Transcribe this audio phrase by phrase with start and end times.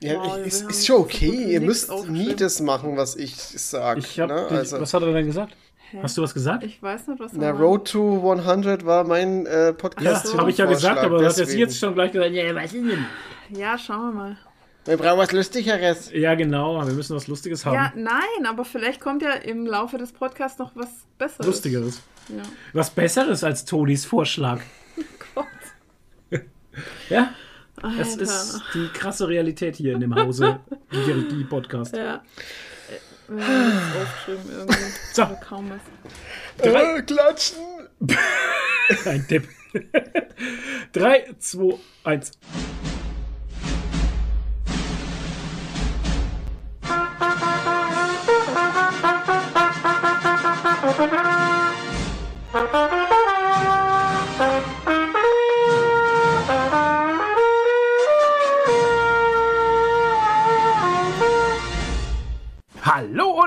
[0.00, 1.52] Ja, wir ist, ist schon okay.
[1.52, 3.98] Ihr müsst nie das machen, was ich sage.
[3.98, 4.46] Ich hab, ne?
[4.48, 5.56] also, was hat er denn gesagt?
[5.90, 5.98] Hä?
[6.02, 6.62] Hast du was gesagt?
[6.62, 10.36] Ich weiß nicht, was na, er Road to 100 war mein äh, ja, Podcast.
[10.36, 11.60] habe ich ja gesagt, aber jetzt deswegen.
[11.60, 13.06] jetzt schon gleich gesagt, ja, was ist denn?
[13.50, 14.36] Ja, schauen wir mal.
[14.84, 16.12] Wir brauchen was Lustigeres.
[16.12, 17.74] Ja, genau, wir müssen was Lustiges haben.
[17.74, 20.88] Ja, nein, aber vielleicht kommt ja im Laufe des Podcasts noch was
[21.18, 21.46] Besseres.
[21.46, 22.02] Lustigeres.
[22.28, 22.42] Ja.
[22.72, 24.60] Was Besseres als Tonis Vorschlag.
[25.34, 25.46] Gott.
[27.10, 27.30] Ja,
[27.82, 28.22] es Alter.
[28.22, 30.60] ist die krasse Realität hier in dem Hause.
[30.92, 31.94] Die, die Podcast.
[31.96, 32.22] Ja.
[33.28, 34.78] Äh, nichts aufgeschrieben irgendwie.
[35.12, 35.22] So.
[35.22, 35.80] Aber kaum was.
[36.66, 37.58] Drei, Äh, klatschen.
[39.04, 39.48] ein Tipp.
[40.92, 42.32] 3, 2, 1.
[50.80, 51.27] Hallo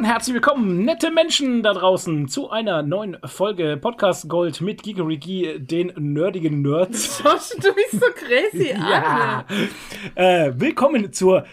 [0.01, 5.59] und herzlich willkommen, nette Menschen da draußen, zu einer neuen Folge Podcast Gold mit Gigerigi,
[5.59, 7.19] den nerdigen Nerds.
[7.23, 9.45] Schaust du mich so crazy Ja.
[9.47, 9.69] an?
[10.15, 11.45] Äh, willkommen zur,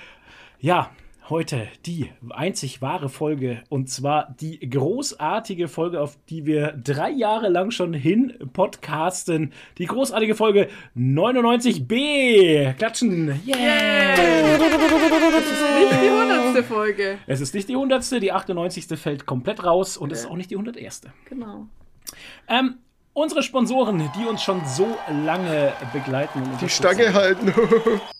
[0.60, 0.90] ja,
[1.30, 7.48] heute die einzig wahre Folge und zwar die großartige Folge, auf die wir drei Jahre
[7.48, 9.52] lang schon hin podcasten.
[9.78, 12.72] Die großartige Folge 99b.
[12.74, 13.40] Klatschen.
[13.46, 14.58] Yeah.
[15.78, 17.18] Nicht die hundertste Folge.
[17.26, 18.86] Es ist nicht die hundertste, die 98.
[18.98, 21.02] fällt komplett raus und es ist auch nicht die 101.
[21.28, 21.66] Genau.
[22.48, 22.78] Ähm,
[23.12, 26.38] unsere Sponsoren, die uns schon so lange begleiten.
[26.38, 26.82] und Die unterstützen.
[26.82, 27.52] Stange halten.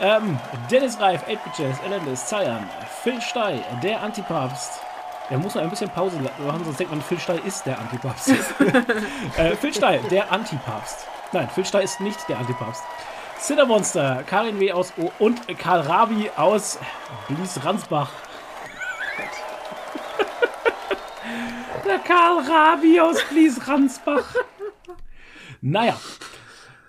[0.00, 0.38] Ähm,
[0.70, 2.66] Dennis Reif, 8-Bit-Jazz, Elendis, Zayan,
[3.02, 4.80] Phil Stey, der Antipapst.
[5.28, 8.30] Der muss noch ein bisschen Pause machen, sonst denkt man, Phil Stey ist der Antipapst.
[9.36, 11.06] äh, Phil Stey, der Antipapst.
[11.32, 12.82] Nein, Phil Stey ist nicht der Antipapst.
[13.38, 14.72] Cinder Monster, Karin W.
[14.72, 16.78] aus O und Karl Rabi aus
[17.28, 18.10] Blies Ransbach.
[21.84, 24.34] der Karl Rabi aus Blies Ransbach.
[25.60, 25.94] Naja.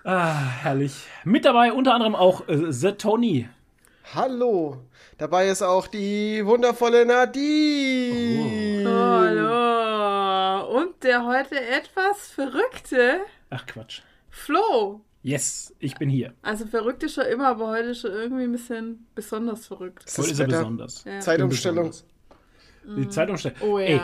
[0.04, 1.06] Ah, herrlich.
[1.24, 3.48] Mit dabei unter anderem auch äh, The Tony.
[4.14, 4.78] Hallo.
[5.16, 8.84] Dabei ist auch die wundervolle Nadine.
[8.84, 10.76] Hallo.
[10.80, 13.20] Und der heute etwas verrückte
[13.50, 14.00] Ach Quatsch.
[14.28, 15.02] Flo.
[15.22, 16.34] Yes, ich bin hier.
[16.42, 20.02] Also verrückt ist schon immer, aber heute ist schon irgendwie ein bisschen besonders verrückt.
[20.04, 21.04] Das Heute ist ist er besonders.
[21.04, 21.20] Ja.
[21.20, 21.90] Zeitumstellung.
[21.90, 22.98] Besonders.
[22.98, 23.58] Die Zeitumstellung.
[23.60, 23.86] Oh ja.
[23.86, 24.00] Ey,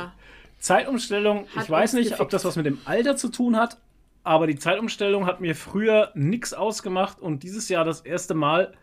[0.60, 3.78] Zeitumstellung, Hat ich weiß nicht, ob das was mit dem Alter zu tun hat,
[4.28, 8.74] aber die Zeitumstellung hat mir früher nichts ausgemacht und dieses Jahr das erste Mal,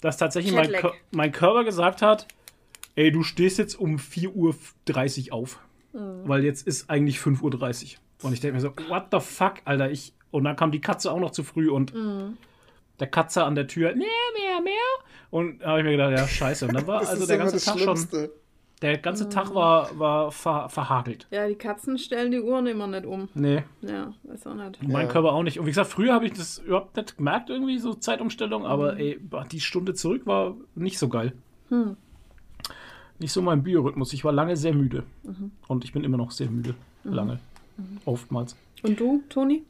[0.00, 0.72] dass tatsächlich mein,
[1.10, 2.28] mein Körper gesagt hat,
[2.94, 5.58] ey, du stehst jetzt um 4.30 Uhr auf.
[5.92, 6.22] Mhm.
[6.24, 7.98] Weil jetzt ist eigentlich 5.30 Uhr.
[8.22, 10.14] Und ich denke mir so, what the fuck, Alter, ich.
[10.30, 12.36] Und dann kam die Katze auch noch zu früh und Mhm.
[13.00, 14.06] der Katze an der Tür, mehr,
[14.38, 14.72] mehr, mehr.
[15.30, 16.68] Und da habe ich mir gedacht, ja, scheiße.
[16.68, 18.28] Und dann war Das also der ganze Tag schon.
[18.82, 21.26] Der ganze Tag war, war ver, verhagelt.
[21.30, 23.28] Ja, die Katzen stellen die Uhren immer nicht um.
[23.34, 24.82] Nee, Ja, weiß auch nicht.
[24.82, 25.12] mein Ja.
[25.12, 25.58] Körper auch nicht.
[25.60, 29.18] Und wie gesagt, früher habe ich das überhaupt nicht gemerkt, irgendwie, so Zeitumstellung, aber ey,
[29.18, 31.32] boah, die Stunde zurück war nicht so geil.
[31.68, 31.96] Hm.
[33.18, 34.12] Nicht so mein Biorhythmus.
[34.12, 35.04] Ich war lange sehr müde.
[35.68, 36.74] Und ich bin immer noch sehr müde.
[37.04, 37.38] Lange.
[38.04, 38.56] Oftmals.
[38.82, 39.62] Und du, Toni?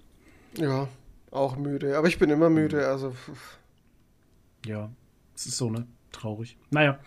[0.56, 0.88] Ja,
[1.30, 1.98] auch müde.
[1.98, 2.86] Aber ich bin immer müde.
[2.88, 3.58] Also, pff.
[4.64, 4.88] Ja,
[5.34, 5.86] es ist so, ne?
[6.12, 6.56] Traurig.
[6.70, 6.98] Naja.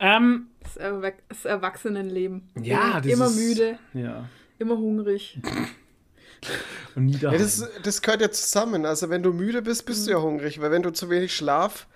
[0.00, 2.48] Ähm, Das, Erwach das Erwachsenenleben.
[2.60, 4.28] Ja, das Immer ist- müde, ja.
[4.58, 5.38] immer hungrig.
[6.94, 7.38] Und nie daheim.
[7.38, 8.84] ja, das, das gehört ja zusammen.
[8.84, 10.60] Also, wenn du müde bist, bist du ja hungrig.
[10.60, 11.86] Weil wenn du zu wenig Schlaf,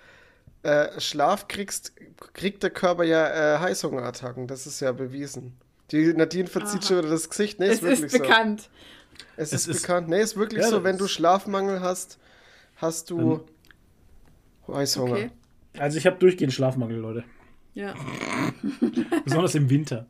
[0.63, 1.93] äh, Schlaf kriegst,
[2.33, 4.47] kriegt der Körper ja äh, Heißhungerattacken.
[4.47, 5.55] Das ist ja bewiesen.
[5.91, 7.59] Die Nadine verzieht schon wieder das Gesicht.
[7.59, 8.19] Nee, es ist wirklich ist so.
[8.19, 8.69] bekannt.
[9.37, 10.07] Es Es ist, ist- bekannt.
[10.09, 10.83] Nee, ist wirklich Ja, so.
[10.83, 12.17] Wenn du Schlafmangel hast,
[12.77, 13.41] hast du
[14.67, 15.11] Heißhunger.
[15.13, 15.31] Okay.
[15.77, 17.23] also ich habe durchgehend Schlafmangel, Leute.
[17.79, 17.93] Ja.
[19.23, 20.05] Besonders im Winter.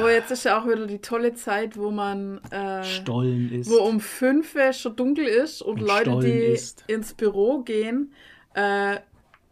[0.00, 3.70] Oh, jetzt ist ja auch wieder die tolle Zeit, wo man äh, Stollen ist.
[3.70, 6.84] wo um 5 Uhr schon dunkel ist und, Und Leute, Stollen die ist.
[6.88, 8.12] ins Büro gehen,
[8.54, 8.96] äh,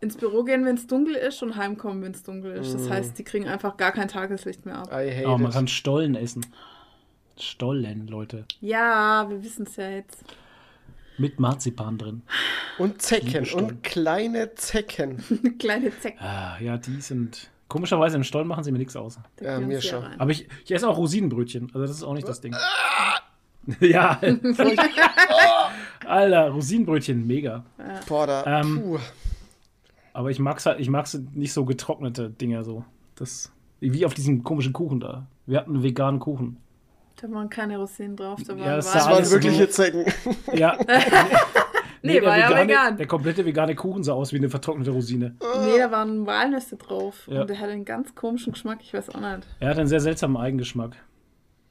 [0.01, 2.75] ins Büro gehen, wenn es dunkel ist und heimkommen, wenn es dunkel ist.
[2.75, 4.93] Das heißt, die kriegen einfach gar kein Tageslicht mehr ab.
[4.93, 5.53] Aber man it.
[5.53, 6.45] kann Stollen essen.
[7.39, 8.45] Stollen, Leute.
[8.61, 10.25] Ja, wir wissen es ja jetzt.
[11.17, 12.23] Mit Marzipan drin.
[12.79, 13.47] Und Zecken.
[13.55, 15.23] Und kleine Zecken.
[15.59, 16.19] Kleine Zecken.
[16.21, 17.51] Ah, ja, die sind.
[17.69, 19.19] Komischerweise im Stollen machen sie mir nichts aus.
[19.41, 20.03] Ja, mir schon.
[20.03, 20.21] rein.
[20.21, 21.71] Aber ich, ich esse auch Rosinenbrötchen.
[21.73, 22.55] Also das ist auch nicht das Ding.
[23.81, 24.21] ja.
[26.07, 27.65] Alter, Rosinenbrötchen, mega.
[28.07, 28.61] Boah, da.
[28.61, 28.99] Ähm, puh.
[30.13, 32.85] Aber ich mag's halt, ich mag's nicht so getrocknete Dinger so.
[33.17, 33.53] Das.
[33.81, 35.27] Wie auf diesem komischen Kuchen da.
[35.47, 36.59] Wir hatten einen veganen Kuchen.
[37.27, 38.39] Da waren keine Rosinen drauf.
[38.47, 40.05] Da waren Ja, das Das sah waren alles wirkliche Zecken.
[40.53, 40.77] Ja.
[42.03, 42.97] Nee, war ja vegane, vegan.
[42.99, 45.37] Der komplette vegane Kuchen sah aus wie eine vertrocknete Rosine.
[45.65, 47.27] Nee, da waren Walnüsse drauf.
[47.31, 47.41] Ja.
[47.41, 49.47] Und der hat einen ganz komischen Geschmack, ich weiß auch nicht.
[49.59, 50.97] Er hat einen sehr seltsamen Eigengeschmack.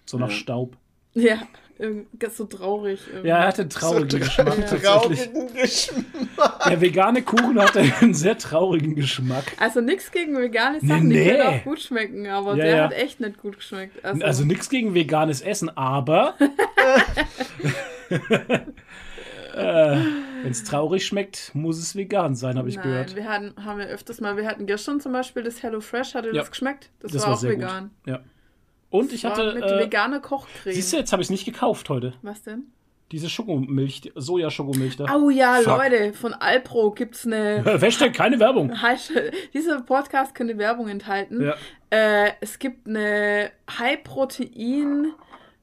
[0.08, 0.36] So nach Ja.
[0.36, 0.76] Staub.
[1.80, 3.02] Ja, so traurig.
[3.10, 3.28] Irgendwie.
[3.30, 4.64] Ja, er hatte einen traurigen so Geschmack Ja.
[4.66, 4.84] tatsächlich.
[4.84, 6.64] traurigen Geschmack.
[6.70, 9.44] Der vegane Kuchen hatte einen sehr traurigen Geschmack.
[9.60, 11.30] Also nichts gegen vegane Nee, Sachen, die nee.
[11.32, 12.84] können auch gut schmecken, aber Ja, der ja.
[12.86, 14.04] hat echt nicht gut geschmeckt.
[14.06, 16.36] Also, Also nichts gegen veganes Essen, aber
[19.56, 19.98] äh,
[20.44, 23.16] wenn es traurig schmeckt, muss es vegan sein, habe ich Nein, gehört.
[23.16, 26.28] wir hatten, haben wir öfters mal, wir hatten gestern zum Beispiel das Hello Fresh, hatte
[26.30, 26.34] Ja.
[26.36, 26.90] das geschmeckt?
[27.00, 27.92] Das, Das war, war auch sehr vegan.
[28.06, 28.14] gut.
[28.14, 28.20] Ja.
[28.94, 29.54] Und ich hatte.
[29.56, 30.74] mit Äh, veganer Kochcreme.
[30.74, 32.14] siehst du, jetzt habe ich es nicht gekauft heute.
[32.22, 32.66] Was denn?
[33.12, 35.06] Diese Schokomilch, die Sojaschokomilch da.
[35.16, 35.78] Oh ja, Fuck.
[35.78, 37.64] Leute, von Alpro gibt's eine.
[37.82, 38.72] Hashtag keine Werbung.
[39.54, 41.42] Dieser Podcast könnte Werbung enthalten.
[41.44, 41.56] Ja.
[41.90, 45.12] Äh, es gibt eine High-Protein.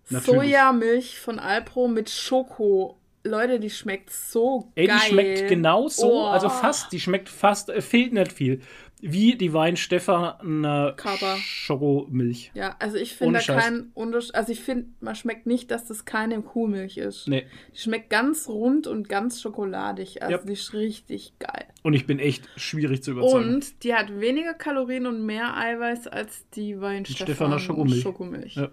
[0.08, 2.96] Sojamilch von Alpro mit Schoko.
[3.22, 4.96] Leute, die schmeckt so Ey, geil.
[5.04, 6.26] die schmeckt genauso, Oh.
[6.26, 8.62] also fast, die schmeckt fast, äh, fehlt nicht viel.
[9.02, 10.62] Wie die Weinstefan
[10.96, 11.36] Kaba.
[11.38, 12.50] Schokomilch.
[12.54, 13.62] Ja, also ich finde da Scheiß.
[13.64, 14.34] keinen Unterschied.
[14.34, 17.26] Also ich finde, man schmeckt nicht, dass das keine Kuhmilch ist.
[17.28, 17.46] Nee.
[17.74, 20.22] Die schmeckt ganz rund und ganz schokoladig.
[20.22, 20.38] Also Ja.
[20.42, 21.64] die ist richtig geil.
[21.82, 23.54] Und ich bin echt schwierig zu überzeugen.
[23.54, 28.02] Und die hat weniger Kalorien und mehr Eiweiß als die Weinstefan Stefaner Schokomilch.
[28.02, 28.54] Schokomilch.
[28.56, 28.68] Ja.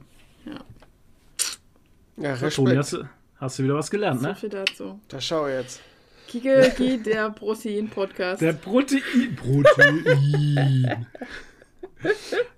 [2.17, 2.77] Ja, Toni, Respekt.
[2.77, 3.03] hast, du-
[3.35, 4.35] hast du wieder was gelernt, So ne?
[4.35, 4.99] viel dazu.
[5.07, 5.81] Da schau jetzt.
[6.27, 8.41] Kiki, der Protein-Podcast.
[8.41, 9.01] Der Protein.
[9.35, 11.05] Protein.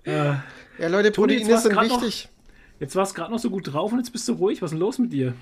[0.04, 0.10] äh,
[0.78, 2.28] Ja, Leute, Toni, jetzt Proteine war's sind grad noch- wichtig.
[2.78, 4.62] jetzt war es gerade noch so gut drauf und jetzt bist du ruhig.
[4.62, 5.34] Was ist denn los mit dir?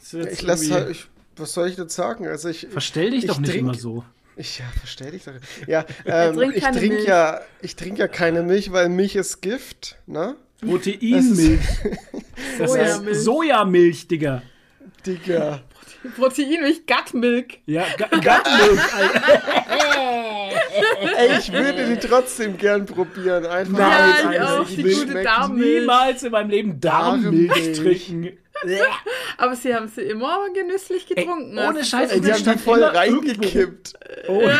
[0.00, 1.06] Ist Ich halt, ich,
[1.36, 2.26] was soll ich jetzt sagen?
[2.26, 4.04] Also ich, Verstell dich ich doch nicht trink- immer so.
[4.36, 5.32] ich ja, versteh dich doch.
[5.66, 10.36] Ja, ähm, ich trinke ja, ich trinke ja keine Milch, weil Milch ist Gift, ne?
[10.60, 11.60] Proteinmilch.
[12.58, 13.18] Das ist Sojamilch.
[13.18, 14.42] Sojamilch, Digga.
[15.04, 15.60] Digga.
[16.12, 17.58] Proteinmilch, Gutmilk.
[17.66, 19.22] Ja, Ga- Gattenmilch, Alter.
[21.16, 23.46] Ey, ich würde die trotzdem gern probieren.
[23.46, 23.90] Einfach Nein,
[24.24, 24.66] weil ich sie auch,
[24.98, 25.80] die gute Darmmilch.
[25.80, 28.38] Niemals in meinem Leben Darmmilch trinken.
[29.36, 31.52] Aber sie haben sie immer genüsslich getrunken.
[31.58, 33.94] ohne Also, Scheiß, Ey, die haben die stand voll reingekippt.
[34.28, 34.58] Oh, Ja,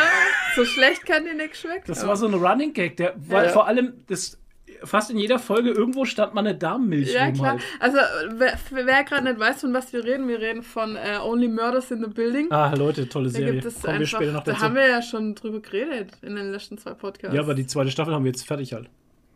[0.55, 1.83] so schlecht kann die nicht schmecken.
[1.87, 3.51] das war so ein Running Gag, der, weil Ja.
[3.53, 4.37] vor allem das
[4.83, 7.51] fast in jeder Folge irgendwo stand mal eine Darmmilch Ja, klar.
[7.51, 7.61] halt.
[7.79, 7.97] Also,
[8.37, 11.91] wer, wer gerade nicht weiß, von was wir reden, wir reden von äh, Only Murders
[11.91, 12.51] in the Building.
[12.51, 13.61] Ah, Leute, tolle da Serie.
[13.61, 14.63] Kommen wir später noch einfach, da dazu.
[14.63, 17.35] haben wir ja schon drüber geredet in den letzten zwei Podcasts.
[17.35, 18.89] ja, aber die zweite Staffel haben wir jetzt fertig halt.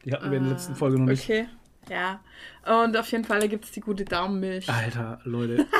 [0.05, 1.23] Die hatten wir in der letzten Folge noch nicht.
[1.23, 1.47] Okay,
[1.89, 2.19] ja.
[2.63, 4.69] Und auf jeden Fall, da gibt es die gute Darmmilch.
[4.69, 5.65] Alter, Leute.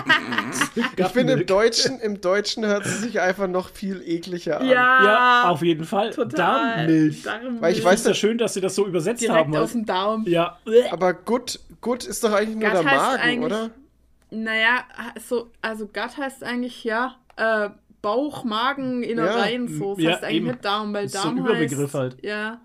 [0.97, 4.67] Ich finde, im Deutschen, im Deutschen hört sie sich einfach noch viel ekliger an.
[4.67, 6.11] Ja, Ja, auf jeden Fall.
[6.11, 6.77] total.
[6.87, 7.23] Darmmilch.
[7.23, 7.61] Darmmilch.
[7.61, 9.55] Weil ich weiß weiß ja schön, dass sie das so übersetzt Direkt haben.
[9.55, 9.73] aus Halt.
[9.73, 10.23] dem Darm.
[10.27, 10.57] Ja.
[10.91, 13.69] Aber gut, gut ist doch eigentlich nur Gut der heißt Magen, eigentlich- oder?
[14.31, 14.83] Naja,
[15.27, 17.69] so, also Gut heißt eigentlich ja äh,
[18.01, 19.95] Bauch, Magen, Innereien, Ja, so.
[19.95, 20.47] Das ja, heißt eigentlich eben.
[20.47, 22.23] nicht Darm, weil Das ist so ein Überbegriff heißt, halt.
[22.23, 22.59] Ja,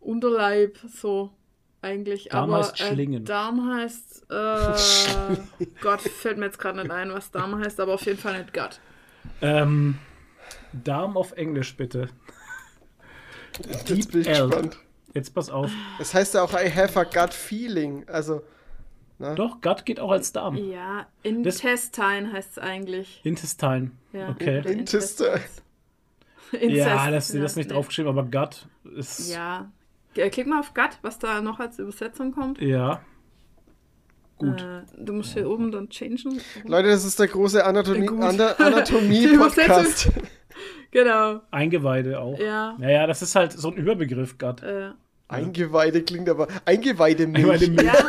[0.00, 1.30] Unterleib, so
[1.82, 2.28] eigentlich.
[2.30, 3.22] Darm Aber heißt Schlingen.
[3.22, 5.36] Äh, Darm heißt, äh,
[5.80, 8.52] Gott, fällt mir jetzt gerade nicht ein, was Darm heißt, aber auf jeden Fall nicht
[8.52, 8.80] Gut.
[9.42, 9.98] Ähm,
[10.72, 12.08] Darm auf Englisch, bitte.
[13.68, 14.48] Jetzt bin ich L.
[14.48, 14.78] gespannt.
[15.14, 15.70] Jetzt pass auf.
[15.98, 18.06] Das heißt ja auch, I have a gut feeling.
[18.08, 18.42] Also,
[19.18, 20.56] Doch, Gut geht auch als Darm.
[20.56, 23.20] Ja, Intestine heißt es eigentlich.
[23.24, 23.92] Intestine.
[24.12, 24.28] Ja.
[24.28, 24.58] Okay.
[24.58, 25.40] Intestine.
[26.52, 26.76] Incest.
[26.76, 27.74] Ja, das ist das nicht nee.
[27.74, 29.30] draufgeschrieben, aber Gut ist.
[29.30, 29.70] Ja.
[30.18, 32.60] Äh, Klick mal auf Gut, was da noch als Übersetzung kommt.
[32.60, 33.00] Ja.
[34.38, 34.60] Gut.
[34.60, 36.40] Äh, du musst hier oben dann changen.
[36.64, 38.08] Leute, das ist der große Anatomie-
[38.58, 40.10] Anatomie-Podcast.
[40.92, 41.40] Genau.
[41.50, 42.38] Eingeweide auch.
[42.38, 42.74] Ja.
[42.78, 44.62] Naja, das ist halt so ein Überbegriff, Gut.
[44.62, 44.92] Äh,
[45.28, 46.46] Eingeweide klingt aber.
[46.64, 47.44] Eingeweidemilch.
[47.44, 47.86] Eingeweidemilch.
[47.86, 47.92] ja.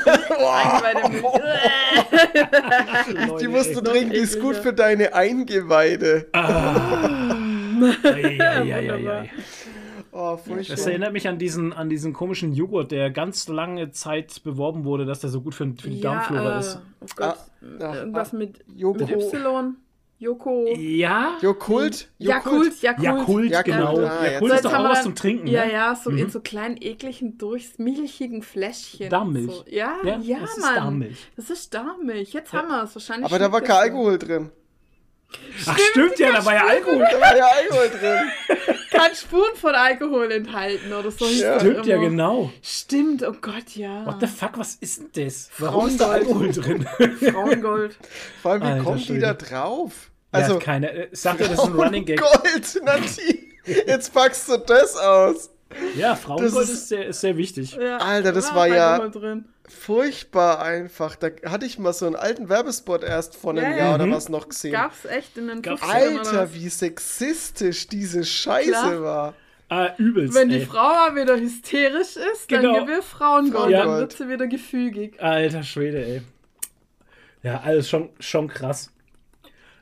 [0.47, 1.09] Eingeweide
[3.31, 3.41] mit.
[3.41, 6.27] Die musst du trinken, die ist gut für deine Eingeweide.
[8.03, 9.29] Eieieiei.
[10.19, 10.75] Oh, furchtbar.
[10.75, 15.05] Das erinnert mich an diesen, an diesen komischen Joghurt, der ganz lange Zeit beworben wurde,
[15.05, 16.79] dass der so gut für, für die Darmflora äh, ist.
[17.01, 17.35] Oh Gott.
[17.79, 18.97] Ah, Irgendwas ah, mit, Joko.
[18.99, 19.75] mit Y.
[20.19, 20.65] Joko.
[20.75, 21.37] Ja?
[21.41, 22.09] Jokult?
[22.17, 23.03] Jakult, Jakult.
[23.03, 23.99] Jakult, Jakult, genau.
[23.99, 25.45] ah, jetzt- Jakult ist doch auch was zum Trinken.
[25.45, 25.73] Ja, ne?
[25.73, 26.17] ja, so Mhm.
[26.17, 29.11] in so kleinen, ekligen, durchmilchigen Fläschchen.
[29.11, 29.51] Darmmilch.
[29.51, 29.63] So.
[29.69, 30.75] Ja, Ja, ja, das ist Mann.
[30.75, 31.27] Darmmilch.
[31.35, 32.33] Das ist Darmmilch.
[32.33, 32.59] Jetzt Ja.
[32.63, 33.25] haben wir es wahrscheinlich.
[33.27, 34.49] Aber da war kein Alkohol drin.
[35.65, 37.05] Ach, stimmt ja, da war ja Alkohol.
[37.11, 38.77] Da war ja Alkohol drin.
[38.91, 41.25] Kein Spuren von Alkohol enthalten oder so.
[41.25, 41.53] Ja.
[41.55, 42.51] das Stimmt ja, genau.
[42.63, 44.05] Stimmt, oh Gott, ja.
[44.05, 45.49] What the fuck, was ist denn das?
[45.57, 46.11] Warum ist da.
[46.11, 46.87] Alkohol drin?
[47.31, 47.97] Frauengold.
[48.41, 49.91] Vor allem, wie Alter kommen die da drauf?
[50.31, 50.91] Also, Also, keine.
[50.91, 52.19] äh, Sagt er, das ist ein Running Gag.
[52.21, 53.39] Gold, Nadine.
[53.85, 55.49] Jetzt packst du das aus.
[55.97, 57.73] Ja, Frauengold Das ist, ist- sehr, ist sehr wichtig.
[57.79, 59.45] Ja, Alter, das da war ja- Drin.
[59.69, 61.15] Furchtbar einfach.
[61.15, 63.77] Da hatte ich mal so einen alten Werbespot erst vor einem Ja, ja.
[63.77, 64.11] Jahr oder Mhm.
[64.13, 64.71] was noch gesehen.
[64.73, 65.81] Gab's echt in den Gab's.
[65.81, 69.01] 50ern oder Alter, wie sexistisch diese Scheiße Klar.
[69.01, 69.33] war.
[69.69, 70.33] Ah, übelst.
[70.33, 70.65] Wenn die ey.
[70.65, 72.79] Frau mal wieder hysterisch ist, dann Genau.
[72.79, 73.85] gib ihr Frauengold, Ja.
[73.85, 75.21] dann wird sie wieder gefügig.
[75.21, 76.21] Alter Schwede, ey.
[77.43, 78.91] Ja, alles schon, schon krass.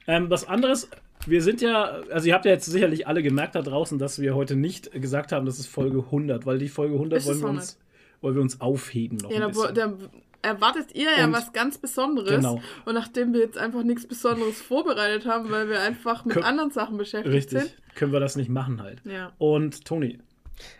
[0.07, 0.89] Ähm, was anderes,
[1.27, 4.35] wir sind ja, also ihr habt ja jetzt sicherlich alle gemerkt da draußen, dass wir
[4.35, 7.45] heute nicht gesagt haben, das ist Folge 100, weil die Folge 100 Ist wollen wir,
[7.45, 7.77] auch uns,
[8.21, 9.75] wollen wir uns aufheben noch Ja, ein da, bisschen.
[9.75, 9.93] da
[10.41, 12.29] erwartet ihr ja Und- was ganz Besonderes.
[12.29, 12.61] Genau.
[12.85, 16.71] Und nachdem wir jetzt einfach nichts Besonderes vorbereitet haben, weil wir einfach mit Kö- anderen
[16.71, 17.75] Sachen beschäftigt Richtig, sind.
[17.95, 19.01] können wir das nicht machen halt.
[19.05, 19.31] Ja.
[19.39, 20.19] Und Toni,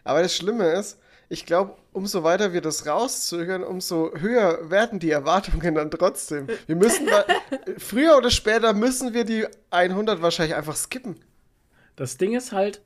[0.04, 5.10] Aber das Schlimme ist, ich glaube, umso weiter wir das rauszögern, umso höher werden die
[5.10, 6.46] Erwartungen dann trotzdem.
[6.68, 7.26] Wir müssen, wa-
[7.80, 11.16] früher oder später müssen wir die 100 wahrscheinlich einfach skippen.
[11.96, 12.82] das Ding ist halt,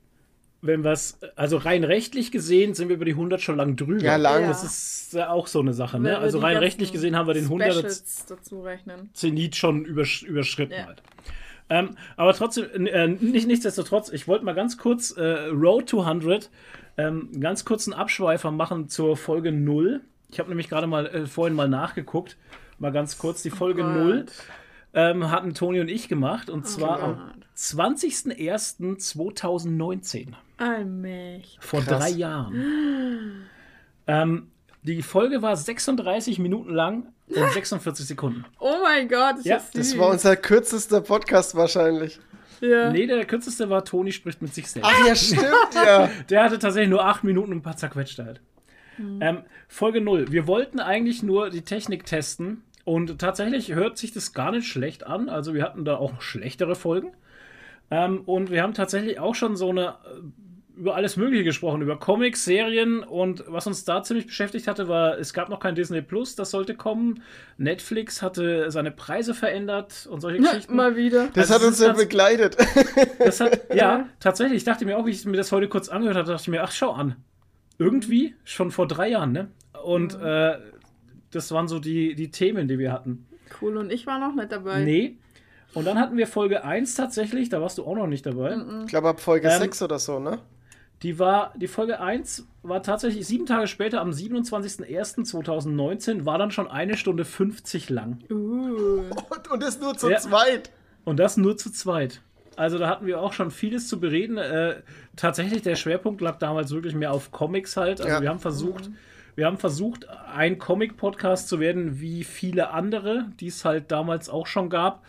[0.62, 4.02] wenn wir es, also rein rechtlich gesehen sind wir über die 100 schon lang drüber.
[4.02, 4.46] Ja, lang.
[4.46, 6.18] Das ist ja auch so eine Sache, ne?
[6.18, 9.10] Also rein rechtlich gesehen haben wir den 100 Specials dazu rechnen.
[9.14, 10.86] Zenit schon übersch überschritten Ja.
[10.86, 11.02] halt.
[11.72, 16.50] Ähm, aber trotzdem, äh, nicht, nichtsdestotrotz, ich wollte mal ganz kurz äh, Road to 100,
[16.98, 20.00] ähm, einen ganz kurzen Abschweifer machen zur Folge 0.
[20.30, 22.36] Ich habe nämlich gerade mal äh, vorhin mal nachgeguckt,
[22.80, 23.42] mal ganz kurz.
[23.42, 23.94] Die Folge Gott.
[23.94, 24.26] 0
[24.94, 27.04] ähm, hatten Toni und ich gemacht und zwar Gott.
[27.04, 31.58] am 20.01.2019, Allmächtig.
[31.60, 31.98] vor Krass.
[32.04, 33.46] drei Jahren.
[34.06, 34.50] ähm,
[34.82, 38.44] die Folge war 36 Minuten lang und 46 Sekunden.
[38.58, 39.70] Oh mein Gott, ist Ja, das.
[39.72, 42.18] Das war unser kürzester Podcast wahrscheinlich.
[42.60, 42.90] ja.
[42.90, 44.90] Nee, der kürzeste war Toni spricht mit sich selbst.
[44.92, 46.10] Ach ja, stimmt, ja.
[46.30, 48.40] Der hatte tatsächlich nur acht Minuten und ein paar zerquetschte halt.
[49.20, 50.30] Ähm, Folge 0.
[50.30, 55.06] Wir wollten eigentlich nur die Technik testen und tatsächlich hört sich das gar nicht schlecht
[55.06, 55.30] an.
[55.30, 57.12] Also wir hatten da auch schlechtere Folgen.
[57.90, 60.20] Ähm, und wir haben tatsächlich auch schon so eine äh,
[60.80, 65.18] über alles Mögliche gesprochen, über Comics, Serien und was uns da ziemlich beschäftigt hatte, war,
[65.18, 67.22] es gab noch kein Disney Plus, das sollte kommen.
[67.58, 70.74] Netflix hatte seine Preise verändert und solche Geschichten.
[70.74, 71.28] Mal wieder.
[71.34, 72.56] Das Also hat uns ja begleitet.
[73.18, 74.56] Das hat, ja, tatsächlich.
[74.56, 76.62] Ich dachte mir auch, wie ich mir das heute kurz angehört habe, dachte ich mir,
[76.62, 77.16] ach, schau an.
[77.78, 79.48] Irgendwie, schon vor drei Jahren, ne?
[79.84, 80.56] Und äh,
[81.30, 83.26] das waren so die, die Themen, die wir hatten.
[83.60, 84.80] Cool, und ich war noch nicht dabei.
[84.80, 85.18] Nee.
[85.74, 88.56] Und dann hatten wir Folge 1 tatsächlich, da warst du auch noch nicht dabei.
[88.84, 90.38] Ich glaube, ab Folge Ähm, 6 oder so, ne?
[91.02, 96.68] Die war, die Folge 1 war tatsächlich sieben Tage später, am 27.01.2019, war dann schon
[96.68, 98.18] eine Stunde 50 lang.
[98.30, 99.02] Uh.
[99.30, 100.18] Und, und ist nur zu Ja.
[100.18, 100.70] zweit.
[101.04, 102.20] Und das nur zu zweit.
[102.56, 104.36] Also da hatten wir auch schon vieles zu bereden.
[104.36, 104.82] Äh,
[105.16, 108.00] tatsächlich, der Schwerpunkt lag damals wirklich mehr auf Comics halt.
[108.00, 108.20] Also Ja.
[108.20, 108.90] wir haben versucht,
[109.36, 114.46] wir haben versucht, ein Comic-Podcast zu werden wie viele andere, die es halt damals auch
[114.46, 115.02] schon gab.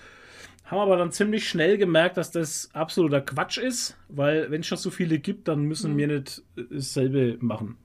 [0.72, 4.78] Haben aber dann ziemlich schnell gemerkt, dass das absoluter Quatsch ist, weil wenn es schon
[4.78, 7.78] so viele gibt, dann müssen wir nicht äh, dasselbe machen.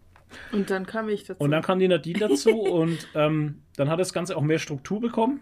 [0.53, 1.43] Und dann kam ich dazu.
[1.43, 5.01] Und dann kam die Nadine dazu und ähm, dann hat das Ganze auch mehr Struktur
[5.01, 5.41] bekommen.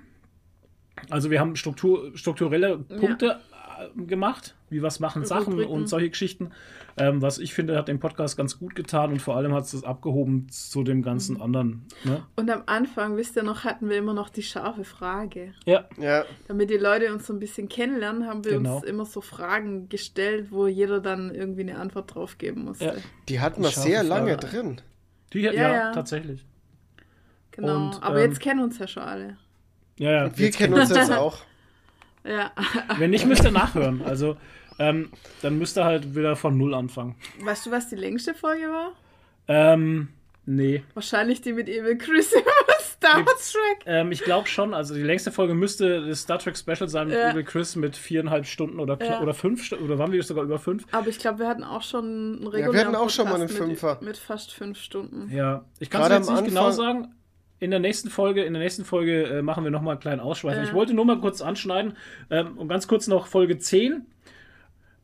[1.11, 3.54] Also wir haben Struktur, strukturelle Punkte äh,
[3.97, 5.73] gemacht, wie was machen Sachen Rubriken.
[5.73, 6.51] und solche Geschichten.
[6.97, 9.73] Ähm, was ich finde, hat den Podcast ganz gut getan und vor allem hat es
[9.73, 11.85] das abgehoben zu dem ganzen anderen.
[12.05, 12.23] Ne?
[12.37, 15.55] Und am Anfang, wisst ihr noch, hatten wir immer noch die scharfe Frage.
[15.65, 16.25] Ja, Ja.
[16.47, 18.77] Damit die Leute uns so ein bisschen kennenlernen, haben wir Genau.
[18.77, 22.85] uns immer so Fragen gestellt, wo jeder dann irgendwie eine Antwort drauf geben musste.
[22.85, 22.93] Ja.
[23.29, 24.47] Die hatten wir sehr lange Frage.
[24.47, 24.81] drin.
[25.33, 25.93] die, ja, Ja, ja, ja.
[25.93, 26.47] tatsächlich.
[27.51, 27.77] Genau.
[27.87, 29.37] Und, Aber ähm, jetzt kennen uns ja schon alle.
[29.99, 30.39] Ja, ja.
[30.39, 31.39] Wir jetzt kennen uns jetzt auch.
[32.25, 32.53] Ja.
[32.99, 34.03] Wenn nicht, müsst ihr nachhören.
[34.03, 34.37] Also
[34.79, 35.11] ähm,
[35.43, 37.15] dann müsst ihr halt wieder von Null anfangen.
[37.41, 38.93] Weißt du, was die längste Folge war?
[39.47, 40.09] Ähm,
[40.47, 40.83] nee.
[40.95, 42.51] Wahrscheinlich die mit Evil Chris über
[42.81, 43.83] Star Trek.
[43.87, 47.17] Ähm, ich glaube schon, also die längste Folge müsste das Star Trek Special sein mit
[47.17, 47.31] Ja.
[47.33, 49.21] Evil Chris mit viereinhalb Stunden oder, Ja.
[49.21, 50.87] oder fünf Stunden, oder waren wir sogar über fünf?
[50.93, 53.61] Aber ich glaube, wir hatten auch schon einen wir regulären hatten auch schon mal Podcast
[53.61, 53.99] einen mit, Fünfer.
[54.03, 55.31] mit fast fünf Stunden.
[55.31, 57.15] Ja, ich kann es jetzt nicht genau Anfang- sagen.
[57.61, 60.21] In der nächsten Folge, in der nächsten Folge äh, machen wir noch mal einen kleinen
[60.21, 60.57] Ausschweif.
[60.57, 60.63] Ja.
[60.65, 61.97] Ich wollte nur mal kurz anschneiden
[62.31, 64.07] ähm, und ganz kurz noch Folge 10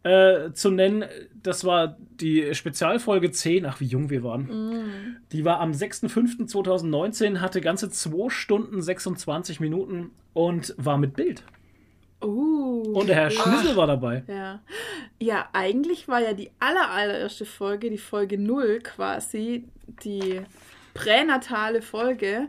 [0.02, 1.04] äh, zu nennen.
[1.42, 3.66] Das war die Spezialfolge 10.
[3.66, 4.42] Ach, wie jung wir waren.
[4.42, 5.16] Mm.
[5.32, 11.42] Die war am 6.5.2019, hatte ganze 2 Stunden 26 Minuten und war mit Bild.
[12.22, 12.92] Uh.
[12.92, 13.30] Und der Herr.
[13.30, 14.24] Schlüssel war dabei.
[14.26, 14.60] Ja.
[15.18, 19.64] Ja, eigentlich war ja die aller, allererste Folge, die Folge 0 quasi,
[20.02, 20.40] die
[20.94, 22.48] pränatale Folge,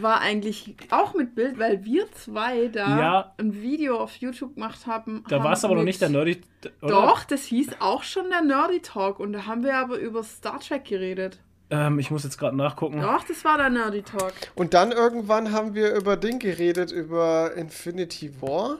[0.00, 3.34] war eigentlich auch mit Bild, weil wir zwei da Ja.
[3.38, 5.22] ein Video auf YouTube gemacht haben.
[5.28, 6.40] Da war es aber noch nicht der Nerdy.
[6.80, 6.90] Oder?
[6.92, 10.60] Doch, das hieß auch schon der Nerdy Talk und da haben wir aber über Star
[10.60, 11.38] Trek geredet.
[11.70, 13.00] Ähm, ich muss jetzt gerade nachgucken.
[13.00, 14.32] Doch, das war der Nerdy Talk.
[14.54, 18.78] Und dann irgendwann haben wir über Ding geredet, über Infinity War.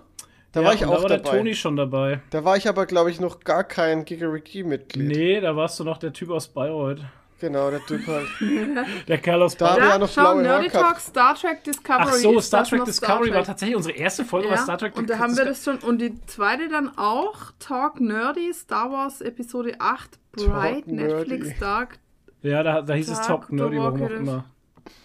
[0.52, 1.37] Da Ja, war ich und auch da war der dabei.
[1.38, 2.21] Toni schon dabei.
[2.31, 5.09] Da war ich aber, glaube ich, noch gar kein Gigariki-Mitglied.
[5.09, 7.00] Nee, da warst du noch der Typ aus Bayreuth.
[7.42, 8.28] Genau, der Typ halt.
[9.08, 9.82] Der Kerl aus Da haben Bayern.
[9.82, 11.00] wir ja Ja, noch schau, blaue Nerdy Talk.
[11.00, 12.04] Star Trek Discovery.
[12.06, 14.96] Ach so, Star Trek Discovery Star war tatsächlich unsere erste Folge, war Ja, Star Trek
[14.96, 15.76] und da haben wir Discovery.
[15.78, 15.88] das schon.
[15.90, 21.14] Und die zweite dann auch, Talk Nerdy, Star Wars Episode 8, Bright, Talk Nerdy.
[21.32, 21.99] Netflix Dark.
[22.42, 24.44] Ja, da, da hieß es Tag Talk Nerdy, warum auch immer.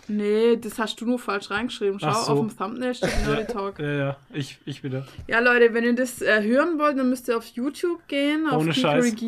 [0.09, 1.99] Nee, das hast du nur falsch reingeschrieben.
[1.99, 2.31] Schau, so.
[2.33, 3.79] auf dem Thumbnail steht Nerdy Talk.
[3.79, 5.05] Ja, ja, ich, ich wieder.
[5.27, 8.61] Ja, Leute, wenn ihr das äh, hören wollt, dann müsst ihr auf YouTube gehen, auf
[8.61, 9.05] Ohne Scheiß.
[9.11, 9.21] Und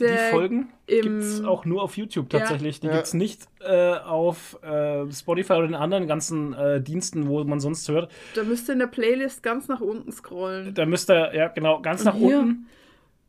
[0.00, 2.38] Die äh, Folgen im- gibt es auch nur auf YouTube Ja.
[2.40, 2.80] tatsächlich.
[2.80, 2.94] Die Ja.
[2.94, 7.60] gibt es nicht äh, auf äh, Spotify oder den anderen ganzen äh, Diensten, wo man
[7.60, 8.10] sonst hört.
[8.34, 10.72] da müsst ihr in der Playlist ganz nach unten scrollen.
[10.74, 12.38] Da müsst ihr, ja genau, ganz Und nach hier?
[12.40, 12.66] unten.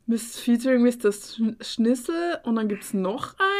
[0.07, 1.09] Miss Featuring Mr.
[1.11, 3.50] Schn- Schnissel und dann gibt es noch einen.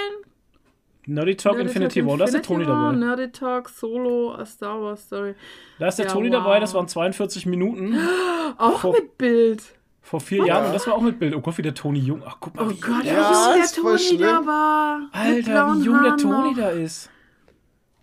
[1.08, 2.98] Nerdy Talk Nerdy Infinity Talk War, da ist der Tony War, dabei.
[3.06, 5.34] Nerdy Talk Solo, A Star Wars Story.
[5.80, 6.36] Da ist der Ja, Tony wow.
[6.44, 7.98] dabei, das waren 42 Minuten
[8.58, 9.64] Auch Vor- mit Bild.
[10.02, 11.34] vor vier Jahren und das war auch mit Bild.
[11.36, 12.22] Oh Gott, wie der Tony jung.
[12.26, 15.02] Ach, guck mal, Oh wie Gott, Ja, wie jung der ist voll Tony da war.
[15.12, 16.58] Alter, wie jung der Haaren Tony noch.
[16.58, 17.10] da ist.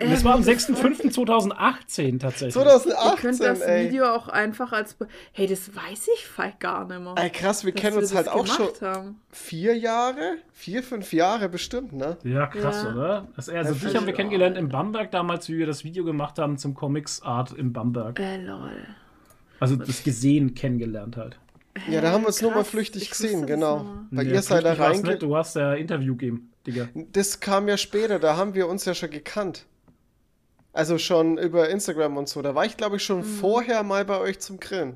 [0.00, 2.54] Und das war am das ist 6.5.2018 tatsächlich.
[2.56, 3.88] Ihr könnt 2018, das ey.
[3.88, 4.94] Video auch einfach als.
[4.94, 7.14] Be hey, das weiß ich vielleicht gar nicht mehr.
[7.16, 9.20] Ey, krass, wir kennen wir uns halt auch schon Haben.
[9.30, 12.16] vier Jahre, vier, fünf Jahre bestimmt, ne?
[12.22, 12.92] Ja, krass, Ja.
[12.94, 13.28] oder?
[13.34, 16.58] Das, also dich haben wir kennengelernt in Bamberg damals, wie wir das Video gemacht haben
[16.58, 18.20] zum Comics Art in Bamberg.
[18.20, 18.70] Äh, lol.
[19.58, 21.38] Also das gesehen kennengelernt halt.
[21.88, 23.84] Ja, da haben wir uns nur mal flüchtig gesehen, genau.
[24.10, 25.08] Weil Ja, ihr seid da flüchtig war's reinge...
[25.10, 26.88] nicht, Du hast ja Interview gegeben, Digga.
[27.12, 29.66] Das kam ja später, da haben wir uns ja schon gekannt.
[30.78, 32.40] Also schon über Instagram und so.
[32.40, 33.06] Da war ich, glaube ich, Mhm.
[33.06, 34.94] schon vorher mal bei euch zum Grillen.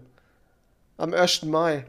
[0.96, 1.46] Am 1.
[1.50, 1.86] Mai.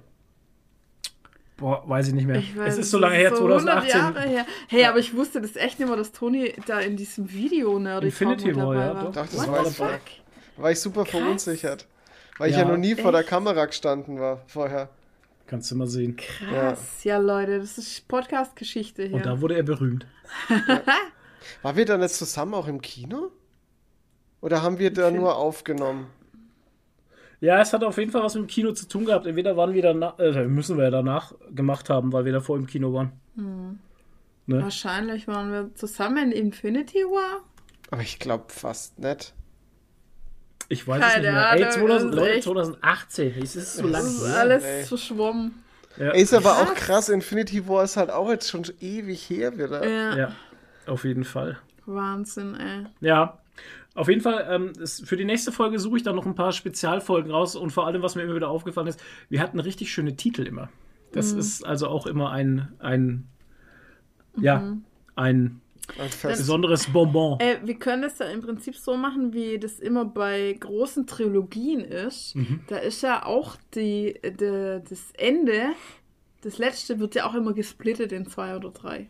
[1.58, 2.38] Boah, weiß ich nicht mehr.
[2.38, 4.00] Ich weiß, es ist so lange her, so 100 2018.
[4.02, 4.46] Jahre her.
[4.68, 8.08] Hey, aber ich wusste das echt nicht mehr, dass Tony da in diesem Video Nerdy
[8.08, 9.04] Infinity War, dabei ja, war.
[9.04, 9.12] doch.
[9.14, 10.02] Doch, das What war the fuck?
[10.58, 11.12] Da war ich super Krass.
[11.22, 11.86] verunsichert.
[12.40, 12.64] Weil ich Ja.
[12.64, 13.30] ja noch nie vor der Echt?
[13.30, 14.90] Kamera gestanden war vorher.
[15.46, 16.16] Kannst du mal sehen.
[16.18, 17.04] Krass.
[17.04, 17.20] Ja.
[17.20, 19.14] Leute, das ist Podcast-Geschichte hier.
[19.18, 20.08] Und da wurde er berühmt.
[21.62, 23.30] Waren wir da nicht zusammen auch im Kino?
[24.44, 26.08] Oder haben wir da nur aufgenommen?
[27.40, 29.26] Ja, es hat auf jeden Fall was mit dem Kino zu tun gehabt.
[29.26, 32.68] Entweder waren wir danach, äh, müssen wir ja danach gemacht haben, weil wir davor im
[32.68, 33.14] Kino waren.
[33.36, 34.62] Ne?
[34.62, 37.40] Wahrscheinlich waren wir zusammen in Infinity War.
[37.90, 39.34] Aber ich glaube fast nicht.
[40.68, 41.52] Ich weiß Keine es nicht mehr.
[41.54, 43.34] Ey, Ahnung, 2000, das ist Leute, echt- 2018.
[43.44, 44.84] Es ist so Das ist alles ey.
[44.84, 45.64] verschwommen.
[45.98, 46.10] Ja.
[46.12, 46.86] Ey, ist aber auch Krass.
[46.86, 49.88] krass, Infinity War ist halt auch jetzt schon ewig her wieder.
[49.88, 50.16] Ja.
[50.18, 50.32] ja,
[50.88, 51.58] auf jeden Fall.
[51.86, 52.86] Wahnsinn, ey.
[53.02, 53.38] Ja,
[53.96, 56.52] auf jeden Fall, ähm, es, für die nächste Folge suche ich dann noch ein paar
[56.52, 60.16] Spezialfolgen raus und vor allem, was mir immer wieder aufgefallen ist, wir hatten richtig schöne
[60.16, 60.70] Titel immer.
[61.12, 63.28] Das ist also auch immer ein, ein
[64.36, 64.78] ja,
[65.16, 65.62] ein
[66.00, 66.40] Ein Fest.
[66.40, 67.40] besonderes Bonbon.
[67.40, 71.82] Ey, wir können das ja im Prinzip so machen, wie das immer bei großen Trilogien
[71.82, 72.36] ist.
[72.68, 75.74] Da ist ja auch die, de, das Ende,
[76.42, 79.10] das letzte wird ja auch immer gesplittet in zwei oder drei.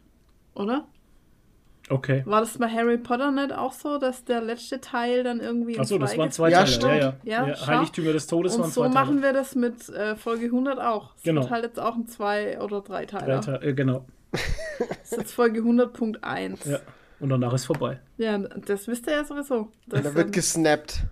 [0.56, 0.88] Oder?
[1.90, 2.24] Okay.
[2.26, 5.82] War das bei Harry Potter nicht auch so, dass der letzte Teil dann irgendwie in
[5.82, 6.68] Achso, das waren zwei Ja, Teile.
[6.72, 6.94] stimmt.
[6.94, 7.14] Ja, ja.
[7.24, 7.68] Ja, ja, schau.
[7.68, 9.22] Heiligtümer des Todes waren Und so zwei machen Teile.
[9.22, 11.16] wir das mit äh, Folge 100 auch.
[11.18, 11.42] Es Genau.
[11.42, 13.40] wird halt jetzt auch ein zwei oder drei Drei Teile.
[13.42, 14.06] Teile, äh, genau.
[14.80, 16.70] Das ist jetzt Folge 100.1.
[16.70, 16.80] Ja.
[17.20, 18.00] Und danach ist vorbei.
[18.18, 19.70] Ja, das wisst ihr ja sowieso.
[19.88, 21.04] Das Da wird gesnappt.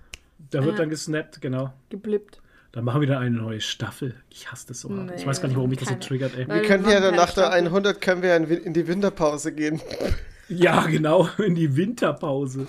[0.49, 0.77] Da wird Ja.
[0.79, 1.71] dann gesnappt, genau.
[1.89, 2.41] geblippt.
[2.71, 4.15] Dann machen wir wieder eine neue Staffel.
[4.29, 4.89] Ich hasse das so.
[4.89, 5.11] hart.
[5.15, 6.47] ich Nee, weiß gar nicht, warum mich das so triggert, ey.
[6.47, 7.67] Wir wir könnten ja machen dann nach der Staffel.
[7.67, 9.79] 100 können wir ja in die Winterpause gehen.
[10.51, 12.67] Ja, genau, in die Winterpause.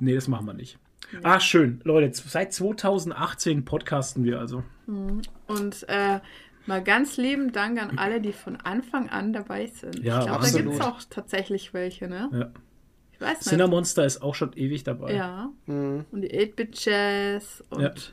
[0.00, 0.78] Nee, das machen wir nicht.
[1.22, 1.80] Ah, schön.
[1.84, 4.64] Leute, seit 2018 podcasten wir also.
[4.86, 6.18] Und äh,
[6.66, 10.00] mal ganz lieben Dank an alle, die von Anfang an dabei sind.
[10.02, 12.28] Ja, ich glaube, da gibt es auch tatsächlich welche, ne?
[12.32, 12.50] Ja.
[13.12, 13.48] Ich weiß nicht.
[13.48, 15.14] Cinnamonster ist auch schon ewig dabei.
[15.14, 15.50] Ja.
[15.66, 16.04] Mhm.
[16.10, 18.12] Und die 8-Bit-Jazz und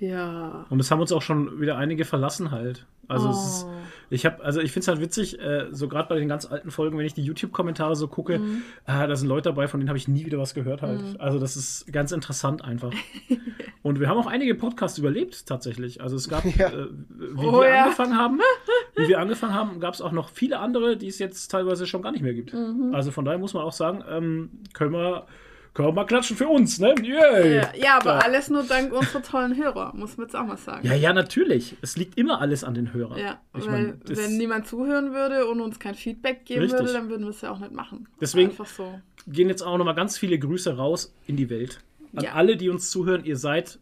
[0.00, 0.08] Ja.
[0.08, 0.66] ja.
[0.70, 2.86] Und es haben uns auch schon wieder einige verlassen halt.
[3.06, 3.70] Also es ist, Oh.
[4.10, 6.70] Ich habe, also ich finde es halt witzig, äh, so gerade bei den ganz alten
[6.70, 8.62] Folgen, wenn ich die YouTube-Kommentare so gucke, Mhm.
[8.86, 11.18] ah, da sind Leute dabei, von denen habe ich nie wieder was gehört halt.
[11.20, 12.92] Also das ist ganz interessant einfach.
[13.82, 16.00] Und wir haben auch einige Podcasts überlebt tatsächlich.
[16.02, 16.68] Also es gab, Ja.
[16.68, 17.84] äh, wie Oh wir ja.
[17.84, 18.40] angefangen haben,
[18.96, 22.02] wie wir angefangen haben, gab es auch noch viele andere, die es jetzt teilweise schon
[22.02, 22.52] gar nicht mehr gibt.
[22.52, 22.90] Mhm.
[22.94, 25.26] Also von daher muss man auch sagen, ähm, können wir,
[25.74, 26.94] können wir mal klatschen für uns, ne?
[27.02, 27.56] Yay!
[27.56, 28.18] Ja, ja, aber Ja.
[28.18, 30.86] alles nur dank unserer tollen Hörer, muss man jetzt auch mal sagen.
[30.86, 31.76] Ja, ja, natürlich.
[31.80, 33.18] Es liegt immer alles an den Hörern.
[33.18, 36.80] Ja, ich weil mein, wenn niemand zuhören würde und uns kein Feedback geben Richtig.
[36.80, 38.06] würde, dann würden wir es ja auch nicht machen.
[38.20, 39.00] Deswegen- Einfach so.
[39.26, 41.80] gehen jetzt auch nochmal ganz viele Grüße raus in die Welt.
[42.14, 42.32] An Ja.
[42.32, 43.78] alle, die uns zuhören, ihr seid,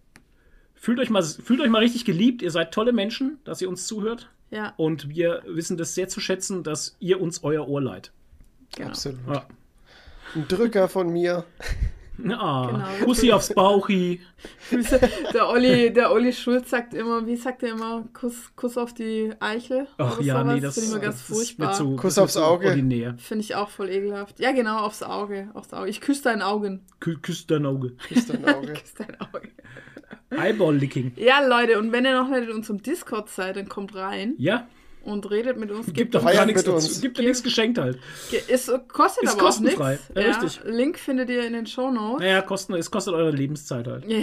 [0.74, 3.86] fühlt euch, mal, fühlt euch mal richtig geliebt, ihr seid tolle Menschen, dass ihr uns
[3.88, 4.30] zuhört.
[4.52, 8.12] Ja, Und wir wissen das sehr zu schätzen, dass ihr uns euer Ohr leiht.
[8.76, 8.90] genau.
[8.90, 9.18] Absolut.
[9.28, 9.46] Ja.
[10.34, 11.44] Ein Drücker von mir.
[12.28, 13.04] Ah, Genau.
[13.04, 14.20] Kussi aufs Bauchi.
[15.34, 19.32] Der Olli, der Olli Schulz sagt immer, wie sagt er immer, Kuss, Kuss auf die
[19.40, 19.86] Eichel?
[19.98, 20.54] Ach oder ja, sowas.
[20.54, 21.68] nee, das, finde ich immer ganz das ist furchtbar.
[21.68, 22.68] mir zu, Kuss das aufs Auge.
[22.68, 23.14] Ordinär.
[23.18, 24.38] Finde ich auch voll ekelhaft.
[24.38, 25.48] Ja, genau, aufs Auge.
[25.54, 25.88] Aufs Auge.
[25.88, 26.80] Ich küsse dein Augen.
[27.00, 27.96] Kü küsst dein Auge.
[28.10, 28.72] Ist dein Auge.
[28.74, 29.48] Küsse dein Auge.
[30.30, 31.12] Eyeball-Licking.
[31.16, 34.68] Ja, Leute, und wenn ihr noch nicht in unserem Discord seid, dann kommt rein Ja,
[35.04, 35.92] und redet mit uns.
[35.92, 36.74] gibt doch gar nichts dazu.
[36.76, 37.00] uns.
[37.00, 37.98] Gibt dir nichts geschenkt halt.
[38.30, 39.76] Ge- Ist, kostet Ist aber auch nichts.
[39.78, 39.98] kostenfrei.
[40.14, 40.60] Ja, richtig.
[40.64, 42.20] Link findet ihr in den Shownotes.
[42.20, 44.04] Naja, kosten, es kostet eure Lebenszeit halt.
[44.06, 44.18] Ja.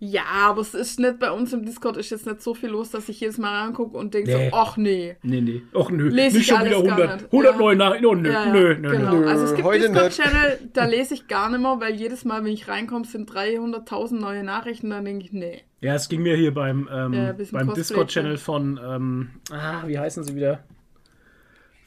[0.00, 2.90] Ja, aber es ist nicht bei uns im Discord ist jetzt nicht so viel los,
[2.90, 4.48] dass ich jedes Mal reingucke und denke Nee.
[4.50, 5.16] so, ach nee.
[5.22, 5.62] Nee, nee.
[5.74, 6.08] Och nö.
[6.08, 7.20] Lese nicht ich schon wieder alles gar 100.
[7.22, 7.32] nicht.
[7.32, 7.58] 100 Ja.
[7.58, 8.06] neue Nachrichten.
[8.06, 9.14] Oh, nö, Ja, ja, nö, nö, genau.
[9.16, 9.26] nö.
[9.28, 9.68] Also es gibt.
[9.74, 14.20] Discord-Channel, da lese ich gar nicht mehr, weil jedes Mal, wenn ich reinkomme, sind 300.000
[14.20, 15.62] neue Nachrichten, dann denke ich, nee.
[15.80, 20.22] Ja, es ging mir hier beim, ähm, Ja, beim Discord-Channel von, ähm, ah, wie heißen
[20.22, 20.60] sie wieder?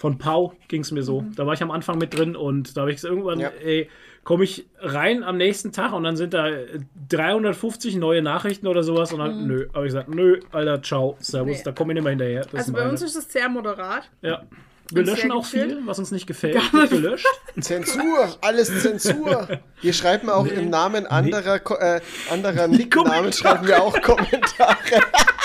[0.02, 1.22] Von Pau ging es mir so.
[1.22, 1.36] Mhm.
[1.36, 3.50] Da war ich am Anfang mit drin und da habe ich gesagt, irgendwann, Ja.
[3.64, 3.88] ey,
[4.24, 8.82] komme ich rein am nächsten Tag und dann sind da äh, 350 neue Nachrichten oder
[8.82, 9.68] sowas und dann, nö.
[9.74, 11.58] Aber ich gesagt, nö, Alter, ciao, servus, Mhm.
[11.58, 11.62] Nee.
[11.66, 12.42] da komme ich nicht mehr hinterher.
[12.52, 14.10] Das Also bei uns ist es sehr moderat.
[14.24, 14.42] ja.
[14.94, 15.72] Wir löschen auch gechillt.
[15.72, 17.26] viel, was uns nicht gefällt, wird gelöscht.
[17.62, 19.48] Zensur, alles Zensur.
[19.82, 24.76] Wir schreiben auch im Namen anderer, Ko- äh, anderer Nicknamen, schreiben wir auch Kommentare.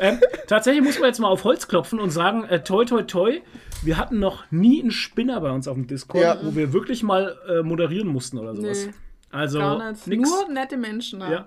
[0.00, 3.40] ähm, tatsächlich muss man jetzt mal auf Holz klopfen und sagen, äh, toi, toi, toi,
[3.82, 6.38] wir hatten noch nie einen Spinner bei uns auf dem Discord, Ja.
[6.42, 8.86] wo wir wirklich mal äh, moderieren mussten oder sowas.
[8.86, 8.92] Nee,
[9.30, 10.28] also nix.
[10.30, 11.30] Nur nette Menschen da.
[11.30, 11.46] ja.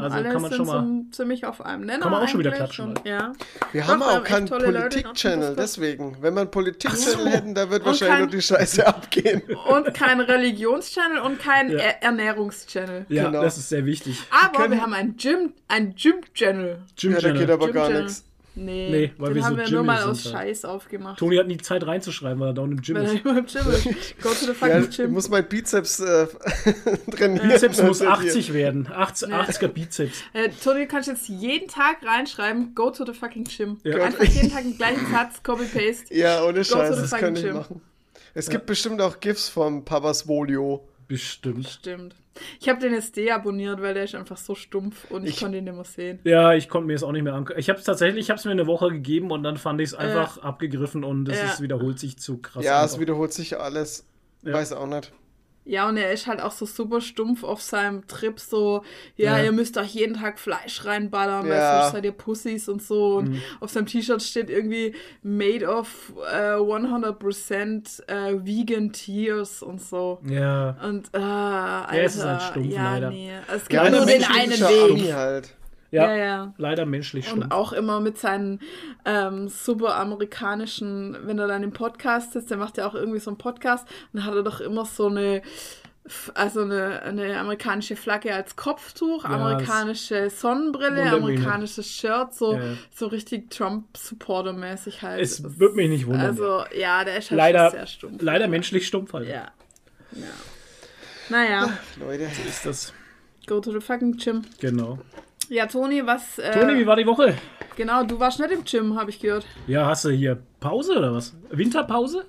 [0.00, 0.86] Also Alle kann man sind schon mal.
[0.86, 3.32] so ziemlich auf einem Nenner Kann man auch schon wieder klatschen, und- Ja.
[3.72, 6.16] Wir Doch, haben wir auch keinen Politik-Channel, deswegen.
[6.20, 7.26] Wenn wir einen Politik-Channel so.
[7.26, 9.42] hätten, da wird Und wahrscheinlich kein- nur die Scheiße abgehen.
[9.68, 11.78] Und kein Religionschannel und kein Ja.
[11.78, 13.06] Er Ernährungschannel.
[13.08, 13.42] Ja, Genau.
[13.42, 14.22] das ist sehr wichtig.
[14.30, 16.78] Aber können- wir haben ein Gym, ein Gym-Channel.
[16.96, 17.38] Gym Ja, da Channel.
[17.40, 18.02] geht aber gar Gym-Channel.
[18.04, 18.24] nichts.
[18.60, 20.34] Nee, Nee, weil den wir haben so wir nur mal aus halt.
[20.34, 21.18] Scheiß aufgemacht.
[21.18, 23.24] Toni hat nie Zeit reinzuschreiben, weil er down im Gym Weil er ist.
[23.24, 24.18] im Gym ist.
[24.22, 25.12] Go to the Ja, fucking ich Gym.
[25.12, 26.26] muss mein Bizeps äh,
[27.16, 27.48] trainieren.
[27.48, 28.30] Bizeps muss Also hier.
[28.30, 28.88] 80 werden.
[28.92, 29.42] 80, Ja.
[29.42, 30.22] 80er Bizeps.
[30.32, 33.78] Äh, Toni, du kannst jetzt jeden Tag reinschreiben, go to the fucking gym.
[33.84, 33.96] Ja.
[34.04, 36.14] Einfach jeden Tag den gleichen Satz, copy-paste.
[36.14, 37.56] Ja, ohne to Scheiß, the das fucking könnte ich gym.
[37.56, 37.80] machen.
[38.34, 40.86] Es gibt bestimmt auch GIFs vom Papas Volio.
[41.08, 41.66] Bestimmt.
[41.68, 42.14] Stimmt.
[42.60, 45.58] Ich habe den jetzt deabonniert, weil der ist einfach so stumpf und ich, Ich- konnte
[45.58, 46.20] ihn nicht mehr sehen.
[46.24, 47.58] Ja, ich konnte mir es auch nicht mehr angucken.
[47.58, 49.88] Ich habe es tatsächlich, ich habe es mir eine Woche gegeben und dann fand ich
[49.88, 51.46] es einfach abgegriffen und es Ja.
[51.46, 52.64] ist, wiederholt sich zu krass.
[52.64, 54.06] ja, es wiederholt sich alles.
[54.44, 54.52] Ja.
[54.52, 55.12] Weiß auch nicht.
[55.68, 58.82] Ja, und er ist halt auch so super stumpf auf seinem Trip, so,
[59.16, 59.44] ja, Ja.
[59.44, 61.82] ihr müsst euch jeden Tag Fleisch reinballern, weil Ja.
[61.82, 63.16] sonst seid ihr Pussys und so.
[63.16, 63.42] Und Mhm.
[63.60, 70.20] auf seinem T-Shirt steht irgendwie made of äh, 100% äh, vegan tears und so.
[70.26, 70.76] Ja.
[70.82, 73.10] Und, äh, Alter, es ist halt stumpf, ja, leider.
[73.10, 73.32] nee.
[73.48, 75.12] Es gibt Ja, nur den einen Weg.
[75.14, 75.54] Halt.
[75.90, 76.54] Ja, Ja, ja.
[76.58, 77.54] leider menschlich Und stumpf.
[77.54, 78.60] auch immer mit seinen
[79.06, 83.30] ähm, super amerikanischen, wenn er dann im Podcast sitzt, der macht ja auch irgendwie so
[83.30, 85.40] einen Podcast, dann hat er doch immer so eine,
[86.34, 92.60] also eine, eine amerikanische Flagge als Kopftuch, Ja, amerikanische Sonnenbrille, amerikanisches Shirt, so, Ja.
[92.94, 95.20] so richtig Trump-Supporter-mäßig halt.
[95.22, 96.26] Es Das- wird mich nicht wundern.
[96.26, 98.22] Also, ja, der ist halt leider, schon sehr stumpf.
[98.22, 99.28] leider menschlich stumpf halt.
[99.28, 99.50] Ja.
[100.12, 100.22] ja.
[101.30, 102.24] Naja, Leute.
[102.46, 102.92] Ist das.
[103.46, 104.42] go to the fucking gym.
[104.60, 104.98] Genau.
[105.48, 106.38] Ja, Toni, was.
[106.38, 107.34] Äh, Toni, wie war die Woche?
[107.76, 109.46] Genau, du warst nicht im Gym, habe ich gehört.
[109.66, 111.34] Ja, hast du hier Pause oder was?
[111.50, 112.24] Winterpause?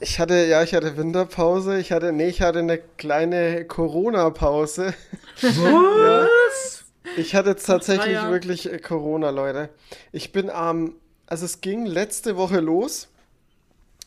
[0.00, 1.78] Ich hatte, ja, ich hatte Winterpause.
[1.78, 4.94] Ich hatte, nee, ich hatte eine kleine Corona-Pause.
[5.40, 6.84] Was?
[7.16, 8.32] Ich hatte jetzt tatsächlich Jahren.
[8.32, 9.68] wirklich äh, Corona, Leute.
[10.10, 10.94] Ich bin am,
[11.26, 13.08] also es ging letzte Woche los.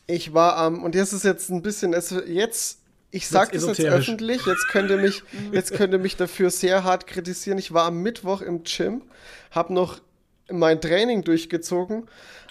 [0.06, 2.80] Ich war am, und jetzt ist jetzt ein bisschen, es, jetzt,
[3.16, 6.84] ich sag das jetzt öffentlich, jetzt könnt ihr mich, jetzt könnt ihr mich dafür sehr
[6.84, 7.58] hart kritisieren.
[7.58, 9.02] Ich war am Mittwoch im Gym,
[9.50, 10.00] habe noch
[10.50, 12.06] mein Training durchgezogen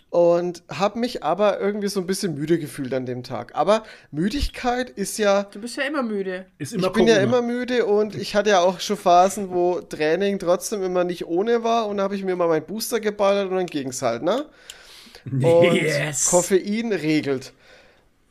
[0.10, 3.54] und habe mich aber irgendwie so ein bisschen müde gefühlt an dem Tag.
[3.56, 6.46] Aber Müdigkeit ist ja, Du bist ja immer müde.
[6.58, 7.38] Ist immer ich bin ja Corona.
[7.38, 11.64] immer müde und ich hatte ja auch schon Phasen, wo Training trotzdem immer nicht ohne
[11.64, 14.46] war und da habe ich mir mal meinen Booster geballert und dann ging's halt, ne?
[15.26, 16.26] Und Yes.
[16.30, 17.52] Koffein regelt.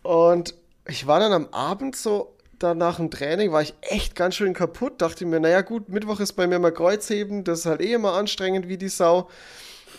[0.02, 0.54] Und
[0.86, 4.54] ich war dann am Abend so, dann nach dem Training war ich echt ganz schön
[4.54, 5.00] kaputt.
[5.02, 8.12] Dachte mir, naja gut, Mittwoch ist bei mir mal Kreuzheben, das ist halt eh immer
[8.14, 9.28] anstrengend wie die Sau.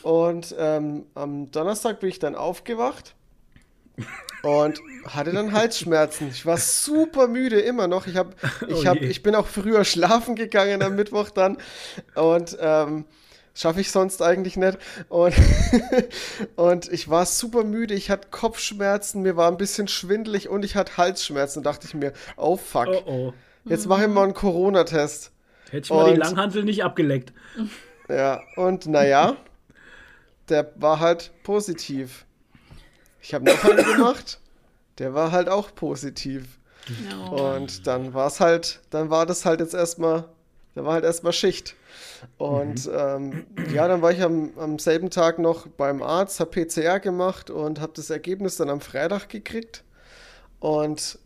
[0.04, 3.16] Und ähm, am Donnerstag bin ich dann aufgewacht
[4.44, 6.30] und hatte dann Halsschmerzen.
[6.30, 8.06] Ich war super müde immer noch.
[8.06, 8.36] Ich, hab,
[8.68, 11.58] ich, Oh hab, ich bin auch früher schlafen gegangen am Mittwoch dann.
[12.14, 13.06] Und ähm,
[13.56, 14.78] schaffe ich sonst eigentlich nicht.
[15.10, 15.34] Und,
[16.56, 17.96] und ich war super müde.
[17.96, 21.64] Ich hatte Kopfschmerzen, mir war ein bisschen schwindelig und ich hatte Halsschmerzen.
[21.64, 23.34] Da dachte ich mir, oh fuck, Oh oh.
[23.64, 25.32] jetzt mache ich mal einen Corona-Test.
[25.72, 27.34] Hätte ich mal die Und- Langhantel nicht abgeleckt.
[28.08, 29.36] Ja, und naja,
[30.50, 32.26] der war halt positiv.
[33.20, 34.40] Ich habe noch einen gemacht.
[35.00, 36.60] der war halt auch positiv.
[37.10, 37.18] Ja.
[37.30, 40.26] Und dann war es halt, dann war das halt jetzt erstmal,
[40.76, 41.76] da war halt erstmal Schicht.
[42.38, 47.00] Und ähm, ja, dann war ich am, am selben Tag noch beim Arzt, habe PCR
[47.00, 49.84] gemacht und habe das Ergebnis dann am Freitag gekriegt.
[50.60, 51.20] Und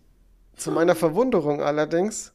[0.55, 2.33] zu meiner Verwunderung allerdings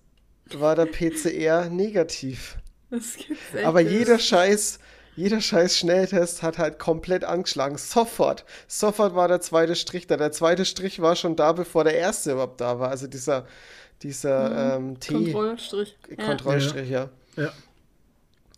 [0.52, 2.56] war der PCR negativ.
[2.90, 4.78] Das gibt's echt Aber jeder Scheiß,
[5.16, 7.76] jeder Scheiß Schnelltest hat halt komplett angeschlagen.
[7.78, 8.44] Sofort.
[8.66, 10.16] Sofort war der zweite Strich da.
[10.16, 12.90] Der zweite Strich war schon da, bevor der erste überhaupt da war.
[12.90, 13.46] Also dieser,
[14.02, 15.14] dieser ähm, T.
[15.14, 15.96] Kontrollstrich.
[16.16, 16.24] Ja.
[16.24, 17.10] Kontrollstrich, ja.
[17.36, 17.52] Ja.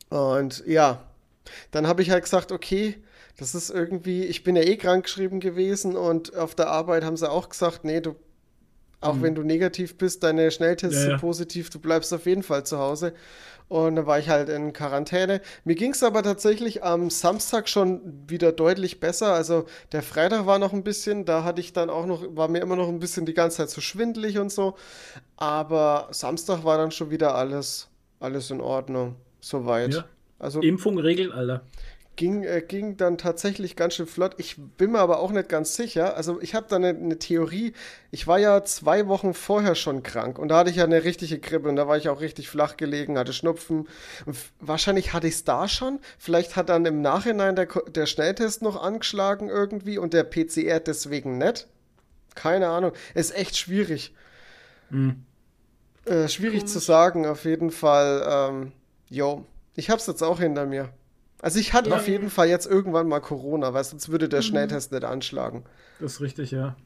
[0.09, 1.03] Und ja,
[1.71, 2.99] dann habe ich halt gesagt, okay,
[3.39, 7.17] das ist irgendwie, ich bin ja eh krank geschrieben gewesen und auf der Arbeit haben
[7.17, 8.17] sie auch gesagt, nee, du,
[9.01, 11.03] auch wenn du negativ bist, deine Schnelltests Mhm.
[11.03, 11.11] Ja, ja.
[11.11, 13.13] sind positiv, du bleibst auf jeden Fall zu Hause.
[13.69, 15.41] Und dann war ich halt in Quarantäne.
[15.65, 19.35] Mir ging es aber tatsächlich am Samstag schon wieder deutlich besser.
[19.35, 22.61] Also der Freitag war noch ein bisschen, da hatte ich dann auch noch, war mir
[22.61, 24.77] immer noch ein bisschen die ganze Zeit so schwindelig und so.
[25.37, 27.89] Aber Samstag war dann schon wieder alles,
[28.21, 29.17] alles in Ordnung.
[29.47, 29.95] Soweit.
[29.95, 30.05] Ja.
[30.41, 31.63] Also Impfung regelt, Alter.
[32.17, 34.35] ging, äh, ging dann tatsächlich ganz schön flott.
[34.39, 36.17] Ich bin mir aber auch nicht ganz sicher.
[36.17, 37.73] Also ich habe da eine, eine Theorie.
[38.11, 41.39] Ich war ja zwei Wochen vorher schon krank und da hatte ich ja eine richtige
[41.39, 43.87] Grippe und da war ich auch richtig flach gelegen, hatte Schnupfen.
[44.27, 46.01] Und wahrscheinlich hatte ich es da schon.
[46.19, 51.39] Vielleicht hat dann im Nachhinein der, der Schnelltest noch angeschlagen irgendwie und der PCR deswegen
[51.39, 51.69] nicht.
[52.35, 52.91] Keine Ahnung.
[53.15, 54.13] Ist echt schwierig.
[56.05, 58.27] Äh, schwierig zu sagen, auf jeden Fall.
[58.29, 58.73] Ähm,
[59.09, 60.91] jo, ich hab's jetzt auch hinter mir.
[61.41, 61.97] Also ich hatte Ja.
[61.97, 65.65] auf jeden Fall jetzt irgendwann mal Corona, weil sonst würde der Schnelltest nicht anschlagen.
[66.01, 66.77] Das ist richtig, ja.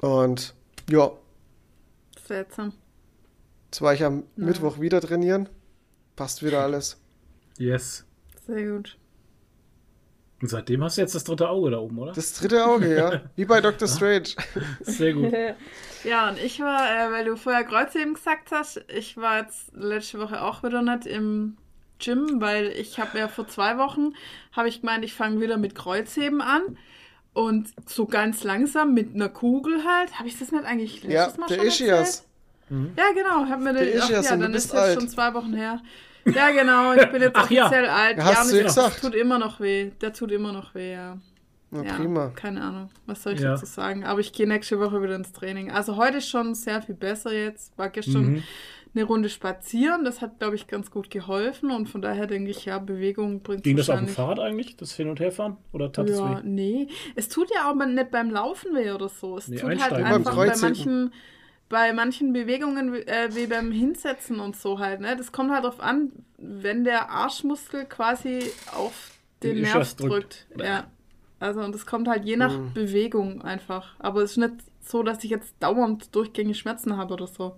[0.00, 0.54] Und
[0.90, 1.10] ja,
[2.26, 2.72] Seltsam.
[3.66, 5.48] jetzt war ich am Mittwoch wieder trainieren.
[6.14, 6.98] Passt wieder alles.
[7.58, 8.04] Yes.
[8.46, 8.98] Sehr gut.
[10.40, 12.12] Und seitdem hast du jetzt das dritte Auge da oben, oder?
[12.12, 13.20] Das dritte Auge, ja.
[13.36, 13.88] Wie bei Dr.
[13.88, 14.28] Strange.
[14.80, 15.32] Sehr gut.
[16.04, 20.20] Ja, und ich war, äh, weil du vorher Kreuzheben gesagt hast, ich war jetzt letzte
[20.20, 21.56] Woche auch wieder nicht im
[21.98, 24.12] Gym, weil ich habe ja vor zwei Wochen,
[24.52, 26.78] habe ich gemeint, ich fange wieder mit Kreuzheben an.
[27.32, 30.20] Und so ganz langsam mit einer Kugel halt.
[30.20, 32.24] Habe ich das nicht eigentlich letztes Ja, Mal der schon Ischias.
[32.70, 32.96] erzählt?
[32.96, 33.50] Ja, genau.
[33.50, 35.52] Hab mir Der den, ach, Ischias ja, und du dann ist das schon zwei Wochen
[35.54, 35.82] her.
[36.24, 36.92] Ja, genau.
[36.94, 37.64] Ich bin jetzt Ach ja.
[37.66, 38.18] offiziell alt.
[38.18, 39.00] Ja, hast ja, du mir- ja das gesagt.
[39.00, 39.90] tut immer noch weh.
[40.00, 41.18] Der tut immer noch weh, ja.
[41.70, 42.28] Na, ja, prima.
[42.34, 43.50] Keine Ahnung, was soll ich Ja.
[43.50, 44.04] dazu sagen.
[44.04, 45.70] Aber ich gehe nächste Woche wieder ins Training.
[45.70, 47.76] Also heute ist schon sehr viel besser jetzt.
[47.76, 48.42] War gestern Mhm.
[48.94, 50.02] eine Runde spazieren.
[50.04, 51.70] Das hat, glaube ich, ganz gut geholfen.
[51.70, 54.92] Und von daher denke ich, ja, Bewegung bringt Ging das auf dem Fahrrad eigentlich, das
[54.94, 55.58] Hin- und Herfahren?
[55.72, 56.42] Oder tat es Ja, weh?
[56.44, 56.88] nee.
[57.16, 59.36] Es tut ja aber nicht beim Laufen weh oder so.
[59.36, 61.12] Es Nee, tut halt einfach bei manchen,
[61.68, 65.00] bei manchen Bewegungen äh, wie beim Hinsetzen und so halt.
[65.00, 65.16] Ne?
[65.16, 69.10] Das kommt halt drauf an, wenn der Arschmuskel quasi auf
[69.42, 70.00] den Den Nerv drückt.
[70.12, 70.46] drückt.
[70.66, 70.86] Ja.
[71.40, 72.72] Also und das kommt halt je nach Mhm.
[72.74, 73.94] Bewegung einfach.
[73.98, 74.54] Aber es ist nicht
[74.84, 77.56] so, dass ich jetzt dauernd durchgängig Schmerzen habe oder so.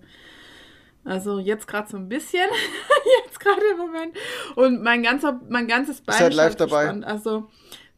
[1.03, 2.47] Also jetzt gerade so ein bisschen.
[3.25, 4.15] jetzt gerade im Moment.
[4.55, 6.89] Und mein ganzer, mein ganzes Bein halt live dabei.
[7.03, 7.49] Also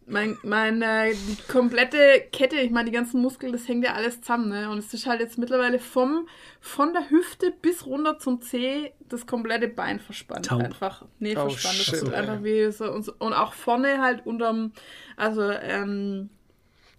[0.06, 1.98] mein, meine, die komplette
[2.32, 4.70] Kette, ich meine, die ganzen Muskeln, das hängt ja alles zusammen, ne?
[4.70, 6.28] Und es ist halt jetzt mittlerweile vom,
[6.60, 10.46] von der Hüfte bis runter zum Zeh das komplette Bein verspannt.
[10.48, 10.62] Taub.
[10.62, 11.06] Einfach.
[11.20, 11.92] Nee, Oh, verspannt.
[12.04, 12.16] Das ey.
[12.16, 12.92] einfach wie so.
[12.92, 14.74] Und, so- und auch vorne halt unterm,
[15.18, 16.30] also, ähm,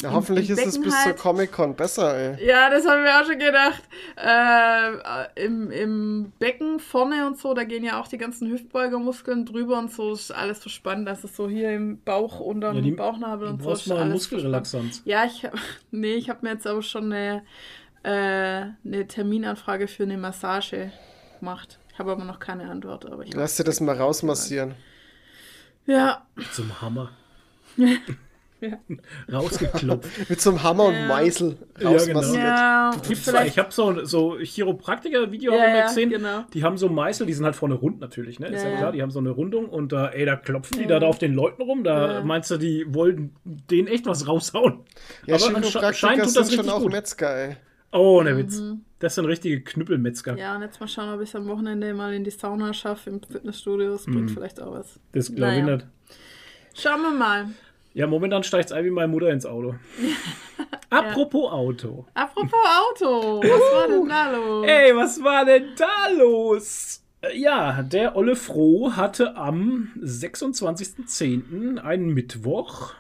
[0.02, 1.16] Im- hoffentlich ist es bis zur halt.
[1.18, 2.46] Comic-Con besser, ey.
[2.46, 3.83] ja, das haben wir auch schon gedacht.
[4.16, 9.78] Äh, im, Im Becken vorne und so, da gehen ja auch die ganzen Hüftbeugermuskeln drüber
[9.78, 11.07] und so, ist alles verspannt.
[11.09, 13.68] Das ist so hier im Bauch, unterm Ja, die- Bauchnabel Du und so.
[13.68, 14.42] brauchst ist mal alles verspannt.
[14.42, 15.02] Muskelrelaxanz.
[15.07, 15.46] Ja, ich
[15.90, 17.42] nee, ich habe mir jetzt aber schon eine,
[18.02, 18.11] äh,
[18.85, 20.90] eine Terminanfrage für eine Massage
[21.38, 21.78] gemacht.
[21.92, 23.07] Ich habe aber noch keine Antwort.
[23.07, 24.74] Aber ich Lass dir das mal rausmassieren.
[25.87, 27.11] Ja, Zum Hammer.
[28.70, 28.79] Ja.
[29.38, 30.11] Rausgeklopft.
[30.31, 31.03] Mit so einem Hammer Ja.
[31.03, 32.42] und Meißel Ja, rausmassiert.
[32.44, 32.90] ja.
[33.03, 33.46] Vielleicht.
[33.53, 36.11] ich habe so, so Chiropraktiker-Video Ja, ich gesehen.
[36.11, 36.44] genau.
[36.53, 38.48] Die haben so Meißel, die sind halt vorne rund natürlich, ne?
[38.48, 41.00] Ist Ja, klar, die haben so eine Rundung und da, ey, da klopfen die da
[41.00, 41.85] auf den Leuten rum.
[41.85, 42.24] Da Ja.
[42.24, 44.81] meinst du, die wollen denen echt was raushauen.
[45.27, 46.92] Ja, Aber Chiropraktiker tut sind das schon auch gut.
[46.92, 47.57] Metzger, ey.
[47.92, 48.61] Oh, ne Witz.
[48.98, 50.37] Das sind richtige Knüppelmetzger.
[50.37, 53.11] Ja, und jetzt mal schauen, ob ich es am Wochenende mal in die Sauna schaffe
[53.11, 53.92] im Fitnessstudio.
[53.92, 54.98] Das bringt vielleicht auch was.
[55.12, 55.77] Das glaube ich Naja.
[55.77, 55.87] nicht.
[56.74, 57.46] Schauen wir mal.
[57.94, 59.76] Ja, momentan steigt es ein wie meine Mutter ins Auto.
[60.90, 62.07] Apropos Auto.
[62.14, 64.66] Apropos Auto, was war denn da los?
[64.66, 67.04] Ey, was war denn da los?
[67.33, 72.94] Ja, der Olle Froh hatte am 26.10., einen Mittwoch,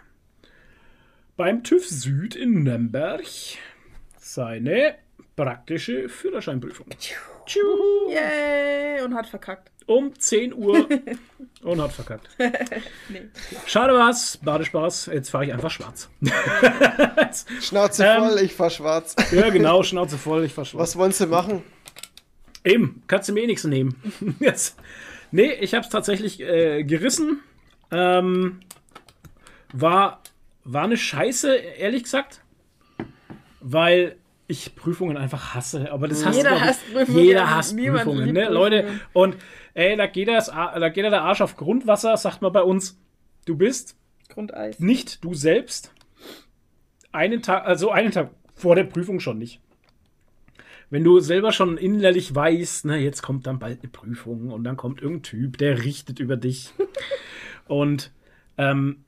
[1.36, 3.26] beim TÜV Süd in Nürnberg
[4.16, 4.94] seine
[5.36, 6.86] praktische Führerscheinprüfung.
[8.08, 9.02] Yay!
[9.02, 9.70] Und hat verkackt.
[9.86, 10.88] Um 10 Uhr
[11.62, 12.28] und hat verkackt.
[13.08, 13.28] Nee.
[13.66, 15.10] Schade war's, Badespaß.
[15.12, 16.08] Jetzt fahre ich einfach schwarz.
[17.60, 19.14] Schnauze Ähm, voll, ich fahr schwarz.
[19.30, 20.80] ja, genau, Schnauze voll, ich fahr schwarz.
[20.80, 21.62] Was wollen sie machen?
[22.64, 23.94] Eben, kannst du mir eh nichts nehmen.
[24.40, 24.76] Jetzt.
[25.30, 27.40] Nee, ich hab's tatsächlich äh, gerissen.
[27.90, 28.60] Ähm,
[29.74, 30.22] war,
[30.64, 32.40] war eine Scheiße, ehrlich gesagt.
[33.60, 35.90] Weil ich Prüfungen einfach hasse.
[35.92, 37.24] Aber das hasst, Jeder ich, hasst Prüfungen.
[37.24, 38.48] Jeder hasst Niemand Prüfungen, ne?
[38.48, 38.82] Leute.
[38.82, 39.00] Prüfungen.
[39.12, 39.36] Und
[39.74, 43.00] ey, da geht, das, da geht der Arsch auf Grundwasser, sagt man bei uns.
[43.46, 43.96] Du bist
[44.28, 44.78] Grundeis.
[44.78, 45.92] nicht du selbst.
[47.12, 49.60] Einen Tag, also einen Tag vor der Prüfung schon nicht.
[50.90, 54.76] Wenn du selber schon innerlich weißt, na, jetzt kommt dann bald eine Prüfung und dann
[54.76, 56.72] kommt irgendein Typ, der richtet über dich.
[57.66, 58.12] und
[58.58, 59.03] ähm,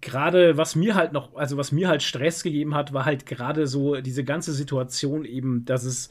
[0.00, 3.66] gerade was mir halt noch, also was mir halt Stress gegeben hat, war halt gerade
[3.66, 6.08] so diese ganze Situation eben, dass es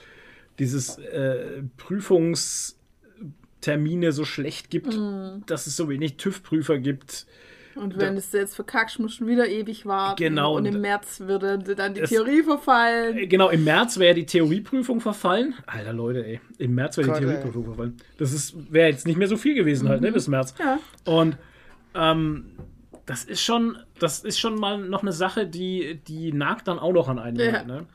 [0.60, 4.98] dieses äh, Prüfungstermine so schlecht gibt,
[5.48, 7.26] dass es so wenig TÜV-Prüfer gibt.
[7.76, 10.24] Und wenn du es jetzt verkackst, musst du wieder ewig warten.
[10.24, 13.18] Genau, Und im März würde dann die das- Theorie verfallen.
[13.18, 15.56] Äh, Genau, im März wäre die Theorieprüfung verfallen.
[15.66, 16.40] Alter Leute, ey.
[16.60, 17.20] Im März wäre die.
[17.26, 17.98] Theorieprüfung verfallen.
[18.20, 20.54] Das ist wäre jetzt nicht mehr so viel gewesen halt, ne, bis März.
[20.60, 20.78] Ja.
[21.12, 21.36] Und
[21.96, 22.46] ähm,
[23.06, 26.94] das ist schon, das ist schon mal noch eine Sache, die, die nagt dann auch
[26.94, 27.38] noch an einen.
[27.39, 27.52] Ja.
[27.54, 27.86] halt, Ne?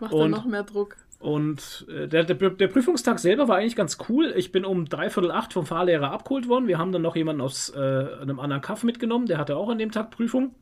[0.00, 0.96] Macht Und- dann noch mehr Druck.
[1.18, 4.34] Und äh, der, der, der Prüfungstag selber war eigentlich ganz cool.
[4.36, 6.68] Ich bin um dreiviertel acht vom Fahrlehrer abgeholt worden.
[6.68, 9.24] Wir haben dann noch jemanden aus äh, einem anderen Kaff mitgenommen.
[9.26, 10.54] Der hatte auch an dem Tag Prüfung.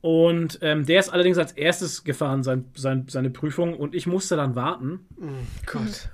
[0.00, 3.76] Und ähm, der ist allerdings als erstes gefahren, sein, sein, seine Prüfung.
[3.76, 5.06] Und ich musste dann warten.
[5.66, 6.08] Gott.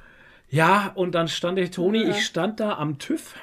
[0.51, 2.11] Ja, und dann stand der Toni, Ja.
[2.11, 3.35] ich stand da am TÜV.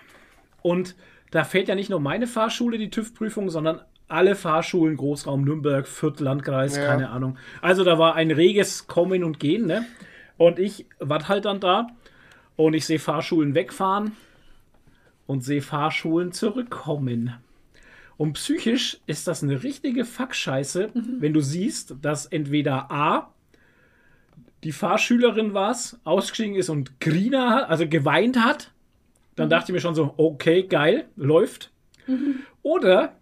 [0.61, 0.95] Und
[1.35, 6.19] da fährt ja nicht nur meine Fahrschule die TÜV-Prüfung, sondern alle Fahrschulen, Großraum Nürnberg, Fürth,
[6.19, 6.85] Landkreis, Ja.
[6.85, 7.37] keine Ahnung.
[7.61, 9.85] Also da war ein reges Kommen und Gehen, ne?
[10.37, 11.87] Und ich war halt dann da
[12.55, 14.11] und ich sehe Fahrschulen wegfahren
[15.27, 17.33] und sehe Fahrschulen zurückkommen.
[18.17, 23.33] Und psychisch ist das eine richtige Fuckscheiße, wenn du siehst, dass entweder A,
[24.63, 28.71] die Fahrschülerin war es, ausgestiegen ist und Grina also geweint hat.
[29.35, 31.71] Dann dachte ich mir schon so, okay, geil, läuft.
[32.63, 33.15] Oder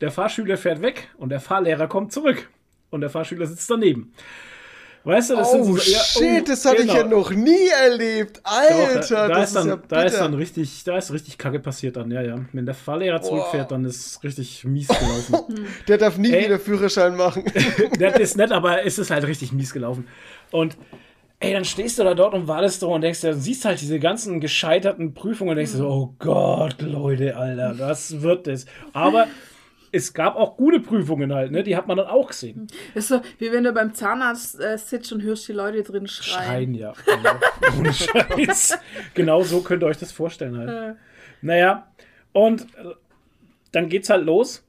[0.00, 2.50] der Fahrschüler fährt weg und der Fahrlehrer kommt zurück
[2.90, 4.12] und der Fahrschüler sitzt daneben.
[5.06, 7.18] Weißt du, das Oh, so ja, shit, das hatte ich ja genau.
[7.18, 8.38] noch nie erlebt.
[8.38, 11.38] Doch, Alter, da, da, das ist dann, ja da ist dann richtig, da ist richtig
[11.38, 12.44] Kacke passiert dann, ja, ja.
[12.52, 13.28] Wenn der Fahrlehrer Boah.
[13.28, 15.64] zurückfährt, dann ist richtig mies gelaufen.
[15.86, 16.46] Der darf nie Ey.
[16.46, 17.44] wieder Führerschein machen.
[18.00, 20.08] das ist nett, aber es ist halt richtig mies gelaufen.
[20.50, 20.76] Und
[21.40, 23.98] ey, dann stehst du da dort und wartest du und denkst dir, siehst halt diese
[24.00, 28.66] ganzen gescheiterten Prüfungen und denkst dir so, oh Gott, Leute, Alter, was wird das?
[28.92, 29.26] Aber
[29.92, 31.62] es gab auch gute Prüfungen halt, ne?
[31.62, 32.66] Die hat man dann auch gesehen.
[32.94, 36.44] Ist so, wie wenn du beim Zahnarzt äh, sitzt und hörst die Leute drin schreien.
[36.44, 36.92] Schreien, ja.
[37.78, 38.78] Ohne Scheiß.
[39.14, 40.68] Genau so könnt ihr euch das vorstellen halt.
[40.68, 40.98] Äh,
[41.40, 41.86] Naja,
[42.32, 42.94] und äh,
[43.72, 44.65] dann geht's halt los.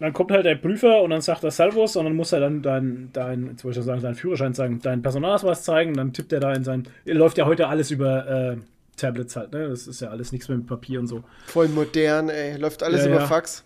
[0.00, 2.62] Dann kommt halt der Prüfer und dann sagt er Servus und dann muss er dann
[2.62, 6.32] dein, dein jetzt wollte ich schon sagen, deinen Führerschein zeigen, deinen Personalausweis zeigen, dann tippt
[6.32, 8.56] er da in sein, läuft ja heute alles über äh,
[8.96, 9.68] Tablets halt, ne?
[9.68, 11.22] Das ist ja alles nichts mehr mit Papier und so.
[11.46, 12.56] Voll modern, ey.
[12.56, 13.26] Läuft alles Ja, über ja.
[13.26, 13.64] Fax.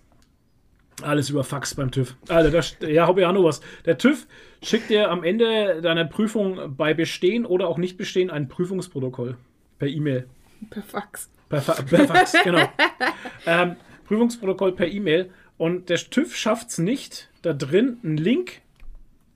[1.02, 2.16] Alles über Fax beim TÜV.
[2.28, 3.60] Alter, das, ja, hab ich auch noch was.
[3.84, 4.26] Der TÜV
[4.62, 9.36] schickt dir am Ende deiner Prüfung bei Bestehen oder auch nicht Bestehen ein Prüfungsprotokoll
[9.78, 10.26] per E-Mail.
[10.70, 11.30] per Fax.
[11.48, 12.68] Per, Fa per Fax, genau.
[13.46, 15.30] Ähm, Prüfungsprotokoll per E-Mail.
[15.58, 18.62] Und der TÜV schafft es nicht, da drin einen Link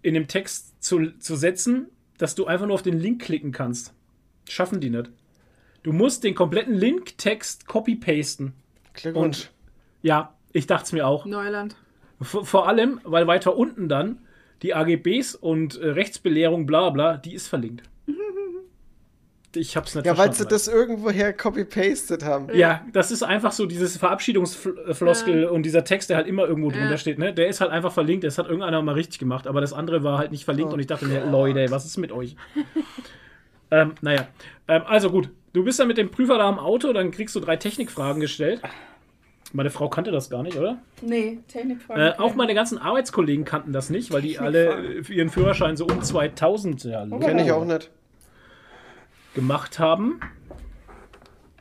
[0.03, 3.93] in dem Text zu, zu setzen, dass du einfach nur auf den Link klicken kannst.
[4.49, 5.11] Schaffen die nicht.
[5.83, 8.53] Du musst den kompletten Link-Text copy-pasten.
[8.95, 9.51] Glückwunsch.
[10.03, 11.25] Ja, ich dachte es mir auch.
[11.25, 11.77] Neuland.
[12.21, 14.19] Vor, vor allem, weil weiter unten dann
[14.63, 17.83] die AGBs und äh, Rechtsbelehrung, bla bla, die ist verlinkt.
[19.55, 22.49] Ich hab's nicht ja, weil sie das irgendwoher copy-pasted haben.
[22.55, 26.91] Ja, das ist einfach so dieses Verabschiedungsfloskel und dieser Text, der halt immer irgendwo drunter
[26.91, 26.99] Ja.
[26.99, 27.33] steht, ne?
[27.35, 30.19] Der ist halt einfach verlinkt, das hat irgendeiner mal richtig gemacht, aber das andere war
[30.19, 32.37] halt nicht verlinkt Oh und ich dachte mir, Leute, was ist mit euch?
[33.71, 34.29] ähm, naja,
[34.69, 37.41] ähm, also gut, du bist dann mit dem Prüfer da am Auto, dann kriegst du
[37.41, 38.62] drei Technikfragen gestellt.
[39.55, 40.79] Meine Frau kannte das gar nicht, oder?
[41.03, 42.15] Nee, Technikfrage.
[42.15, 45.85] Äh, auch meine ganzen Arbeitskollegen kannten das nicht, weil die alle für ihren Führerschein so
[45.85, 47.91] um 2000 ja, Kenn ich auch nicht.
[49.35, 50.21] Gemacht haben.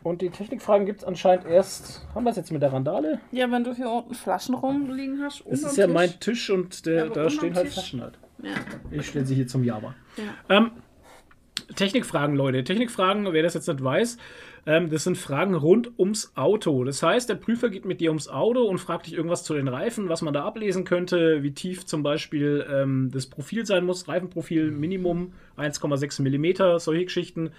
[0.03, 2.07] Und die Technikfragen gibt es anscheinend erst.
[2.15, 3.19] Haben wir es jetzt mit der Randale?
[3.31, 5.41] Ja, wenn du hier unten Flaschen rumliegen hast.
[5.41, 5.93] Es unterm ist ja Tisch.
[5.93, 7.73] mein Tisch und der, Ja, da stehen halt Tisch.
[7.75, 8.17] Flaschen halt.
[8.41, 8.51] Ja.
[8.89, 9.93] Ich stelle sie hier zum Java.
[10.17, 10.57] Ja.
[10.57, 10.71] Ähm,
[11.75, 12.63] Technikfragen, Leute.
[12.63, 14.17] Technikfragen, wer das jetzt nicht weiß.
[14.65, 16.83] Ähm, das sind Fragen rund ums Auto.
[16.83, 19.67] Das heißt, der Prüfer geht mit dir ums Auto und fragt dich irgendwas zu den
[19.67, 24.07] Reifen, was man da ablesen könnte, wie tief zum Beispiel ähm, das Profil sein muss,
[24.07, 27.51] Reifenprofil Minimum 1,6 mm, solche Geschichten.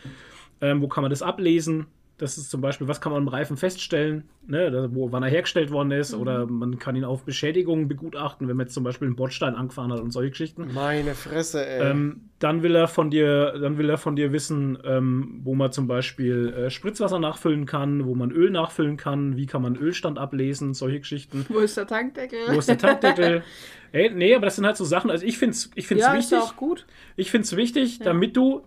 [0.61, 1.86] Ähm, wo kann man das ablesen?
[2.22, 5.72] Das ist zum Beispiel, was kann man am Reifen feststellen, ne, wo, wann er hergestellt
[5.72, 6.20] worden ist, mhm.
[6.20, 9.92] oder man kann ihn auf Beschädigungen begutachten, wenn man jetzt zum Beispiel einen Bordstein angefahren
[9.92, 10.70] hat und solche Geschichten.
[10.72, 11.90] Meine Fresse, ey.
[11.90, 15.72] Ähm, dann will er von dir, dann will er von dir wissen, ähm, wo man
[15.72, 20.20] zum Beispiel äh, Spritzwasser nachfüllen kann, wo man Öl nachfüllen kann, wie kann man Ölstand
[20.20, 21.44] ablesen, solche Geschichten.
[21.48, 22.38] Wo ist der Tankdeckel?
[22.52, 23.42] Wo ist der Tankdeckel?
[23.90, 26.14] ey, nee, aber das sind halt so Sachen, also ich finde es ich find's ja,
[26.14, 26.38] wichtig.
[26.38, 26.86] Ist auch gut.
[27.16, 28.04] Ich finde es wichtig, ja.
[28.04, 28.62] damit du,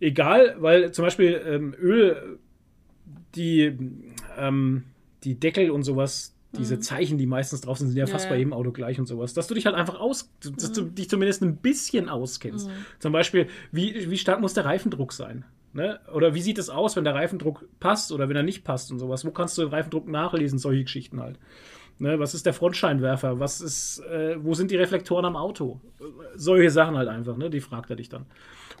[0.00, 2.40] egal, weil zum Beispiel ähm, Öl
[3.34, 3.76] die,
[4.38, 4.84] ähm,
[5.24, 6.82] die Deckel und sowas, diese mhm.
[6.82, 8.32] Zeichen, die meistens drauf sind, sind ja, ja fast ja.
[8.32, 9.34] bei jedem Auto gleich und sowas.
[9.34, 10.94] Dass du dich halt einfach aus, dass du mhm.
[10.94, 12.68] dich zumindest ein bisschen auskennst.
[12.68, 12.72] Mhm.
[12.98, 15.44] Zum Beispiel, wie, wie stark muss der Reifendruck sein?
[15.72, 16.00] Ne?
[16.12, 18.98] Oder wie sieht es aus, wenn der Reifendruck passt oder wenn er nicht passt und
[18.98, 19.24] sowas?
[19.24, 20.58] Wo kannst du den Reifendruck nachlesen?
[20.58, 21.38] Solche Geschichten halt.
[22.00, 22.18] Ne?
[22.18, 23.38] Was ist der Frontscheinwerfer?
[23.38, 25.80] Was ist, äh, wo sind die Reflektoren am Auto?
[26.34, 27.50] Solche Sachen halt einfach, ne?
[27.50, 28.26] Die fragt er dich dann.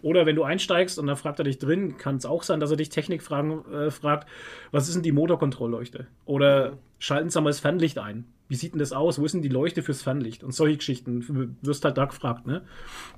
[0.02, 2.70] Oder wenn du einsteigst und dann fragt er dich drin, kann es auch sein, dass
[2.70, 4.28] er dich Technikfragen äh, fragt,
[4.70, 6.06] was ist denn die Motorkontrollleuchte?
[6.24, 6.78] Oder mhm.
[6.98, 8.24] schalten Sie mal das Fernlicht ein.
[8.48, 9.20] Wie sieht denn das aus?
[9.20, 10.42] Wo ist denn die Leuchte fürs Fernlicht?
[10.42, 11.20] Und solche Geschichten.
[11.20, 12.62] Du wirst halt da gefragt, ne?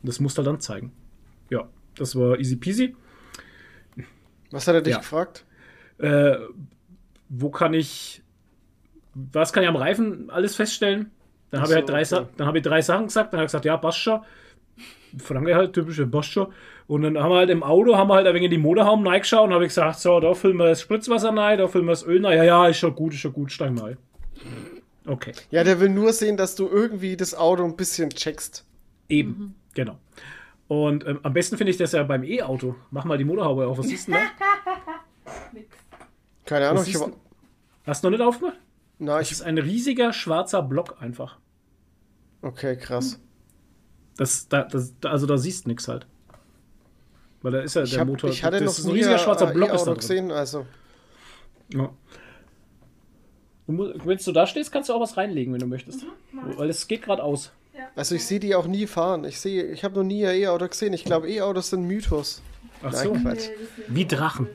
[0.02, 0.92] Und das musst du halt dann zeigen.
[1.48, 2.94] Ja, das war easy peasy.
[4.50, 4.98] Was hat er dich ja.
[4.98, 5.46] gefragt?
[5.98, 6.36] Äh,
[7.30, 8.22] wo kann ich,
[9.14, 11.10] was kann ich am Reifen alles feststellen?
[11.50, 12.28] Dann habe so, ich, halt drei, okay.
[12.36, 13.32] dann hab ich drei Sachen gesagt.
[13.32, 14.20] Dann habe ich gesagt, ja, passt schon.
[15.18, 16.48] Franke halt, typische Boscher.
[16.86, 19.06] Und dann haben wir halt im Auto, haben wir halt ein wenig in die Motorhaum
[19.06, 21.92] reingeschaut und habe ich gesagt, so, da füllen wir das Spritzwasser rein, da füllen wir
[21.92, 22.36] das Öl rein.
[22.36, 23.96] Ja, ja, ist schon gut, ist schon gut, steig mal.
[25.06, 25.32] Okay.
[25.50, 28.64] Ja, der will nur sehen, dass du irgendwie das Auto ein bisschen checkst.
[29.08, 29.54] Eben, mhm.
[29.74, 29.98] genau.
[30.68, 32.74] Und ähm, am besten finde ich das ja beim E-Auto.
[32.90, 33.78] Mach mal die Motorhaube auf.
[33.78, 34.18] Was siehst du da?
[35.52, 35.76] Nix.
[36.44, 37.12] Keine Ahnung, ich hab...
[37.84, 38.56] Hast du noch nicht aufgemacht?
[38.98, 39.18] Nein.
[39.18, 41.38] Das ist ein riesiger schwarzer Block einfach.
[42.40, 43.20] Okay, krass.
[44.16, 46.06] Das, da, das, also da siehst du nichts halt.
[47.42, 48.30] Weil da ist ja ich der hab, Motor.
[48.30, 50.66] Ich hatte das noch ist ein riesiger schwarzer Block ist da gesehen, also.
[51.68, 51.90] Ja.
[53.66, 56.04] wenn du da stehst, kannst du auch was reinlegen, wenn du möchtest.
[56.32, 57.50] Mhm, Weil es geht gerade aus.
[57.96, 59.24] Also ich sehe die auch nie fahren.
[59.24, 60.92] Ich sehe, ich habe noch nie ein E-Auto gesehen.
[60.92, 62.42] Ich glaube, E-Autos sind Mythos.
[62.82, 63.14] Ach so.
[63.14, 63.38] Nein,
[63.88, 64.48] Wie Drachen.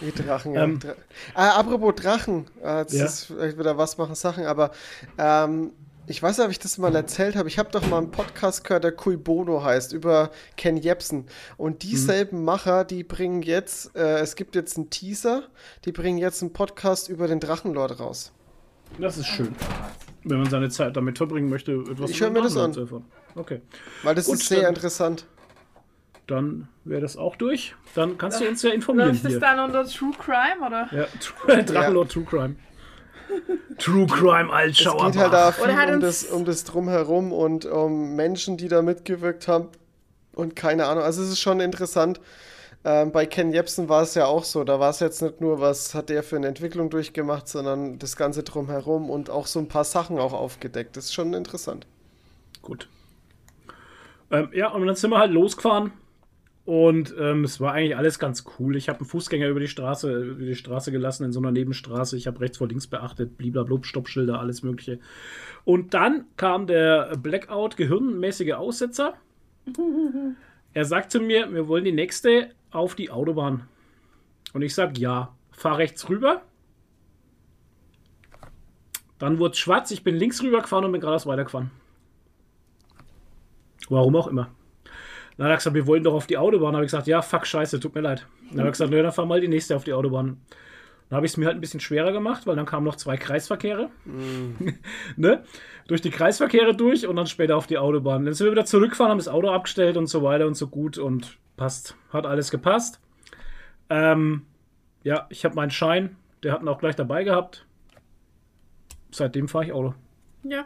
[0.00, 0.64] Wie Drachen, ja.
[0.64, 0.94] Ähm, Dra
[1.34, 3.04] ah, apropos Drachen, äh, das ja.
[3.06, 4.72] ist vielleicht wieder was machen Sachen, aber
[5.16, 5.70] ähm,
[6.08, 7.48] ich weiß nicht, ob ich das mal erzählt habe.
[7.48, 11.26] Ich habe doch mal einen Podcast gehört, der Cui Bono heißt, über Ken Jebsen.
[11.56, 12.44] Und dieselben mhm.
[12.44, 15.44] Macher, die bringen jetzt, äh, es gibt jetzt einen Teaser,
[15.84, 18.32] die bringen jetzt einen Podcast über den Drachenlord raus.
[18.98, 19.54] Das ist schön.
[20.22, 23.04] Wenn man seine Zeit damit verbringen möchte, etwas Ich höre mir das an.
[23.34, 23.60] Okay.
[24.02, 25.26] Weil das Gut, ist sehr dann, interessant.
[26.26, 27.74] Dann wäre das auch durch.
[27.94, 29.10] Dann kannst du uns ja informieren.
[29.10, 30.88] Läuft das dann unter True Crime, oder?
[30.92, 31.06] Ja,
[31.62, 32.12] Drachenlord ja.
[32.14, 32.56] True Crime.
[33.78, 35.06] True Crime Altschauer.
[35.06, 38.82] Es geht halt da viel um das, um das Drumherum und um Menschen, die da
[38.82, 39.68] mitgewirkt haben.
[40.34, 41.04] Und keine Ahnung.
[41.04, 42.20] Also es ist schon interessant.
[42.84, 44.64] Ähm, bei Ken Jebsen war es ja auch so.
[44.64, 48.16] Da war es jetzt nicht nur, was hat der für eine Entwicklung durchgemacht, sondern das
[48.16, 50.96] Ganze drumherum und auch so ein paar Sachen auch aufgedeckt.
[50.96, 51.86] Das ist schon interessant.
[52.62, 52.88] Gut.
[54.30, 55.92] Ähm, ja, und dann sind wir halt losgefahren
[56.66, 58.74] und ähm, es war eigentlich alles ganz cool.
[58.74, 62.16] Ich habe einen Fußgänger über die Straße, über die Straße gelassen in so einer Nebenstraße.
[62.16, 64.98] Ich habe rechts vor links beachtet, bliblablub, Stoppschilder, alles Mögliche.
[65.64, 69.14] Und dann kam der Blackout, gehirnmäßige Aussetzer.
[70.74, 73.68] er sagt zu mir, wir wollen die nächste auf die Autobahn.
[74.52, 76.42] Und ich sage ja, fahr rechts rüber.
[79.20, 81.70] Dann wurde es schwarz, ich bin links rüber gefahren und bin geradeaus weitergefahren.
[83.88, 84.50] Warum auch immer.
[85.36, 86.68] Dann hat er gesagt, wir wollten doch auf die Autobahn.
[86.68, 88.26] Dann habe ich gesagt, ja, fuck, scheiße, tut mir leid.
[88.50, 90.40] Dann hat er gesagt, nö, dann fahr mal die nächste auf die Autobahn.
[91.08, 93.16] Dann habe ich es mir halt ein bisschen schwerer gemacht, weil dann kamen noch zwei
[93.16, 93.90] Kreisverkehre.
[94.04, 94.72] Mm.
[95.16, 95.44] ne?
[95.86, 98.24] Durch die Kreisverkehre durch und dann später auf die Autobahn.
[98.24, 100.98] Dann sind wir wieder zurückgefahren, haben das Auto abgestellt und so weiter und so gut
[100.98, 101.96] und passt.
[102.12, 103.00] Hat alles gepasst.
[103.88, 104.46] Ähm,
[105.04, 107.66] ja, ich habe meinen Schein, der hat ihn auch gleich dabei gehabt.
[109.12, 109.94] Seitdem fahre ich Auto.
[110.42, 110.64] Ja.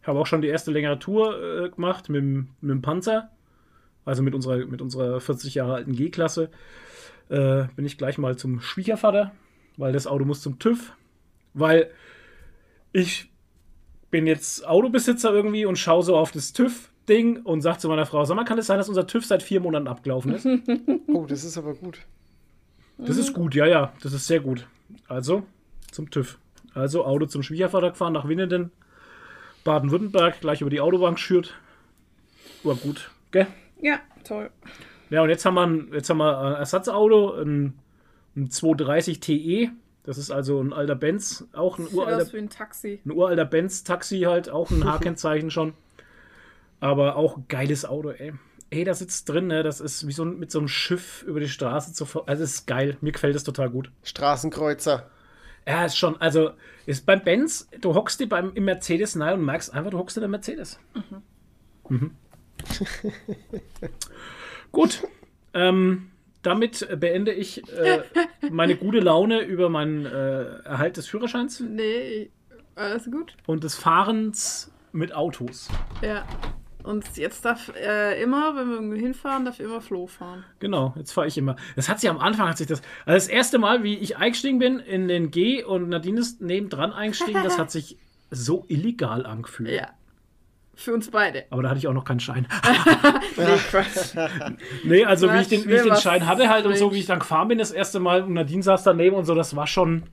[0.00, 3.30] Ich habe auch schon die erste längere Tour äh, gemacht mit, mit dem Panzer
[4.04, 6.50] also mit unserer, mit unserer 40 Jahre alten G-Klasse,
[7.28, 9.32] äh, bin ich gleich mal zum Schwiegervater,
[9.76, 10.92] weil das Auto muss zum TÜV.
[11.54, 11.90] Weil
[12.92, 13.30] ich
[14.10, 18.24] bin jetzt Autobesitzer irgendwie und schaue so auf das TÜV-Ding und sage zu meiner Frau:
[18.24, 20.46] Sag mal, kann es das sein, dass unser TÜV seit vier Monaten abgelaufen ist?
[21.08, 21.98] oh, das ist aber gut.
[22.98, 24.66] Das ist gut, ja, ja, das ist sehr gut.
[25.08, 25.44] Also
[25.90, 26.38] zum TÜV.
[26.74, 28.70] Also Auto zum Schwiegervater gefahren nach Winnenden,
[29.64, 31.54] Baden-Württemberg, gleich über die Autobahn geschürt.
[32.62, 33.46] War gut, gell?
[33.82, 34.50] Ja, toll.
[35.10, 37.74] Ja, und jetzt haben wir ein, jetzt haben wir ein Ersatzauto, ein
[38.36, 39.70] ein 230 TE.
[40.04, 43.00] Das ist also ein alter Benz, auch ein Sieht uralter, aus wie ein Taxi.
[43.04, 45.74] ein uralter Benz-Taxi halt, auch ein H-Kennzeichen schon.
[46.80, 48.32] Aber auch geiles Auto, ey.
[48.70, 49.62] Ey, da sitzt drin, ne?
[49.62, 52.24] Das ist wie so ein, mit so einem Schiff über die Straße zu fahren.
[52.26, 52.96] Also, es ist geil.
[53.00, 53.92] Mir gefällt es total gut.
[54.02, 55.08] Straßenkreuzer.
[55.68, 56.50] Ja, ist schon, also
[56.86, 60.16] ist beim Benz, du hockst dir beim im Mercedes rein und merkst einfach, du hockst
[60.16, 60.80] in der Mercedes.
[61.88, 62.16] Mhm.
[64.72, 65.02] Gut.
[65.54, 66.08] Ähm,
[66.42, 68.02] damit beende ich äh,
[68.50, 72.30] meine gute Laune über meinen äh, Erhalt des Führerscheins Nee,
[72.74, 73.36] alles gut.
[73.46, 75.68] und des Fahrens mit Autos.
[76.00, 76.26] Ja.
[76.82, 80.42] Und jetzt darf äh, immer, wenn wir irgendwo hinfahren, darf immer Flo fahren.
[80.58, 81.54] Genau, jetzt fahre ich immer.
[81.76, 84.58] Das hat sich am Anfang, hat sich das, also das erste Mal, wie ich eingestiegen
[84.58, 87.98] bin in den G und Nadine ist nebendran eingestiegen, das hat sich
[88.30, 89.70] so illegal angefühlt.
[89.80, 89.90] Ja.
[90.74, 91.44] Für uns beide.
[91.50, 92.46] Aber da hatte ich auch noch keinen Schein.
[93.36, 94.14] Nee, Quatsch.
[94.84, 96.94] Nee, also wie ich den, wie ich den Schein hatte halt und so, strange.
[96.94, 99.54] wie ich dann gefahren bin das erste Mal und Nadine saß daneben und so, das
[99.56, 100.04] war schon.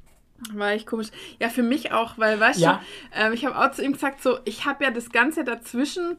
[0.53, 1.07] War echt komisch.
[1.39, 2.81] Ja, für mich auch, weil, weißt Ja.
[3.13, 6.17] du, ähm, ich habe auch zu ihm gesagt, so, ich habe ja das Ganze dazwischen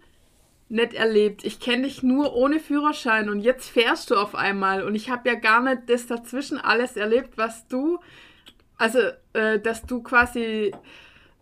[0.68, 1.44] nicht erlebt.
[1.44, 5.28] Ich kenne dich nur ohne Führerschein und jetzt fährst du auf einmal und ich habe
[5.28, 7.98] ja gar nicht das dazwischen alles erlebt, was du,
[8.78, 8.98] also,
[9.32, 10.72] äh, dass du quasi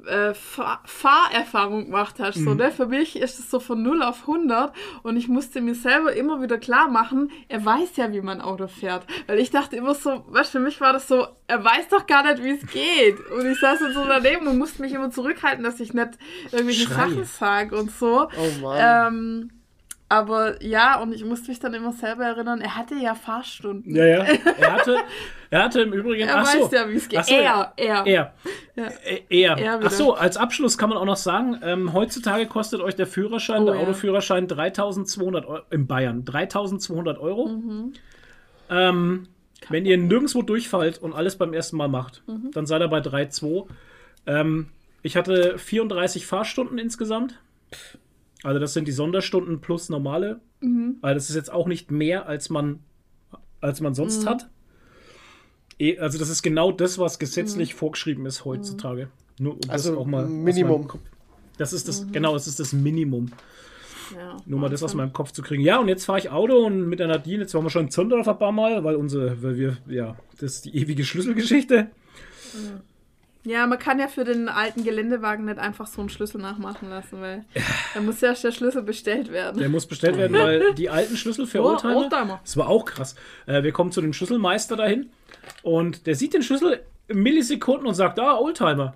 [0.06, 2.36] äh, Fahr Fahrerfahrung gemacht hast.
[2.36, 2.56] So, Mhm.
[2.56, 2.70] ne?
[2.70, 4.72] Für mich ist es so von 0 auf 100
[5.02, 8.68] und ich musste mir selber immer wieder klar machen, er weiß ja, wie man Auto
[8.68, 9.04] fährt.
[9.26, 12.06] Weil ich dachte immer so, weißt du, für mich war das so, er weiß doch
[12.06, 13.18] gar nicht, wie es geht.
[13.30, 16.10] Und ich saß dann so daneben und musste mich immer zurückhalten, dass ich nicht
[16.52, 16.96] irgendwelche Schreie.
[17.10, 18.28] Sachen sage und so.
[18.38, 19.08] Oh Mann.
[19.12, 19.50] Ähm,
[20.08, 23.94] aber ja, und ich musste mich dann immer selber erinnern, er hatte ja Fahrstunden.
[23.94, 24.24] Ja, ja.
[24.58, 24.96] Er hatte,
[25.50, 26.28] er hatte im Übrigen.
[26.28, 27.18] Er ach so, weiß ja, wie es geht.
[27.18, 28.06] Ach so, er, er.
[28.06, 28.06] Er.
[28.06, 28.32] Ja.
[29.28, 29.56] Er.
[29.58, 29.90] Er Ach wieder.
[29.90, 33.66] so, als Abschluss kann man auch noch sagen, ähm, heutzutage kostet euch der Führerschein, Oh,
[33.66, 33.80] der ja.
[33.82, 36.24] Autoführerschein 3200 Euro in Bayern.
[36.24, 37.48] 3200 Euro.
[37.48, 37.92] Mhm.
[38.70, 39.28] Ähm,
[39.68, 42.50] wenn ihr nirgendwo durchfallt und alles beim ersten Mal macht, Mhm.
[42.52, 43.66] dann seid ihr bei 3,2.
[44.26, 44.68] Ähm,
[45.02, 47.38] ich hatte 34 Fahrstunden insgesamt.
[48.44, 50.40] Also das sind die Sonderstunden plus normale.
[50.60, 50.96] Mhm.
[51.02, 52.80] Also das ist jetzt auch nicht mehr, als man,
[53.60, 54.28] als man sonst Mhm.
[54.28, 54.48] hat.
[55.78, 57.78] Eh, Also das ist genau das, was gesetzlich Mhm.
[57.78, 59.08] vorgeschrieben ist heutzutage.
[59.38, 60.88] Nur um Also das auch mal Minimum.
[61.58, 61.86] Das ist Mhm.
[61.88, 63.30] das, genau, das ist das Minimum.
[64.14, 65.62] Ja, Nur mal das aus meinem Kopf zu kriegen.
[65.62, 67.90] Ja, und jetzt fahre ich Auto und mit der Nadine, jetzt waren wir schon in
[67.90, 71.88] Zondorf ein paar Mal, weil unsere, weil wir, ja, das ist die ewige Schlüsselgeschichte.
[73.44, 77.20] Ja, man kann ja für den alten Geländewagen nicht einfach so einen Schlüssel nachmachen lassen,
[77.20, 77.44] weil
[77.94, 79.58] da muss ja der Schlüssel bestellt werden.
[79.58, 82.40] Der muss bestellt werden, weil die alten Schlüssel für Oh, Oldtimer, Oldtimer.
[82.42, 83.14] das war auch krass.
[83.46, 85.08] Äh, wir kommen zu dem Schlüsselmeister dahin
[85.62, 88.94] und der sieht den Schlüssel in Millisekunden und sagt, ah, Oldtimer.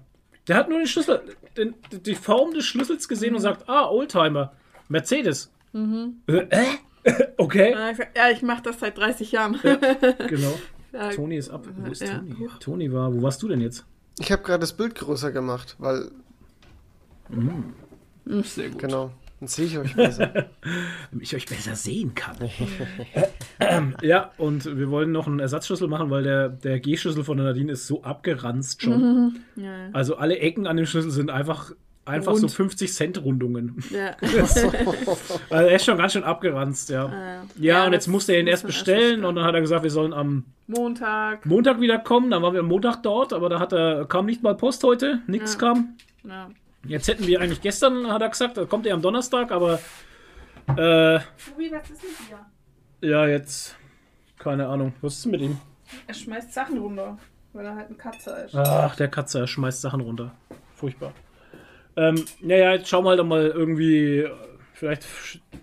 [0.48, 1.22] Der hat nur den Schlüssel,
[1.56, 1.74] den,
[2.04, 4.52] die Form des Schlüssels gesehen und sagt, ah, Oldtimer.
[4.88, 5.50] Mercedes.
[6.26, 6.64] Äh, äh?
[7.38, 7.74] okay,
[8.16, 9.58] Ja, ich mache das seit 30 Jahren.
[10.28, 10.52] genau.
[10.92, 11.66] Ja, Toni ist ab.
[11.74, 12.18] Wo ist Ja.
[12.18, 12.48] Toni?
[12.60, 13.86] Toni war, wo warst du denn jetzt?
[14.18, 16.10] Ich habe gerade das Bild größer gemacht, weil,
[17.28, 18.78] mm, sehr gut.
[18.78, 19.10] genau,
[19.40, 20.28] dann sehe ich euch besser.
[21.10, 22.36] Damit ich euch besser sehen kann.
[24.02, 27.72] Ja, und wir wollen noch einen Ersatzschlüssel machen, weil der, der G-Schlüssel von der Nadine
[27.72, 29.40] ist so abgeranzt schon.
[29.54, 29.88] Ja, ja.
[29.92, 31.72] Also alle Ecken an dem Schlüssel sind einfach,
[32.04, 32.52] einfach so Rund.
[32.52, 33.82] 50 Cent Rundungen.
[33.90, 34.16] ja.
[35.50, 37.06] Also er ist schon ganz schön abgeranzt, ja.
[37.06, 39.24] Ah, Ja, und das jetzt musste er ihn muss erst bestellen bestellen.
[39.24, 41.44] und dann hat er gesagt, wir sollen am Montag.
[41.46, 42.30] Montag wieder kommen.
[42.30, 45.20] Dann waren wir am Montag dort, aber da hat er, kam nicht mal Post heute,
[45.26, 45.58] nichts Ja.
[45.60, 45.96] kam.
[46.24, 46.50] Ja.
[46.86, 49.74] Jetzt hätten wir eigentlich gestern, hat er gesagt, da kommt er am Donnerstag, aber
[50.68, 52.30] äh, Tobi, was ist mit
[53.02, 53.08] dir?
[53.08, 53.76] ja, jetzt
[54.38, 54.92] keine Ahnung.
[55.00, 55.58] Was ist mit ihm?
[56.06, 57.18] Er schmeißt Sachen runter,
[57.52, 58.54] weil er halt ein Katze ist.
[58.56, 60.32] Ach, der Katze, er schmeißt Sachen runter.
[60.74, 61.12] Furchtbar.
[61.96, 64.18] Ähm, ja, ja, jetzt schauen wir halt doch mal irgendwie.
[64.20, 64.30] äh,
[64.74, 65.06] Vielleicht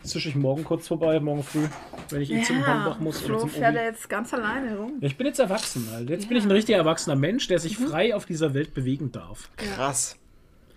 [0.04, 1.66] zische ich morgen kurz vorbei, morgen früh,
[2.10, 4.94] wenn ich eh zum Hornbach muss oder Flo zum fährt er jetzt ganz alleine rum.
[5.02, 6.10] Ja, ich bin jetzt erwachsen, halt.
[6.10, 6.56] Jetzt bin ich ein Ja.
[6.56, 9.50] richtiger erwachsener Mensch, der sich frei auf dieser Welt bewegen darf.
[9.58, 10.18] Krass.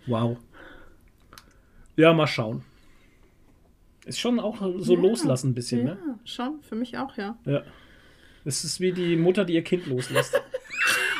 [0.06, 0.38] Wow.
[1.96, 2.64] Ja, mal schauen.
[4.06, 5.00] Ist schon auch so Ja.
[5.00, 6.18] loslassen ein bisschen, Ja, ne?
[6.24, 7.36] schon, für mich auch, ja.
[7.44, 7.62] Ja.
[8.44, 10.40] Es ist wie die Mutter, die ihr Kind loslässt.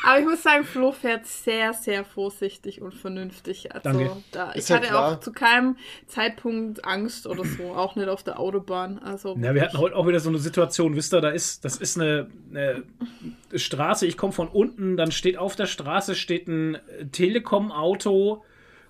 [0.04, 3.72] Aber ich muss sagen, Flo fährt sehr, sehr vorsichtig und vernünftig.
[3.72, 4.16] Also Danke.
[4.32, 5.12] da, ich ja hatte klar.
[5.12, 5.76] auch zu keinem
[6.08, 8.98] Zeitpunkt Angst oder so, auch nicht auf der Autobahn.
[8.98, 11.76] Also Ja, wir hatten heute auch wieder so eine Situation, wisst ihr, da ist, das
[11.76, 12.82] ist eine, eine
[13.54, 16.78] Straße, ich komme von unten, dann steht auf der Straße steht ein
[17.12, 18.44] Telekom-Auto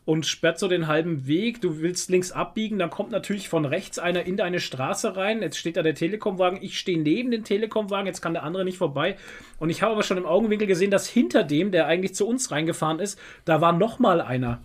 [0.05, 1.61] und sperrt so den halben Weg.
[1.61, 5.43] Du willst links abbiegen, dann kommt natürlich von rechts einer in deine Straße rein.
[5.43, 8.79] Jetzt steht da der Telekom-Wagen, ich stehe neben dem Telekom-Wagen, jetzt kann der andere nicht
[8.79, 9.17] vorbei.
[9.59, 12.51] Und ich habe aber schon im Augenwinkel gesehen, dass hinter dem, der eigentlich zu uns
[12.51, 14.61] reingefahren ist, da war noch mal einer.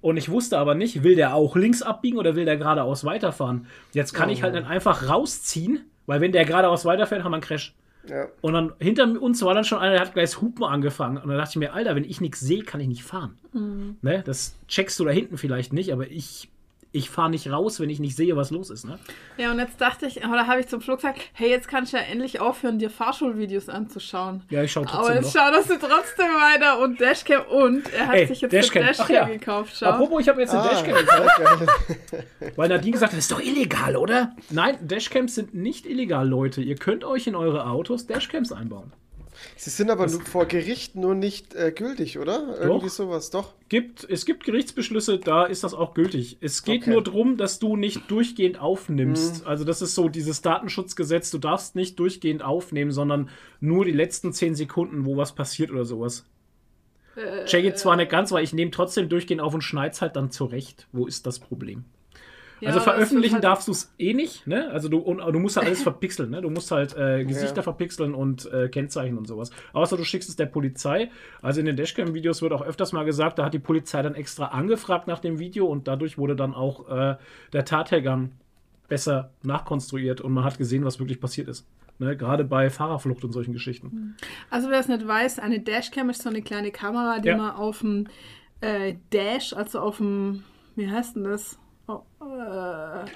[0.00, 3.66] Und ich wusste aber nicht, will der auch links abbiegen oder will der geradeaus weiterfahren?
[3.92, 7.42] Jetzt kann ich halt nicht einfach rausziehen, weil wenn der geradeaus weiterfährt, haben wir einen
[7.42, 7.74] Crash.
[8.08, 8.28] Ja.
[8.40, 11.18] Und dann hinter uns war dann schon einer, der hat gleich das Hupen angefangen.
[11.18, 13.38] Und dann dachte ich mir, Alter, wenn ich nichts sehe, kann ich nicht fahren.
[14.02, 14.22] Ne?
[14.24, 16.50] Das checkst du da hinten vielleicht nicht, aber ich,
[16.90, 18.84] ich fahre nicht raus, wenn ich nicht sehe, was los ist.
[18.86, 18.98] Ne?
[19.36, 21.98] Ja, und jetzt dachte ich, oder habe ich zum Schluss gesagt, hey, jetzt kannst du
[21.98, 24.42] ja endlich aufhören, dir Fahrschulvideos anzuschauen.
[24.50, 25.42] Ja, ich schaue Aber trotzdem jetzt noch.
[25.42, 28.82] schau, dass du trotzdem weiter und Dashcam und er hat Ey, sich jetzt Dashcam.
[28.82, 29.24] eine Dashcam ja.
[29.26, 29.86] gekauft, schau.
[29.86, 31.66] Apropos, ich habe jetzt eine Ah, Dashcam.
[31.66, 32.52] geil.
[32.56, 34.34] Weil Nadine gesagt hat, das ist doch illegal, oder?
[34.50, 36.62] Nein, Dashcams sind nicht illegal, Leute.
[36.62, 38.92] Ihr könnt euch in eure Autos Dashcams einbauen.
[39.60, 42.56] Sie sind aber nur vor Gericht nur nicht äh, gültig, oder?
[42.60, 43.54] Irgendwie sowas, doch.
[43.68, 46.38] Gibt, es gibt Gerichtsbeschlüsse, da ist das auch gültig.
[46.40, 46.90] Es geht Okay.
[46.92, 49.44] nur darum, dass du nicht durchgehend aufnimmst.
[49.46, 53.30] Also das ist so dieses Datenschutzgesetz, du darfst nicht durchgehend aufnehmen, sondern
[53.60, 56.24] nur die letzten 10 Sekunden, wo was passiert oder sowas.
[57.46, 60.30] Check it zwar nicht ganz, weil ich nehme trotzdem durchgehend auf und schneid's halt dann
[60.30, 60.86] zurecht.
[60.92, 61.84] Wo ist das Problem?
[62.60, 64.70] Ja, also aber es veröffentlichen halt- darfst du es eh nicht, ne?
[64.70, 66.40] Also du, und, du musst halt alles verpixeln, ne?
[66.42, 67.62] Du musst halt äh, Gesichter Ja.
[67.62, 69.50] verpixeln und äh, Kennzeichen und sowas.
[69.72, 71.10] Außer du schickst es der Polizei.
[71.42, 74.46] Also in den Dashcam-Videos wird auch öfters mal gesagt, da hat die Polizei dann extra
[74.46, 77.16] angefragt nach dem Video und dadurch wurde dann auch äh,
[77.52, 78.32] der Tathergang
[78.88, 81.66] besser nachkonstruiert und man hat gesehen, was wirklich passiert ist.
[81.98, 82.16] Ne?
[82.16, 84.16] Gerade bei Fahrerflucht und solchen Geschichten.
[84.50, 87.36] Also wer es nicht weiß, eine Dashcam ist so eine kleine Kamera, die Ja.
[87.36, 88.06] man auf dem
[88.60, 90.42] äh, Dash, also auf dem,
[90.74, 91.58] wie heißt denn das?
[91.88, 92.24] Oh, äh,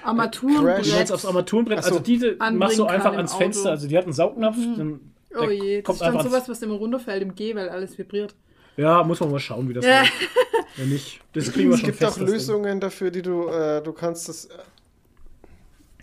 [0.03, 0.85] Armaturenbrett.
[0.85, 1.89] Du meinst aufs Armaturenbrett, Ach so.
[1.91, 3.43] also diese Anbringen machst du einfach ans Auto.
[3.43, 3.69] Fenster.
[3.69, 4.55] Also die hat einen Saugnapf.
[4.77, 4.99] Dann,
[5.31, 7.69] der Oh je, das ist dann einfach ans- sowas, was immer runterfällt im G, weil
[7.69, 8.35] alles vibriert.
[8.75, 9.99] Ja, muss man mal schauen, wie das Ja.
[9.99, 10.11] läuft.
[10.77, 12.19] Wenn nicht, das kriegen wir Es schon gibt fest.
[12.19, 12.25] auch.
[12.25, 14.45] Lösungen dafür, die du, äh, du kannst das.
[14.45, 14.49] Äh,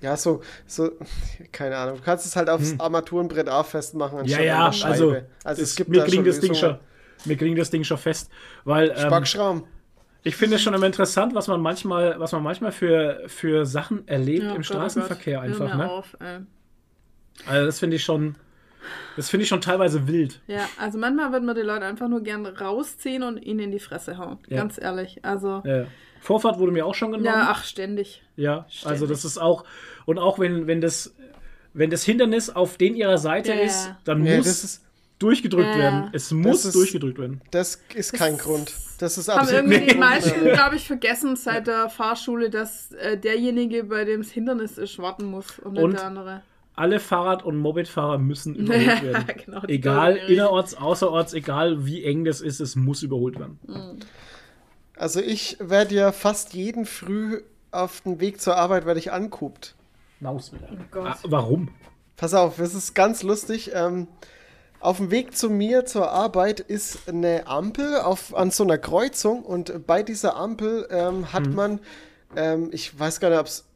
[0.03, 0.91] ja, so, so,
[1.53, 1.97] keine Ahnung.
[1.97, 4.21] Du kannst es halt aufs Armaturenbrett A festmachen.
[4.21, 4.27] Hm.
[4.27, 4.93] Ja, ja, an der Scheibe.
[4.93, 6.79] also, also es gibt mir da kriegen schon das Ding schon,
[7.25, 8.31] mir kriegen das Ding schon fest,
[8.65, 9.65] weil ähm, Spackschramm.
[10.23, 14.07] Ich finde es schon immer interessant, was man manchmal, was man manchmal für, für Sachen
[14.07, 15.91] erlebt Ja, im Gott, oh Straßenverkehr Gott, einfach, ne?
[15.91, 16.17] Auf.
[17.47, 18.35] Also das finde ich schon,
[19.17, 20.41] das finde ich schon teilweise wild.
[20.47, 23.79] Ja, also manchmal wird man die Leute einfach nur gern rausziehen und ihnen in die
[23.79, 24.39] Fresse hauen.
[24.49, 24.59] Ja.
[24.59, 25.25] Ganz ehrlich.
[25.25, 25.85] Also, Ja.
[26.23, 27.25] Vorfahrt wurde mir auch schon genommen.
[27.25, 28.23] ja, ach, ständig.
[28.37, 29.09] Ja, also Ständig.
[29.09, 29.65] das ist auch,
[30.05, 31.15] und auch wenn, wenn das,
[31.73, 34.85] wenn das Hindernis auf den ihrer Seite Ja, ist, dann muss das ist,
[35.21, 36.11] durchgedrückt Ja, werden.
[36.13, 37.41] Es muss ist- durchgedrückt werden.
[37.53, 38.73] das ist kein Grund.
[38.99, 42.91] Das ist Haben absolut irgendwie die kein meisten, glaube ich, vergessen seit der Fahrschule, dass
[42.93, 45.93] äh, derjenige, bei dem das Hindernis ist, warten muss und nicht Und?
[45.93, 46.43] der andere.
[46.75, 49.25] Alle Fahrrad- und Mopedfahrer müssen überholt werden.
[49.45, 53.59] genau, die egal, innerorts, außerorts, egal wie eng das ist, es muss überholt werden.
[54.97, 59.75] Also ich werde ja fast jeden Früh auf dem Weg zur Arbeit werde ich anguckt.
[60.21, 60.69] Maus wieder.
[60.91, 61.07] Gott.
[61.07, 61.69] Ah, warum?
[62.17, 63.71] Pass auf, es ist ganz lustig.
[63.75, 64.07] Ähm,
[64.81, 69.43] auf dem Weg zu mir zur Arbeit ist eine Ampel auf, an so einer Kreuzung
[69.43, 71.81] und bei dieser Ampel ähm, hat man,
[72.37, 73.67] ähm, ich weiß gar nicht, ob es,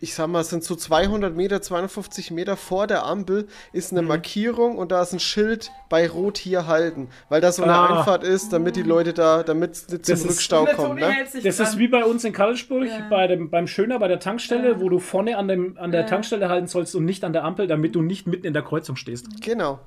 [0.00, 4.02] ich sag mal, es sind so 200 Meter, 250 Meter vor der Ampel ist eine
[4.02, 7.98] Markierung und da ist ein Schild bei Rot hier halten, weil da so eine Ah.
[7.98, 11.00] Einfahrt ist, damit die Leute da, damit es nicht zum ist- Rückstau kommt.
[11.00, 11.14] Ne?
[11.42, 13.06] Das ist wie bei uns in Karlsburg, Ja.
[13.08, 16.06] bei dem, beim Schöner, bei der Tankstelle, wo du vorne an, dem, an der Ja.
[16.06, 18.96] Tankstelle halten sollst und nicht an der Ampel, damit du nicht mitten in der Kreuzung
[18.96, 19.26] stehst.
[19.42, 19.78] Genau.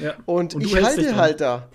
[0.00, 0.14] Ja.
[0.26, 1.68] Und, du ich halte halt da.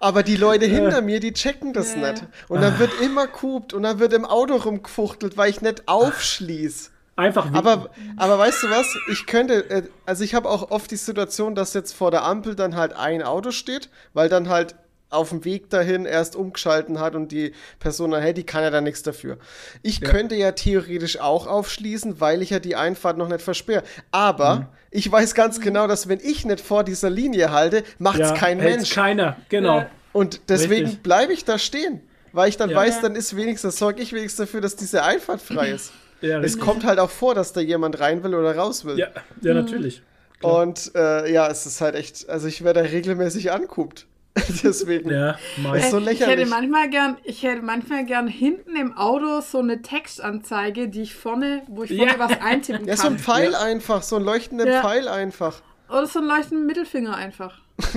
[0.00, 2.12] Aber die Leute hinter mir, die checken das Ja.
[2.12, 2.24] nicht.
[2.48, 6.90] Und dann wird immer kupt und dann wird im Auto rumgefuchtelt, weil ich nicht aufschließ.
[7.16, 7.58] Einfach winken.
[7.58, 8.86] Aber, aber weißt du was?
[9.12, 12.54] Ich könnte, äh, also ich habe auch oft die Situation, dass jetzt vor der Ampel
[12.54, 14.74] dann halt ein Auto steht, weil dann halt
[15.10, 18.70] auf dem Weg dahin erst umgeschalten hat und die Person dann, hey, die kann ja
[18.70, 19.38] da nichts dafür.
[19.82, 23.82] Ich könnte ja theoretisch auch aufschließen, weil ich ja die Einfahrt noch nicht versperre.
[24.12, 24.66] Aber Mhm.
[24.90, 28.58] ich weiß ganz genau, dass wenn ich nicht vor dieser Linie halte, macht's ja, kein
[28.58, 28.90] Mensch.
[28.94, 29.78] Keiner, genau.
[29.80, 29.90] Ja.
[30.12, 32.00] Und deswegen bleibe ich da stehen.
[32.32, 32.76] Weil ich dann Ja.
[32.76, 33.02] weiß, Ja.
[33.02, 35.92] dann ist wenigstens, sorge ich wenigstens dafür, dass diese Einfahrt frei ist.
[36.20, 38.96] Ja, Es kommt halt auch vor, dass da jemand rein will oder raus will.
[38.98, 39.08] ja,
[39.40, 40.02] ja natürlich.
[40.42, 44.06] Und äh, ja, es ist halt echt, also ich werde da regelmäßig anguckt.
[44.62, 45.10] Deswegen.
[45.10, 45.78] Ja, Mai.
[45.78, 46.48] Ist so ich hätte lächerlich.
[46.48, 51.62] manchmal gern, ich hätte manchmal gern hinten im Auto so eine Textanzeige, die ich vorne,
[51.68, 52.18] wo ich vorne Ja.
[52.18, 53.18] was eintippen Ja, so ein kann.
[53.24, 54.80] Pfeil einfach, so einen leuchtenden Ja.
[54.82, 55.60] Pfeil einfach.
[55.88, 57.60] Oder so einen leuchtenden Mittelfinger einfach.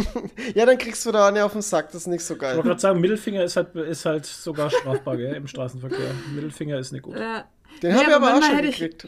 [0.56, 2.56] Ja, dann kriegst du da eine auf den Sack, das ist nicht so Ich wollte
[2.56, 2.64] geil.
[2.64, 6.12] gerade sagen, Mittelfinger ist halt, ist halt sogar strafbar gell, im Straßenverkehr.
[6.34, 7.18] Mittelfinger ist nicht gut.
[7.18, 7.46] Ja.
[7.82, 9.08] Den Ja, habe ich aber aber auch schon ich- gekriegt.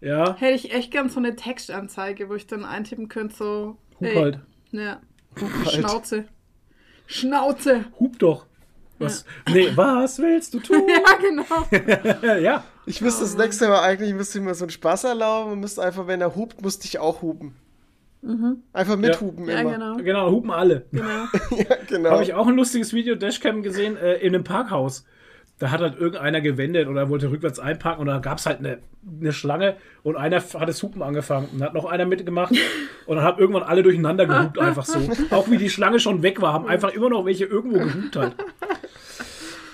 [0.00, 3.76] Ja, Hätte ich echt gern so eine Textanzeige, wo ich dann eintippen könnte, so.
[4.00, 4.38] Hup halt.
[4.72, 5.00] Ja.
[5.40, 5.68] Halt.
[5.70, 6.24] Schnauze.
[7.06, 7.84] Schnauze.
[8.00, 8.46] Hup doch.
[8.98, 9.24] Was?
[9.50, 10.82] Nee, was willst du tun?
[10.88, 12.36] Ja, genau.
[12.40, 12.64] ja.
[12.86, 15.82] Ich müsste das nächste Mal eigentlich, müsste ich mir so einen Spaß erlauben und müsste
[15.82, 17.54] einfach, wenn er hupt, musste ich auch hupen.
[18.72, 19.72] Einfach mithupen Ja, immer.
[19.72, 19.96] genau.
[19.96, 20.86] Genau, hupen alle.
[20.92, 21.24] genau.
[21.50, 22.10] Ja, genau.
[22.10, 25.04] Habe ich auch ein lustiges Video Dashcam gesehen äh, in einem Parkhaus.
[25.62, 28.80] Da hat halt irgendeiner gewendet oder wollte rückwärts einparken und da gab es halt eine,
[29.20, 32.52] eine Schlange und einer hat das Hupen angefangen und hat noch einer mitgemacht
[33.06, 34.98] und dann haben irgendwann alle durcheinander gehupt einfach so.
[35.30, 38.34] Auch wie die Schlange schon weg war, haben einfach immer noch welche irgendwo gehupt halt.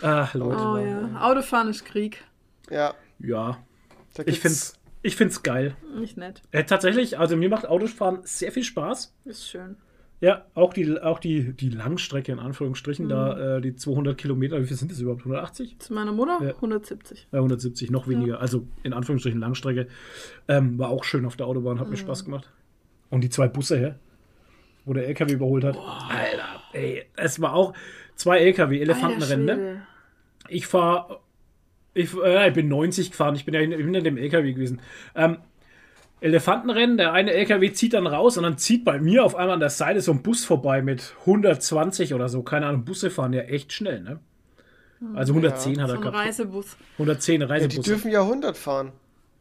[0.02, 0.60] Ach, Leute.
[0.60, 1.22] Oh ja.
[1.22, 2.22] Autofahren ist Krieg.
[2.68, 2.92] Ja.
[3.18, 3.56] Ja,
[4.26, 5.74] ich find's, ich find's geil.
[5.98, 6.42] Nicht nett.
[6.50, 9.14] Äh, tatsächlich, also mir macht Autofahren sehr viel Spaß.
[9.24, 9.76] Ist schön.
[10.20, 14.66] Ja, auch die, auch die, die Langstrecke in Anführungsstrichen, da äh, die 200 Kilometer, wie
[14.66, 15.20] viel sind das überhaupt?
[15.20, 15.78] 180?
[15.78, 16.54] Zu meiner Mutter Ja.
[16.56, 17.28] 170.
[17.30, 18.40] Ja, 170, noch weniger.
[18.40, 19.86] Also in Anführungsstrichen Langstrecke.
[20.48, 22.50] Ähm, war auch schön auf der Autobahn, hat mir Spaß gemacht.
[23.10, 23.94] Und die zwei Busse, hä?
[24.84, 25.76] Wo der LKW überholt hat.
[25.76, 27.74] Alter, ey, es war auch
[28.16, 29.82] zwei LKW, Elefantenrennen, ne?
[30.48, 31.20] Ich fahre,
[31.94, 34.80] ich, äh, ich bin 90 gefahren, ich bin ja hin- hinter dem LKW gewesen.
[35.14, 35.38] Ähm,
[36.20, 39.60] Elefantenrennen, der eine LKW zieht dann raus und dann zieht bei mir auf einmal an
[39.60, 42.42] der Seite so ein Bus vorbei mit 120 oder so.
[42.42, 44.18] Keine Ahnung, Busse fahren ja echt schnell, ne?
[45.14, 46.16] Also 110 hat So er ein gehabt.
[46.16, 46.76] Reisebus.
[46.94, 48.92] 110 Ja, die dürfen ja 100 fahren.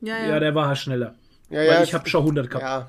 [0.02, 0.28] Ja, ja.
[0.30, 1.16] ja, der war halt schneller.
[1.50, 1.84] Ja, Weil ja.
[1.84, 2.64] ich habe schon 100 gehabt.
[2.64, 2.88] Ja.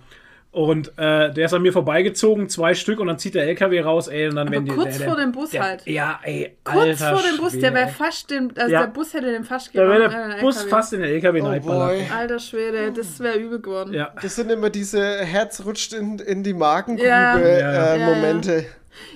[0.59, 4.09] Und äh, der ist an mir vorbeigezogen, zwei Stück, und dann zieht der LKW raus,
[4.09, 4.73] ey, und dann Aber werden die.
[4.73, 5.87] kurz der, vor der, dem Bus der, halt.
[5.87, 7.93] Ja, ey, Kurz alter vor dem Bus, der Schwede, wäre ey.
[7.93, 8.81] fast den, also Ja.
[8.81, 10.71] der Bus hätte den fast Da wäre genommen, der äh, Bus LKW.
[10.71, 12.15] fast in den LKW Oh.
[12.17, 13.95] Alter Schwede, das wäre übel geworden.
[13.95, 14.13] Ja.
[14.21, 17.39] Das sind immer diese Herz rutscht in, in die Magengrube Ja.
[17.39, 17.95] Ja, ja.
[17.95, 18.65] äh, Ja, Momente.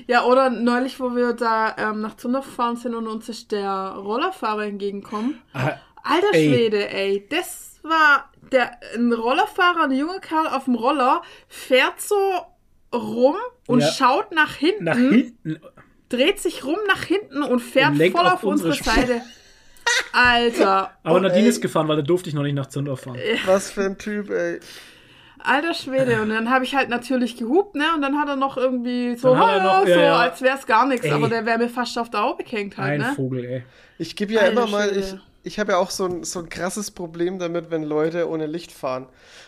[0.07, 3.97] Ja, oder neulich, wo wir da ähm, nach Zundorf gefahren sind und uns ist der
[3.97, 5.43] Rollerfahrer entgegenkommen.
[5.55, 5.72] Ah,
[6.05, 6.49] Alter Ey.
[6.49, 12.16] Schwede, ey, das war der ein Rollerfahrer, ein junger Kerl auf dem Roller, fährt so
[12.94, 13.36] rum
[13.66, 13.86] und Ja.
[13.90, 15.59] schaut nach hinten, nach hinten.
[16.09, 18.90] dreht sich rum nach hinten und fährt Und voll auf auf unsere unsere.
[18.96, 19.22] Seite.
[20.12, 20.90] Alter.
[21.03, 21.48] Aber Und- Nadine ey.
[21.48, 23.18] ist gefahren, weil da durfte ich noch nicht nach Zündorf fahren.
[23.46, 24.61] Was für ein Typ, ey.
[25.44, 26.22] Alter Schwede.
[26.22, 27.84] Und dann habe ich halt natürlich gehupt, ne?
[27.96, 30.16] Und dann hat er noch irgendwie so, noch- so ja, ja.
[30.16, 31.11] als wäre es gar nichts.
[31.11, 33.12] Aber der wäre mir fast auf der Haube gehängt halt, Ein ne?
[33.16, 33.64] Vogel, ey.
[33.98, 35.14] Ich gebe ja Alter immer mal, ich,
[35.45, 38.72] ich habe ja auch so ein, so ein krasses Problem damit, wenn Leute ohne Licht
[38.72, 39.07] fahren.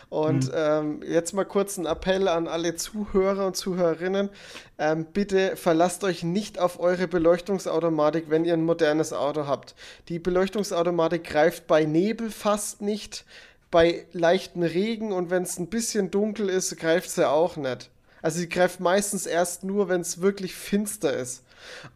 [0.09, 4.29] Und ähm, jetzt mal kurz ein Appell an alle Zuhörer und Zuhörerinnen.
[4.77, 9.75] Ähm, bitte verlasst euch nicht auf eure Beleuchtungsautomatik, wenn ihr ein modernes Auto habt.
[10.09, 13.25] Die Beleuchtungsautomatik greift bei Nebel fast nicht,
[13.71, 17.89] bei leichten Regen und wenn es ein bisschen dunkel ist, greift sie auch nicht.
[18.21, 21.43] Also sie greift meistens erst nur, wenn es wirklich finster ist.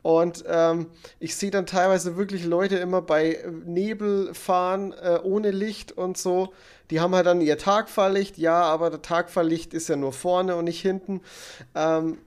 [0.02, 0.88] Und ähm,
[1.20, 6.54] ich sehe dann teilweise wirklich Leute immer bei Nebel fahren, äh, ohne Licht und so.
[6.90, 10.66] Die haben halt dann ihr Tagfahrlicht, ja, aber der Tagfahrlicht ist ja nur vorne und
[10.66, 11.22] nicht hinten.
[11.76, 12.18] Ähm,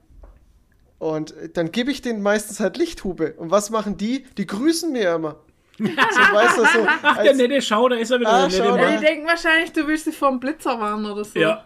[0.99, 3.33] und dann gebe ich denen meistens halt Lichthube.
[3.33, 4.23] Und was machen die?
[4.37, 5.35] Die grüßen mir immer.
[5.77, 6.87] So, weißt du, so.
[7.01, 8.29] Ach, der nette Schau, da ist er wieder.
[8.31, 8.99] Ah, der nette schau Ja, Mann.
[8.99, 11.37] die denken wahrscheinlich, du willst sie vom Blitzer warnen oder so.
[11.37, 11.65] Ja.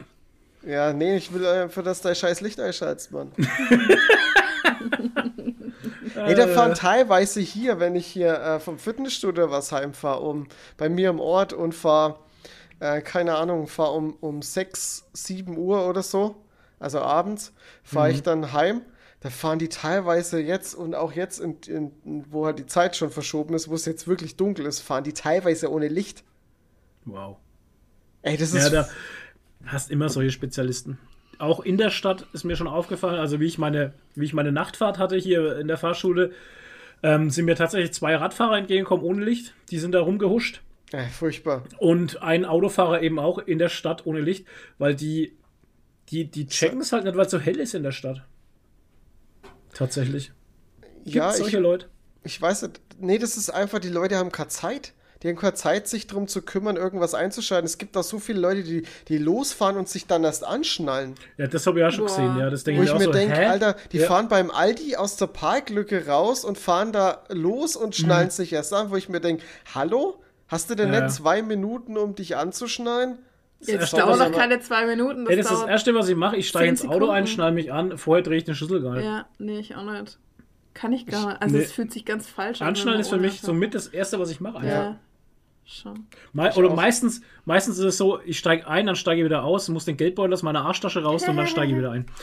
[0.66, 3.32] ja, nee, ich will einfach, dass dein scheiß Licht einschaltest, Mann.
[6.26, 10.48] Ey, da fahren teilweise hier, wenn ich hier äh, vom Fitnessstudio was heimfahre, um
[10.78, 12.20] bei mir im Ort und fahre,
[12.80, 16.36] äh, keine Ahnung, fahre um, um 6, 7 Uhr oder so,
[16.80, 17.54] also abends,
[17.84, 18.82] fahre ich dann heim.
[19.20, 21.92] Da fahren die teilweise jetzt und auch jetzt, in, in,
[22.30, 25.14] wo halt die Zeit schon verschoben ist, wo es jetzt wirklich dunkel ist, fahren die
[25.14, 26.24] teilweise ohne Licht.
[27.06, 27.38] Wow.
[28.22, 28.74] Ey, das Ja, ist.
[28.74, 28.88] da
[29.66, 31.00] hast immer solche Spezialisten.
[31.40, 34.52] Auch in der Stadt ist mir schon aufgefallen, also wie ich meine, wie ich meine
[34.52, 36.32] Nachtfahrt hatte hier in der Fahrschule,
[37.04, 39.54] ähm, sind mir tatsächlich zwei Radfahrer entgegengekommen ohne Licht.
[39.70, 40.62] Die sind da rumgehuscht.
[40.94, 41.64] äh, furchtbar.
[41.78, 44.48] Und ein Autofahrer eben auch in der Stadt ohne Licht,
[44.80, 45.38] weil die,
[46.10, 48.24] die, die checken es halt nicht, weil es so hell ist in der Stadt.
[49.74, 50.32] Tatsächlich.
[51.04, 51.88] Gibt Ja, ich, solche Leute?
[52.24, 52.82] ich weiß nicht.
[53.00, 54.94] Nee, das ist einfach, die Leute haben keine Zeit.
[55.24, 57.66] Die haben keine Zeit, sich darum zu kümmern, irgendwas einzuschalten.
[57.66, 61.16] Es gibt auch so viele Leute, die, die losfahren und sich dann erst anschnallen.
[61.38, 62.16] Ja, das habe ich auch schon Boah.
[62.16, 62.38] gesehen.
[62.38, 63.12] Ja, das denke Wo ich ich auch mir so.
[63.12, 63.36] denke?
[63.50, 64.08] Alter, die Ja.
[64.08, 68.74] fahren beim Aldi aus der Parklücke raus und fahren da los und schnallen sich erst
[68.74, 69.44] an, wo ich mir denke,
[69.74, 70.22] hallo?
[70.48, 70.94] Hast du denn Mhm.
[70.94, 73.18] Ja, nicht zwei Minuten, um dich anzuschnallen?
[73.60, 75.26] Jetzt dauert noch keine zwei Minuten.
[75.26, 76.38] Das Ey, das ist das Erste, was ich mache.
[76.38, 79.04] Ich steige ins Auto ein, schnall mich an, vorher drehe ich den Schlüssel gar nicht.
[79.04, 80.20] Ja, nee, ich auch nicht.
[80.76, 81.42] Kann ich gar nicht.
[81.42, 81.64] Also Nee.
[81.64, 82.68] es fühlt sich ganz falsch an.
[82.68, 84.58] Anschnallen ist für mich somit das Erste, was ich mache.
[84.60, 84.70] einfach.
[84.70, 85.00] Ja.
[85.70, 86.08] Schon.
[86.32, 89.44] Me Ich oder meistens, meistens ist es so, ich steige ein, dann steige ich wieder
[89.44, 92.06] aus, muss den Geldbeutel aus meiner Arschtasche raus und dann steige ich wieder ein.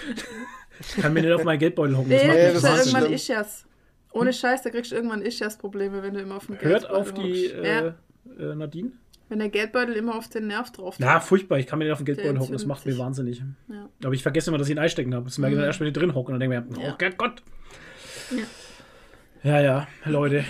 [0.81, 2.11] Ich kann mir nicht auf meinen Geldbeutel hocken.
[2.11, 2.87] Das Nee, macht Ja, das ist wahnsinnig.
[2.87, 3.15] irgendwann schlimm.
[3.15, 3.65] Ischias.
[4.11, 7.15] Ohne Scheiß, da kriegst du irgendwann Ischias-Probleme, wenn du immer auf dem Hört Geldbeutel auf
[7.15, 7.65] die hockst.
[7.65, 7.87] ja,
[8.41, 8.91] äh, äh, Nadine.
[9.29, 11.99] wenn der Geldbeutel immer auf den Nerv drauf Na, furchtbar, ich kann mir nicht auf
[12.01, 13.01] den Geldbeutel hocken, das macht mir sich.
[13.01, 13.41] wahnsinnig.
[13.69, 13.89] Ja.
[14.05, 15.27] Aber ich vergesse immer, dass ich ihn einstecken habe.
[15.27, 16.93] Das merke ich dann erst, wenn ich drin hocke und dann denke ich mir, Ja.
[16.93, 17.43] oh Gott, Gott.
[19.45, 20.45] Ja, ja, Leute.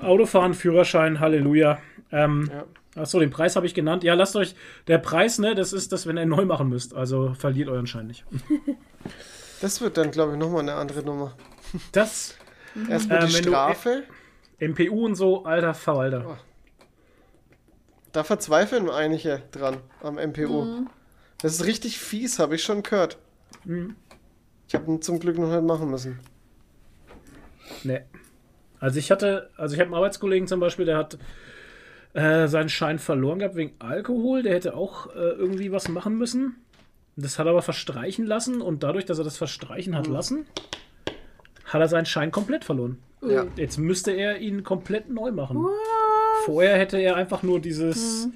[0.00, 1.78] Autofahren, Führerschein, Halleluja.
[2.16, 2.64] Ähm, Ja.
[3.02, 4.02] Achso, den Preis habe ich genannt.
[4.04, 4.54] Ja, lasst euch,
[4.86, 6.94] der Preis, ne, das ist das, wenn ihr neu machen müsst.
[6.94, 8.24] Also verliert euren Schein nicht.
[9.62, 11.34] Das wird dann, glaube ich, nochmal eine andere Nummer.
[11.92, 12.36] Das,
[12.90, 14.02] Erstmal Ähm, die Strafe.
[14.60, 16.26] MPU und so, alter Verwalter.
[16.28, 16.36] Oh.
[18.12, 20.62] Da verzweifeln einige dran am MPU.
[20.62, 20.90] Mhm.
[21.38, 23.16] Das ist richtig fies, habe ich schon gehört.
[24.68, 26.20] Ich habe ihn zum Glück noch nicht machen müssen.
[27.82, 28.02] Nee.
[28.78, 31.18] Also ich hatte, also ich habe einen Arbeitskollegen zum Beispiel, der hat
[32.16, 34.42] äh, seinen Schein verloren gehabt wegen Alkohol.
[34.42, 36.56] Der hätte auch äh, irgendwie was machen müssen.
[37.14, 40.46] Das hat er aber verstreichen lassen und dadurch, dass er das verstreichen hat lassen,
[41.66, 42.98] hat er seinen Schein komplett verloren.
[43.22, 43.46] Ja.
[43.56, 45.66] Jetzt müsste er ihn komplett neu machen.
[46.44, 48.28] Vorher hätte er einfach nur dieses,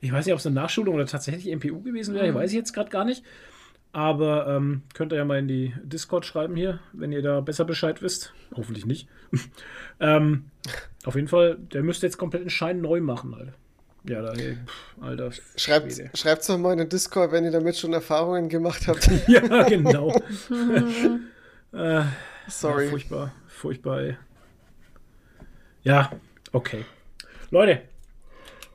[0.00, 2.56] ich weiß nicht, ob es eine Nachschulung oder tatsächlich MPU gewesen wäre, ich weiß ich
[2.56, 3.24] jetzt gerade gar nicht.
[3.92, 7.64] Aber ähm, könnt ihr ja mal in die Discord schreiben hier, wenn ihr da besser
[7.64, 8.32] Bescheid wisst.
[8.54, 9.08] Hoffentlich nicht.
[10.00, 10.50] ähm,
[11.04, 13.54] auf jeden Fall, der müsste jetzt komplett den Schein neu machen, Alter.
[14.04, 15.30] Ja, da, ey, pff, Alter.
[15.56, 19.08] Schreibt, schreibt's doch mal in den Discord, wenn ihr damit schon Erfahrungen gemacht habt.
[19.28, 20.10] Ja, genau.
[21.72, 22.02] äh,
[22.48, 22.84] Sorry.
[22.84, 24.16] Ja, furchtbar, furchtbar, ey.
[25.82, 26.10] Ja,
[26.52, 26.84] okay.
[27.50, 27.82] Leute,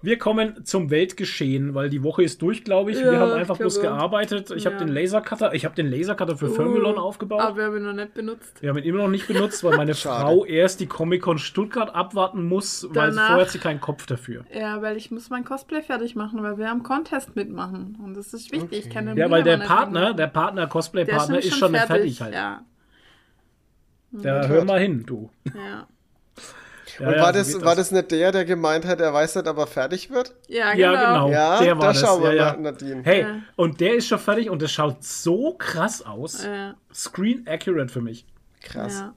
[0.04, 2.98] wir kommen zum Weltgeschehen, weil die Woche ist durch, glaube ich.
[3.00, 4.52] wir Ja, haben einfach bloß gearbeitet.
[4.52, 4.80] Ich habe Ja.
[4.84, 7.40] den Lasercutter, ich habe den Lasercutter für Firmilon aufgebaut.
[7.42, 8.62] Aber wir haben ihn noch nicht benutzt.
[8.62, 9.94] Wir haben ihn immer noch nicht benutzt, weil meine.
[10.04, 14.44] Frau erst die Comic-Con Stuttgart abwarten muss, weil Danach- vorher hat sie keinen Kopf dafür.
[14.54, 17.98] Ja, weil ich muss mein Cosplay fertig machen, weil wir am Contest mitmachen.
[18.04, 18.88] Und das ist wichtig.
[18.88, 21.86] Ich kann Ja, weil der noch nicht Partner, der Partner, Der Cosplay-Partner ist schon nicht
[21.86, 22.34] fertig halt.
[22.34, 22.64] Ja,
[24.12, 25.30] Da hör mal hin, du.
[25.46, 25.88] ja.
[27.00, 29.14] Ja, Und ja, war, so das, geht war das nicht der, der gemeint hat, er
[29.14, 30.34] weiß nicht, aber fertig wird?
[30.48, 31.26] Ja, Ja, genau.
[31.26, 31.30] genau.
[31.32, 32.02] Ja, der war da das.
[32.02, 32.54] schauen wir ja, ja.
[32.54, 33.02] mal, Nadine.
[33.04, 33.36] Hey, Ja.
[33.56, 36.44] und der ist schon fertig und das schaut so krass aus.
[36.44, 38.26] Ja, Screen accurate für mich.
[38.62, 39.00] Krass.
[39.00, 39.14] ja.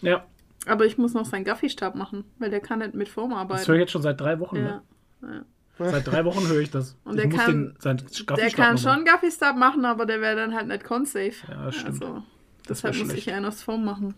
[0.00, 0.24] Ja,
[0.66, 3.40] Aber ich muss noch seinen Gaffy-Stab machen, weil der kann nicht mit Form das höre
[3.42, 3.72] arbeiten.
[3.74, 4.56] ich jetzt schon seit drei Wochen.
[4.56, 4.82] Ja.
[5.20, 5.44] Ne?
[5.78, 6.96] Seit drei Wochen höre ich das.
[7.04, 8.02] Und ich der muss kann- den, sein
[8.36, 11.32] Der kann schon Gaffy-Stab machen, aber der wäre dann halt nicht con-safe.
[11.48, 12.02] Ja, stimmt.
[12.02, 12.22] Also,
[12.68, 14.14] deshalb muss ich einen aus Form machen.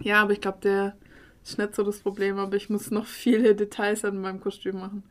[0.00, 0.94] Ja, aber ich glaube, der
[1.52, 5.02] ist nicht so das Problem, aber ich muss noch viele Details an meinem Kostüm machen.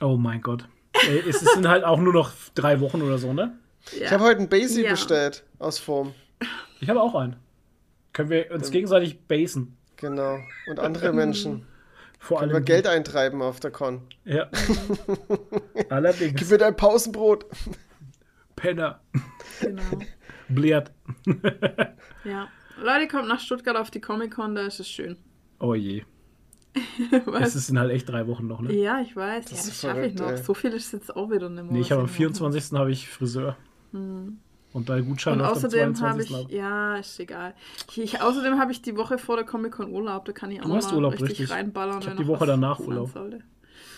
[0.00, 0.68] Oh mein Gott.
[1.08, 3.58] Ey, es sind halt auch nur noch drei Wochen oder so, ne?
[3.98, 4.06] Ja.
[4.06, 4.90] Ich habe heute einen Basie Ja.
[4.90, 6.14] bestellt aus Form.
[6.80, 7.36] Ich habe auch einen.
[8.12, 9.76] Können wir uns gegenseitig basen.
[9.96, 10.38] Genau.
[10.68, 11.66] Und andere Menschen.
[12.18, 12.64] Vor Können wir allem.
[12.64, 14.02] Geld eintreiben auf der Con.
[14.24, 14.48] Ja.
[15.74, 16.50] Gib Allerdings.
[16.50, 17.46] mir dein Pausenbrot.
[18.56, 19.00] Penner.
[19.60, 19.82] Genau.
[20.48, 20.92] Blärt.
[22.24, 22.48] Ja.
[22.80, 25.16] Leute, kommt nach Stuttgart auf die Comic-Con, da ist es schön.
[25.60, 26.04] Oh je.
[27.26, 27.54] Was?
[27.54, 28.72] Es sind halt echt drei Wochen noch, ne?
[28.74, 29.44] Ja, ich weiß.
[29.46, 30.30] Das ja, ist das schaffe ich noch.
[30.30, 30.36] ey.
[30.36, 31.72] So viel ist jetzt auch wieder nicht mehr.
[31.72, 32.32] Nee, ich habe am was ich mache.
[32.34, 32.78] 24.
[32.78, 33.56] habe ich Friseur.
[33.92, 36.30] Und der Gutschein Und außerdem habe 22.
[36.30, 36.50] ich, ab.
[36.52, 37.54] ja, ist egal.
[37.90, 40.64] Ich, ich, außerdem habe ich die Woche vor der Comic-Con Urlaub, da kann ich auch
[40.64, 41.50] Du noch hast mal Urlaub, richtig, richtig.
[41.50, 42.00] reinballern.
[42.00, 43.10] Ich hab wenn die Woche danach Urlaub.
[43.10, 43.40] sollte.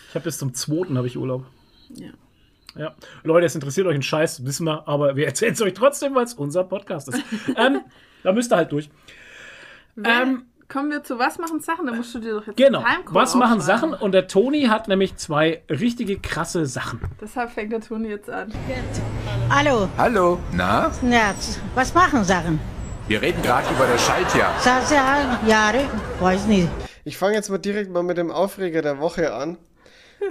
[0.08, 0.94] Ich habe bis zum 2.
[0.94, 1.44] habe ich Urlaub.
[1.94, 2.10] Ja.
[2.76, 2.94] Ja.
[3.24, 6.24] Leute, es interessiert euch ein Scheiß, wissen wir, aber wir erzählen es euch trotzdem, weil
[6.24, 7.20] es unser Podcast ist.
[7.56, 7.80] ähm,
[8.22, 8.88] da müsst ihr halt durch.
[9.96, 11.86] Wenn, Ähm, kommen wir zu Was machen Sachen?
[11.86, 12.84] Da musst du dir doch jetzt Genau.
[13.06, 13.60] Was machen.
[13.60, 13.92] Sachen?
[13.92, 17.00] Und der Toni hat nämlich zwei richtige krasse Sachen.
[17.20, 18.52] Deshalb fängt der Toni jetzt an.
[19.50, 20.90] Hallo, Hallo, na?
[21.02, 21.34] ja,
[21.74, 22.60] was machen Sachen?
[23.08, 24.54] Wir reden gerade über das Schaltjahr.
[24.60, 25.80] Sasa, Jahre,
[26.20, 26.68] weiß nicht.
[27.04, 29.58] Ich fange jetzt mal direkt mal mit dem Aufreger der Woche an.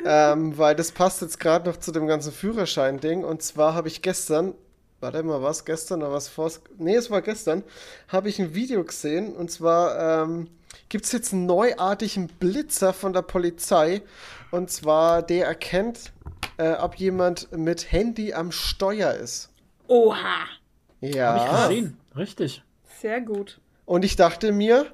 [0.05, 3.23] ähm, weil das passt jetzt gerade noch zu dem ganzen Führerschein-Ding.
[3.25, 4.53] Und zwar habe ich gestern,
[4.99, 6.51] warte mal, was gestern oder was vor?
[6.77, 7.63] Nee, es war gestern,
[8.07, 9.35] habe ich ein Video gesehen.
[9.35, 10.47] Und zwar ähm,
[10.89, 14.01] gibt es jetzt einen neuartigen Blitzer von der Polizei.
[14.51, 16.11] Und zwar, der erkennt,
[16.57, 19.49] äh, ob jemand mit Handy am Steuer ist.
[19.87, 20.45] Oha!
[21.01, 21.33] Ja.
[21.33, 21.97] Hab ich gesehen.
[22.15, 22.63] Richtig.
[23.01, 23.59] Sehr gut.
[23.85, 24.91] Und ich dachte mir,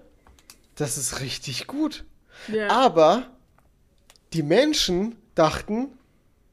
[0.76, 2.06] das ist richtig gut.
[2.48, 2.70] Ja.
[2.70, 3.28] Aber
[4.34, 5.98] die Menschen dachten,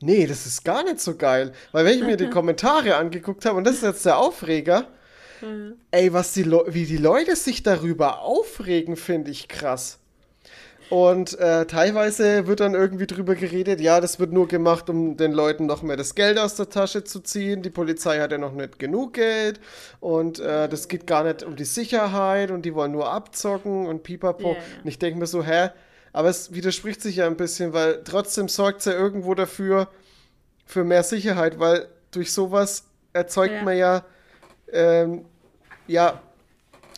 [0.03, 1.53] nee, das ist gar nicht so geil.
[1.73, 4.87] Weil wenn ich mir die Kommentare angeguckt habe, und das ist jetzt der Aufreger,
[5.91, 9.99] ey, was die Le wie die Leute sich darüber aufregen, finde ich krass.
[10.91, 15.33] Und äh, teilweise wird dann irgendwie drüber geredet, ja, das wird nur gemacht, um den
[15.33, 17.63] Leuten noch mehr das Geld aus der Tasche zu ziehen.
[17.63, 19.59] Die Polizei hat ja noch nicht genug Geld
[20.01, 24.03] und äh, das geht gar nicht um die Sicherheit und die wollen nur abzocken und
[24.03, 24.51] pipapo.
[24.53, 24.59] Ja.
[24.83, 25.71] Und ich denke mir so, hä?
[26.13, 29.89] Aber es widerspricht sich ja ein bisschen, weil trotzdem sorgt es ja irgendwo dafür,
[30.67, 33.63] für mehr Sicherheit, weil durch sowas erzeugt Ja.
[33.63, 34.05] man ja,
[34.73, 35.25] ähm,
[35.87, 36.21] ja,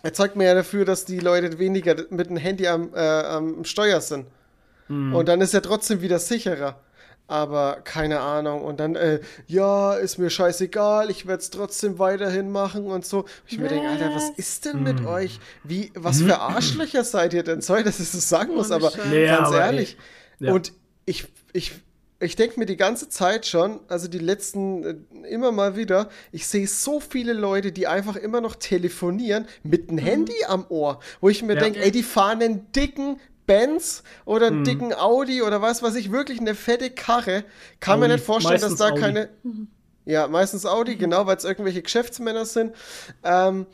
[0.03, 4.01] erzeugt man ja dafür, dass die Leute weniger mit dem Handy am, äh, am Steuer
[4.01, 4.27] sind.
[5.15, 6.79] Und dann ist ja trotzdem wieder sicherer.
[7.27, 8.63] Aber keine Ahnung.
[8.63, 13.25] Und dann, äh, ja, ist mir scheißegal, ich werde es trotzdem weiterhin machen und so.
[13.47, 15.41] Ich mir denke, Alter, was ist denn mit euch?
[15.63, 17.63] Wie, was für Arschlöcher seid ihr denn?
[17.63, 18.93] Sorry, dass ich das sagen muss, aber.
[19.09, 19.97] Nee, ganz aber ehrlich.
[20.39, 20.53] ja.
[20.53, 20.75] Und
[21.07, 21.73] ich, ich,
[22.21, 26.47] ich denke mir die ganze Zeit schon, also die letzten, äh, immer mal wieder, ich
[26.47, 31.31] sehe so viele Leute, die einfach immer noch telefonieren mit einem Handy am Ohr, wo
[31.31, 31.61] ich mir Ja.
[31.61, 36.11] denke, ey, die fahren einen dicken Benz oder einen dicken Audi oder was weiß ich,
[36.13, 37.45] wirklich eine fette Karre.
[37.81, 39.01] Kann mir Audi, nicht vorstellen, dass meistens da Audi.
[39.01, 39.29] keine.
[40.07, 42.75] Ja, meistens Audi, genau, weil es irgendwelche Geschäftsmänner sind.
[43.23, 43.67] Ähm,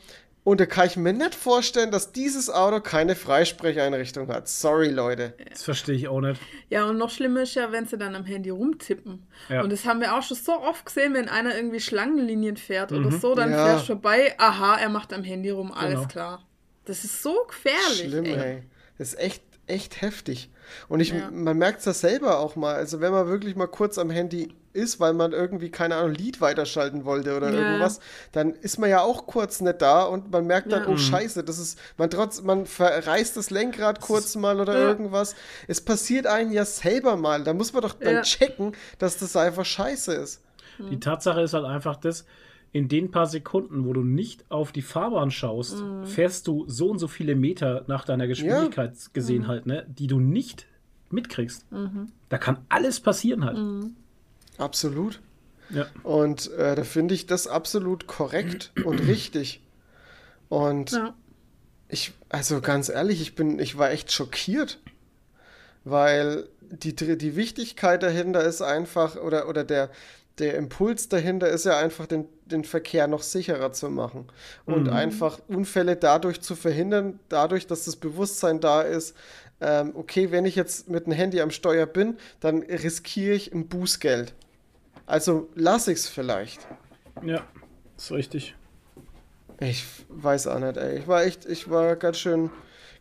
[0.43, 4.47] und da kann ich mir nicht vorstellen, dass dieses Auto keine Freisprecheinrichtung hat.
[4.47, 5.35] Sorry, Leute.
[5.51, 6.41] Das verstehe ich auch nicht.
[6.69, 9.27] Ja, und noch schlimmer ist ja, wenn sie dann am Handy rumtippen.
[9.49, 9.61] Ja.
[9.61, 13.11] Und das haben wir auch schon so oft gesehen, wenn einer irgendwie Schlangenlinien fährt oder
[13.11, 13.65] so, dann Ja.
[13.65, 16.07] fährst du vorbei, aha, er macht am Handy rum, alles Genau.
[16.07, 16.47] klar.
[16.85, 18.09] Das ist so gefährlich.
[18.09, 18.33] Schlimm, ey.
[18.39, 18.63] ey.
[18.97, 20.49] Das ist echt, echt heftig.
[20.87, 21.29] Und ich, Ja.
[21.31, 22.75] man merkt es ja selber auch mal.
[22.75, 26.39] Also wenn man wirklich mal kurz am Handy ist, weil man irgendwie, keine Ahnung, Lied
[26.39, 27.59] weiterschalten wollte oder Ja.
[27.59, 27.99] irgendwas,
[28.31, 30.87] dann ist man ja auch kurz nicht da und man merkt dann, Ja.
[30.89, 34.87] oh scheiße, das ist, man trotz, man verreißt das Lenkrad kurz mal oder Ja.
[34.87, 35.35] irgendwas.
[35.67, 37.43] Es passiert einem ja selber mal.
[37.43, 38.21] Da muss man doch dann Ja.
[38.21, 40.41] checken, dass das einfach scheiße ist.
[40.79, 42.25] Die Tatsache ist halt einfach das,
[42.73, 46.05] in den paar Sekunden, wo du nicht auf die Fahrbahn schaust, Mhm.
[46.05, 50.19] fährst du so und so viele Meter nach deiner Geschwindigkeit gesehen halt, ne, die du
[50.19, 50.67] nicht
[51.09, 51.69] mitkriegst.
[51.71, 52.07] Mhm.
[52.29, 53.57] Da kann alles passieren halt.
[54.57, 55.19] Absolut.
[55.69, 55.85] Ja.
[56.03, 59.61] Und äh, da finde ich das absolut korrekt und richtig.
[60.49, 61.13] Und Ja.
[61.89, 64.79] ich, also ganz ehrlich, ich bin, ich war echt schockiert,
[65.83, 69.89] weil die, die Wichtigkeit dahinter ist einfach, oder, oder der,
[70.39, 74.27] der Impuls dahinter ist ja einfach, den, den Verkehr noch sicherer zu machen
[74.65, 79.15] und einfach Unfälle dadurch zu verhindern, dadurch, dass das Bewusstsein da ist,
[79.61, 83.67] ähm, okay, wenn ich jetzt mit dem Handy am Steuer bin, dann riskiere ich ein
[83.67, 84.33] Bußgeld.
[85.05, 86.67] Also lasse ich es vielleicht.
[87.23, 87.43] ja,
[87.97, 88.55] ist richtig.
[89.59, 90.97] Ich weiß auch nicht, ey.
[90.97, 92.49] Ich war echt, ich war ganz schön,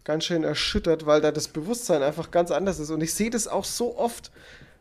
[0.05, 2.91] ganz schön erschüttert, weil da das Bewusstsein einfach ganz anders ist.
[2.91, 4.31] Und ich sehe das auch so oft.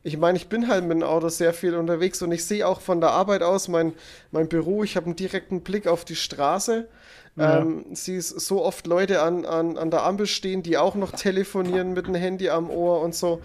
[0.03, 2.79] Ich meine, ich bin halt mit dem Auto sehr viel unterwegs und ich sehe auch
[2.79, 3.93] von der Arbeit aus mein,
[4.31, 6.87] mein Büro, ich habe einen direkten Blick auf die Straße.
[7.35, 7.59] Ja.
[7.59, 11.93] Ähm, siehst so oft Leute an, an, an der Ampel stehen, die auch noch telefonieren
[11.93, 13.41] mit dem Handy am Ohr und so.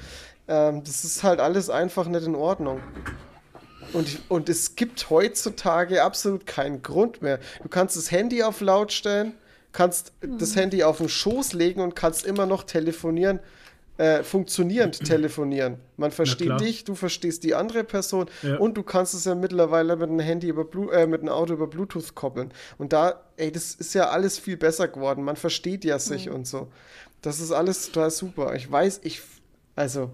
[0.48, 2.80] Ähm, das ist halt alles einfach nicht in Ordnung.
[3.92, 7.38] Und, und es gibt heutzutage absolut keinen Grund mehr.
[7.62, 9.34] Du kannst das Handy auf laut stellen,
[9.72, 13.38] kannst das Handy auf den Schoß legen und kannst immer noch telefonieren,
[13.96, 15.78] äh, funktionierend telefonieren.
[15.96, 18.56] Man versteht dich, du verstehst die andere Person Ja.
[18.56, 21.52] und du kannst es ja mittlerweile mit einem Handy über Blu äh, mit einem Auto
[21.54, 22.52] über Bluetooth koppeln.
[22.78, 25.22] Und da, ey, das ist ja alles viel besser geworden.
[25.24, 26.68] Man versteht ja sich und so.
[27.22, 28.54] Das ist alles total super.
[28.54, 29.22] Ich weiß, ich,
[29.76, 30.10] also,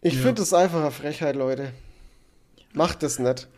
[0.00, 0.20] ich Ja.
[0.20, 1.72] finde das einfach eine Frechheit, Leute.
[2.72, 3.48] Macht das nicht.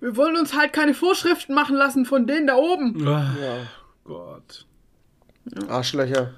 [0.00, 3.06] Wir wollen uns halt keine Vorschriften machen lassen von denen da oben.
[3.06, 3.56] Ah, Ja.
[4.04, 4.66] Gott.
[5.68, 6.34] Arschlöcher.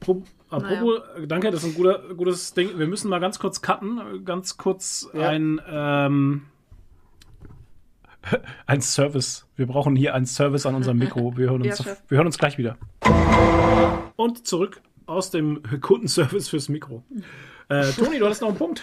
[0.00, 2.78] Pro- Apropos, danke, das ist ein guter, gutes Ding.
[2.78, 5.28] Wir müssen mal ganz kurz cutten, ganz kurz Ja.
[5.30, 6.42] ein, ähm,
[8.66, 9.46] ein Service.
[9.56, 11.36] Wir brauchen hier einen Service an unserem Mikro.
[11.36, 12.76] Wir hören uns, Ja, wir hören uns gleich wieder.
[14.16, 17.02] Und zurück aus dem Kundenservice fürs Mikro.
[17.68, 18.82] Äh, Toni, du hattest noch einen Punkt.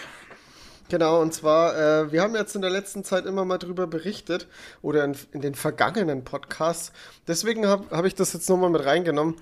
[0.88, 1.74] Genau, und zwar,
[2.04, 4.46] äh, wir haben jetzt in der letzten Zeit immer mal drüber berichtet
[4.82, 6.92] oder in, in den vergangenen Podcasts.
[7.26, 9.36] Deswegen habe hab ich das jetzt nochmal mit reingenommen,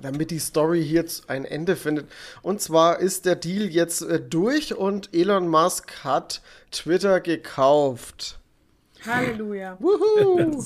[0.00, 2.06] damit die Story hier ein Ende findet.
[2.42, 8.38] Und zwar ist der Deal jetzt äh, durch und Elon Musk hat Twitter gekauft.
[9.06, 9.76] Halleluja.
[9.80, 10.62] Wuhu!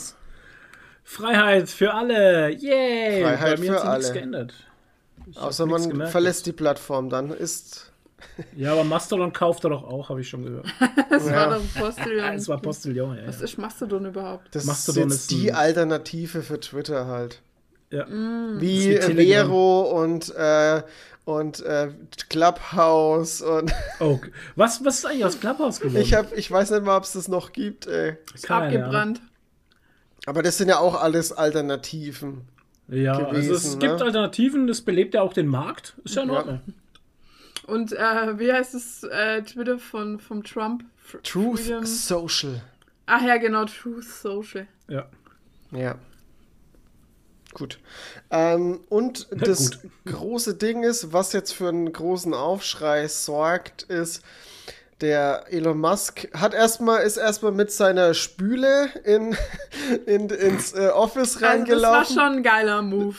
[1.04, 2.50] Freiheit für alle.
[2.50, 3.22] Yay!
[3.22, 4.12] Freiheit Bei mir für hat sich nichts alle.
[4.20, 4.54] geändert.
[5.30, 7.84] Ich Außer man gemerkt verlässt die Plattform, dann ist.
[8.56, 10.66] Ja, aber Mastodon kauft er doch auch, habe ich schon gehört.
[11.10, 11.32] Das Ja.
[11.50, 12.34] war doch Postillon.
[12.34, 13.26] Es war Postillon, ja.
[13.28, 13.44] Was ja.
[13.44, 14.48] ist Mastodon überhaupt?
[14.54, 17.40] Das Mastodon ist ist jetzt die ein- Alternative für Twitter halt.
[17.90, 18.06] Ja.
[18.08, 19.46] Wie, wie Telegram.
[19.48, 20.82] Vero und, äh,
[21.24, 21.88] und äh,
[22.28, 24.18] Clubhouse und Oh,
[24.56, 26.00] was, was ist eigentlich aus Clubhouse geworden?
[26.02, 28.16] ich hab, ich weiß nicht mal, ob es das noch gibt, ey.
[28.34, 28.76] Ist Keine Ahnung.
[28.82, 29.20] abgebrannt.
[30.26, 32.42] Aber das sind ja auch alles Alternativen.
[32.88, 34.04] Ja, also es gewesen, gibt ne?
[34.04, 35.94] Alternativen, das belebt ja auch den Markt.
[36.04, 36.34] Ist ja in Ja.
[36.36, 36.60] Ordnung.
[37.66, 40.84] Und äh, wie heißt es äh, Twitter von vom Trump?
[41.04, 42.62] F Truth Freedom- Social.
[43.06, 44.66] Ach ja, genau, Truth Social.
[44.88, 45.06] Ja.
[45.70, 45.96] Ja.
[47.54, 47.78] Gut.
[48.30, 49.90] Ähm, und das gut.
[50.06, 54.22] große Ding ist, was jetzt für einen großen Aufschrei sorgt, ist,
[55.00, 59.36] der Elon Musk hat erstmal, ist erstmal mit seiner Spüle in,
[60.06, 62.14] in, ins äh, Office Also das war reingelaufen.
[62.14, 63.16] schon ein geiler Move.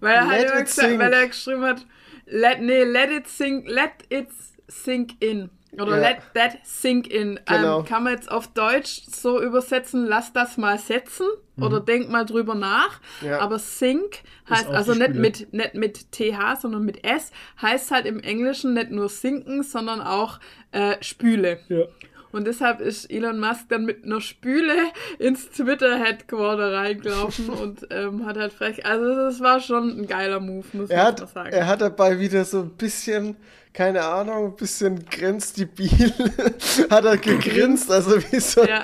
[0.00, 1.86] Weil er, hat Let gesagt, weil er geschrieben hat,
[2.26, 4.28] let, nee, let it sink, let it
[4.68, 5.50] sink in.
[5.80, 6.08] Oder Ja.
[6.08, 7.38] let that sink in.
[7.46, 7.80] Genau.
[7.80, 11.26] Ähm, kann man jetzt auf Deutsch so übersetzen, lass das mal setzen
[11.60, 13.00] oder denk mal drüber nach.
[13.20, 13.28] Mhm.
[13.28, 13.38] Ja.
[13.40, 17.30] Aber sink heißt also nicht mit, nicht mit TH, sondern mit S,
[17.62, 20.40] heißt halt im Englischen nicht nur sinken, sondern auch
[20.72, 21.58] äh, Spüle.
[21.68, 21.84] Ja.
[22.32, 24.74] Und deshalb ist Elon Musk dann mit einer Spüle
[25.20, 28.84] ins Twitter-Headquarter reingelaufen und ähm, hat halt frech.
[28.84, 31.50] Also, das war schon ein geiler Move, muss Er man hat, mal sagen.
[31.52, 33.36] er hat dabei wieder so ein bisschen,
[33.74, 36.12] keine Ahnung, ein bisschen grenzdebil,
[36.90, 38.64] hat er gegrinst, also wie so.
[38.64, 38.82] ja,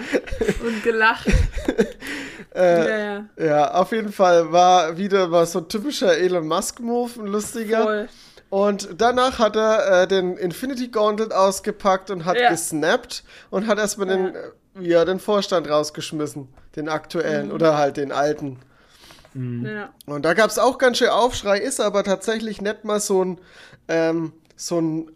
[0.66, 1.26] und gelacht.
[2.54, 3.24] ja, ja.
[3.38, 7.82] Ja, auf jeden Fall war wieder mal so ein typischer Elon Musk-Move, ein lustiger.
[7.84, 8.08] Voll.
[8.50, 12.50] Und danach hat er äh, den Infinity Gauntlet ausgepackt und hat Ja.
[12.50, 14.40] gesnappt und hat erstmal den, äh,
[14.80, 16.48] ja, den Vorstand rausgeschmissen.
[16.74, 17.52] Den aktuellen Mhm.
[17.54, 18.58] oder halt den alten.
[19.34, 19.90] Ja.
[20.06, 23.40] Und da gab es auch ganz schön Aufschrei, ist aber tatsächlich nicht mal so ein,
[23.86, 25.10] ähm, so ein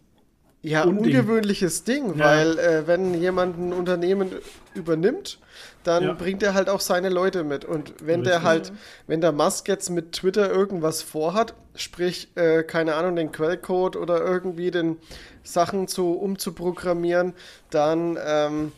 [0.63, 1.05] ja, Unding.
[1.17, 2.25] ungewöhnliches Ding, Ja.
[2.25, 4.33] weil äh, wenn jemand ein Unternehmen
[4.75, 5.39] übernimmt,
[5.83, 6.13] dann Ja.
[6.15, 7.67] bringt er halt auch seine Leute mit.
[7.67, 8.49] Und wenn der Richtig.
[8.49, 8.73] halt,
[9.07, 14.25] wenn der Musk jetzt mit Twitter irgendwas vorhat, sprich, äh, keine Ahnung, den Quellcode oder
[14.25, 14.97] irgendwie den
[15.43, 17.35] Sachen zu umzuprogrammieren,
[17.69, 18.73] dann ähm,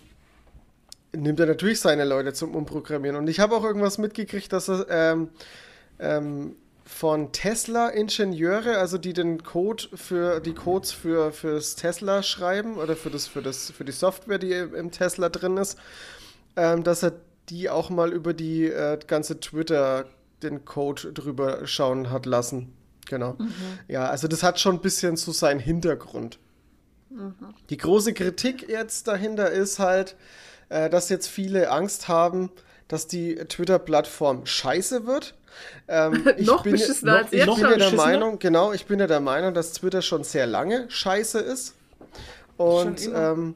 [1.12, 3.16] nimmt er natürlich seine Leute zum Umprogrammieren.
[3.16, 5.28] Und ich habe auch irgendwas mitgekriegt, dass er ähm,
[6.00, 6.56] ähm,
[6.86, 13.10] von Tesla-Ingenieure, also die den Code für die Codes für fürs Tesla schreiben oder für
[13.10, 15.78] das für das für die Software, die im Tesla drin ist,
[16.54, 17.12] ähm, dass er
[17.48, 20.06] die auch mal über die äh, ganze Twitter
[20.42, 22.72] den Code drüber schauen hat lassen.
[23.06, 23.36] Genau.
[23.88, 26.38] Ja, also das hat schon ein bisschen so seinen Hintergrund.
[27.70, 30.16] Die große Kritik jetzt dahinter ist halt,
[30.68, 32.50] äh, dass jetzt viele Angst haben,
[32.88, 35.34] dass die Twitter-Plattform scheiße wird.
[35.88, 37.92] Ähm, ich Noch bin, beschissener noch, als ich bin ja der?
[37.92, 41.74] Meinung, genau, ich bin ja der Meinung, dass Twitter schon sehr lange scheiße ist.
[42.56, 43.54] Und, ähm,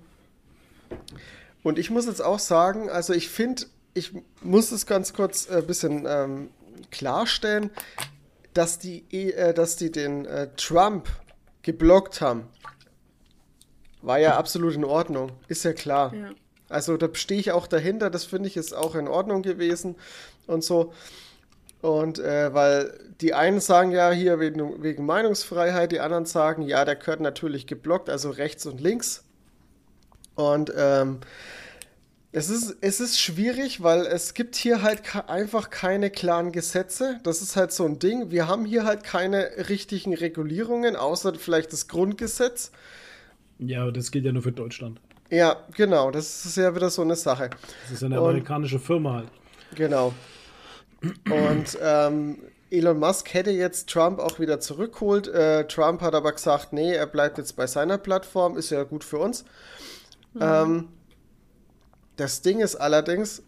[1.62, 5.66] und ich muss jetzt auch sagen, also ich finde, ich muss es ganz kurz ein
[5.66, 6.51] bisschen ähm,
[6.90, 7.70] klarstellen,
[8.55, 11.09] dass die, eh- äh, dass die den äh, Trump
[11.62, 12.48] geblockt haben.
[14.03, 16.14] War ja absolut in Ordnung, ist ja klar.
[16.14, 16.30] Ja.
[16.68, 19.96] Also da stehe ich auch dahinter, das finde ich ist auch in Ordnung gewesen
[20.46, 20.92] und so.
[21.83, 26.85] Und äh, weil die einen sagen ja hier wegen, wegen Meinungsfreiheit, die anderen sagen, ja,
[26.85, 29.24] der gehört natürlich geblockt, also rechts und links.
[30.35, 31.20] Und ähm,
[32.33, 37.18] es ist, es ist schwierig, weil es gibt hier halt einfach keine klaren Gesetze.
[37.24, 38.31] Das ist halt so ein Ding.
[38.31, 42.70] Wir haben hier halt keine richtigen Regulierungen, außer vielleicht das Grundgesetz.
[43.59, 45.01] Ja, aber das gilt ja nur für Deutschland.
[45.31, 47.51] Ja, genau, das ist ja wieder so eine Sache.
[47.85, 49.28] Das ist eine Und- amerikanische Firma halt.
[49.74, 50.12] Genau.
[51.03, 52.38] Und ähm,
[52.70, 55.28] Elon Musk hätte jetzt Trump auch wieder zurückgeholt.
[55.28, 59.03] Äh, Trump hat aber gesagt, nee, er bleibt jetzt bei seiner Plattform, ist ja gut
[59.05, 59.44] für uns.
[60.40, 60.88] Ähm,
[62.16, 63.42] das Ding ist allerdings,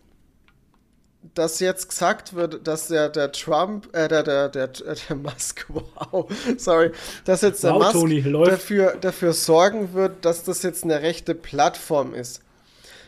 [1.35, 6.29] dass jetzt gesagt wird, dass der, der Trump, äh, der, der, der, der Musk, wow,
[6.57, 6.91] sorry,
[7.25, 8.53] dass jetzt der Wow, Musk läuft.
[8.53, 12.43] dafür, dafür sorgen wird, dass das jetzt eine rechte Plattform ist.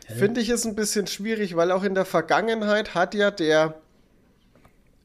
[0.07, 3.81] Finde ich es ein bisschen schwierig, weil auch in der Vergangenheit hat ja der,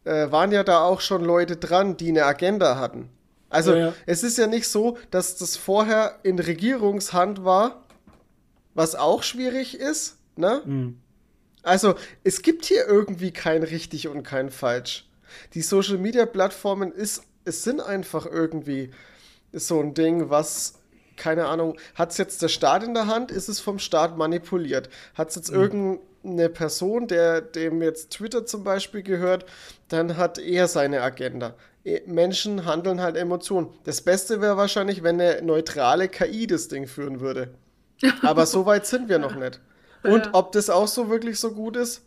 [0.06, 3.10] äh, waren ja da auch schon Leute dran, die eine Agenda hatten.
[3.50, 3.93] Also Ja, ja.
[4.06, 7.84] es ist ja nicht so, dass das vorher in Regierungshand war,
[8.76, 10.62] was auch schwierig ist, ne?
[10.66, 11.00] Mhm.
[11.64, 15.10] Also, es gibt hier irgendwie kein richtig und kein falsch.
[15.54, 18.91] Die Social Media Plattformen ist, es sind einfach irgendwie
[19.52, 20.76] so ein Ding, was,
[21.18, 23.32] keine Ahnung, hat es jetzt der Staat in der Hand?
[23.32, 24.89] Ist es vom Staat manipuliert?
[25.16, 25.50] Hat es jetzt
[26.24, 29.46] irgendeine Person, der dem jetzt Twitter zum Beispiel gehört,
[29.88, 31.56] dann hat er seine Agenda.
[31.86, 33.70] E- Menschen handeln halt Emotionen.
[33.86, 37.52] Das Beste wäre wahrscheinlich, wenn eine neutrale KI das Ding führen würde.
[38.22, 39.60] Aber so weit sind wir noch nicht.
[40.04, 40.30] Und Ja.
[40.34, 42.02] ob das auch so wirklich so gut ist?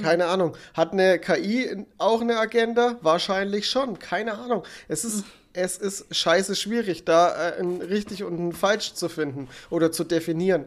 [0.00, 0.56] Keine Ahnung.
[0.74, 2.98] Hat eine KI auch eine Agenda?
[3.00, 3.98] Wahrscheinlich schon.
[3.98, 4.62] Keine Ahnung.
[4.86, 9.48] Es ist, es ist scheiße schwierig, da äh, ein richtig und ein falsch zu finden
[9.70, 10.66] oder zu definieren.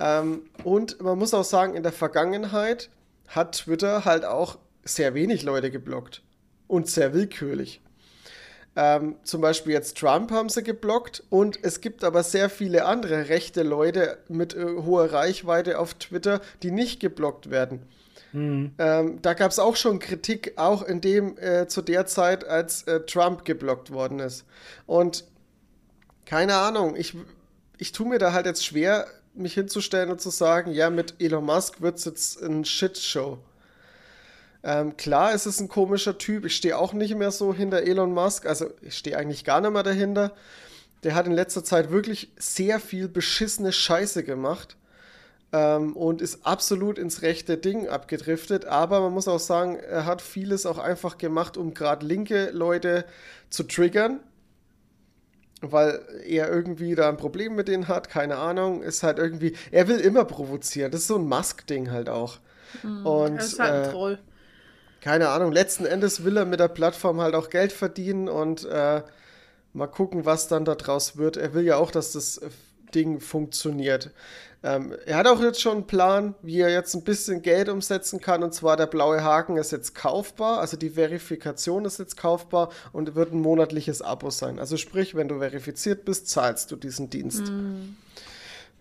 [0.00, 2.90] Ähm, und man muss auch sagen, in der Vergangenheit
[3.28, 6.22] hat Twitter halt auch sehr wenig Leute geblockt.
[6.66, 7.80] Und sehr willkürlich.
[8.76, 13.28] Ähm, zum Beispiel jetzt Trump haben sie geblockt und es gibt aber sehr viele andere
[13.28, 17.82] rechte Leute mit äh, hoher Reichweite auf Twitter, die nicht geblockt werden.
[18.78, 22.82] Ähm, da gab es auch schon Kritik, auch in dem äh, zu der Zeit, als
[22.84, 24.44] äh, Trump geblockt worden ist.
[24.86, 25.24] Und
[26.26, 27.16] keine Ahnung, ich,
[27.78, 31.44] ich tue mir da halt jetzt schwer, mich hinzustellen und zu sagen, ja, mit Elon
[31.44, 33.38] Musk wird es jetzt ein Shitshow.
[34.62, 36.46] Ähm, klar, es ist ein komischer Typ.
[36.46, 38.46] Ich stehe auch nicht mehr so hinter Elon Musk.
[38.46, 40.32] Also ich stehe eigentlich gar nicht mehr dahinter.
[41.02, 44.76] der hat in letzter Zeit wirklich sehr viel beschissene Scheiße gemacht
[45.52, 48.64] ähm, und ist absolut ins rechte Ding abgedriftet.
[48.64, 53.04] Aber man muss auch sagen, er hat vieles auch einfach gemacht, um gerade linke Leute
[53.50, 54.20] zu triggern.
[55.72, 59.88] Weil er irgendwie da ein Problem mit denen hat, keine Ahnung, ist halt irgendwie, er
[59.88, 60.90] will immer provozieren.
[60.90, 62.38] Das ist so ein Musk-Ding halt auch.
[63.02, 64.18] und Das ist halt ein äh, Troll.
[65.00, 69.02] keine Ahnung, letzten Endes will er mit der Plattform halt auch Geld verdienen und äh,
[69.72, 71.36] mal gucken, was dann daraus wird.
[71.36, 72.40] Er will ja auch, dass das
[72.94, 74.12] Ding funktioniert.
[74.66, 78.22] Ähm, er hat auch jetzt schon einen Plan, wie er jetzt ein bisschen Geld umsetzen
[78.22, 78.42] kann.
[78.42, 83.14] Und zwar der blaue Haken ist jetzt kaufbar, also die Verifikation ist jetzt kaufbar und
[83.14, 84.58] wird ein monatliches Abo sein.
[84.58, 87.52] Also sprich, wenn du verifiziert bist, zahlst du diesen Dienst.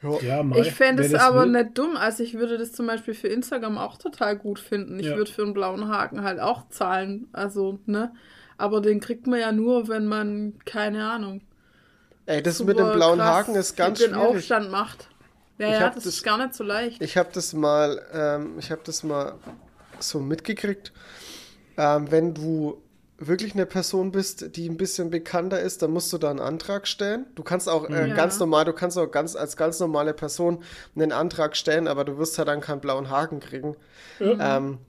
[0.01, 0.19] Ja.
[0.21, 1.51] Ja, Mai, Ich fände es aber will.
[1.51, 1.95] nicht dumm.
[1.95, 4.99] Also ich würde das zum Beispiel für Instagram auch total gut finden.
[4.99, 5.15] Ich Ja.
[5.17, 7.27] würde für einen blauen Haken halt auch zahlen.
[7.31, 8.13] Also, ne?
[8.57, 11.41] Aber den kriegt man ja nur, wenn man, keine Ahnung.
[12.25, 14.27] Ey, das super mit dem blauen krass Haken ist ganz den schwierig.
[14.37, 15.07] Aufstand macht.
[15.57, 17.01] Ja, Ich ja, das, das- ist gar nicht so leicht.
[17.01, 19.33] Ich habe das mal, ähm, ich habe das mal
[19.99, 20.91] so mitgekriegt.
[21.77, 22.81] Ähm, wenn du
[23.19, 26.87] wirklich eine Person bist, die ein bisschen bekannter ist, dann musst du da einen Antrag
[26.87, 27.25] stellen.
[27.35, 28.15] Du kannst auch äh, Ja.
[28.15, 30.63] ganz normal, du kannst auch ganz als ganz normale Person
[30.95, 33.75] einen Antrag stellen, aber du wirst ja dann keinen blauen Haken kriegen.
[34.19, 34.79] Ähm,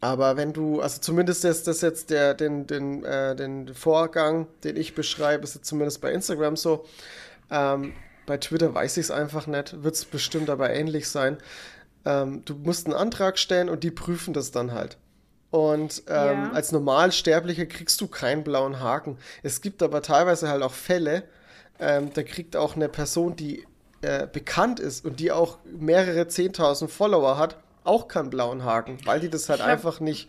[0.00, 4.76] aber wenn du, also zumindest ist das jetzt der, den, den, äh, den Vorgang, den
[4.76, 6.84] ich beschreibe, ist jetzt zumindest bei Instagram so.
[7.50, 7.92] Ähm,
[8.28, 11.38] bei Twitter weiß ich es einfach nicht, wird es bestimmt aber ähnlich sein.
[12.04, 14.96] Ähm, du musst einen Antrag stellen und die prüfen das dann halt.
[15.50, 16.50] Und ähm, Ja.
[16.52, 19.16] als Normalsterblicher kriegst du keinen blauen Haken.
[19.42, 21.24] Es gibt aber teilweise halt auch Fälle,
[21.80, 23.64] ähm, da kriegt auch eine Person, die
[24.02, 29.20] äh, bekannt ist und die auch mehrere 10.000 Follower hat, auch keinen blauen Haken, weil
[29.20, 30.28] die das halt hab- einfach nicht.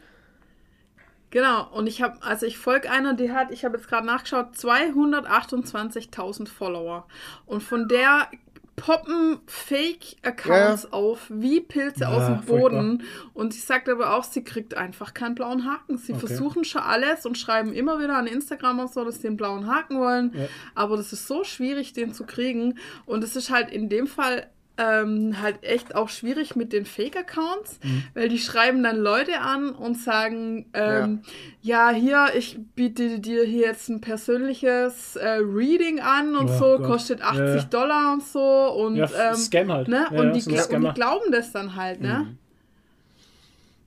[1.32, 4.56] Genau, und ich habe, also ich folge einer, die hat, ich habe jetzt gerade nachgeschaut,
[4.56, 7.06] 228.000 Follower.
[7.46, 8.30] Und von der
[8.76, 12.58] poppen Fake-Accounts auf wie Pilze Ja, aus dem furchtbar.
[12.70, 13.04] Boden.
[13.34, 15.98] Und sie sagt aber auch, sie kriegt einfach keinen blauen Haken.
[15.98, 16.28] Sie Okay.
[16.28, 19.68] versuchen schon alles und schreiben immer wieder an Instagram und so, dass sie einen blauen
[19.68, 20.32] Haken wollen.
[20.34, 20.48] Ja.
[20.76, 22.78] Aber das ist so schwierig, den zu kriegen.
[23.06, 24.48] Und es ist halt in dem Fall
[24.80, 28.04] ähm, halt echt auch schwierig mit den Fake-Accounts, Mhm.
[28.14, 31.22] weil die schreiben dann Leute an und sagen, ähm,
[31.62, 31.90] ja.
[31.92, 36.84] hier, ich biete dir hier jetzt ein persönliches äh, Reading an und Oh so, Gott.
[36.84, 37.64] kostet 80 Ja, ja.
[37.64, 39.88] Dollar und so und, Ja, ähm, Scam halt.
[39.90, 40.06] ne?
[40.12, 42.26] Ja, und, ja, die, so und die glauben das dann halt, ne?
[42.30, 42.38] Mhm.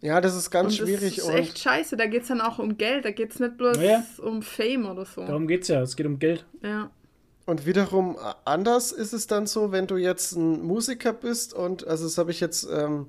[0.02, 1.19] Ja, das ist ganz und das schwierig.
[1.19, 3.56] ist und echt scheiße, da geht es dann auch um Geld, da geht es nicht
[3.56, 4.05] bloß Ja, ja.
[4.23, 5.24] um Fame oder so.
[5.24, 5.81] Darum geht's ja.
[5.81, 6.44] Es geht um Geld.
[6.62, 6.90] Ja.
[7.53, 8.16] Und wiederum
[8.47, 12.31] anders ist es dann so, wenn du jetzt ein Musiker bist und, also das habe
[12.31, 13.09] ich jetzt ähm,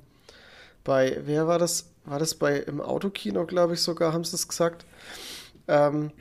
[0.84, 1.94] bei, wer war das?
[2.04, 4.86] War das bei im Autokino, glaube ich sogar, haben sie es gesagt.
[5.70, 6.12] Ähm,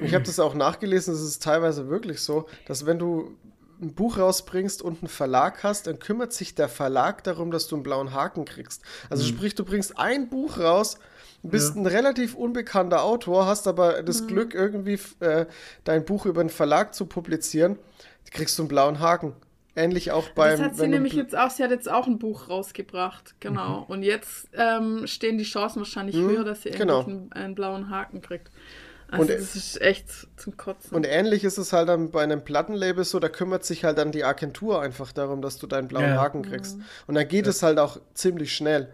[0.00, 3.36] ich habe das auch nachgelesen, es ist teilweise wirklich so, dass wenn du
[3.80, 7.74] ein Buch rausbringst und einen Verlag hast, dann kümmert sich der Verlag darum, dass du
[7.74, 8.82] einen blauen Haken kriegst.
[9.10, 10.98] Also sprich, du bringst ein Buch raus,
[11.42, 11.80] bist Ja.
[11.82, 15.46] ein relativ unbekannter Autor, hast aber das Glück, irgendwie äh,
[15.84, 17.78] dein Buch über einen Verlag zu publizieren,
[18.30, 19.34] kriegst du einen blauen Haken.
[19.74, 20.50] Ähnlich auch beim.
[20.52, 23.80] das hat sie nämlich jetzt auch, sie hat jetzt auch ein Buch rausgebracht, genau.
[23.80, 23.84] Mhm.
[23.84, 27.00] Und jetzt ähm, stehen die Chancen wahrscheinlich Mhm, höher, dass sie genau.
[27.00, 28.50] endlich einen, einen blauen Haken kriegt.
[29.10, 30.06] Also Und, das ist echt
[30.36, 30.94] zum Kotzen.
[30.94, 34.10] Und ähnlich ist es halt dann bei einem Plattenlabel so, da kümmert sich halt dann
[34.12, 36.20] die Agentur einfach darum, dass du deinen blauen Ja.
[36.20, 36.78] Haken kriegst.
[37.06, 38.88] Und dann geht es halt auch ziemlich schnell.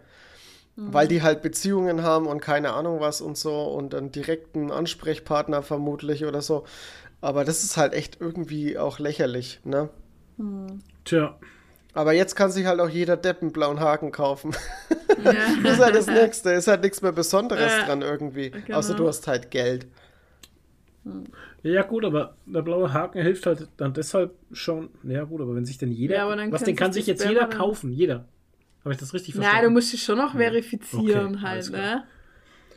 [0.80, 5.62] Weil die halt Beziehungen haben und keine Ahnung was und so und einen direkten Ansprechpartner
[5.62, 6.64] vermutlich oder so.
[7.20, 9.88] Aber das ist halt echt irgendwie auch lächerlich, ne?
[11.04, 11.36] Tja.
[11.94, 14.54] Aber jetzt kann sich halt auch jeder Depp einen blauen Haken kaufen.
[15.24, 15.32] ja.
[15.64, 16.50] Das ist halt das Nächste.
[16.52, 18.50] Ist halt nichts mehr Besonderes Ja, dran irgendwie.
[18.50, 18.78] genau.
[18.78, 19.88] Außer du hast halt Geld.
[21.64, 24.90] Ja, gut, aber der blaue Haken hilft halt dann deshalb schon.
[25.02, 26.14] Ja, gut, aber wenn sich denn jeder.
[26.16, 27.90] Ja, aber dann was, den kann sich jetzt jeder kaufen.
[27.92, 28.26] Jeder.
[28.88, 29.64] Habe ich das richtig Nein, verstanden?
[29.66, 32.04] du musst dich schon noch verifizieren Okay, halt, ne?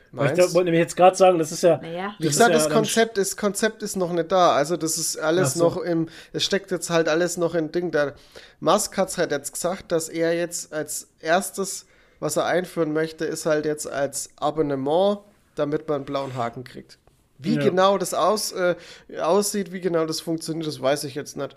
[0.07, 0.37] Ich Meinst?
[0.37, 1.77] da- wollte nämlich jetzt gerade sagen, das ist ja.
[1.77, 2.13] Naja.
[2.19, 4.51] Wie gesagt, ja das Konzept ist, Konzept ist noch nicht da.
[4.53, 5.63] Also das ist alles so.
[5.63, 7.91] noch im, es steckt jetzt halt alles noch in Ding.
[7.91, 8.15] Der
[8.59, 11.85] Musk hat halt jetzt gesagt, dass er jetzt als erstes,
[12.19, 15.19] was er einführen möchte, ist halt jetzt als Abonnement,
[15.55, 16.97] damit man einen blauen Haken kriegt.
[17.37, 17.61] Wie Ja.
[17.63, 18.75] genau das aus, äh,
[19.21, 21.55] aussieht, wie genau das funktioniert, das weiß ich jetzt nicht.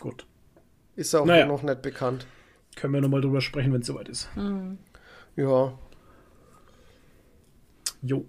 [0.00, 0.26] Gut.
[0.96, 1.46] Ist auch Naja.
[1.46, 2.26] noch nicht bekannt.
[2.76, 4.28] Können wir nochmal drüber sprechen, wenn es soweit ist.
[5.34, 5.72] Ja.
[8.02, 8.24] Jo.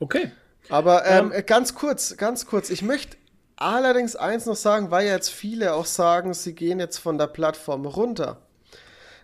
[0.00, 0.32] Okay.
[0.68, 2.70] Aber ähm, Ähm, äh, ganz kurz, ganz kurz.
[2.70, 3.16] Ich möchte
[3.56, 7.26] allerdings eins noch sagen, weil ja jetzt viele auch sagen, sie gehen jetzt von der
[7.26, 8.38] Plattform runter.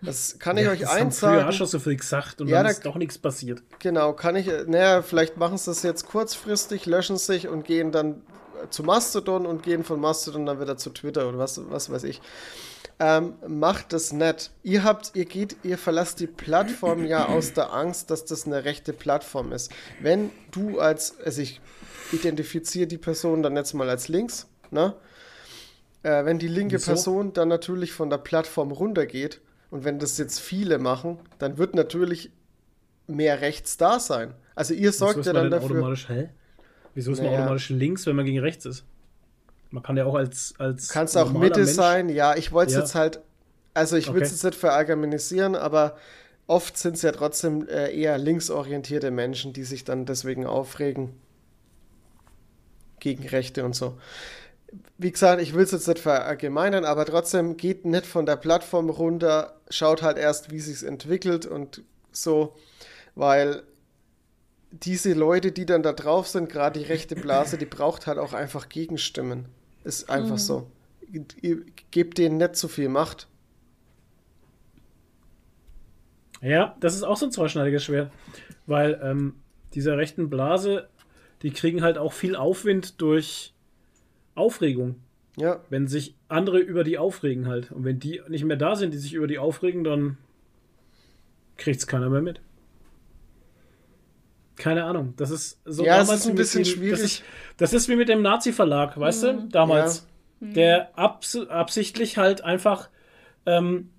[0.02, 1.52] Das kann ich euch das haben eins früher auch sagen.
[1.54, 3.62] schon so viel gesagt und Ja, dann da- ist doch nichts passiert.
[3.80, 8.22] Genau, kann ich, naja, vielleicht machen sie das jetzt kurzfristig, löschen sich und gehen dann
[8.70, 12.20] zu Mastodon und gehen von Mastodon dann wieder zu Twitter oder was, was weiß ich.
[13.00, 14.50] Ähm, macht das nicht.
[14.64, 18.64] Ihr habt, ihr geht, ihr verlasst die Plattform ja aus der Angst, dass das eine
[18.64, 19.70] rechte Plattform ist.
[20.00, 21.60] Wenn du als, also ich
[22.12, 24.94] identifiziere die Person dann jetzt mal als links, ne?
[26.02, 26.86] Äh, wenn die linke Wieso?
[26.92, 31.74] Person dann natürlich von der Plattform runtergeht und wenn das jetzt viele machen, dann wird
[31.74, 32.30] natürlich
[33.06, 34.34] mehr rechts da sein.
[34.56, 35.70] Also ihr sorgt ja dann dafür.
[35.76, 36.30] automatisch, hä?
[36.94, 37.40] Wieso ist man Naja.
[37.40, 38.84] automatisch links, wenn man gegen rechts ist?
[39.70, 42.36] Man kann ja auch als als Kannst auch Mitte Mensch- sein, ja.
[42.36, 42.80] Ich wollte es Ja.
[42.80, 43.20] jetzt halt,
[43.74, 44.34] also ich will es Okay.
[44.36, 45.96] jetzt nicht verallgemeinisieren, aber
[46.46, 51.14] oft sind es ja trotzdem äh, eher linksorientierte Menschen, die sich dann deswegen aufregen
[53.00, 53.98] gegen Rechte und so.
[54.98, 58.90] Wie gesagt, ich will es jetzt nicht verallgemeinern, aber trotzdem geht nicht von der Plattform
[58.90, 62.54] runter, schaut halt erst, wie sich's entwickelt und so,
[63.14, 63.62] weil
[64.70, 68.32] diese Leute, die dann da drauf sind, gerade die rechte Blase, die braucht halt auch
[68.34, 69.46] einfach Gegenstimmen.
[69.84, 70.70] Ist einfach so.
[71.40, 73.28] Ihr gebt denen nicht zu viel Macht.
[76.40, 78.12] Ja, das ist auch so ein zweischneidiges Schwert.
[78.66, 79.34] Weil ähm,
[79.74, 80.88] dieser rechten Blase,
[81.42, 83.54] die kriegen halt auch viel Aufwind durch
[84.34, 84.96] Aufregung.
[85.36, 87.70] Ja, Wenn sich andere über die aufregen halt.
[87.70, 90.18] Und wenn die nicht mehr da sind, die sich über die aufregen, dann
[91.56, 92.40] kriegt es keiner mehr mit.
[94.58, 95.14] Keine Ahnung.
[95.16, 96.90] Das ist so Ja, damals ist ein bisschen dem- schwierig.
[97.00, 97.22] Das ist,
[97.56, 99.48] das ist wie mit dem Nazi-Verlag, weißt du?
[99.50, 100.06] Damals.
[100.40, 102.88] Der abs absichtlich halt einfach
[103.46, 103.90] ähm,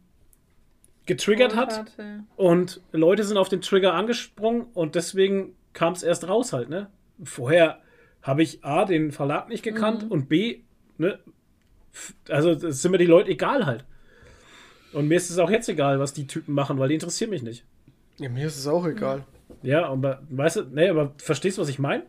[1.06, 1.92] getriggert hat.
[2.36, 6.88] Und Leute sind auf den Trigger angesprungen und deswegen kam es erst raus halt, ne?
[7.24, 7.80] Vorher
[8.22, 10.62] habe ich A, den Verlag nicht gekannt und B,
[10.98, 11.20] ne?
[12.30, 13.86] Also sind mir die Leute egal halt.
[14.94, 17.44] Und mir ist es auch jetzt egal, was die Typen machen, weil die interessieren mich
[17.44, 17.66] nicht.
[18.18, 19.24] ja mir ist es auch egal.
[19.62, 22.04] Ja, aber weißt du, ne, aber verstehst du, was ich meine?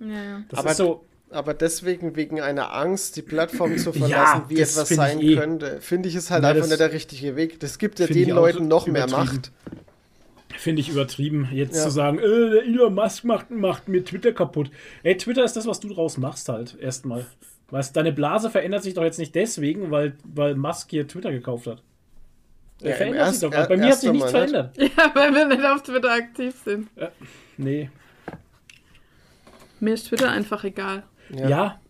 [0.00, 0.42] Ja, ja.
[0.48, 4.60] Das Aber ist so, Aber deswegen wegen einer Angst, die Plattform zu verlassen, Ja, wie
[4.60, 5.36] etwas sein eh.
[5.36, 7.60] könnte, finde ich es halt Na, einfach nicht der richtige Weg.
[7.60, 9.08] Das gibt ja den Leuten noch mehr.
[9.08, 9.52] Macht.
[10.58, 11.84] finde ich übertrieben, jetzt Ja.
[11.84, 14.70] zu sagen, äh, der Elon Musk macht, macht mir Twitter kaputt.
[15.02, 17.24] Ey, Twitter ist das, was du draus machst halt, erstmal.
[17.70, 21.66] Weißt, deine Blase verändert sich doch jetzt nicht deswegen, weil, weil Musk hier Twitter gekauft
[21.68, 21.82] hat.
[22.80, 23.68] Ja, verändert sich erst- doch gerade.
[23.68, 24.30] Bei mir hat sich nichts nicht.
[24.32, 24.76] verändert.
[24.78, 26.88] ja, weil wir nicht auf Twitter aktiv sind.
[27.56, 27.90] Nee.
[29.80, 31.04] Mir ist Twitter einfach egal.
[31.30, 31.80] Ja.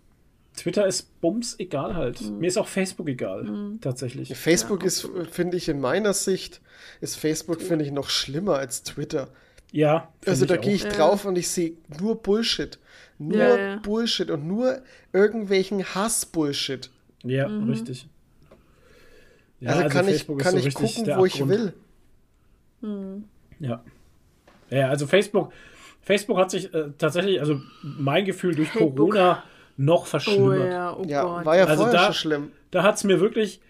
[0.57, 2.21] Twitter ist bums egal halt.
[2.21, 4.37] Mir ist auch Facebook egal, tatsächlich.
[4.37, 6.61] Facebook ist, finde ich, in meiner Sicht,
[7.01, 9.29] ist Facebook, finde ich, noch schlimmer als Twitter.
[9.73, 10.13] Ja.
[10.27, 10.91] Also da gehe ich Ja.
[10.91, 12.79] drauf und ich sehe nur Bullshit.
[13.19, 13.77] Nur Ja, ja.
[13.77, 16.91] Bullshit und nur irgendwelchen Hass-Bullshit.
[17.23, 18.09] Ja, richtig.
[19.61, 21.73] Ja, also, kann ich, Facebook ist kann so ich richtig gucken, wo ich will.
[23.61, 23.83] Ja.
[24.71, 25.53] Ja, also Facebook,
[26.01, 28.97] Facebook hat sich äh, tatsächlich, also mein Gefühl durch Facebook.
[28.97, 29.43] Corona
[29.77, 30.71] noch Oh verschlimmert.
[30.73, 31.45] ja, oh Ja, Gott.
[31.45, 32.53] war ja Also vorher da- schon schlimm.
[32.71, 33.61] Da hat es mir wirklich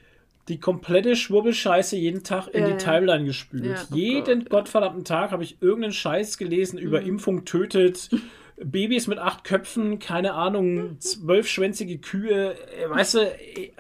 [0.49, 2.77] die komplette Schwurbelscheiße jeden Tag in Ja, die.
[2.77, 3.65] Timeline gespült.
[3.65, 4.51] Ja, oh jeden Gott.
[4.51, 8.11] gottverdammten Tag habe ich irgendeinen Scheiß gelesen über Impfung tötet,
[8.62, 13.71] Babys mit acht Köpfen, keine Ahnung, zwölfschwänzige Kühe, äh, weißt du, äh, äh,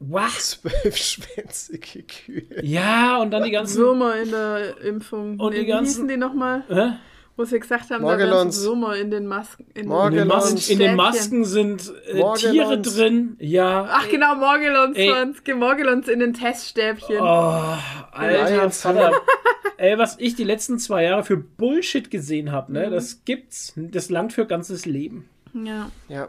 [0.00, 0.30] what?
[0.32, 2.42] Zwölfschwänzige Kühe.
[2.62, 3.78] Ja, und dann die ganzen.
[3.78, 5.38] Würmer in der Impfung.
[5.38, 6.64] Und die Nee, wie ganzen- hießen die nochmal?
[6.68, 6.92] Hä?
[7.36, 8.32] Wo sie gesagt haben, da Morgellons.
[8.34, 9.62] wären so Würmer in den Masken.
[9.62, 10.28] In In den, Morgellons.
[10.52, 10.96] Masken, in den.
[10.96, 12.34] Masken sind äh.
[12.34, 13.36] Tiere drin.
[13.38, 13.88] Ja.
[13.92, 15.08] Ach genau, Morgellons Ey.
[15.10, 15.54] waren es.
[15.54, 17.18] Morgellons in den Teststäbchen.
[17.20, 17.74] Oh,
[18.10, 18.70] alter.
[18.70, 19.12] Vater.
[19.76, 23.72] Ey, was ich die letzten zwei Jahre für Bullshit gesehen habe, ne, das gibt's.
[23.76, 25.28] Das langt für ganzes Leben.
[25.54, 26.28] Ja, Ja.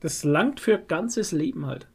[0.00, 1.86] Das langt für ganzes Leben halt.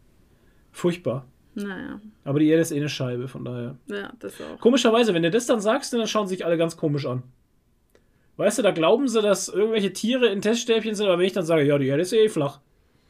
[0.75, 1.25] Furchtbar.
[1.53, 2.01] naja.
[2.25, 3.77] Aber die Erde ist eh eine Scheibe, von daher.
[3.87, 4.59] Ja, das auch.
[4.59, 7.23] Komischerweise, wenn du das dann sagst, dann schauen sich alle ganz komisch an.
[8.35, 11.45] Weißt du, da glauben sie, dass irgendwelche Tiere in Teststäbchen sind, aber wenn ich dann
[11.45, 12.59] sage, ja, die Erde ist eh flach,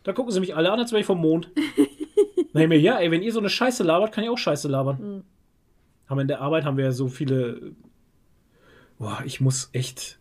[0.04, 1.50] da gucken sie mich alle an, als wäre ich vom Mond.
[2.54, 5.24] ich mir, ja, ey, wenn ihr so eine Scheiße labert, kann ich auch Scheiße labern.
[6.06, 7.72] Aber in der Arbeit haben wir ja so viele.
[9.00, 10.20] Boah, ich muss echt.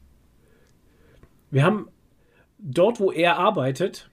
[1.50, 1.90] Wir haben
[2.58, 4.08] dort, wo er arbeitet,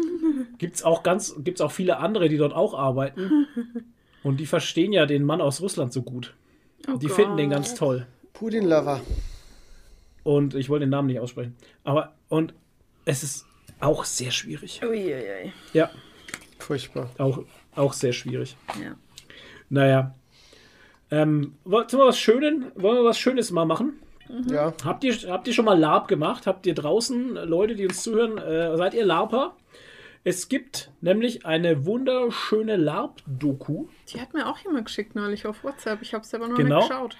[0.58, 3.46] gibt's auch ganz, gibt's auch viele andere, die dort auch arbeiten.
[4.22, 6.34] Und die verstehen ja den Mann aus Russland so gut.
[6.88, 7.16] Oh Die Gott.
[7.16, 8.06] finden den ganz toll.
[8.32, 9.00] Putin-Lover.
[10.24, 11.54] Und ich wollte den Namen nicht aussprechen.
[11.84, 12.52] Aber, und
[13.04, 13.46] es ist
[13.78, 14.80] auch sehr schwierig.
[14.82, 15.52] Uiuiui.
[15.72, 15.90] Ja,
[16.58, 17.10] Furchtbar.
[17.18, 17.44] auch,
[17.76, 18.56] auch sehr schwierig.
[18.82, 18.96] Ja.
[19.68, 20.14] Naja.
[21.10, 24.00] Ähm, wollen wir was Schönes, wollen wir was Schönes mal machen?
[24.50, 24.72] Ja.
[24.84, 26.48] Habt ihr, habt ihr schon mal Lab gemacht?
[26.48, 29.54] Habt ihr draußen, Leute, die uns zuhören, äh, seid ihr Laper?
[30.28, 33.86] Es gibt nämlich eine wunderschöne LARP-Doku.
[34.12, 36.02] Die hat mir auch jemand geschickt neulich auf WhatsApp.
[36.02, 36.78] Ich habe es aber noch Genau.
[36.80, 37.16] nicht geschaut.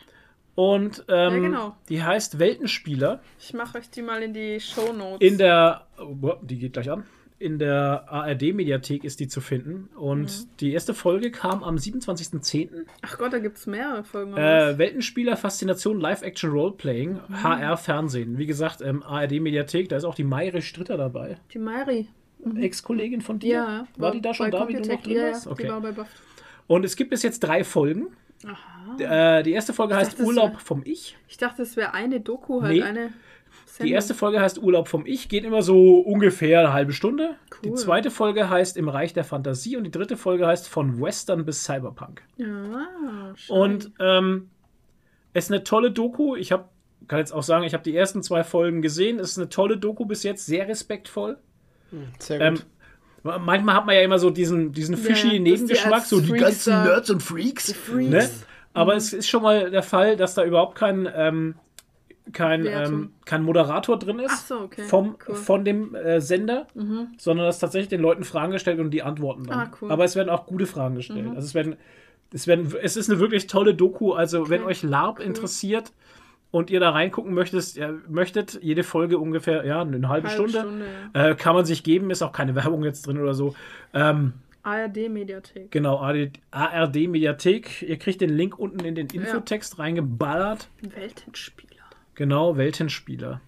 [0.56, 1.76] Und ähm, Ja, genau.
[1.88, 3.22] die heißt Weltenspieler.
[3.38, 5.20] Ich mache euch die mal in die Show Notes.
[5.20, 7.04] In der, oh, die geht gleich an.
[7.38, 9.88] In der ARD-Mediathek ist die zu finden.
[9.94, 10.48] Und Mhm.
[10.58, 12.86] die erste Folge kam am 27.10.
[13.02, 14.36] Ach Gott, da gibt es mehrere Folgen.
[14.36, 17.42] Äh, Weltenspieler, Faszination, Live-Action, Roleplaying, Mhm.
[17.44, 18.36] HR, Fernsehen.
[18.36, 21.36] Wie gesagt, ähm, ARD-Mediathek, da ist auch die Mayre Stritter dabei.
[21.54, 22.08] Die Mari.
[22.56, 23.62] Ex-Kollegin von dir.
[23.62, 23.68] Mhm.
[23.68, 23.86] Ja.
[23.96, 25.46] War die da schon da, wie du noch drin ja, warst?
[25.46, 25.64] Okay.
[25.64, 26.08] die war bei Buff.
[26.66, 28.08] Und es gibt bis jetzt drei Folgen.
[28.44, 29.38] Aha.
[29.38, 31.16] Äh, die erste Folge heißt dachte, Urlaub wär- vom Ich.
[31.28, 32.82] Ich dachte, es wäre eine Doku, halt Nee.
[32.82, 33.10] eine
[33.82, 37.36] Die erste Folge heißt Urlaub vom Ich, geht immer so ungefähr eine halbe Stunde.
[37.64, 37.76] Die Cool.
[37.76, 41.64] zweite Folge heißt Im Reich der Fantasie und die dritte Folge heißt Von Western bis
[41.64, 42.22] Cyberpunk.
[42.36, 43.56] Ja, schön.
[43.56, 44.50] Und ähm,
[45.32, 46.36] es ist eine tolle Doku.
[46.36, 46.68] Ich habe,
[47.08, 49.18] kann jetzt auch sagen, ich habe die ersten zwei Folgen gesehen.
[49.18, 51.38] Es ist eine tolle Doku bis jetzt, sehr respektvoll.
[52.18, 52.54] Sehr Ähm,
[53.22, 53.40] gut.
[53.44, 56.32] manchmal hat man ja immer so diesen, diesen fishy Ja, die Nebengeschmack, als so die
[56.32, 57.72] ganzen Nerds und Freaks.
[57.72, 58.10] Freaks.
[58.10, 58.28] Ne?
[58.74, 61.54] Aber es ist schon mal der Fall, dass da überhaupt kein, ähm,
[62.32, 64.82] kein, ähm, kein Moderator drin ist Ach so, okay.
[64.82, 65.34] vom, Cool.
[65.36, 66.66] von dem äh, Sender,
[67.18, 69.58] sondern dass tatsächlich den Leuten Fragen gestellt und die antworten dann.
[69.58, 69.90] Ah, cool.
[69.92, 71.24] Aber es werden auch gute Fragen gestellt.
[71.28, 71.76] Also es werden,
[72.32, 74.12] es werden, es ist eine wirklich tolle Doku.
[74.12, 75.92] Also wenn euch LARP interessiert
[76.50, 80.60] und ihr da reingucken möchtet, ja, möchtet, jede Folge ungefähr ja eine halbe, Halbe Stunde,
[80.60, 82.10] Stunde, äh, kann man sich geben.
[82.10, 83.54] Ist auch keine Werbung jetzt drin oder so.
[83.92, 85.70] Ähm, ARD-Mediathek.
[85.70, 87.82] Genau, ARD Mediathek.
[87.82, 90.68] Ihr kriegt den Link unten in den Infotext reingeballert.
[90.82, 91.84] Weltenspieler.
[92.16, 93.40] Genau, Weltenspieler.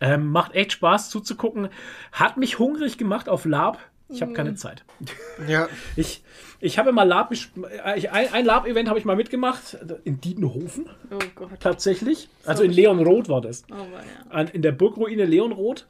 [0.00, 1.70] Ähm, macht echt Spaß zuzugucken.
[2.12, 3.78] Hat mich hungrig gemacht auf Lab.
[4.08, 4.84] Ich habe keine Zeit.
[5.48, 6.22] Ja, Ich,
[6.60, 9.78] ich habe mal Lab, äh, ich, ein, ein Lab-Event habe ich mal mitgemacht.
[10.04, 11.50] In Dietenhofen Oh Gott.
[11.60, 12.28] tatsächlich.
[12.44, 13.64] Also in Leonroth war das.
[13.70, 13.74] Oh,
[14.34, 14.40] ja.
[14.42, 15.86] In der Burgruine Leonroth.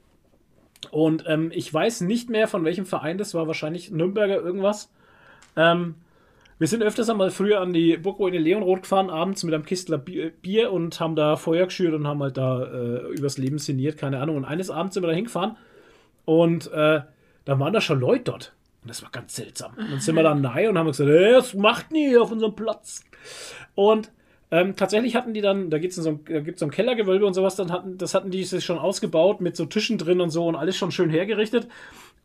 [0.90, 3.46] Und ähm, ich weiß nicht mehr, von welchem Verein das war.
[3.46, 4.90] Wahrscheinlich Nürnberger irgendwas.
[5.56, 5.94] Ähm,
[6.58, 10.30] wir sind öfters einmal früher an die Burgruine Leonroth gefahren, abends mit einem Kistler Bier,
[10.30, 14.20] Bier und haben da Feuer geschürt und haben halt da äh, übers Leben sinniert, keine
[14.20, 14.36] Ahnung.
[14.36, 15.56] Und eines Abends sind wir da hingefahren
[16.24, 17.02] und äh,
[17.44, 18.55] da waren da schon Leute dort.
[18.86, 19.72] Und das war ganz seltsam.
[19.76, 22.54] Und dann sind wir da nahe und haben gesagt, hey, was macht hier auf unserem
[22.54, 23.02] Platz?
[23.74, 24.12] Und
[24.52, 26.70] ähm, tatsächlich hatten die dann, da, geht's in so ein, da gibt es so ein
[26.70, 30.20] Kellergewölbe und sowas, dann hatten, das hatten die sich schon ausgebaut mit so Tischen drin
[30.20, 31.66] und so und alles schon schön hergerichtet.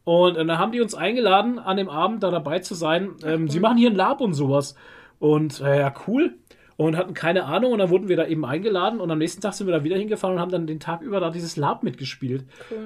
[0.04, 3.16] Und äh, dann haben die uns eingeladen, an dem Abend da dabei zu sein.
[3.26, 4.76] Ähm, sie machen hier ein Lab und sowas.
[5.18, 6.36] Und äh, ja, cool.
[6.82, 9.54] Und hatten keine Ahnung und dann wurden wir da eben eingeladen und am nächsten Tag
[9.54, 12.46] sind wir da wieder hingefahren und haben dann den Tag über da dieses Lab mitgespielt.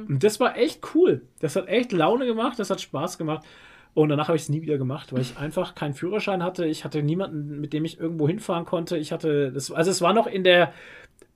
[0.09, 1.21] Und das war echt cool.
[1.39, 3.45] Das hat echt Laune gemacht, das hat Spaß gemacht.
[3.93, 6.65] Und danach habe ich es nie wieder gemacht, weil ich einfach keinen Führerschein hatte.
[6.65, 8.97] Ich hatte niemanden, mit dem ich irgendwo hinfahren konnte.
[8.97, 10.73] Ich hatte, das, also es war noch in der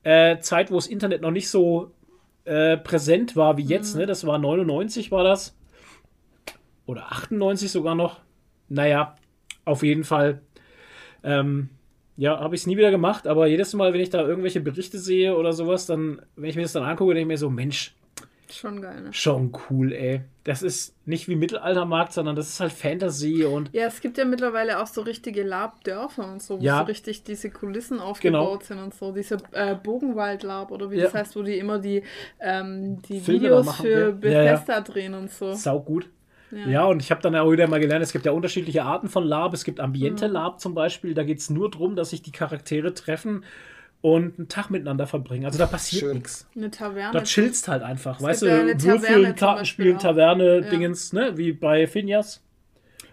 [0.02, 1.92] äh, Zeit, wo das Internet noch nicht so
[2.44, 3.96] äh, präsent war wie jetzt.
[3.96, 4.04] Ne?
[4.04, 5.56] Das war 99 war das.
[6.84, 8.20] Oder 98 sogar noch.
[8.68, 9.16] Naja,
[9.64, 10.42] auf jeden Fall.
[11.24, 11.70] Ähm,
[12.20, 14.98] ja, habe ich es nie wieder gemacht, aber jedes Mal, wenn ich da irgendwelche Berichte
[14.98, 17.94] sehe oder sowas, dann, wenn ich mir das dann angucke, denke ich mir so, Mensch,
[18.52, 19.12] Schon geil, ne?
[19.12, 20.22] schon cool, ey.
[20.42, 24.24] Das ist nicht wie Mittelaltermarkt, sondern das ist halt Fantasy und Ja, es gibt ja
[24.24, 26.78] mittlerweile auch so richtige Lab-Dörfer und so, wo Ja.
[26.80, 28.66] so richtig diese Kulissen aufgebaut Genau.
[28.66, 29.12] sind und so.
[29.12, 31.04] Diese äh, Bogenwald-Lab oder wie Ja.
[31.04, 32.02] das heißt, wo die immer die,
[32.40, 34.10] ähm, die Filme Videos machen, für ja.
[34.10, 35.54] Bethesda drehen und so.
[35.54, 36.08] sau gut.
[36.52, 39.24] Ja, und ich habe dann auch wieder mal gelernt, es gibt ja unterschiedliche Arten von
[39.24, 39.54] Lab.
[39.54, 42.92] Es gibt Ambiente Lab zum Beispiel, da geht es nur darum, dass sich die Charaktere
[42.94, 43.44] treffen
[44.00, 45.44] und einen Tag miteinander verbringen.
[45.44, 46.48] Also da passiert nichts.
[46.56, 47.12] Eine Taverne.
[47.12, 50.02] Da chillst halt einfach, weißt du, ja eine Taverne Würfeln, zum Karten Beispiel spielen, auch.
[50.02, 50.70] Taverne, Ja.
[50.70, 52.42] Dingens, ne, wie bei Finjas.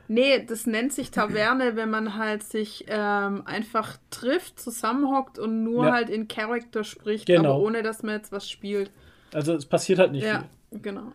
[0.09, 5.87] Nee, das nennt sich Taverne, wenn man halt sich ähm, einfach trifft, zusammenhockt und nur
[5.87, 5.91] Ja.
[5.93, 7.55] halt in Charakter spricht, Genau.
[7.55, 8.89] aber ohne dass man jetzt was spielt.
[9.33, 10.79] Also es passiert halt nicht Ja, viel.
[10.79, 11.11] genau.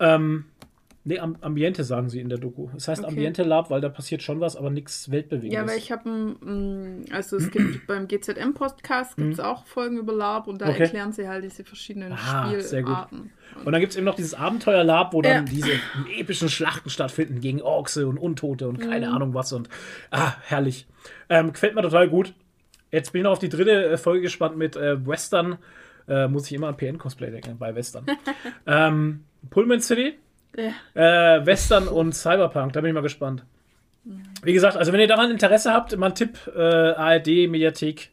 [0.00, 0.46] Ähm,
[1.04, 2.68] nee, Am Ambiente sagen sie in der Doku.
[2.76, 3.08] Es heißt Okay.
[3.10, 5.54] Ambiente Lab, weil da passiert schon was, aber nichts Weltbewegendes.
[5.54, 10.12] Ja, weil ich habe ein, also es gibt beim GZM-Podcast gibt es auch Folgen über
[10.12, 10.70] Lab und da Mhm.
[10.72, 10.82] Okay.
[10.84, 12.90] erklären sie halt diese verschiedenen Ah, sehr gut.
[12.92, 13.30] Spielarten.
[13.64, 15.52] Und dann gibt es eben noch dieses Abenteuer-Lab, wo dann Ja.
[15.52, 15.72] diese
[16.16, 19.14] epischen Schlachten stattfinden gegen Orkse und Untote und keine Mhm.
[19.14, 19.52] Ahnung was.
[19.52, 19.68] Und
[20.10, 20.86] ah, herrlich.
[21.28, 22.34] Ähm, gefällt mir total gut.
[22.90, 25.58] Jetzt bin ich noch auf die dritte äh, Folge gespannt mit äh, Western.
[26.08, 28.04] Äh, muss ich immer an PN-Cosplay denken, bei Western.
[28.66, 30.14] ähm, Pullman City,
[30.56, 31.36] Ja.
[31.36, 33.44] äh, Western und Cyberpunk, da bin ich mal gespannt.
[34.42, 38.10] Wie gesagt, also wenn ihr daran Interesse habt, mal ein Tipp, äh, ARD, Mediathek,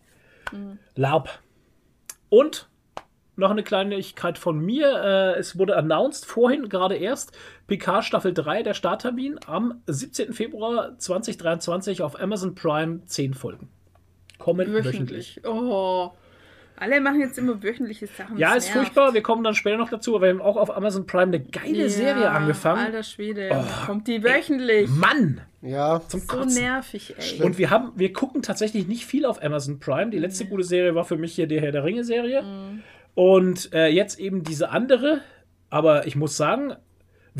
[0.96, 1.30] LARP.
[2.30, 2.70] Und
[3.36, 4.88] noch eine Kleinigkeit von mir.
[5.36, 7.36] Äh, es wurde announced vorhin, gerade erst,
[7.68, 10.34] PK Staffel 3, der Starttermin, am 17.
[10.34, 13.70] Februar 2023 auf Amazon Prime 10 Folgen.
[14.38, 15.38] Kommen wöchentlich.
[15.38, 15.42] Wöchentlich.
[15.46, 16.12] Oh.
[16.80, 18.38] Alle machen jetzt immer wöchentliche Sachen.
[18.38, 18.78] Ja, ist nervt.
[18.78, 19.14] furchtbar.
[19.14, 20.16] Wir kommen dann später noch dazu.
[20.16, 22.86] Aber wir haben auch auf Amazon Prime eine geile Ja, Serie angefangen.
[22.86, 24.90] Alter Schwede, kommt die wöchentlich.
[24.90, 25.42] Mann!
[25.62, 26.64] Ja, Zum So Kotzen.
[26.64, 27.44] nervig, ey.
[27.44, 30.10] Und wir haben, wir gucken tatsächlich nicht viel auf Amazon Prime.
[30.10, 32.44] Die letzte gute Serie war für mich hier die Herr der Ringe Serie.
[32.44, 32.82] Mhm.
[33.14, 35.20] Und äh, jetzt eben diese andere.
[35.70, 36.76] Aber ich muss sagen,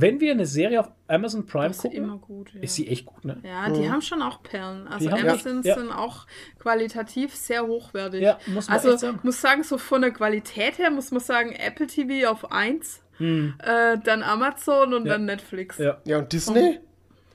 [0.02, 2.54] wenn wir eine Serie auf Amazon Prime ist gucken, immer gut.
[2.54, 3.38] Ja, ist sie echt gut, ne?
[3.44, 4.88] ja die haben schon auch Perlen.
[4.88, 6.26] Also Die haben- Amazon ja, sind auch
[6.60, 8.22] qualitativ sehr hochwertig.
[8.22, 9.20] Ja, muss man also sagen.
[9.24, 13.98] muss sagen, so von der Qualität her muss man sagen, Apple TV auf 1, äh,
[14.04, 15.08] dann Amazon und Hm.
[15.08, 15.14] Ja.
[15.14, 15.78] dann Netflix.
[15.78, 15.98] Ja.
[16.06, 16.80] ja und Disney?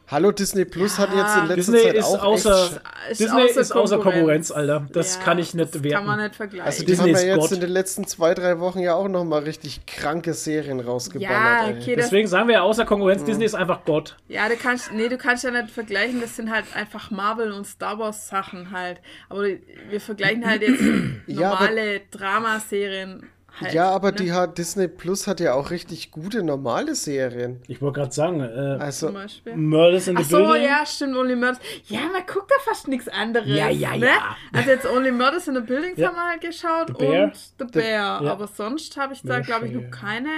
[0.07, 3.11] Hallo, Disney Plus hat jetzt in letzter Disney Zeit ist auch außer, echt...
[3.13, 4.51] Ist Disney außer ist außer Konkurrenz.
[4.51, 4.87] Alter.
[4.93, 5.97] Das Ja, kann ich nicht das werten.
[5.97, 6.67] Kann man nicht vergleichen.
[6.67, 7.53] Also die Disney haben ja ist jetzt Gott.
[7.53, 11.31] in den letzten zwei, drei Wochen ja auch noch mal richtig kranke Serien rausgeballert.
[11.71, 13.27] ja, okay, Deswegen sagen wir ja außer Konkurrenz, Hm.
[13.27, 14.17] Disney ist einfach Gott.
[14.29, 17.67] ja, du kannst, nee, du kannst ja nicht vergleichen, das sind halt einfach Marvel und
[17.67, 19.01] Star Wars Sachen halt.
[19.31, 19.45] Aber
[19.89, 20.83] wir vergleichen halt jetzt
[21.27, 23.75] Ja, normale Dramaserien halt.
[23.75, 24.17] Ja, aber ne?
[24.17, 27.61] die hat Disney Plus hat ja auch richtig gute normale Serien.
[27.69, 29.57] Ich wollte gerade sagen, äh, Also Zum Beispiel.
[29.57, 30.63] Murders in the Ach so, Building.
[30.65, 31.59] ja, stimmt, Only Murders.
[31.87, 33.49] Ja, man guckt da fast nichts anderes.
[33.49, 34.07] Ja, ja, ne?
[34.07, 34.37] ja.
[34.53, 36.09] Also jetzt Only Murders in the Buildings Ja.
[36.09, 37.25] haben wir halt geschaut The Bear.
[37.25, 38.23] und The Bear.
[38.23, 38.31] ja.
[38.33, 40.29] Aber sonst habe ich da, glaube ich, noch keine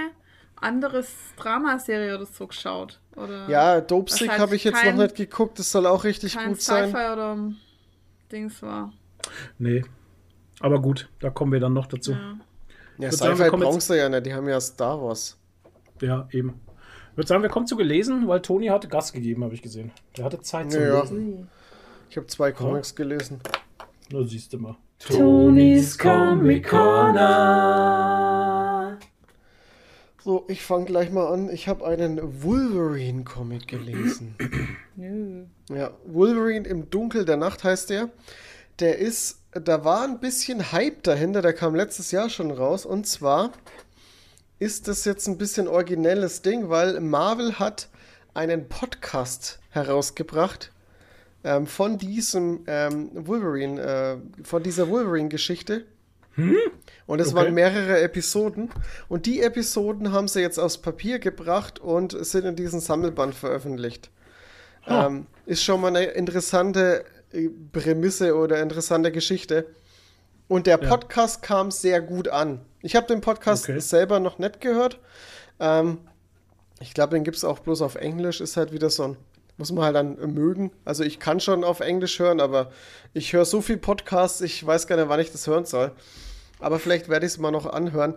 [0.60, 3.00] anderes Dramaserie oder so geschaut.
[3.14, 5.58] Oder ja, Dope Sick habe ich jetzt kein- noch nicht geguckt.
[5.58, 6.90] Das soll auch richtig kein gut sein.
[6.90, 7.38] Sci-Fi oder
[8.32, 8.92] Dings war.
[9.58, 9.84] Nee.
[10.60, 12.12] Aber gut, da kommen wir dann noch dazu.
[12.12, 12.34] Ja.
[12.98, 14.26] Ja, würde sagen, wir Sci-Fi kommen jetzt- brauchst du ja nicht.
[14.26, 15.36] Die haben ja Star Wars.
[16.02, 16.60] Ja, eben.
[17.12, 19.90] Ich würde sagen, wir kommen zu gelesen, weil Toni hatte Gas gegeben, habe ich gesehen.
[20.16, 21.00] Der hatte Zeit zu Ja.
[21.02, 21.48] lesen.
[22.10, 23.40] Ich habe zwei Comics gelesen.
[24.12, 24.76] Na, siehst du mal.
[24.98, 26.68] Tonis Comic
[27.66, 28.98] Corner.
[30.22, 31.48] So, ich fange gleich mal an.
[31.50, 34.34] Ich habe einen Wolverine-Comic gelesen.
[35.70, 38.08] ja, Wolverine im Dunkel der Nacht heißt der.
[38.80, 42.84] Der ist, da war ein bisschen Hype dahinter, der kam letztes Jahr schon raus.
[42.86, 43.52] Und zwar
[44.58, 47.88] ist das jetzt ein bisschen originelles Ding, weil Marvel hat
[48.34, 50.72] einen Podcast herausgebracht
[51.44, 55.84] ähm, von diesem ähm, Wolverine, äh, von dieser Wolverine-Geschichte.
[57.06, 57.36] Und es Okay.
[57.36, 58.68] waren mehrere Episoden.
[59.08, 64.10] Und die Episoden haben sie jetzt aufs Papier gebracht und sind in diesem Sammelband veröffentlicht.
[64.84, 65.06] Ah.
[65.06, 67.06] Ähm, ist schon mal eine interessante
[67.72, 69.66] Prämisse oder interessante Geschichte.
[70.48, 70.88] Und der Ja.
[70.88, 72.60] Podcast kam sehr gut an.
[72.82, 73.80] Ich habe den Podcast Okay.
[73.80, 75.00] selber noch nicht gehört.
[75.58, 75.98] Ähm,
[76.80, 78.40] ich glaube, den gibt es auch bloß auf Englisch.
[78.40, 79.16] Ist halt wieder so ein.
[79.58, 80.70] Muss man halt dann mögen.
[80.84, 82.70] Also ich kann schon auf Englisch hören, aber
[83.14, 85.92] ich höre so viel Podcasts, ich weiß gar nicht, wann ich das hören soll.
[86.60, 88.14] Aber vielleicht werde ich es mal noch anhören.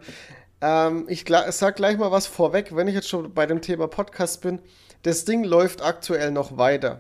[0.62, 4.42] Ähm, ich sag gleich mal was vorweg, wenn ich jetzt schon bei dem Thema Podcast
[4.42, 4.60] bin.
[5.04, 7.00] Das Ding läuft aktuell noch weiter.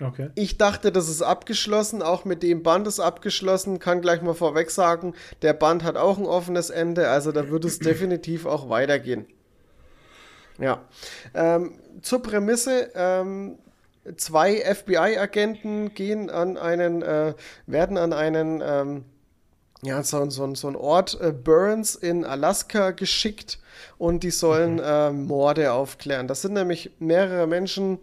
[0.00, 0.30] Okay.
[0.34, 4.70] Ich dachte, das ist abgeschlossen, auch mit dem Band ist abgeschlossen, kann gleich mal vorweg
[4.70, 9.26] sagen, der Band hat auch ein offenes Ende, also da wird es definitiv auch weitergehen.
[10.58, 10.82] Ja.
[11.34, 13.58] Ähm, zur Prämisse, ähm,
[14.16, 17.34] zwei FBI-Agenten gehen an einen, äh,
[17.66, 19.04] werden an einen, ähm,
[19.82, 23.58] ja, so, so, so ein Ort, äh, Burns in Alaska geschickt
[23.98, 26.28] und die sollen äh, Morde aufklären.
[26.28, 27.98] Das sind nämlich mehrere Menschen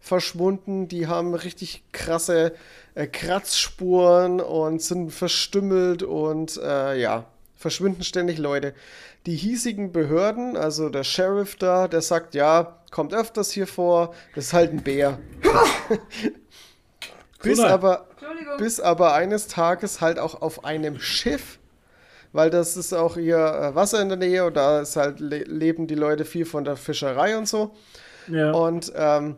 [0.00, 2.52] verschwunden, die haben richtig krasse
[2.94, 7.26] äh, Kratzspuren und sind verstümmelt und äh, ja,
[7.56, 8.74] verschwinden ständig Leute.
[9.26, 14.46] Die hiesigen Behörden, also der Sheriff da, der sagt, ja, kommt öfters hier vor, das
[14.46, 15.18] ist halt ein Bär.
[17.42, 18.06] bis, aber,
[18.58, 21.58] bis aber eines Tages halt auch auf einem Schiff,
[22.32, 25.44] weil das ist auch hier äh, Wasser in der Nähe und da ist halt le
[25.44, 27.74] leben die Leute viel von der Fischerei und so.
[28.28, 28.52] Ja.
[28.52, 29.36] Und ähm,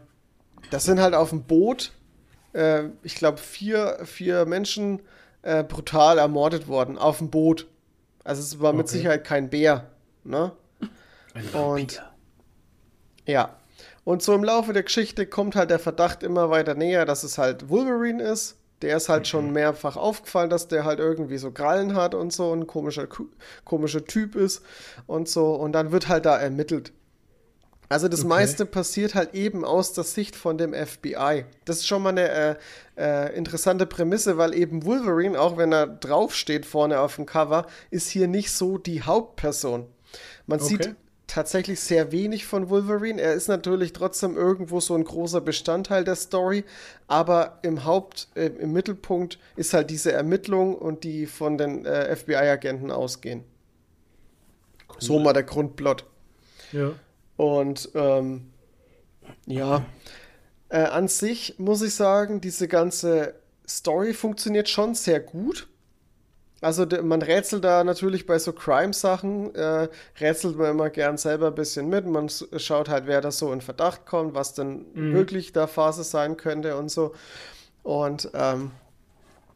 [0.70, 1.92] das sind halt auf dem Boot,
[2.52, 5.00] äh, ich glaube, vier, vier Menschen
[5.42, 7.66] äh, brutal ermordet worden auf dem Boot.
[8.24, 8.98] Also es war mit Okay.
[8.98, 9.90] Sicherheit kein Bär.
[10.24, 10.52] Ne?
[11.34, 12.02] Ein Und
[13.26, 13.56] ja.
[14.04, 17.38] Und so im Laufe der Geschichte kommt halt der Verdacht immer weiter näher, dass es
[17.38, 18.56] halt Wolverine ist.
[18.82, 22.54] Der ist halt schon mehrfach aufgefallen, dass der halt irgendwie so Krallen hat und so
[22.54, 23.06] ein komischer,
[23.64, 24.62] komischer Typ ist
[25.06, 25.54] und so.
[25.54, 26.92] Und dann wird halt da ermittelt.
[27.90, 28.28] Also das Okay.
[28.28, 31.44] meiste passiert halt eben aus der Sicht von dem FBI.
[31.64, 32.56] Das ist schon mal eine äh,
[32.96, 38.08] äh, interessante Prämisse, weil eben Wolverine, auch wenn er draufsteht vorne auf dem Cover, ist
[38.08, 39.86] hier nicht so die Hauptperson.
[40.46, 40.68] Man Okay.
[40.68, 40.94] sieht
[41.26, 43.20] tatsächlich sehr wenig von Wolverine.
[43.20, 46.64] Er ist natürlich trotzdem irgendwo so ein großer Bestandteil der Story,
[47.08, 52.14] aber im Haupt, äh, im Mittelpunkt ist halt diese Ermittlung und die von den äh,
[52.14, 53.42] FBI-Agenten ausgehen.
[54.98, 56.04] So mal der Grundplot.
[56.72, 56.92] ja.
[57.40, 58.50] Und ähm,
[59.46, 59.86] ja,
[60.68, 63.32] äh, an sich muss ich sagen, diese ganze
[63.66, 65.66] Story funktioniert schon sehr gut.
[66.60, 69.88] Also man rätselt da natürlich bei so Crime-Sachen, äh,
[70.20, 72.04] rätselt man immer gern selber ein bisschen mit.
[72.04, 76.36] Man schaut halt, wer da so in Verdacht kommt, was denn wirklich da Phase sein
[76.36, 77.14] könnte und so.
[77.82, 78.70] Und ähm,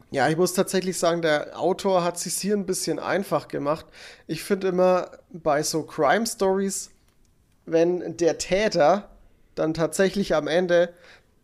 [0.09, 3.85] ja, ich muss tatsächlich sagen, der Autor hat sich hier ein bisschen einfach gemacht.
[4.25, 6.89] Ich finde immer bei so Crime-Stories,
[7.65, 9.09] wenn der Täter
[9.55, 10.89] dann tatsächlich am Ende,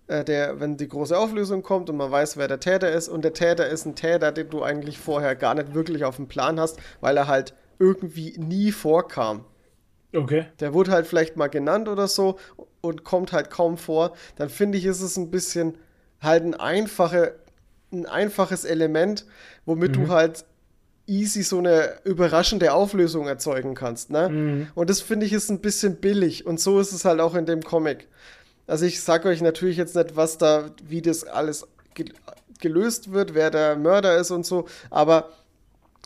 [0.07, 3.23] äh, der, wenn die große Auflösung kommt und man weiß, wer der Täter ist, und
[3.23, 6.59] der Täter ist ein Täter, den du eigentlich vorher gar nicht wirklich auf dem Plan
[6.59, 9.45] hast, weil er halt irgendwie nie vorkam.
[10.13, 10.45] Okay.
[10.59, 12.37] Der wurde halt vielleicht mal genannt oder so
[12.81, 15.77] und kommt halt kaum vor, dann finde ich, ist es ein bisschen
[16.19, 17.35] halt ein, einfache,
[17.91, 19.25] ein einfaches Element,
[19.65, 20.45] womit du halt
[21.07, 24.09] easy so eine überraschende Auflösung erzeugen kannst.
[24.11, 24.67] Ne?
[24.75, 27.45] Und das finde ich ist ein bisschen billig und so ist es halt auch in
[27.45, 28.07] dem Comic.
[28.67, 32.05] Also ich sage euch natürlich jetzt nicht, was da, wie das alles ge
[32.59, 35.31] gelöst wird, wer der Mörder ist und so, aber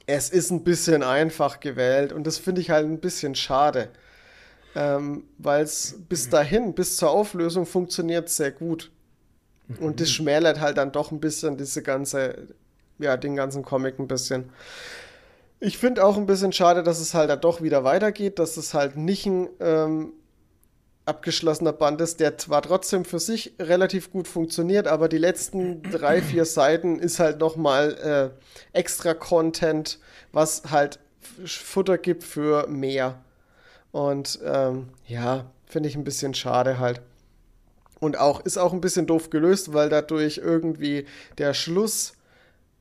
[0.08, 3.90] es ist ein bisschen einfach gewählt und das finde ich halt ein bisschen schade.
[4.74, 8.92] Ähm, Weil es bis dahin, bis zur Auflösung funktioniert sehr gut.
[9.80, 12.48] Und das schmälert halt dann doch ein bisschen diese ganze,
[13.00, 14.52] ja, den ganzen Comic ein bisschen.
[15.60, 18.74] Ich finde auch ein bisschen schade, dass es halt dann doch wieder weitergeht, dass es
[18.74, 20.14] halt nicht ein ähm,
[21.06, 26.22] abgeschlossener Band ist, der zwar trotzdem für sich relativ gut funktioniert, aber die letzten drei,
[26.22, 30.00] vier Seiten ist halt nochmal äh, extra Content,
[30.32, 31.00] was halt
[31.46, 33.24] Futter gibt für mehr.
[33.92, 37.02] Und ähm, ja, finde ich ein bisschen schade halt.
[38.00, 41.06] Und auch ist auch ein bisschen doof gelöst, weil dadurch irgendwie
[41.38, 42.14] der Schluss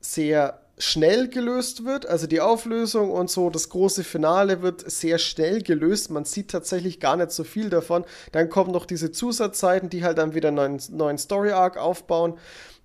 [0.05, 2.07] sehr schnell gelöst wird.
[2.07, 6.11] Also die Auflösung und so, das große Finale wird sehr schnell gelöst.
[6.11, 8.05] Man sieht tatsächlich gar nicht so viel davon.
[8.33, 12.35] Dann kommen noch diese Zusatzseiten, die halt dann wieder einen neuen, neuen Story-Arc aufbauen.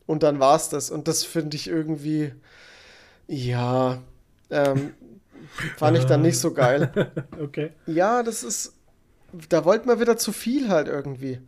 [0.05, 0.91] Und dann war's das.
[0.91, 2.33] Und das finde ich irgendwie,
[3.27, 4.01] ja,
[4.49, 4.93] ähm,
[5.77, 6.91] fand ich dann nicht so geil.
[7.41, 7.71] Okay.
[7.85, 8.73] Ja, das ist.
[9.47, 11.39] Da wollte man wieder zu viel halt irgendwie.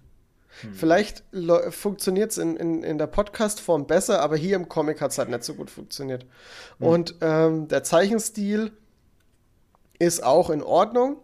[0.74, 1.24] Vielleicht
[1.70, 5.30] funktioniert es in, in, in der Podcast-Form besser, aber hier im Comic hat es halt
[5.30, 6.26] nicht so gut funktioniert.
[6.80, 8.72] Und ähm, der Zeichenstil
[9.98, 11.18] ist auch in Ordnung,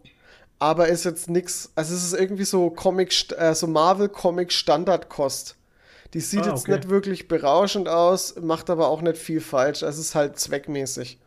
[0.59, 1.71] aber ist jetzt nichts.
[1.75, 5.55] Also, es ist irgendwie so Comic, äh, so Marvel-Comic-Standardkost.
[6.13, 6.77] Die sieht Ah, jetzt okay.
[6.77, 9.81] nicht wirklich berauschend aus, macht aber auch nicht viel falsch.
[9.83, 11.19] Es ist halt zweckmäßig.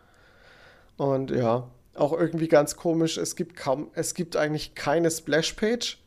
[0.97, 3.19] Und ja, auch irgendwie ganz komisch.
[3.19, 5.99] Es gibt kaum, es gibt eigentlich keine Splash-Page,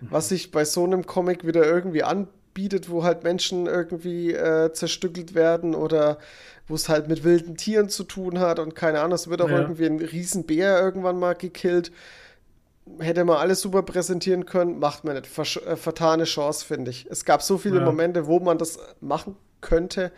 [0.00, 5.34] was sich bei so einem Comic wieder irgendwie anbietet, wo halt Menschen irgendwie äh, zerstückelt
[5.34, 6.18] werden oder
[6.66, 9.50] wo es halt mit wilden Tieren zu tun hat und keine Ahnung, es wird auch
[9.50, 9.58] Ja.
[9.60, 11.90] irgendwie ein Riesenbär irgendwann mal gekillt.
[12.98, 15.26] Hätte man alles super präsentieren können, macht man nicht.
[15.26, 17.06] Versch äh, vertane Chance, finde ich.
[17.10, 17.84] Es gab so viele Ja.
[17.84, 20.10] Momente, wo man das machen könnte.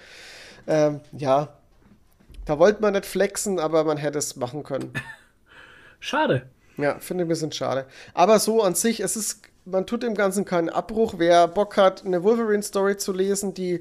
[0.66, 1.48] Ähm, ja,
[2.44, 4.92] da wollte man nicht flexen, aber man hätte es machen können.
[6.00, 6.48] Schade.
[6.76, 7.86] Ja, finde ich ein bisschen schade.
[8.14, 11.14] Aber so an sich, es ist, man tut dem Ganzen keinen Abbruch.
[11.18, 13.80] Wer Bock hat, eine Wolverine-Story zu lesen, die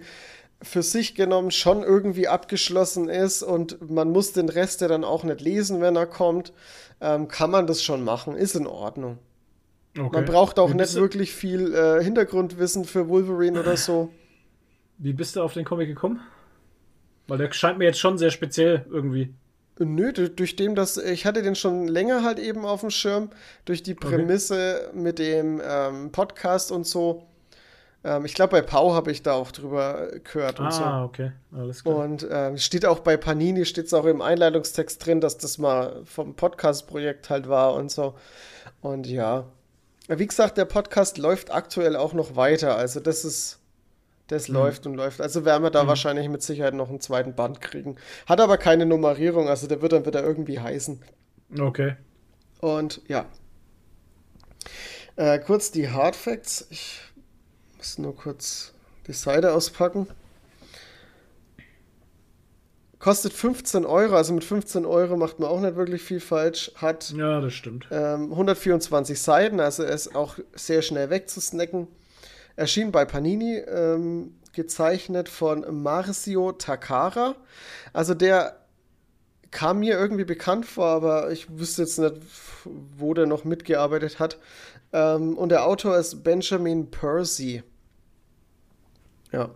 [0.62, 5.24] für sich genommen schon irgendwie abgeschlossen ist und man muss den Rest ja dann auch
[5.24, 6.54] nicht lesen, wenn er kommt,
[7.00, 8.36] ähm, kann man das schon machen.
[8.36, 9.18] Ist in Ordnung.
[9.98, 10.10] Okay.
[10.12, 14.12] Man braucht auch wie nicht wirklich viel äh, Hintergrundwissen für Wolverine oder so.
[15.00, 16.22] Wie bist du auf den Comic gekommen?
[17.28, 19.34] Weil der scheint mir jetzt schon sehr speziell irgendwie.
[19.86, 23.30] Nö, du- durch dem, dass ich hatte den schon länger halt eben auf dem Schirm,
[23.66, 27.28] durch die Prämisse mit dem ähm, Podcast und so.
[28.04, 30.84] Ähm, ich glaube, bei Pau habe ich da auch drüber gehört und so.
[30.84, 31.32] Ah, okay.
[31.56, 31.98] Alles klar.
[31.98, 36.02] Und ähm, steht auch bei Panini, steht es auch im Einleitungstext drin, dass das mal
[36.06, 38.16] vom Podcast-Projekt halt war und so.
[38.82, 39.46] Und ja.
[40.08, 42.76] Wie gesagt, der Podcast läuft aktuell auch noch weiter.
[42.76, 43.60] Also das ist,
[44.32, 45.22] das läuft und läuft.
[45.22, 47.98] Also werden wir da wahrscheinlich mit Sicherheit noch einen zweiten Band kriegen.
[48.26, 51.02] Hat aber keine Nummerierung, also der wird dann wieder irgendwie heißen.
[51.60, 51.96] Okay.
[52.60, 53.26] Und ja.
[55.18, 56.68] Äh, kurz die Hard Facts.
[56.70, 57.02] Ich
[57.78, 58.74] muss nur kurz
[59.08, 60.08] die Seite auspacken.
[63.00, 66.72] Kostet 15 Euro, also mit 15 Euro macht man auch nicht wirklich viel falsch.
[66.76, 67.88] Hat Ja, das stimmt.
[67.92, 71.88] ähm, 124 Seiten, also ist auch sehr schnell wegzusnacken.
[72.62, 77.36] Erschien bei Panini, ähm, gezeichnet von Marcio Takara.
[77.92, 78.56] Also der
[79.50, 82.18] kam mir irgendwie bekannt vor, aber ich wüsste jetzt nicht,
[83.00, 84.38] wo der noch mitgearbeitet hat.
[84.94, 87.64] Ähm, und der Autor ist Benjamin Percy.
[89.32, 89.50] Ja.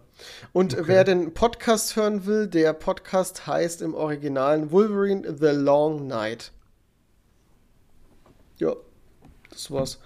[0.51, 6.51] Und wer den Podcast hören will, der Podcast heißt im Originalen Wolverine The Long Night.
[8.57, 8.73] Ja,
[9.51, 9.99] das war's.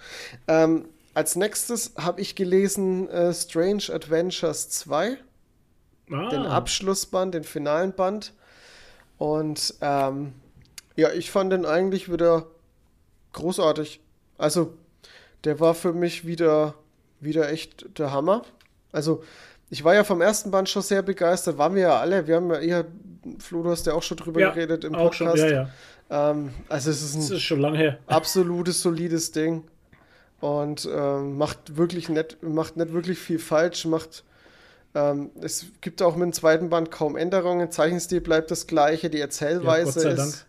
[0.46, 5.16] Ähm, als nächstes habe ich gelesen äh, Strange Adventures 2,
[6.12, 8.32] Ah, den Abschlussband, den finalen Band.
[9.16, 10.32] Und ähm,
[10.96, 12.46] ja, ich fand den eigentlich wieder
[13.32, 14.00] großartig.
[14.38, 14.74] Also,
[15.44, 16.74] der war für mich wieder,
[17.20, 18.42] wieder echt der Hammer.
[18.92, 19.22] Also,
[19.68, 22.26] ich war ja vom ersten Band schon sehr begeistert, waren wir ja alle.
[22.26, 22.84] Wir haben ja eher,
[23.38, 25.48] Flo, du hast ja auch schon drüber Ja, geredet im auch schon, Podcast.
[25.52, 25.68] ja,
[26.10, 26.30] ja.
[26.32, 27.98] Ähm, also, es ist ein ist schon lange her.
[28.08, 29.62] absolutes solides Ding
[30.40, 34.24] und ähm, macht wirklich nicht, macht nicht wirklich viel falsch, macht
[34.94, 39.20] ähm, es gibt auch mit dem zweiten Band kaum Änderungen, Zeichenstil bleibt das gleiche, die
[39.20, 40.46] Erzählweise Ja, ist,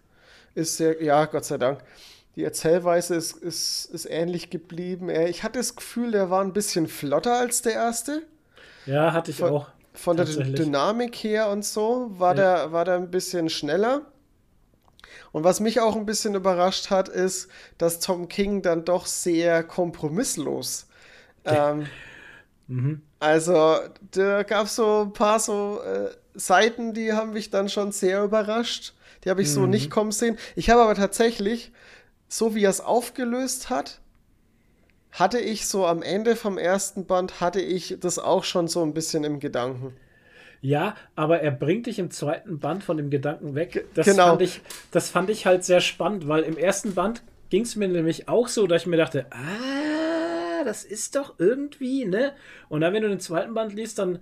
[0.55, 1.79] ist sehr, ja, Gott sei Dank.
[2.35, 5.09] Die Erzählweise ist, ist, ist ähnlich geblieben.
[5.09, 8.23] Ich hatte das Gefühl, der war ein bisschen flotter als der erste.
[8.85, 9.67] Ja, hatte ich Von- auch.
[9.93, 10.25] Von der.
[10.25, 12.55] Dynamik her und so war, Ja.
[12.63, 14.03] der, war der ein bisschen schneller.
[15.31, 19.63] Und was mich auch ein bisschen überrascht hat, ist, dass Tom King dann doch sehr
[19.63, 20.87] kompromisslos.
[21.45, 21.91] Ähm,
[22.67, 23.01] Mhm.
[23.19, 23.77] also,
[24.11, 28.23] da gab es so ein paar so äh, Seiten, die haben mich dann schon sehr
[28.23, 28.93] überrascht.
[29.23, 29.69] Die habe ich so Mhm.
[29.69, 30.37] nicht kommen sehen.
[30.55, 31.71] Ich habe aber tatsächlich,
[32.29, 34.01] so wie er es aufgelöst hat,
[35.11, 38.93] hatte ich so am Ende vom ersten Band, hatte ich das auch schon so ein
[38.93, 39.95] bisschen im Gedanken.
[40.61, 43.85] Ja, aber er bringt dich im zweiten Band von dem Gedanken weg.
[43.95, 44.27] Das, genau.
[44.27, 44.61] fand, ich,
[44.91, 48.47] das fand ich halt sehr spannend, weil im ersten Band ging es mir nämlich auch
[48.47, 52.33] so, dass ich mir dachte, ah, das ist doch irgendwie, ne?
[52.69, 54.19] Und dann, wenn du den zweiten Band liest, dann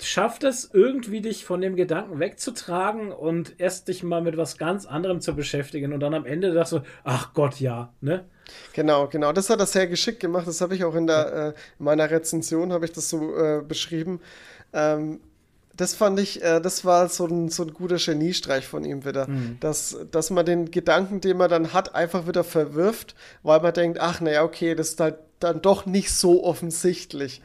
[0.00, 4.86] schafft es irgendwie, dich von dem Gedanken wegzutragen und erst dich mal mit was ganz
[4.86, 5.92] anderem zu beschäftigen.
[5.92, 8.24] Und dann am Ende dachte du, ach Gott, ja, ne?
[8.72, 9.32] Genau, genau.
[9.32, 10.46] Das hat er sehr geschickt gemacht.
[10.46, 11.48] Das habe ich auch in, der, äh,
[11.78, 14.20] in meiner Rezension habe ich das so äh, beschrieben.
[14.72, 15.20] Ähm,
[15.76, 19.26] das fand ich, äh, das war so ein, so ein guter Geniestreich von ihm wieder.
[19.60, 23.98] Dass, dass man den Gedanken, den man dann hat, einfach wieder verwirft, weil man denkt,
[24.00, 27.42] ach naja, okay, das ist halt dann doch nicht so offensichtlich.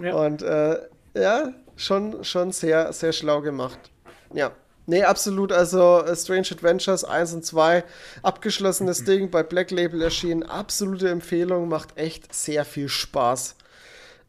[0.00, 0.14] Ja.
[0.14, 0.78] Und äh,
[1.14, 3.78] ja, schon, schon sehr, sehr schlau gemacht.
[4.32, 4.52] Ja.
[4.86, 5.50] Nee, absolut.
[5.50, 7.84] Also äh, Strange Adventures 1 und 2,
[8.22, 10.42] abgeschlossenes Ding, bei Black Label erschienen.
[10.42, 13.56] Absolute Empfehlung, macht echt sehr viel Spaß.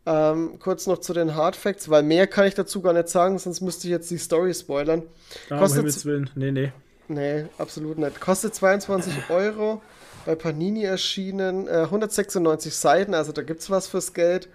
[0.08, 3.40] Ähm, kurz noch zu den Hard Facts, weil mehr kann ich dazu gar nicht sagen,
[3.40, 5.02] sonst müsste ich jetzt die Story spoilern.
[5.50, 6.30] Ah, um Kostet- Himmels Willen.
[6.36, 6.72] Nee, nee.
[7.08, 8.20] Nee, absolut nicht.
[8.20, 9.82] Kostet 22 Euro,
[10.26, 14.48] bei Panini erschienen, äh, 196 Seiten, also da gibt's was fürs Geld.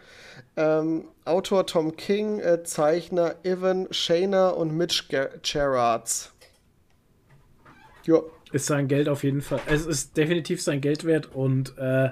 [0.56, 6.32] Ähm, Autor Tom King, äh, Zeichner Evan Shaner und Mitch Ger Gerards.
[8.04, 8.18] Ja,
[8.52, 9.60] Ist sein Geld auf jeden Fall.
[9.66, 12.10] Es ist definitiv sein Geld wert und äh,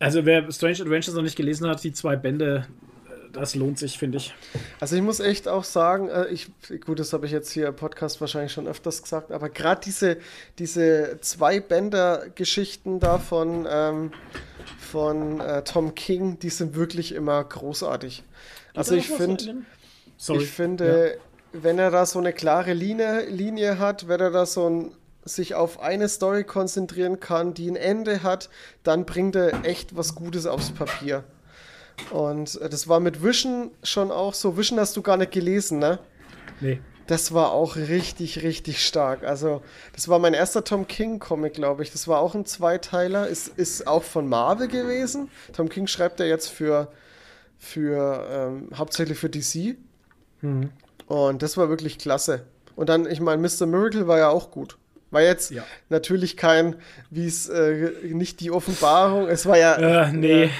[0.00, 2.66] also wer Strange Adventures noch nicht gelesen hat, die zwei Bände,
[3.06, 4.34] äh, das lohnt sich, finde ich.
[4.80, 6.50] also ich muss echt auch sagen, äh, ich,
[6.84, 10.16] gut, das habe ich jetzt hier im Podcast wahrscheinlich schon öfters gesagt, aber gerade diese,
[10.58, 14.10] diese zwei Bänder-Geschichten da von, ähm,
[14.78, 18.24] von äh, Tom King, die sind wirklich immer großartig.
[18.74, 19.62] Also ich finde,
[20.20, 20.42] Sorry.
[20.42, 21.16] Ich finde,
[21.52, 24.92] wenn er da so eine klare Linie, Linie hat, wenn er da so ein,
[25.24, 28.48] sich auf eine Story konzentrieren kann, die ein Ende hat,
[28.82, 31.24] dann bringt er echt was Gutes aufs Papier.
[32.10, 34.56] Und äh, das war mit Vision schon auch so.
[34.56, 35.98] Vision hast du gar nicht gelesen, ne?
[36.60, 36.80] Nee.
[37.06, 39.24] Das war auch richtig, richtig stark.
[39.24, 39.62] Also,
[39.94, 41.90] das war mein erster Tom King-Comic, glaube ich.
[41.90, 43.26] Das war auch ein Zweiteiler.
[43.26, 45.28] Ist, ist auch von Marvel gewesen.
[45.52, 46.88] Tom King schreibt ja jetzt für,
[47.58, 49.76] für ähm, hauptsächlich für DC.
[51.06, 52.44] Und das war wirklich klasse.
[52.76, 53.66] Und dann, ich meine, Mr.
[53.66, 54.78] Miracle war ja auch gut.
[55.10, 55.64] War jetzt Ja.
[55.88, 56.76] natürlich kein,
[57.10, 59.26] wie es, äh, nicht die Offenbarung.
[59.28, 59.74] Es war ja.
[60.06, 60.50] Äh, nee.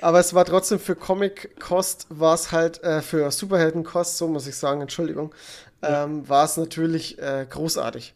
[0.00, 4.54] Aber es war trotzdem für Comic-Kost, war es halt, äh, für Superhelden-Kost, so muss ich
[4.54, 5.34] sagen, Entschuldigung,
[5.82, 8.14] ähm, war es natürlich äh, großartig.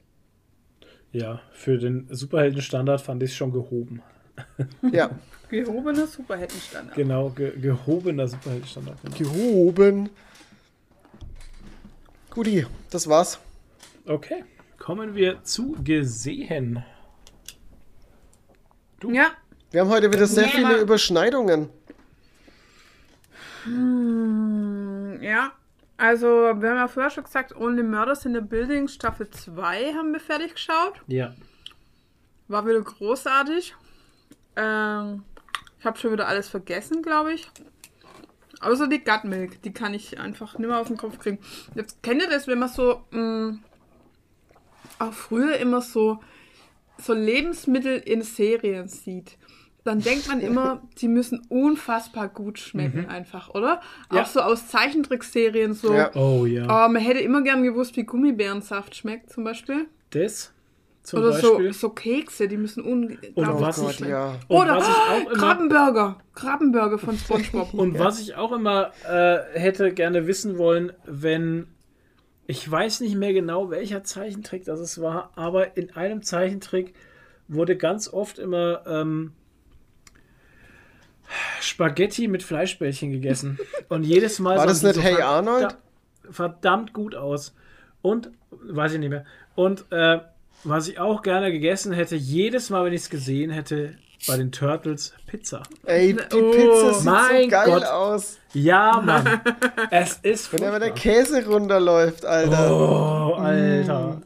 [1.13, 4.03] Ja, für den Superheldenstandard fand ich es schon gehoben.
[4.93, 5.11] Ja,
[5.51, 6.95] Gehobener Superheldenstandard.
[6.95, 8.99] Genau, ge gehobener Superheldenstandard.
[9.03, 9.17] Genau.
[9.17, 10.11] gehoben.
[12.31, 13.39] Guti, das war's.
[14.07, 14.45] Okay,
[14.89, 16.83] kommen wir zu gesehen.
[19.05, 19.33] Ja,
[19.71, 20.49] Wir haben heute wieder sehr Ja.
[20.49, 21.69] viele Überschneidungen.
[25.21, 25.53] ja.
[25.99, 30.11] Also, wir haben ja vorher schon gesagt, Only Murders in the Building Staffel 2 haben
[30.15, 30.95] wir fertig geschaut.
[31.07, 31.35] Ja.
[32.47, 33.75] War wieder großartig.
[34.57, 35.23] Ähm,
[35.81, 37.51] ich habe schon wieder alles vergessen, glaube ich.
[38.63, 41.41] Außer die Gut Milk, die kann ich einfach nicht mehr aus dem Kopf kriegen.
[41.75, 43.59] Jetzt kennt ihr das, wenn man so mh,
[44.99, 46.19] auch früher immer so
[47.01, 49.39] so Lebensmittel in Serien sieht.
[49.85, 53.81] Dann denkt man immer, die müssen unfassbar gut schmecken, einfach, oder?
[54.13, 54.23] Ja.
[54.23, 55.95] Auch so aus Zeichentrickserien so.
[55.95, 56.15] Ja.
[56.17, 56.67] Oh ja.
[56.69, 59.87] Aber man hätte immer gern gewusst, wie Gummibärensaft schmeckt, zum Beispiel.
[60.11, 60.53] Das
[61.05, 61.73] zum Oder so, Beispiel.
[61.73, 64.13] so Kekse, die müssen Und unglaublich was gut ich- schmecken.
[64.13, 64.35] ja.
[64.49, 66.19] Und Oder was ich auch immer Krabbenburger.
[66.35, 67.73] Krabbenburger von SpongeBob.
[67.75, 71.69] Und was ich auch immer äh, hätte gerne wissen wollen, wenn
[72.51, 76.95] Ich weiß nicht mehr genau, welcher Zeichentrick das es war, aber in einem Zeichentrick
[77.47, 79.33] wurde ganz oft immer ähm,
[81.61, 83.59] Spaghetti mit Fleischbällchen gegessen.
[83.91, 85.77] Und jedes Mal War das nicht so Hey Arnold?
[86.31, 87.55] Verdammt gut aus.
[88.01, 89.27] Und, weiß ich nicht mehr.
[89.55, 90.21] Und äh,
[90.65, 94.51] was ich auch gerne gegessen hätte, jedes Mal, wenn ich es gesehen hätte, bei den
[94.53, 95.63] Turtles Pizza.
[95.87, 97.85] Ey, die Oh, Pizza sieht mein so geil Gott.
[97.85, 98.39] aus.
[98.53, 99.41] Ja, Mann.
[99.91, 100.91] es ist Wenn aber der.
[100.93, 102.71] Käse runterläuft, Alter.
[102.75, 104.21] Oh, Alter.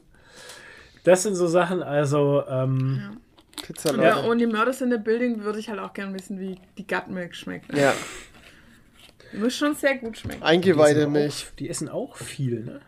[1.04, 3.18] Das sind so Sachen, also, ähm,
[3.66, 4.28] Pizza, Und ja, Leute.
[4.28, 7.76] Only Murders in the Building würde ich halt auch gerne wissen, wie die Gutmilk schmeckt.
[7.76, 7.92] Ja,
[9.32, 10.42] Die muss schon sehr gut schmecken.
[10.42, 11.46] eingeweihte auch, Milch.
[11.58, 12.80] die essen auch viel, ne?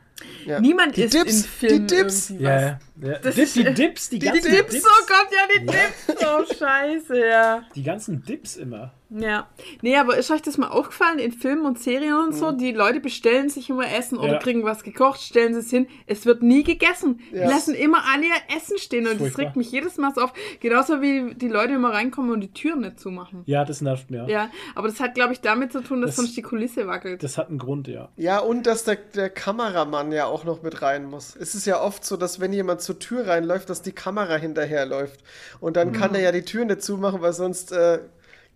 [0.47, 0.60] Ja.
[0.60, 2.28] Niemand Die isst Dips, in Filmen die Dips.
[2.39, 2.76] Ja, was.
[3.00, 3.18] Ja.
[3.18, 6.24] Das Dip, die Dips, die, Die ganzen Dips, oh Gott, ja, die Dips.
[6.26, 7.62] Oh, scheiße, ja.
[7.74, 8.92] Die ganzen Dips immer.
[9.10, 9.46] Ja.
[9.80, 12.50] Nee, aber ist euch das mal aufgefallen in Filmen und Serien und so?
[12.50, 14.38] Die Leute bestellen sich immer Essen oder Ja.
[14.40, 15.86] kriegen was gekocht, stellen es hin.
[16.06, 17.20] Es wird nie gegessen.
[17.30, 17.48] Die Ja.
[17.48, 19.44] lassen immer alle ihr Essen stehen und das Furchtbar.
[19.44, 20.32] regt mich jedes Mal so auf.
[20.58, 23.42] Genauso wie die Leute immer reinkommen und die Türen nicht zumachen.
[23.46, 24.26] Ja, das nervt mir.
[24.28, 27.22] Ja, aber das hat, glaube ich, damit zu tun, dass Das- sonst die Kulisse wackelt.
[27.22, 28.08] Das hat einen Grund, ja.
[28.16, 31.36] Ja, und dass der, der Kameramann ja auch noch mit rein muss.
[31.36, 35.20] Es ist ja oft so, dass wenn jemand zur Tür reinläuft, dass die Kamera hinterherläuft.
[35.61, 37.98] Und dann kann der ja die Tür nicht zumachen, weil sonst äh,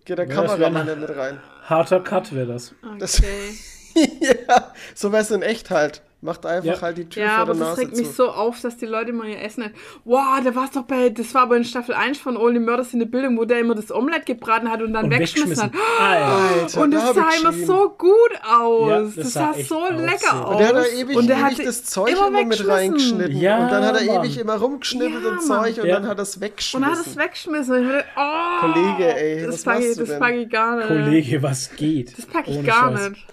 [0.04, 1.40] geht der Ja, das Kameramann nicht mit rein.
[1.64, 2.74] Harter Cut wäre das.
[2.98, 3.58] Das- Okay.
[4.48, 6.02] ja, so wär's in echt halt.
[6.20, 6.80] Macht einfach Ja.
[6.82, 8.12] halt die Tür Ja, vor aber der das Nase regt mich zu.
[8.14, 9.76] so auf, dass die Leute immer ihr Essen nicht.
[10.04, 12.92] Wow, da war es doch bei, das war aber in Staffel 1 von Only Murders
[12.92, 15.72] in the Building, wo der immer das Omelett gebraten hat und dann Und weggeschmissen hat.
[16.00, 16.26] Alter.
[16.26, 18.12] Alter, Und da das sah immer so gut
[18.50, 18.88] aus.
[18.90, 20.42] Ja, das, das sah, sah so lecker ja.
[20.42, 20.50] aus.
[20.54, 23.36] Und der hat da ewig, Und der ewig das Zeug immer immer, mit reingeschnitten.
[23.36, 24.24] Ja, und dann hat er Mann.
[24.24, 25.40] ewig immer rumgeschnippelt Ja, und.
[25.42, 25.94] Zeug und Ja.
[26.00, 26.82] dann hat er es Und weggeschmissen.
[26.82, 27.74] dann hat es weggeschmissen.
[27.76, 30.18] Und ich dachte, oh, Kollege, ey, das was pack ich, du das denn?
[30.18, 30.88] pack ich gar nicht.
[30.88, 32.18] Kollege, was geht?
[32.18, 33.24] Das pack ich gar nicht.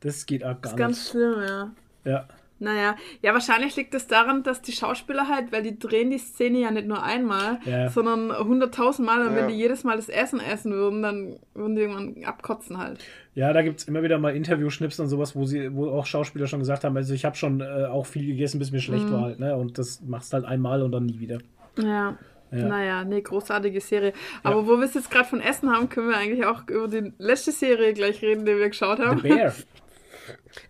[0.00, 1.70] Das geht auch Das gar ist ganz schlimm, ja.
[2.08, 2.26] Ja.
[2.60, 6.58] Naja, ja, wahrscheinlich liegt es daran, dass die Schauspieler halt, weil die drehen die Szene
[6.58, 7.88] ja nicht nur einmal, Ja.
[7.88, 9.36] sondern hunderttausend Mal und Ja.
[9.36, 12.98] wenn die jedes Mal das Essen essen würden, dann würden die irgendwann abkotzen halt.
[13.36, 16.48] Ja, da gibt es immer wieder mal Interviewschnips und sowas, wo sie, wo auch Schauspieler
[16.48, 19.12] schon gesagt haben, also ich habe schon äh, auch viel gegessen, bis mir schlecht Mhm.
[19.12, 19.54] war halt, ne?
[19.54, 21.38] Und das machst halt einmal und dann nie wieder.
[21.80, 22.16] Ja.
[22.50, 22.66] Ja.
[22.66, 24.14] Naja, nee, großartige Serie.
[24.42, 27.12] Aber wo wir es jetzt gerade von Essen haben, können wir eigentlich auch über die
[27.18, 29.22] letzte Serie gleich reden, die wir geschaut The haben.
[29.22, 29.52] Bear.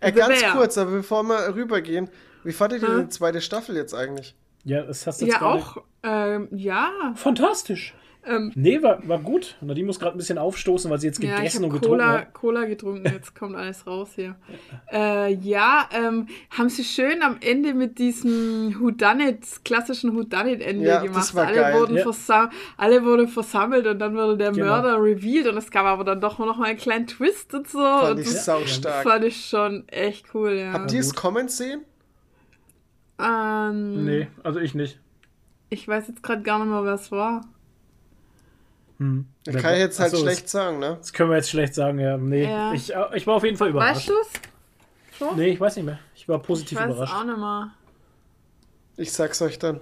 [0.01, 0.55] Äh, ganz Bear.
[0.55, 2.09] kurz, aber bevor wir rübergehen,
[2.43, 3.03] wie fandet ihr Hm?
[3.03, 4.35] die zweite Staffel jetzt eigentlich?
[4.63, 6.89] Ja, das hast du jetzt Ja, gerade- auch, ähm, ja.
[7.15, 7.93] Fantastisch.
[8.25, 9.55] Ähm, Nee, war, war gut.
[9.61, 11.79] Und die muss gerade ein bisschen aufstoßen, weil sie jetzt Ja, ich gegessen habe und
[11.81, 12.33] getrunken Cola, hat.
[12.33, 14.35] Cola getrunken, jetzt kommt alles raus hier.
[14.91, 21.17] Äh, ja, ähm, haben sie schön am Ende mit diesem Whodunit, klassischen Whodunit-Ende Ja, gemacht.
[21.17, 21.79] das war alle, geil.
[21.79, 22.49] Wurden Ja.
[22.75, 24.65] alle wurden versammelt und dann wurde der Genau.
[24.65, 27.77] Mörder revealed und es gab aber dann doch noch mal einen kleinen Twist und so.
[27.79, 29.03] Fand und ich das saustark.
[29.03, 30.73] fand ich schon echt cool, ja.
[30.73, 31.81] Habt ihr es kommen sehen?
[33.19, 34.99] Ähm, Nee, also ich nicht.
[35.69, 37.41] Ich weiß jetzt gerade gar nicht mehr, wer es war.
[38.99, 39.27] Hm.
[39.45, 40.89] Das kann ich jetzt halt Ach so, schlecht sagen, ne?
[40.89, 42.17] Das, das können wir jetzt schlecht sagen, ja.
[42.17, 42.73] Nee, Ja.
[42.73, 44.07] Ich, ich war auf jeden Fall überrascht.
[44.07, 44.29] Weißt du es?
[45.19, 45.31] So?
[45.35, 45.99] Nee, ich weiß nicht mehr.
[46.15, 47.13] Ich war ich positiv weiß überrascht.
[47.15, 47.71] auch nicht mehr.
[48.97, 49.79] Ich sag's euch dann.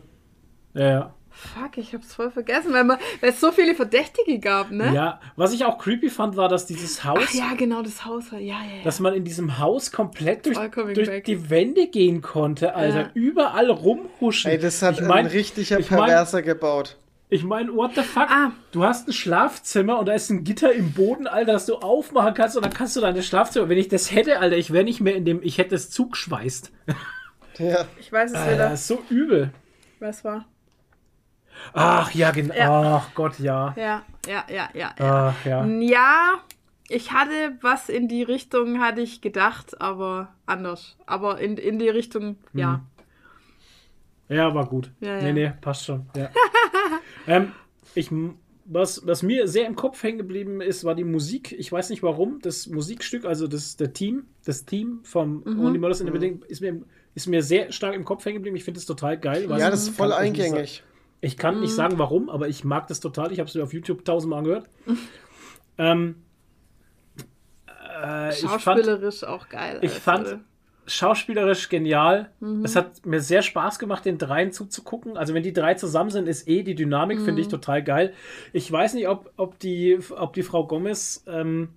[0.73, 1.13] Ja, ja.
[1.29, 4.91] Fuck, ich hab's voll vergessen, weil, man, weil es so viele Verdächtige gab, ne?
[4.91, 8.31] ja, was ich auch creepy fand, war, dass dieses Haus, Ach ja, genau, das Haus.
[8.31, 8.83] Ja, ja, ja.
[8.83, 10.57] dass man in diesem Haus komplett durch,
[10.95, 13.01] durch die Wände gehen konnte, Alter.
[13.01, 13.09] Ja.
[13.13, 14.49] Überall rumhuschen.
[14.49, 16.97] Ey, das hat ich mein, ein richtiger ich mein- Perverser gebaut.
[17.29, 18.29] Ich meine, what the fuck?
[18.29, 18.51] Ah.
[18.71, 22.33] Du hast ein Schlafzimmer und da ist ein Gitter im Boden, Alter, das du aufmachen
[22.33, 23.67] kannst und dann kannst du deine Schlafzimmer.
[23.67, 26.71] Wenn ich das hätte, Alter, ich wäre nicht mehr in dem, ich hätte es zugeschweißt.
[27.57, 27.85] Ja.
[27.99, 28.69] ich weiß es Alter, wieder.
[28.69, 29.51] das ist so übel.
[29.99, 30.45] Was war?
[31.73, 32.53] Ach ja, genau.
[32.53, 32.97] Ja.
[32.97, 33.73] Ach Gott, ja.
[33.75, 34.93] Ja, ja, ja, ja.
[34.97, 35.33] ja.
[35.33, 35.65] Ach ja.
[35.65, 36.33] Ja,
[36.87, 40.97] ich hatte was in die Richtung, hatte ich gedacht, aber anders.
[41.05, 42.81] Aber in, in die Richtung, ja.
[44.29, 44.91] Ja, war gut.
[44.99, 45.33] Ja, Nee, ja.
[45.33, 46.05] nee, passt schon.
[46.15, 46.29] Ja.
[47.27, 47.51] ähm,
[47.95, 48.09] ich,
[48.65, 51.53] was, was mir sehr im Kopf hängen geblieben ist, war die Musik.
[51.57, 52.39] Ich weiß nicht warum.
[52.41, 55.65] Das Musikstück, also das der Team, das Team vom Mhm.
[55.65, 56.81] Only Murders in the Building, ist mir,
[57.15, 58.57] ist mir sehr stark im Kopf hängen geblieben.
[58.57, 59.47] Ich finde es total geil.
[59.49, 60.83] Ja, das ist voll eingängig.
[61.21, 61.61] Ich kann Mhm.
[61.61, 63.31] nicht sagen, warum, aber ich mag das total.
[63.31, 64.67] Ich habe es mir auf YouTube tausendmal angehört.
[65.77, 66.15] ähm,
[68.03, 69.79] äh, ich fand, Schauspielerisch auch geil.
[69.81, 70.01] ich also.
[70.01, 70.39] fand
[70.87, 72.29] schauspielerisch genial.
[72.39, 72.63] Mhm.
[72.65, 75.17] Es hat mir sehr Spaß gemacht, den dreien zuzugucken.
[75.17, 77.37] Also wenn die drei zusammen sind, ist eh die Dynamik, finde Mhm.
[77.39, 78.13] ich total geil.
[78.53, 81.69] Ich weiß nicht, ob, ob, die, ob die Frau Gomez, ähm,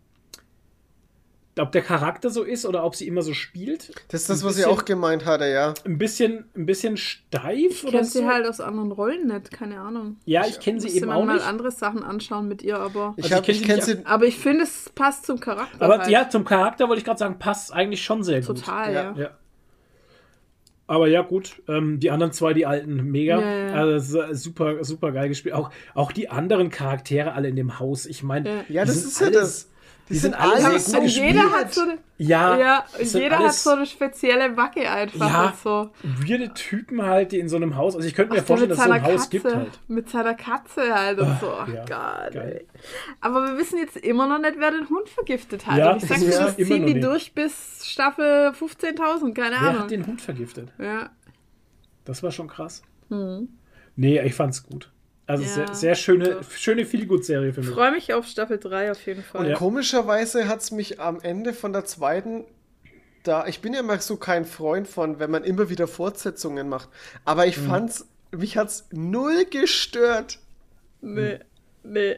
[1.59, 3.91] ob der Charakter so ist oder ob sie immer so spielt.
[4.09, 5.75] Das ist das, Ein was ich bisschen- auch gemeint hatte, ja.
[5.85, 8.19] Ein bisschen, ein bisschen steif Ich oder kenne so.
[8.21, 10.17] sie halt aus anderen Rollen nicht, keine Ahnung.
[10.25, 11.47] ja, ich kenne sie eben man auch mal nicht.
[11.47, 13.15] andere Sachen anschauen mit ihr, aber.
[13.17, 14.07] Ich, Also hab, ich kenn ich sie kenn nicht sie.
[14.07, 15.83] Aber ich finde, es passt zum Charakter.
[15.83, 16.09] Aber halt.
[16.11, 18.59] ja, zum Charakter wollte ich gerade sagen, passt eigentlich schon sehr gut.
[18.59, 19.15] Total, Ja.
[19.17, 19.31] ja.
[20.87, 21.63] Aber ja, gut.
[21.69, 23.41] Ähm, die anderen zwei, die alten, mega.
[23.41, 23.73] Ja, ja.
[23.75, 25.55] Also super, super geil gespielt.
[25.55, 28.07] Auch, auch die anderen Charaktere alle in dem Haus.
[28.07, 28.65] Ich meine, Ja.
[28.69, 29.71] Ja, das ist ja alles- das.
[30.11, 33.55] Die, sind, sind alle so gut Und jeder hat so eine, Ja, ja, jeder hat
[33.55, 35.31] so eine spezielle Wacke einfach.
[35.31, 35.47] Ja.
[35.47, 35.91] und so.
[36.03, 37.95] weirde Typen halt, die in so einem Haus.
[37.95, 39.55] Also ich könnte mir Ach, vorstellen, mit dass es so ein seiner Haus Katze, gibt
[39.55, 39.81] halt.
[39.89, 41.53] Mit seiner Katze halt und so.
[41.53, 42.65] Ach ja, Gott, geil.
[43.21, 45.79] Aber wir wissen jetzt immer noch nicht, wer den Hund vergiftet hat.
[45.79, 47.07] Ja, und ich sag das dir, das ziehen die nicht.
[47.07, 49.83] durch bis Staffel 15.000, keine Wer Ahnung.
[49.83, 50.73] hat den Hund vergiftet?
[50.79, 51.11] ja.
[52.05, 52.83] Das war schon krass.
[53.95, 54.91] Nee, ich fand's gut.
[55.31, 56.51] Also Ja, sehr, sehr schöne, doch.
[56.51, 57.71] schöne Feelgood-Serie für mich.
[57.71, 59.43] Freue mich auf Staffel 3 auf jeden Fall.
[59.43, 59.57] Und Ja.
[59.57, 62.45] komischerweise hat es mich am Ende von der zweiten,
[63.23, 66.89] da, ich bin ja immer so kein Freund von, wenn man immer wieder Fortsetzungen macht.
[67.25, 67.49] Aber Mhm.
[67.49, 70.39] ich fand's, mich hat's null gestört.
[71.01, 71.39] Nee,
[71.85, 72.17] nee,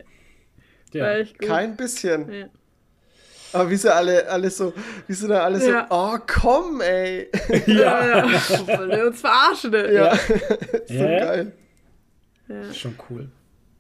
[0.93, 1.05] Ja.
[1.05, 1.49] war echt gut.
[1.49, 2.33] Kein bisschen.
[2.33, 2.47] Ja.
[3.53, 4.73] Aber wie sie alle, alle so,
[5.07, 5.87] wie sie da alle Ja.
[5.91, 7.29] so, oh komm, ey.
[7.67, 8.25] Ja, ja.
[8.67, 9.93] Wollen wir uns verarschen, ne?
[9.93, 10.17] Ja,
[10.89, 11.19] so Ja.
[11.27, 11.53] geil.
[12.49, 13.29] Das ist schon cool.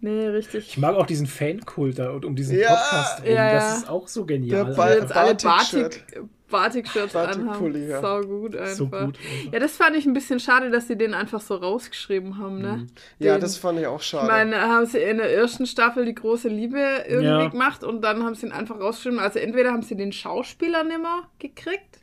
[0.00, 0.66] Nee, richtig.
[0.68, 3.28] Ich mag auch diesen Fan-Kult da und um diesen Ja, Podcast rum.
[3.28, 3.74] ja, Das ja.
[3.76, 4.64] ist auch so genial.
[4.64, 6.02] Der Wir Ball- jetzt alle Batik-Shirt.
[6.08, 7.88] Batik- Batik-Shirts Batik-Pulli, anhaben.
[7.88, 8.00] ja.
[8.02, 8.74] Sau gut einfach.
[8.74, 9.18] So gut.
[9.52, 12.72] Ja, das fand ich ein bisschen schade, dass sie den einfach so rausgeschrieben haben, ne?
[12.78, 12.86] Mhm.
[13.20, 14.26] Ja, Den- das fand ich auch Ich schade.
[14.26, 16.78] meine, haben sie in der ersten Staffel die große Liebe
[17.08, 17.48] irgendwie Ja.
[17.48, 19.18] gemacht und dann haben sie ihn einfach rausgeschrieben.
[19.20, 22.00] Also entweder haben sie den Schauspieler nimmer gekriegt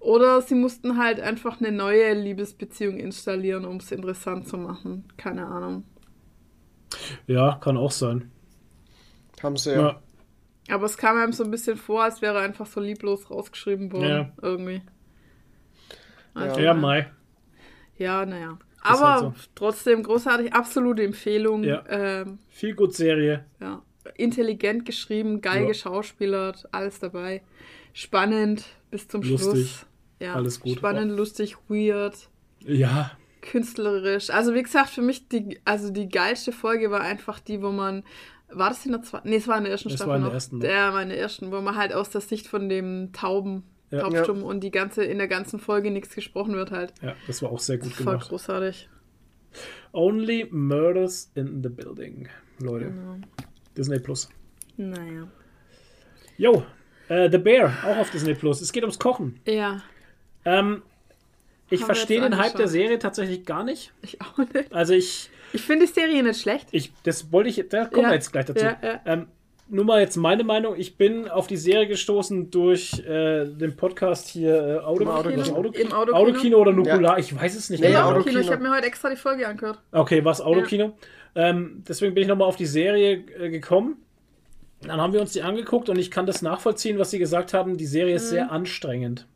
[0.00, 5.04] oder sie mussten halt einfach eine neue Liebesbeziehung installieren, um es interessant zu machen.
[5.18, 5.84] Keine Ahnung.
[7.26, 8.30] Ja, kann auch sein.
[9.42, 9.80] Haben sie Ja.
[9.80, 10.00] ja.
[10.74, 14.08] Aber es kam einem so ein bisschen vor, als wäre einfach so lieblos rausgeschrieben worden.
[14.08, 14.32] Ja.
[14.40, 14.80] Irgendwie.
[16.34, 17.10] Also, Ja, Mai.
[17.96, 18.58] Ja, naja.
[18.76, 19.34] Ist Aber halt so.
[19.54, 21.64] trotzdem großartig, absolute Empfehlung.
[21.64, 21.84] Ja.
[21.88, 23.44] Ähm, Viel gut Serie.
[23.60, 23.82] ja.
[24.16, 25.68] Intelligent geschrieben, geil Ja.
[25.68, 27.42] geschauspielert, alles dabei.
[27.94, 29.40] Spannend bis zum Lustig.
[29.40, 29.86] Schluss.
[30.20, 30.76] Ja, Alles gut.
[30.76, 32.28] Spannend, lustig, weird,
[32.66, 33.12] Ja,
[33.44, 34.30] künstlerisch.
[34.30, 38.02] Also wie gesagt, für mich die, also die geilste Folge war einfach die, wo man
[38.48, 39.28] war das in der zweiten?
[39.30, 40.34] Nee, es war in der ersten Es Staffel war in der noch.
[40.34, 40.62] ersten noch.
[40.64, 44.00] Der war in der ersten, wo man halt aus der Sicht von dem Tauben, Ja.
[44.00, 46.92] Taubstumm und die ganze, in der ganzen Folge nichts gesprochen wird halt.
[47.02, 48.28] ja, das war auch sehr gut Voll gemacht.
[48.28, 48.88] großartig.
[49.92, 52.28] Only Murders in the Building,
[52.60, 52.86] Leute.
[52.86, 53.16] Genau.
[53.76, 54.28] Disney Plus.
[54.76, 55.28] Naja.
[56.36, 56.64] Jo,
[57.08, 58.60] äh, The Bear, auch auf Disney Plus.
[58.60, 59.40] Es geht ums Kochen.
[59.46, 59.82] Ja,
[60.44, 60.82] Ähm,
[61.70, 62.68] ich verstehe den Hype der.
[62.68, 63.92] Serie tatsächlich gar nicht.
[64.02, 64.72] ich auch nicht.
[64.72, 66.68] Also ich, Ich finde die Serie nicht schlecht.
[66.72, 68.64] ich, das wollte ich, da kommen Ja, wir jetzt gleich dazu.
[68.64, 69.00] ja, ja.
[69.06, 69.26] Ähm,
[69.68, 70.74] nur mal jetzt meine Meinung.
[70.76, 75.40] Ich bin auf die Serie gestoßen durch äh, den Podcast hier äh, Auto, Im Autokino.
[75.40, 76.16] was, Autokino, Im Autokino.
[76.18, 78.10] Autokino oder Nukular, ich weiß es nicht Nee, Im genau.
[78.10, 78.40] Autokino.
[78.40, 79.80] Ich habe mir heute extra die Folge angehört.
[79.92, 80.92] Okay, was Autokino.
[81.34, 83.96] Ähm, deswegen bin ich nochmal auf die Serie äh, gekommen.
[84.82, 87.78] Dann haben wir uns die angeguckt und ich kann das nachvollziehen, was sie gesagt haben.
[87.78, 88.16] Die Serie Mhm.
[88.16, 89.26] ist sehr anstrengend.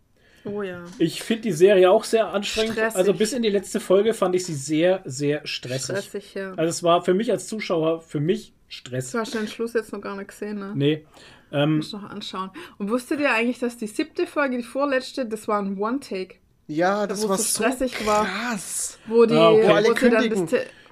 [0.44, 0.84] Oh ja.
[0.98, 2.72] Ich finde die Serie auch sehr anstrengend.
[2.74, 2.96] Stressig.
[2.96, 5.96] Also bis in die letzte Folge fand ich sie sehr, sehr stressig.
[5.98, 6.50] Stressig, ja.
[6.50, 9.12] Also es war für mich als Zuschauer, für mich Stress.
[9.12, 10.72] Du hast den Schluss jetzt noch gar nicht gesehen, ne?
[10.74, 11.06] Nee.
[11.50, 12.50] Ähm, Muss noch anschauen.
[12.78, 16.34] Und wusstet ihr eigentlich, dass die siebte Folge, die vorletzte, das war ein One-Take,
[16.66, 18.26] Ja, das wo war es so stressig war.
[18.26, 18.98] krass.
[19.06, 19.62] wo die, Ah, okay.
[19.68, 20.48] Wo alle wo sie dann kündigen.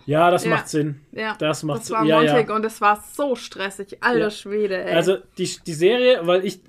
[0.06, 0.50] ja, das Ja.
[0.50, 1.00] macht Sinn.
[1.12, 2.32] ja, Das macht das war ein ja, ja.
[2.32, 3.98] One-Take und es war so stressig.
[4.00, 4.30] Alter Ja.
[4.30, 4.94] Schwede, ey.
[4.94, 6.60] Also die, die Serie, weil ich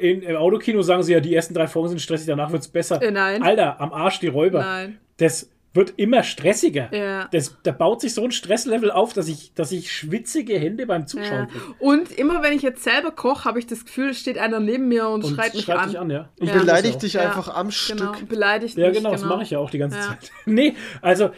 [0.00, 2.68] in, im Autokino sagen sie ja, die ersten drei Folgen sind stressig, danach wird es
[2.68, 3.00] besser.
[3.02, 3.42] Äh, nein.
[3.42, 4.60] Alter, am Arsch die Räuber.
[4.60, 4.98] Nein.
[5.18, 6.88] Das wird immer stressiger.
[6.92, 7.28] Ja.
[7.30, 11.06] Das, da baut sich so ein Stresslevel auf, dass ich, dass ich schwitzige Hände beim
[11.06, 11.46] Zuschauen Ja.
[11.46, 11.64] kriege.
[11.78, 15.08] Und immer wenn ich jetzt selber koche, habe ich das Gefühl, steht einer neben mir
[15.08, 15.88] und, Und schreit mich schreit an.
[15.88, 16.28] dich an, ja.
[16.38, 16.60] Ich Ja.
[16.60, 16.98] auch.
[16.98, 17.20] dich Ja.
[17.22, 18.28] einfach am Genau, Stück.
[18.28, 18.96] beleidigt Ja, mich.
[18.98, 20.08] genau, das mache ich ja auch die ganze Ja.
[20.08, 20.32] Zeit.
[20.44, 21.30] nee, also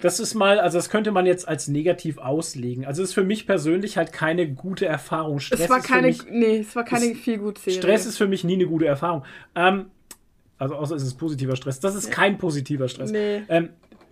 [0.00, 2.84] das ist mal, also das könnte man jetzt als negativ auslegen.
[2.84, 5.40] Also es ist für mich persönlich halt keine gute Erfahrung.
[5.40, 7.78] Stress Es war ist für keine, mich, nee, es war keine ist- viel gut Serie.
[7.80, 9.24] Stress ist für mich nie eine gute Erfahrung.
[9.54, 9.86] Ähm,
[10.58, 11.80] also außer es ist positiver Stress.
[11.80, 13.10] Das ist kein positiver Stress.
[13.10, 13.42] Nee.
[13.48, 13.70] Ähm,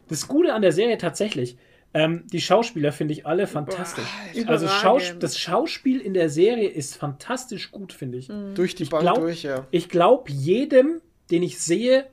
[0.08, 1.56] das Gute an der Serie tatsächlich,
[1.94, 4.04] ähm, die Schauspieler finde ich alle fantastisch.
[4.46, 8.28] Also Schaus das Schauspiel in der Serie ist fantastisch gut, finde ich.
[8.54, 9.66] Durch die Bank glaub- durch, ja.
[9.70, 11.00] Ich glaube jedem,
[11.30, 12.06] den ich sehe,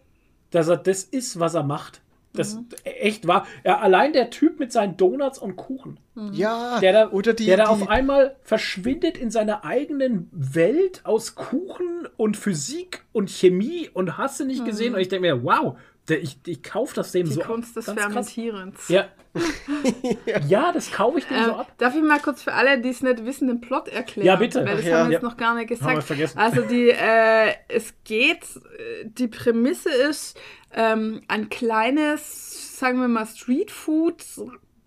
[0.52, 2.02] dass er das ist, was er macht.
[2.36, 2.66] Das Mhm.
[2.84, 3.46] echt war.
[3.64, 6.00] Ja, allein der Typ mit seinen Donuts und Kuchen,
[6.32, 11.02] Ja, der da, oder die, der da die auf einmal verschwindet in seiner eigenen Welt
[11.06, 14.96] aus Kuchen und Physik und Chemie und hast du nicht gesehen.
[14.96, 15.78] Und ich denke mir, wow,
[16.10, 17.26] ich, ich kaufe das dem.
[17.28, 17.48] Die so ab.
[17.48, 17.96] Kunst des krass.
[17.96, 18.88] Fermentierens.
[18.90, 19.06] Ja.
[20.48, 21.72] ja, das kaufe ich dem Ähm, so ab.
[21.78, 24.28] darf ich mal kurz für alle, die es nicht wissen, den Plot erklären?
[24.28, 24.60] Ja, bitte.
[24.66, 25.00] Weil das Ach ja.
[25.00, 25.30] haben wir jetzt Ja.
[25.30, 26.04] noch gar nicht Haben wir gesagt.
[26.04, 26.38] vergessen.
[26.38, 30.40] Also die, äh, es geht, äh, die Prämisse ist,
[30.74, 34.24] ähm, ein kleines, sagen wir mal, Streetfood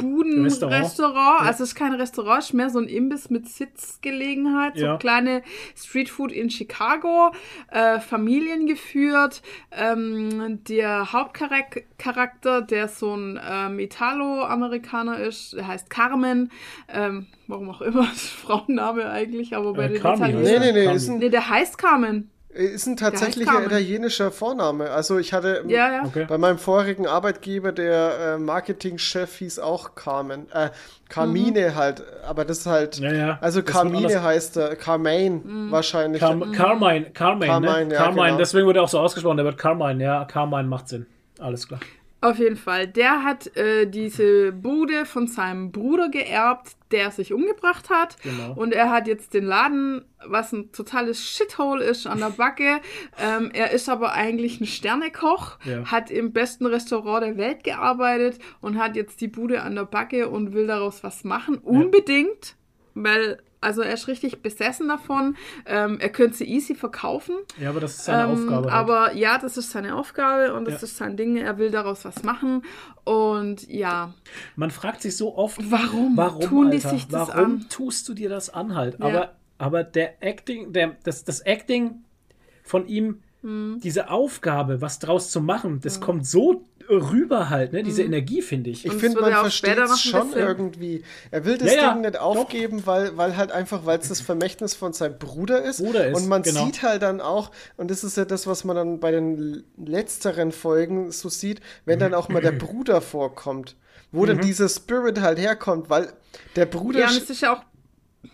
[0.00, 0.72] Restaurant.
[0.72, 1.40] Buden-Restaurant.
[1.40, 4.76] Also es ist kein Restaurant, es ist mehr so ein Imbiss mit Sitzgelegenheit.
[4.76, 4.96] So Ja.
[4.98, 5.42] kleine
[5.76, 7.32] Streetfood in Chicago,
[7.70, 9.42] äh, familiengeführt.
[9.72, 16.50] Ähm, der Hauptcharakter, der so ein ähm, Italo-Amerikaner ist, der heißt Carmen.
[16.88, 20.42] Ähm, warum auch immer, das ist Frauenname eigentlich, aber bei Äh, den Italienern...
[20.42, 22.30] Nee, nee, nee, Nee, der heißt Carmen.
[22.56, 24.90] Ist ein tatsächlicher italienischer Vorname.
[24.90, 26.02] Also ich hatte Ja, ja.
[26.04, 26.24] Okay.
[26.28, 30.50] bei meinem vorigen Arbeitgeber, der äh, Marketingchef hieß auch Carmen.
[30.52, 30.70] Äh,
[31.08, 32.98] Carmine halt, aber das ist halt.
[32.98, 33.38] Ja, ja.
[33.40, 35.70] Also Das Carmine heißt er, Carmaine Mhm.
[35.70, 36.20] wahrscheinlich.
[36.20, 37.94] Car Carmine, Carmine, Carmine, ne?
[37.94, 38.38] ja, Carmine, genau.
[38.38, 41.06] deswegen wird er auch so ausgesprochen, der wird Carmine, ja, Carmine macht Sinn.
[41.38, 41.80] Alles klar.
[42.30, 42.86] Auf jeden Fall.
[42.88, 48.16] Der hat äh, diese Bude von seinem Bruder geerbt, der sich umgebracht hat.
[48.22, 48.52] Genau.
[48.54, 52.80] Und er hat jetzt den Laden, was ein totales Shithole ist, an der Backe.
[53.18, 55.84] ähm, er ist aber eigentlich ein Sternekoch, Ja.
[55.84, 60.28] hat im besten Restaurant der Welt gearbeitet und hat jetzt die Bude an der Backe
[60.28, 61.58] und will daraus was machen.
[61.58, 62.56] Unbedingt,
[62.94, 65.36] weil, also er ist richtig besessen davon.
[65.66, 67.34] Ähm, er könnte sie easy verkaufen.
[67.60, 68.70] Ja, aber das ist seine Ähm, Aufgabe.
[68.72, 68.74] halt.
[68.90, 70.84] Aber ja, das ist seine Aufgabe und das Ja.
[70.86, 71.36] ist sein Ding.
[71.36, 72.62] Er will daraus was machen.
[73.04, 74.12] Und ja,
[74.56, 76.88] Man fragt sich so oft, warum, warum tun die Alter?
[76.90, 77.66] sich das warum an?
[77.68, 78.98] tust du dir das an halt?
[78.98, 79.06] Ja.
[79.06, 82.04] Aber, aber der Acting, der, das, das Acting
[82.62, 83.78] von ihm, Hm.
[83.82, 87.82] diese Aufgabe, was draus zu machen, das kommt so rüber halt, ne?
[87.82, 88.84] Diese Energie, finde ich.
[88.86, 91.02] Ich finde, man versteht es schon bisschen- irgendwie.
[91.30, 92.20] Er will das Ja, ja, Ding nicht doch.
[92.20, 95.78] aufgeben, weil, weil halt einfach, weil es das Vermächtnis von seinem Bruder ist.
[95.82, 96.64] Bruder ist, und man genau.
[96.66, 100.52] sieht halt dann auch, und das ist ja das, was man dann bei den letzteren
[100.52, 103.76] Folgen so sieht, wenn dann auch mal der Bruder vorkommt.
[104.12, 104.26] Wo Mhm.
[104.26, 106.12] dann dieser Spirit halt herkommt, weil
[106.54, 107.00] der Bruder.
[107.00, 107.62] Ja, und es ist ja auch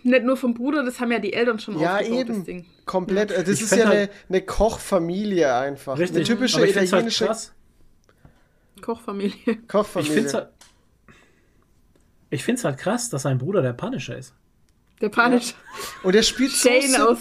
[0.03, 2.45] nicht nur vom Bruder, das haben ja die Eltern schon ja, aufgebaut, das eben.
[2.45, 2.65] Ding.
[2.85, 3.31] Komplett.
[3.31, 5.97] Das Ich ist ja eine, halt- eine Kochfamilie einfach.
[5.97, 6.17] Richtig.
[6.17, 7.53] Eine typische aber ich find's halt italienische krass.
[8.85, 9.33] Kochfamilie.
[9.45, 10.13] Ich Kochfamilie.
[10.13, 10.47] finde es halt,
[12.29, 14.33] ich find's halt krass, dass sein Bruder der Punisher ist.
[15.01, 15.53] Der Punish.
[16.03, 17.17] Und er spielt so Shane Walking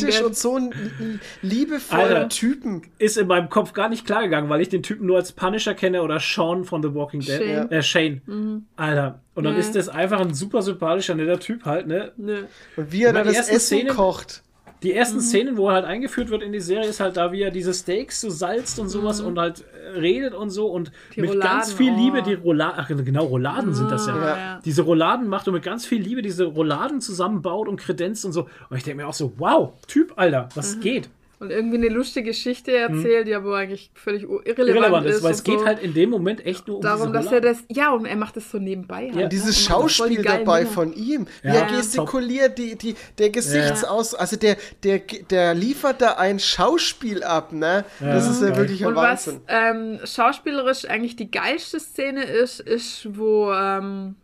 [0.00, 2.28] sympathisch und so einen liebevollen Alter.
[2.28, 2.82] Typen.
[2.98, 5.74] Ist in meinem Kopf gar nicht klar gegangen, weil ich den Typen nur als Punisher
[5.74, 7.38] kenne oder Sean von The Walking Dead.
[7.38, 7.66] Shane.
[7.66, 7.72] Mhm.
[7.72, 8.66] Äh, Shane.
[8.74, 9.20] Alter.
[9.34, 9.60] Und dann Ja.
[9.60, 12.12] ist das einfach ein super sympathischer, netter Typ halt, ne?
[12.16, 12.44] Nö.
[12.76, 14.42] Und wie er Ich dann das erste Essen Szene- kocht.
[14.82, 15.22] Die ersten Mhm.
[15.22, 17.74] Szenen, wo er halt eingeführt wird in die Serie, ist halt da, wie er diese
[17.74, 20.94] Steaks so salzt und sowas und halt äh, redet und so und Mhm.
[21.16, 21.96] Die mit Rouladen, ganz viel oh.
[21.96, 24.16] Liebe die Rouladen, ach genau, Rouladen sind das ja.
[24.16, 24.36] Ja.
[24.36, 24.60] ja.
[24.64, 28.48] Diese Rouladen macht und mit ganz viel Liebe diese Rouladen zusammenbaut und kredenzt und so.
[28.70, 30.80] Und ich denke mir auch so, wow, Typ, Alter, was Mhm.
[30.80, 31.10] geht?
[31.40, 34.66] Und irgendwie eine lustige Geschichte erzählt, die aber eigentlich völlig irrelevant, Mhm.
[34.76, 35.64] Irrelevant ist, weil es geht so.
[35.64, 37.64] halt in dem Moment echt nur um darum, dass er das.
[37.68, 39.04] Ja, und er macht das so nebenbei.
[39.06, 39.14] Ja.
[39.14, 39.74] Halt, Und dieses ne?
[39.74, 40.70] Und macht voll die Schauspiel dabei Dinger.
[40.72, 46.02] von ihm, wie Ja, er gestikuliert, die, die, der Gesichtsaus, also der, der, der liefert
[46.02, 47.86] da ein Schauspiel ab, ne?
[48.00, 49.40] Das ist ja wirklich ein Und was Wahnsinn.
[49.48, 54.14] ähm, schauspielerisch eigentlich die geilste Szene ist, ist, wo ähm,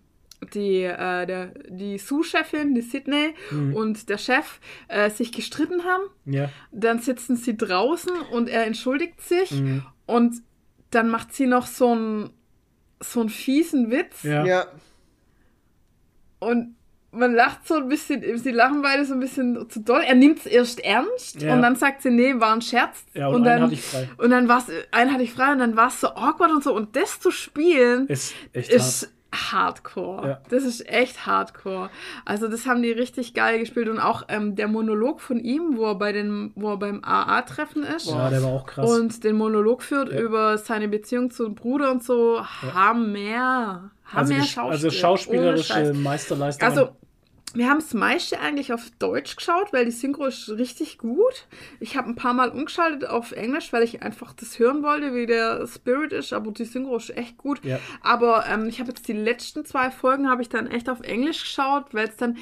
[0.55, 3.74] die, äh, der, die Sous-Chefin, die Sydney Mhm.
[3.74, 6.05] und der Chef äh, sich gestritten haben.
[6.24, 6.48] Ja.
[6.73, 9.82] Dann sitzen sie draußen und er entschuldigt sich Mhm.
[10.06, 10.43] und
[10.90, 12.31] dann macht sie noch so einen
[13.01, 14.44] so einen fiesen Witz Ja.
[14.47, 14.66] Ja,
[16.39, 16.77] und
[17.12, 20.02] man lacht so ein bisschen, sie lachen beide so ein bisschen zu doll.
[20.02, 21.55] Er nimmt es erst ernst Ja.
[21.55, 23.05] und dann sagt sie, nee, war ein Scherz.
[23.14, 24.09] Ja, und einen dann, hatte ich frei.
[24.18, 26.62] Und dann war es, einen hatte ich frei und dann war es so awkward und
[26.62, 26.74] so.
[26.74, 28.77] Und das zu spielen Ist echt hart.
[28.81, 29.12] ist
[29.52, 30.28] hardcore.
[30.28, 30.40] Ja.
[30.48, 31.90] Das ist echt hardcore.
[32.24, 35.84] Also das haben die richtig geil gespielt und auch ähm, der Monolog von ihm, wo
[35.86, 38.06] er bei den, wo er beim AA-Treffen ist.
[38.06, 38.90] Ja, der war auch krass.
[38.90, 40.20] Und den Monolog führt Ja.
[40.20, 42.40] über seine Beziehung zu dem Bruder und so.
[42.44, 43.90] Hammer.
[44.04, 44.62] Hammer also, Schauspiel.
[44.70, 45.94] also schauspielerische.
[45.94, 46.68] Meisterleistung.
[46.68, 46.88] Also,
[47.56, 51.46] wir haben das meiste eigentlich auf Deutsch geschaut, weil die Synchro ist richtig gut.
[51.80, 55.26] Ich habe ein paar Mal umgeschaltet auf Englisch, weil ich einfach das hören wollte, wie
[55.26, 57.64] der Spirit ist, aber die Synchro ist echt gut.
[57.64, 57.78] Ja.
[58.02, 61.42] Aber ähm, ich habe jetzt die letzten zwei Folgen habe ich dann echt auf Englisch
[61.42, 62.36] geschaut, weil es dann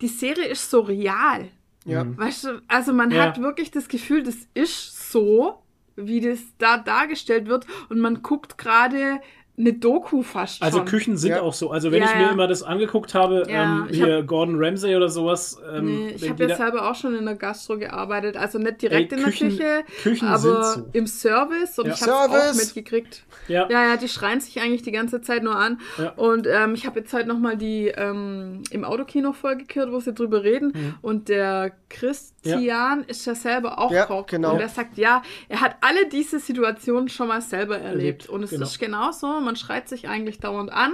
[0.00, 1.48] die Serie ist so real.
[1.86, 2.04] ja.
[2.16, 3.22] Weißt du, also man Ja.
[3.22, 5.62] hat wirklich das Gefühl, das ist so,
[5.96, 9.20] wie das da dargestellt wird und man guckt gerade
[9.58, 10.64] eine Doku fast schon.
[10.66, 11.40] Also Küchen sind Ja.
[11.40, 11.70] auch so.
[11.70, 12.30] Also wenn Ja, ich mir ja.
[12.30, 15.58] immer das angeguckt habe, Ja, ähm, hier Gordon Ramsay oder sowas.
[15.74, 19.12] Ähm, Nee, ich habe da- selber auch schon in der Gastro gearbeitet, also nicht direkt
[19.12, 20.90] Ey, in Küchen- der Küche, Küchen aber sind so.
[20.92, 21.94] im Service und Ja.
[21.94, 23.24] ich habe auch mitgekriegt.
[23.48, 25.80] ja, Ja, ja, die schreien sich eigentlich die ganze Zeit nur an.
[25.98, 26.10] Ja.
[26.16, 30.12] Und ähm, ich habe jetzt heute nochmal die ähm, im Autokino Folge gehört, wo sie
[30.12, 30.72] drüber reden.
[30.74, 30.94] Mhm.
[31.02, 34.26] Und der Christian ist ja selber auch Ja, Koch.
[34.26, 34.54] genau.
[34.54, 37.96] Und er sagt, ja, er hat alle diese Situationen schon mal selber erlebt.
[37.96, 38.64] Erlebt, Und es genau.
[38.64, 39.40] ist genauso.
[39.46, 40.92] Man schreit sich eigentlich dauernd an.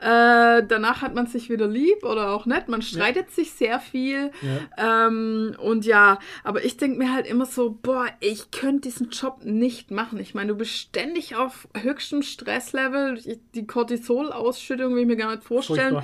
[0.00, 2.68] Äh, danach hat man sich wieder lieb oder auch nicht.
[2.68, 4.30] Man streitet sich sehr viel.
[4.78, 9.40] Ähm, und ja, aber ich denke mir halt immer so, boah, ich könnte diesen Job
[9.44, 10.20] nicht machen.
[10.20, 13.20] Ich meine, du bist ständig auf höchstem Stresslevel.
[13.54, 16.02] Die Cortisol-Ausschüttung will ich mir gar nicht vorstellen.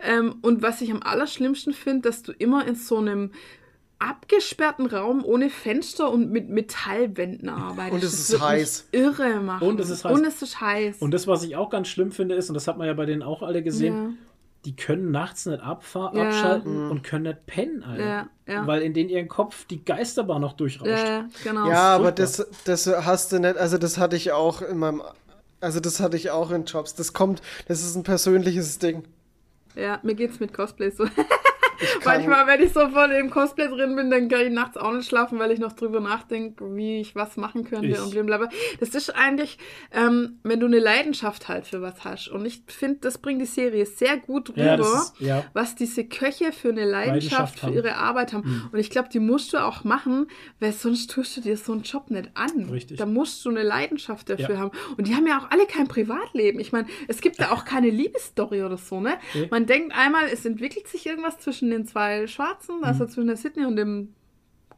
[0.00, 3.30] Ähm, und was ich am allerschlimmsten finde, dass du immer in so einem
[4.04, 7.92] abgesperrten Raum ohne Fenster und mit Metallwänden arbeitest.
[7.94, 8.88] Und es Das ist heiß.
[8.92, 9.66] Irre machen.
[9.66, 10.12] Und es ist heiß.
[10.12, 10.96] Und es ist heiß.
[11.00, 13.06] Und das, was ich auch ganz schlimm finde, ist, und das hat man ja bei
[13.06, 14.10] denen auch alle gesehen, ja.
[14.66, 16.28] die können nachts nicht abfahren, Ja.
[16.28, 18.04] abschalten und können nicht pennen, Alter.
[18.04, 18.66] Ja, ja.
[18.66, 20.90] Weil in denen ihren Kopf die Geisterbahn noch durchrauscht.
[20.90, 21.68] ja, genau.
[21.68, 25.02] Ja, aber das, das hast du nicht, also das hatte ich auch in meinem,
[25.60, 26.94] also das hatte ich auch in Jobs.
[26.94, 29.04] Das kommt, das ist ein persönliches Ding.
[29.76, 31.06] Ja, mir geht's mit Cosplay so.
[32.04, 35.08] Manchmal, wenn ich so voll im Cosplay drin bin, dann kann ich nachts auch nicht
[35.08, 38.48] schlafen, weil ich noch drüber nachdenke, wie ich was machen könnte Ich- und blablabla.
[38.80, 39.58] Das ist eigentlich,
[39.92, 42.28] ähm, wenn du eine Leidenschaft halt für was hast.
[42.28, 45.44] Und ich finde, das bringt die Serie sehr gut rüber, Ja, ist- ja.
[45.52, 48.68] was diese Köche für eine Leidenschaft, Leidenschaft für ihre Arbeit haben.
[48.72, 50.26] Und ich glaube, die musst du auch machen,
[50.60, 52.68] weil sonst tust du dir so einen Job nicht an.
[52.70, 52.98] Richtig.
[52.98, 54.58] Da musst du eine Leidenschaft dafür Ja.
[54.60, 54.70] haben.
[54.96, 56.60] Und die haben ja auch alle kein Privatleben.
[56.60, 59.14] Ich meine, es gibt da auch keine Liebesstory oder so, ne?
[59.34, 59.48] Nee.
[59.50, 62.84] Man denkt einmal, es entwickelt sich irgendwas zwischen den zwei Schwarzen, Mhm.
[62.84, 64.14] also zwischen der Sydney und dem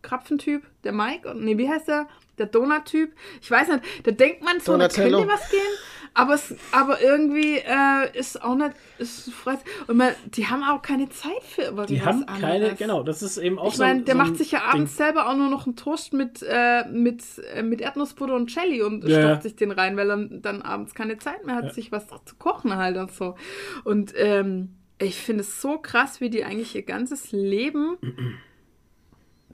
[0.02, 2.06] Krapfentyp, der Mike, und nee, wie heißt der?
[2.38, 3.12] Der Donut-Typ.
[3.40, 5.60] Ich weiß nicht, da denkt man so, da könnte was gehen,
[6.14, 9.56] aber, es, aber irgendwie äh, ist auch nicht, ist frei.
[9.86, 12.78] Und man, die haben auch keine Zeit für irgendwas Die haben keine, anderes.
[12.78, 13.82] genau, das ist eben auch Ich so.
[13.82, 14.68] meine, der so macht sich ja Ding.
[14.68, 17.22] abends selber auch nur noch einen Toast mit, äh, mit,
[17.54, 19.20] äh, mit Erdnussbutter und Jelly und ja.
[19.22, 21.72] stopft sich den rein, weil er dann abends keine Zeit mehr hat, Ja.
[21.72, 23.34] sich was zu kochen halt und so.
[23.82, 27.96] Und ähm, ich finde es so krass, wie die eigentlich ihr ganzes Leben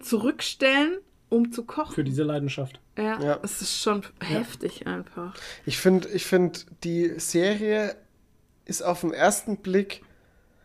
[0.01, 0.98] zurückstellen,
[1.28, 1.94] um zu kochen.
[1.94, 2.81] Für diese Leidenschaft.
[2.98, 3.40] ja, Ja.
[3.43, 5.35] es ist schon heftig einfach.
[5.64, 7.97] Ich finde, ich find, die Serie
[8.64, 10.02] ist auf den ersten Blick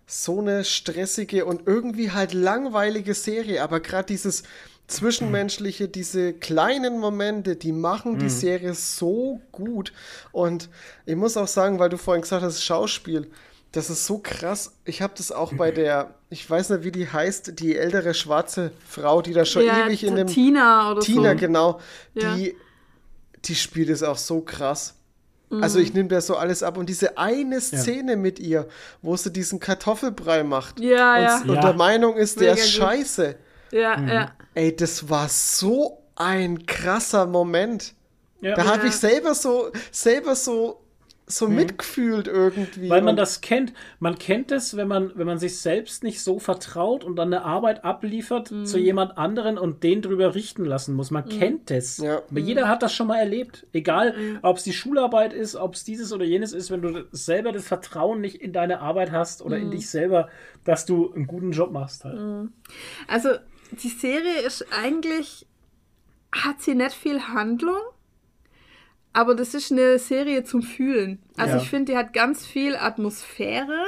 [0.05, 4.43] so eine stressige und irgendwie halt langweilige Serie, aber gerade dieses
[4.87, 9.91] Zwischenmenschliche, diese kleinen Momente, die machen die Serie so gut.
[10.31, 10.69] Und
[11.05, 13.29] ich muss auch sagen, weil du vorhin gesagt hast, Schauspiel,
[13.71, 14.73] das ist so krass.
[14.85, 18.71] Ich habe das auch bei der, ich weiß nicht, wie die heißt, die ältere schwarze
[18.87, 21.37] Frau, die da schon ja, ewig in dem Tina oder Tina, so.
[21.37, 21.79] genau.
[22.13, 22.35] Ja.
[22.35, 22.55] Die,
[23.45, 24.95] die spielt es auch so krass.
[25.49, 25.63] Mhm.
[25.63, 26.77] Also ich nehme das so alles ab.
[26.77, 28.67] Und diese eine Szene mit ihr,
[29.01, 31.41] wo sie diesen Kartoffelbrei macht Ja, und, ja.
[31.41, 31.61] und Ja.
[31.61, 32.83] der Meinung ist, der Mega ist gut.
[32.83, 33.35] scheiße.
[33.71, 34.07] Ja, Mhm.
[34.07, 34.31] ja.
[34.55, 37.93] Ey, das war so ein krasser Moment.
[38.41, 38.55] Ja.
[38.55, 38.85] Da habe Ja.
[38.89, 40.81] ich selber so, selber so,
[41.29, 42.85] so mitgefühlt irgendwie.
[42.85, 42.89] Mhm.
[42.89, 43.73] Weil man das kennt.
[43.99, 47.43] Man kennt es, wenn man, wenn man sich selbst nicht so vertraut und dann eine
[47.43, 48.65] Arbeit abliefert Mhm.
[48.65, 51.11] zu jemand anderen und den drüber richten lassen muss.
[51.11, 51.97] Man kennt es.
[51.97, 52.21] Ja.
[52.31, 53.67] Aber jeder hat das schon mal erlebt.
[53.73, 57.51] Egal, ob es die Schularbeit ist, ob es dieses oder jenes ist, wenn du selber
[57.51, 59.63] das Vertrauen nicht in deine Arbeit hast oder Mhm.
[59.63, 60.29] in dich selber,
[60.63, 62.49] dass du einen guten Job machst halt.
[63.09, 63.29] Also,
[63.83, 65.45] die Serie ist eigentlich,
[66.31, 67.81] hat sie nicht viel Handlung,
[69.17, 71.17] aber das ist eine Serie zum Fühlen.
[71.37, 71.61] Also Ja.
[71.63, 73.83] ich finde, die hat ganz viel Atmosphäre.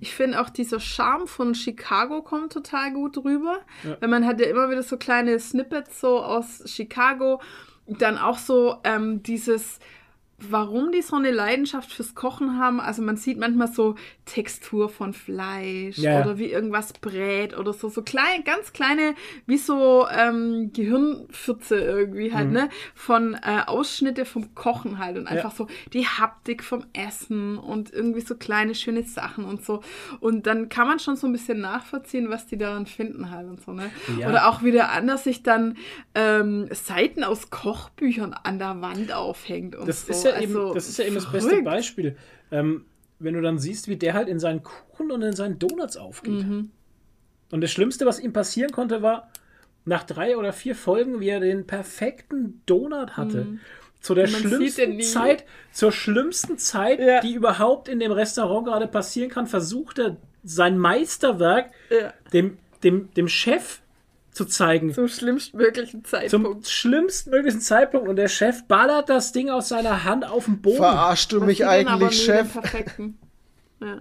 [0.00, 3.60] Ich finde auch dieser Charme von Chicago kommt total gut rüber.
[4.00, 7.40] Weil man hat ja immer wieder so kleine Snippets so aus Chicago.
[7.86, 9.78] Dann auch so ähm, dieses,
[10.50, 12.80] warum die so eine Leidenschaft fürs Kochen haben.
[12.80, 13.94] Also man sieht manchmal so
[14.24, 16.20] Textur von Fleisch Ja, ja.
[16.24, 17.88] oder wie irgendwas brät oder so.
[17.88, 19.14] So klein, ganz kleine,
[19.46, 22.68] wie so ähm, Gehirnfürze irgendwie halt, ne?
[22.94, 28.20] Von äh, Ausschnitte vom Kochen halt und einfach so die Haptik vom Essen und irgendwie
[28.20, 29.82] so kleine, schöne Sachen und so.
[30.20, 33.60] Und dann kann man schon so ein bisschen nachvollziehen, was die daran finden halt und
[33.60, 33.90] so, ne?
[34.18, 34.28] Ja.
[34.28, 35.76] Oder auch wie der anders sich dann
[36.14, 40.12] ähm, Seiten aus Kochbüchern an der Wand aufhängt und Das so.
[40.12, 41.64] ist ja Also, eben, das ist ja eben das beste verrückt.
[41.64, 42.16] Beispiel.
[42.50, 42.84] Ähm,
[43.18, 46.44] wenn du dann siehst, wie der halt in seinen Kuchen und in seinen Donuts aufgeht.
[46.46, 46.70] Mhm.
[47.50, 49.30] Und das Schlimmste, was ihm passieren konnte, war
[49.84, 53.58] nach drei oder vier Folgen, wie er den perfekten Donut hatte.
[54.00, 54.30] Zu der Mhm.
[54.32, 54.60] Sieht den
[54.94, 55.02] schlimmsten.
[55.02, 57.20] Zeit, zur schlimmsten Zeit, Ja.
[57.20, 62.12] die überhaupt in dem Restaurant gerade passieren kann, versucht er sein Meisterwerk Ja.
[62.32, 63.80] dem, dem, dem Chef
[64.32, 64.92] zu zeigen.
[64.94, 66.66] Zum schlimmstmöglichen Zum Zeitpunkt.
[66.68, 70.76] schlimmstmöglichen Zeitpunkt und der Chef ballert das Ding aus seiner Hand auf den Boden.
[70.78, 72.48] Verarschst du Was mich eigentlich, Chef?
[73.80, 73.98] Ja.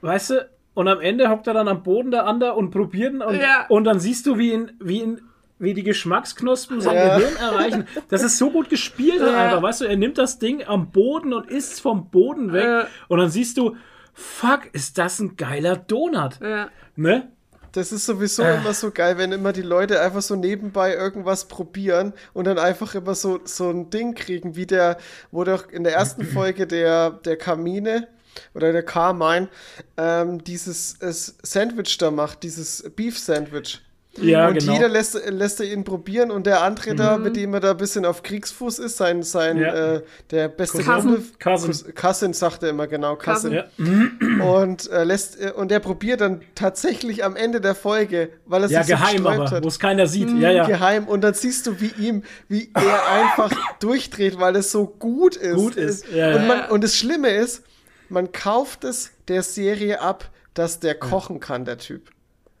[0.00, 0.48] Weißt du?
[0.74, 3.66] Und am Ende hockt er dann am Boden der andere und probiert ihn und, Ja.
[3.68, 5.20] und dann siehst du, wie ihn, wie ihn,
[5.58, 7.18] wie die Geschmacksknospen sein Ja.
[7.18, 7.86] Gehirn erreichen.
[8.08, 9.36] Das ist so gut gespielt Ja.
[9.36, 9.84] einfach, weißt du?
[9.84, 12.86] Er nimmt das Ding am Boden und isst vom Boden weg Ja.
[13.08, 13.76] und dann siehst du,
[14.14, 16.68] fuck, ist das ein geiler Donut, Ja.
[16.96, 17.28] ne?
[17.72, 18.56] Das ist sowieso Äh.
[18.58, 22.94] immer so geil, wenn immer die Leute einfach so nebenbei irgendwas probieren und dann einfach
[22.94, 24.98] immer so, so ein Ding kriegen, wie der,
[25.30, 28.08] wo doch in der ersten Folge der, der Kamine
[28.54, 29.48] oder der Carmine
[29.96, 33.80] ähm, dieses äh, Sandwich da macht, dieses Beef Sandwich.
[34.20, 34.74] Ja, und genau.
[34.74, 37.76] jeder lässt, lässt er ihn probieren und der andere da, mit dem er da ein
[37.78, 39.94] bisschen auf Kriegsfuß ist, sein, sein Ja.
[39.94, 40.82] äh, der beste.
[40.82, 41.94] Kumpel, Cousin.
[41.94, 42.32] Cousin.
[42.34, 43.62] Sagt er immer genau, Cousin.
[43.76, 44.38] Cousin.
[44.38, 48.64] Ja, Und äh, lässt äh, und er probiert dann tatsächlich am Ende der Folge, weil
[48.64, 50.28] er ja sich so geheim gesträubt aber, hat, wo es keiner sieht.
[50.38, 50.66] Ja, ja.
[50.66, 55.36] geheim und dann siehst du, wie ihm, wie er einfach durchdreht, weil es so gut
[55.36, 55.54] ist.
[55.54, 56.48] Gut ist, ja, und, ja.
[56.48, 57.62] man, und das Schlimme ist,
[58.10, 62.10] man kauft es der Serie ab, dass der kochen kann, der Typ.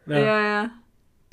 [0.06, 0.70] Ja, ja.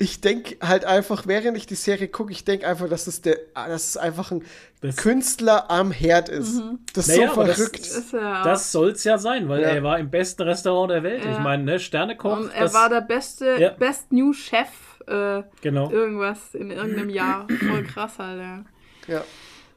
[0.02, 3.36] Ich denke halt einfach, während ich die Serie gucke, ich denke einfach, dass es der,
[3.54, 4.42] dass es einfach ein
[4.80, 6.62] Das- Künstler am Herd ist.
[6.94, 7.78] Das ist Naja, so das verrückt.
[7.80, 8.42] Ist ja.
[8.42, 9.68] Das soll's ja sein, weil Ja.
[9.68, 11.22] er war im besten Restaurant der Welt.
[11.22, 11.32] Ja.
[11.32, 12.38] Ich meine, ne, Sternekoch.
[12.38, 13.70] und er das- war der beste, Ja.
[13.70, 14.68] Best New Chef
[15.06, 15.90] äh, Genau.
[15.90, 17.46] irgendwas in irgendeinem Jahr.
[17.68, 18.64] Voll krass halt, ja.
[19.06, 19.24] ja,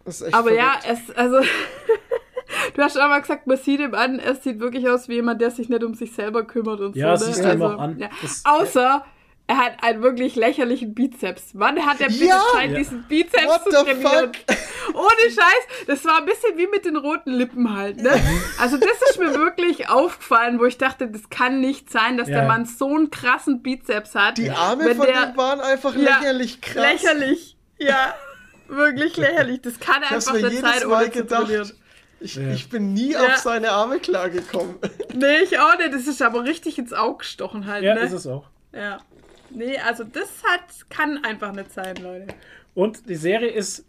[0.05, 1.01] das ist echt Aber ja, verrückt.
[1.09, 1.39] es, also,
[2.75, 5.41] du hast schon mal gesagt, man sieht ihm an, es sieht wirklich aus wie jemand,
[5.41, 7.25] der sich nicht um sich selber kümmert und Ja, so.
[7.25, 7.47] siehst ne?
[7.49, 7.99] du ihm also, auch an.
[7.99, 8.09] Ja.
[8.21, 9.05] Das- Außer,
[9.47, 11.49] er hat einen wirklich lächerlichen Bizeps.
[11.53, 12.41] Wann hat er bitte Ja!
[12.53, 12.77] Zeit, Ja.
[12.77, 14.31] diesen Bizeps What zu the trainieren?
[14.93, 17.97] Ohne Scheiß, das war ein bisschen wie mit den roten Lippen halt.
[18.01, 18.11] Ne?
[18.59, 22.39] Also das ist mir wirklich aufgefallen, wo ich dachte, das kann nicht sein, dass Ja.
[22.39, 24.37] der Mann so einen krassen Bizeps hat.
[24.37, 26.75] Die Arme wenn von der- dem waren einfach Ja, lächerlich krass.
[27.03, 28.13] Lächerlich, ja.
[28.67, 29.61] Wirklich lächerlich.
[29.61, 31.63] Das kann hab's einfach jedes sein, Mal ohne zu trainieren.
[31.63, 31.75] gedacht.
[32.21, 32.47] Ich, Ja.
[32.53, 33.25] ich bin nie Ja.
[33.25, 34.75] auf seine Arme klargekommen.
[35.13, 35.93] Nee, ich auch nicht.
[35.93, 37.99] Das ist aber richtig ins Auge gestochen halt, Ja, ne?
[38.01, 38.45] ist es auch.
[38.73, 38.99] Ja.
[39.55, 42.27] Nee, also das hat, kann einfach nicht sein, Leute.
[42.73, 43.85] Und die Serie ist,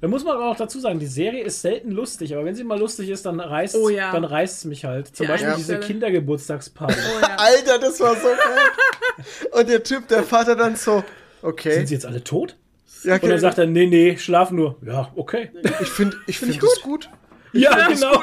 [0.00, 2.64] da muss man aber auch dazu sagen, die Serie ist selten lustig, aber wenn sie
[2.64, 4.10] mal lustig ist, dann reißt Oh ja.
[4.10, 4.24] dann
[4.64, 5.14] mich halt.
[5.14, 5.80] Zum Die Beispiel diese.
[5.80, 6.94] Kindergeburtstagsparty.
[6.94, 7.28] Oh ja.
[7.36, 9.52] Alter, das war so gut.
[9.52, 11.04] Und der Typ, der Vater dann so,
[11.42, 11.74] okay.
[11.74, 12.56] Sind sie jetzt alle tot?
[13.04, 14.76] ja, Und dann sagt er, nee, nee, schlaf nur.
[14.82, 15.50] Ja, okay.
[15.80, 17.10] ich finde ich find das gut.
[17.52, 18.22] Ja, genau.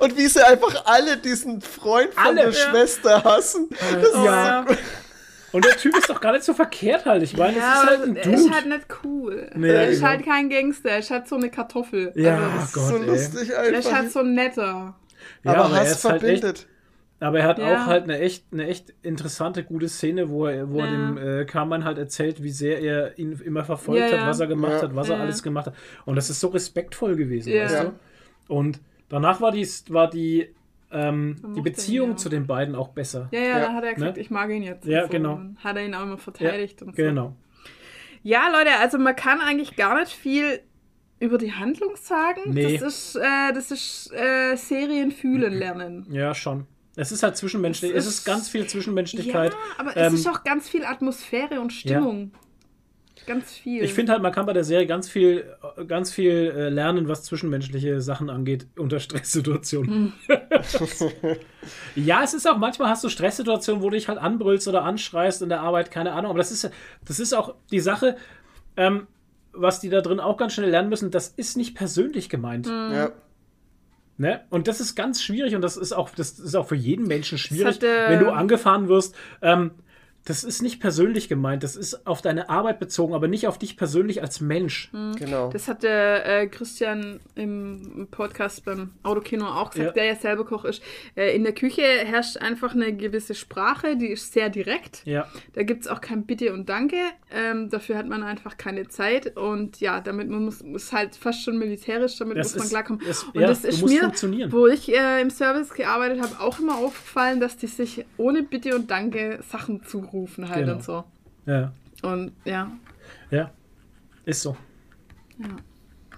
[0.00, 2.52] Und wie sie einfach alle diesen Freund von Alle, der ja.
[2.52, 3.68] Schwester hassen.
[3.70, 4.66] Das ist Ja.
[5.52, 7.22] Und der Typ ist doch gar nicht so verkehrt halt.
[7.22, 8.36] Ich meine, Ja, das ist halt aber ein er Dude.
[8.36, 9.50] ist halt nicht cool.
[9.54, 10.08] Nee, er ist genau.
[10.10, 12.12] halt kein Gangster, er ist halt so eine Kartoffel.
[12.16, 13.06] ja, Also, das- Gott, so ey.
[13.06, 13.92] lustig er ist einfach.
[13.98, 14.96] halt so ein netter.
[15.44, 16.66] Ja, aber er Hass ist halt echt, verbindet.
[17.20, 17.82] aber er hat Ja.
[17.82, 20.90] auch halt eine echt, eine echt interessante, gute Szene, wo er, wo er Ja.
[20.92, 24.46] dem äh, Carmine halt erzählt, wie sehr er ihn immer verfolgt Ja, hat, was er
[24.48, 24.82] gemacht Ja.
[24.82, 25.74] hat, was er alles gemacht hat.
[26.04, 27.64] Und das ist so respektvoll gewesen, Ja.
[27.64, 27.84] weißt Ja.
[27.84, 27.92] du?
[28.48, 30.54] Und danach war die, war die,
[30.96, 32.16] ähm, die mochte ihn, Beziehung ja.
[32.16, 33.28] zu den beiden auch besser.
[33.32, 33.58] Ja, ja, Ja.
[33.60, 34.22] dann hat er gesagt, Ne?
[34.22, 34.86] ich mag ihn jetzt.
[34.86, 35.08] Ja, so.
[35.08, 35.34] genau.
[35.34, 37.02] Und Dann hat er ihn auch immer Ja, verteidigt und so.
[37.02, 37.36] genau.
[38.22, 40.60] Ja, Leute, also man kann eigentlich gar nicht viel
[41.20, 42.40] über die Handlung sagen.
[42.52, 42.76] Nee.
[42.78, 46.06] Das ist, äh, das ist äh, Serien fühlen lernen.
[46.10, 46.66] Ja, schon.
[46.96, 49.54] Es ist halt zwischenmenschlich, Es es ist ist- ganz viel Ja, Zwischenmenschlichkeit.
[49.78, 52.32] aber Ähm, es ist auch ganz viel Atmosphäre und Stimmung.
[53.26, 53.82] Ganz viel.
[53.82, 55.44] Ich finde halt, man kann bei der Serie ganz viel,
[55.88, 60.12] ganz viel äh, lernen, was zwischenmenschliche Sachen angeht, unter Stresssituationen.
[61.96, 65.42] ja, es ist auch, manchmal hast du Stresssituationen, wo du dich halt anbrüllst oder anschreist
[65.42, 66.30] in der Arbeit, keine Ahnung.
[66.30, 66.70] Aber das ist,
[67.04, 68.16] das ist auch die Sache,
[68.76, 69.08] ähm,
[69.52, 72.66] was die da drin auch ganz schnell lernen müssen, das ist nicht persönlich gemeint.
[72.66, 73.10] Ja.
[74.18, 74.40] Ne?
[74.48, 77.36] Und das ist ganz schwierig und das ist auch, das ist auch für jeden Menschen
[77.36, 79.14] schwierig, hat, äh, wenn du angefahren wirst.
[79.42, 79.72] Ähm,
[80.26, 83.76] das ist nicht persönlich gemeint, das ist auf deine Arbeit bezogen, aber nicht auf dich
[83.76, 84.90] persönlich als Mensch.
[85.18, 85.50] Genau.
[85.50, 90.02] Das hat der äh, Christian im Podcast beim Autokino auch gesagt, Ja.
[90.02, 90.82] der ja selber Koch ist.
[91.14, 95.02] Äh, in der Küche herrscht einfach eine gewisse Sprache, die ist sehr direkt.
[95.06, 96.96] Ja, Da gibt es auch kein Bitte und Danke.
[97.32, 99.36] Ähm, dafür hat man einfach keine Zeit.
[99.36, 102.70] Und ja, damit man muss, muss halt fast schon militärisch, damit Das muss man ist-
[102.70, 103.02] klarkommen.
[103.08, 104.50] es- und ja, das ist mir, funktionieren.
[104.52, 108.74] wo ich äh, im Service gearbeitet habe, auch immer aufgefallen, dass die sich ohne Bitte
[108.74, 110.72] und Danke Sachen zurufen halt Genau.
[110.74, 111.04] und so.
[111.46, 111.72] ja,
[112.02, 112.70] Und ja,
[113.30, 113.50] ja.
[114.24, 114.56] Ist so.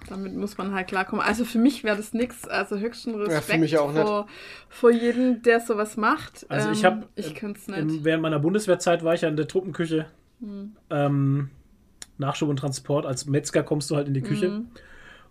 [0.07, 1.23] damit muss man halt klarkommen.
[1.23, 2.47] Also für mich wäre das nichts.
[2.47, 4.01] Also höchsten Respekt für mich auch nicht.
[4.01, 4.27] vor,
[4.69, 6.45] vor jedem, der sowas macht.
[6.49, 8.03] Also ich Ähm, habe Ich könnte es im- nicht.
[8.03, 10.07] während meiner Bundeswehrzeit war ich ja in der Truppenküche.
[10.39, 10.75] Hm.
[10.89, 11.49] Ähm,
[12.17, 13.05] Nachschub und Transport.
[13.05, 14.47] Als Metzger kommst du halt in die Küche.
[14.47, 14.67] Hm.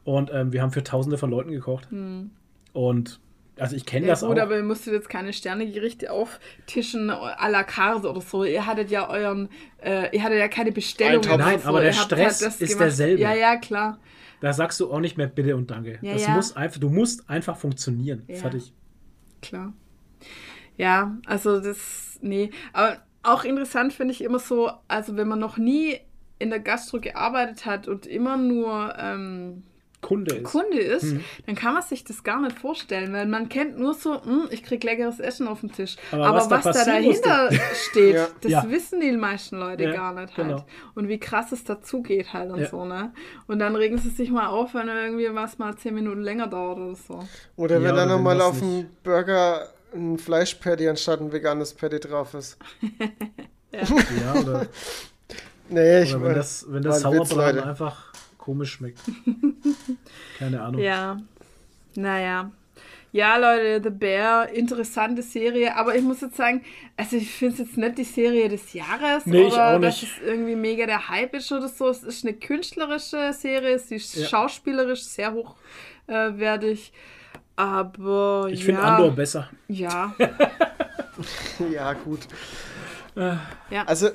[0.04, 1.88] Und ähm, wir haben für tausende von Leuten gekocht.
[2.72, 3.20] Und
[3.58, 4.42] also ich kenne Ja, das gut, auch.
[4.42, 8.44] aber ihr musstet jetzt keine Sternegerichte auftischen à la carte oder so.
[8.44, 9.48] Ihr hattet ja euren,
[9.82, 11.22] äh, ihr hattet ja keine Bestellung.
[11.38, 13.20] Nein, aber der Stress ist derselbe.
[13.20, 13.98] Ja, ja, klar.
[14.40, 15.98] Da sagst du auch nicht mehr Bitte und Danke.
[16.00, 16.30] Ja, das ja.
[16.30, 18.22] muss einfach, du musst einfach funktionieren.
[18.28, 18.36] Ja.
[18.36, 18.72] Fertig.
[19.42, 19.72] Klar.
[20.76, 22.50] Ja, also das, nee.
[22.72, 25.98] Aber auch interessant finde ich immer so, also wenn man noch nie
[26.38, 29.64] in der Gastro gearbeitet hat und immer nur ähm,
[30.00, 30.44] Kunde ist.
[30.44, 31.24] Kunde ist, Mhm.
[31.46, 34.62] dann kann man sich das gar nicht vorstellen, weil man kennt nur so, hm, ich
[34.62, 35.96] krieg leckeres Essen auf den Tisch.
[36.12, 38.28] Aber Aber, was was, da da passieren musste- dahinter steht, Ja.
[38.40, 38.70] das Ja.
[38.70, 40.48] wissen die meisten Leute Ja, gar nicht halt.
[40.48, 40.64] genau.
[40.94, 42.68] Und wie krass es dazugeht halt und Ja.
[42.68, 43.12] so, ne?
[43.48, 46.78] Und dann regen sie sich mal auf, wenn irgendwie was mal zehn Minuten länger dauert
[46.78, 47.20] oder so.
[47.56, 52.34] Oder Ja, wenn dann nochmal auf dem Burger ein Fleischpatty anstatt ein veganes Patty drauf
[52.34, 52.56] ist.
[53.72, 54.66] Ja, oder,
[55.68, 58.07] Nee, ich oder wenn das, wenn das Sauerbraten einfach
[58.48, 58.98] komisch schmeckt.
[60.38, 60.80] Keine Ahnung.
[60.80, 61.18] Ja,
[61.96, 62.50] naja.
[63.12, 66.62] Ja, Leute, The Bear, interessante Serie, aber ich muss jetzt sagen,
[66.96, 70.00] also ich finde es jetzt nicht die Serie des Jahres Nee, ich oder auch dass
[70.02, 70.12] nicht.
[70.18, 71.88] es irgendwie mega der Hype ist oder so.
[71.88, 74.26] Es ist eine künstlerische Serie, sie ist Ja.
[74.28, 76.92] schauspielerisch sehr hochwertig,
[77.56, 79.50] aber Ich ja, finde Andor besser.
[79.68, 80.14] ja,
[81.70, 82.20] Ja, gut.
[83.14, 83.84] ja.
[83.84, 84.08] Also,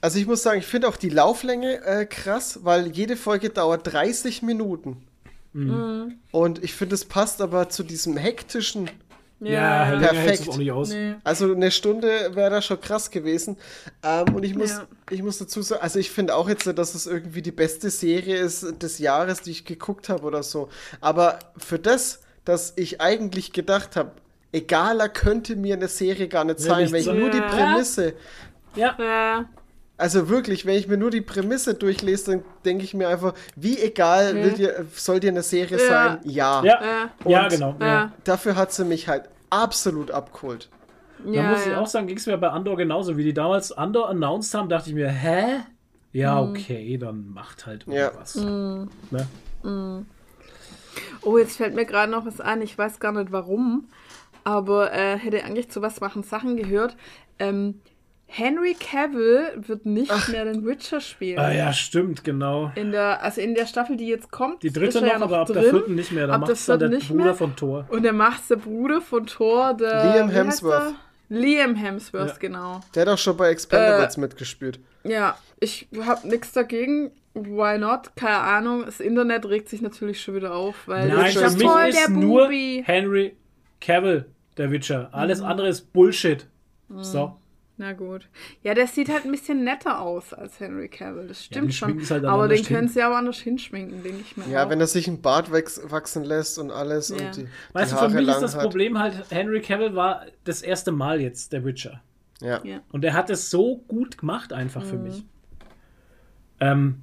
[0.00, 3.92] also ich muss sagen, ich finde auch die Lauflänge äh, krass, weil jede Folge dauert
[3.92, 4.98] 30 Minuten.
[5.52, 6.18] Mhm.
[6.32, 8.90] Und ich finde, es passt aber zu diesem hektischen.
[9.38, 10.14] Ja, Perfekt.
[10.18, 10.88] hältst du es auch nicht aus.
[10.90, 11.14] Nee.
[11.22, 13.58] Also eine Stunde wäre da schon krass gewesen.
[14.02, 14.86] Ähm, und ich muss, Ja.
[15.10, 17.90] ich muss dazu sagen, also ich finde auch jetzt nicht, dass es irgendwie die beste
[17.90, 20.70] Serie ist des Jahres, die ich geguckt habe oder so.
[21.02, 24.12] Aber für das, dass ich eigentlich gedacht habe,
[24.52, 27.48] egaler könnte mir eine Serie gar nicht Will sein, wenn ich nur die Ja.
[27.48, 28.14] Prämisse
[28.74, 29.44] Ja, Ja,
[29.98, 33.78] Also wirklich, wenn ich mir nur die Prämisse durchlese, dann denke ich mir einfach, wie
[33.78, 35.88] egal will dir, soll dir eine Serie Ja.
[35.88, 36.20] sein?
[36.24, 36.64] Ja.
[36.64, 37.74] ja, ja genau.
[37.80, 38.12] Ja.
[38.24, 40.68] Dafür hat sie mich halt absolut abgeholt.
[41.24, 43.16] Da ja, muss ich auch sagen, ging es mir bei Andor genauso.
[43.16, 45.60] Wie die damals Andor announced haben, dachte ich mir, hä?
[46.12, 46.50] Ja, Mhm.
[46.50, 48.08] okay, dann macht halt Ja.
[48.08, 48.34] irgendwas.
[48.34, 49.26] Ne?
[51.22, 52.62] Oh, jetzt fällt mir gerade noch was ein.
[52.62, 53.88] Ich weiß gar nicht warum,
[54.44, 56.96] aber äh, hätte eigentlich zu was machen Sachen gehört.
[57.38, 57.80] Ähm,
[58.28, 61.38] Henry Cavill wird nicht mehr den Witcher spielen.
[61.38, 62.72] Ah ja, stimmt, genau.
[62.74, 65.18] In der, also in der Staffel, die jetzt kommt, Die dritte ist er noch, ja
[65.18, 65.62] noch aber ab drin.
[65.62, 66.26] der vierten nicht mehr.
[66.26, 67.34] Da Ab macht der es dann der vierten nicht Bruder mehr.
[67.34, 67.86] von Thor.
[67.88, 70.94] Und der macht der Bruder von Thor, der Liam Hemsworth.
[71.28, 72.34] Liam Hemsworth, Ja.
[72.38, 72.80] genau.
[72.94, 74.80] Der hat auch schon bei Expendables Äh, mitgespielt.
[75.04, 77.12] Ja, ich habe nichts dagegen.
[77.34, 78.16] Why not?
[78.16, 78.84] Keine Ahnung.
[78.86, 81.98] Das Internet regt sich natürlich schon wieder auf, weil Nein, das für mich voll ist
[81.98, 82.82] der nur Bubi.
[82.86, 83.36] Henry
[83.80, 84.24] Cavill
[84.56, 85.10] der Witcher.
[85.12, 85.46] Alles Mhm.
[85.46, 86.46] andere ist Bullshit.
[87.00, 87.36] So.
[87.78, 88.26] Na gut.
[88.62, 91.28] Ja, der sieht halt ein bisschen netter aus als Henry Cavill.
[91.28, 91.88] Das stimmt schon.
[91.90, 94.48] schminken sie halt aber den können sie aber anders hinschminken, denke ich mir.
[94.48, 94.70] Ja, auch.
[94.70, 97.16] wenn er sich einen Bart wachsen lässt und alles Ja.
[97.16, 98.62] und die, Weißt die du, für mich ist das hat.
[98.62, 102.00] Problem halt, Henry Cavill war das erste Mal jetzt der Witcher.
[102.40, 102.60] Ja.
[102.64, 102.80] Ja.
[102.92, 104.88] Und er hat es so gut gemacht einfach Mhm.
[104.88, 105.24] für mich.
[106.60, 107.02] Ähm,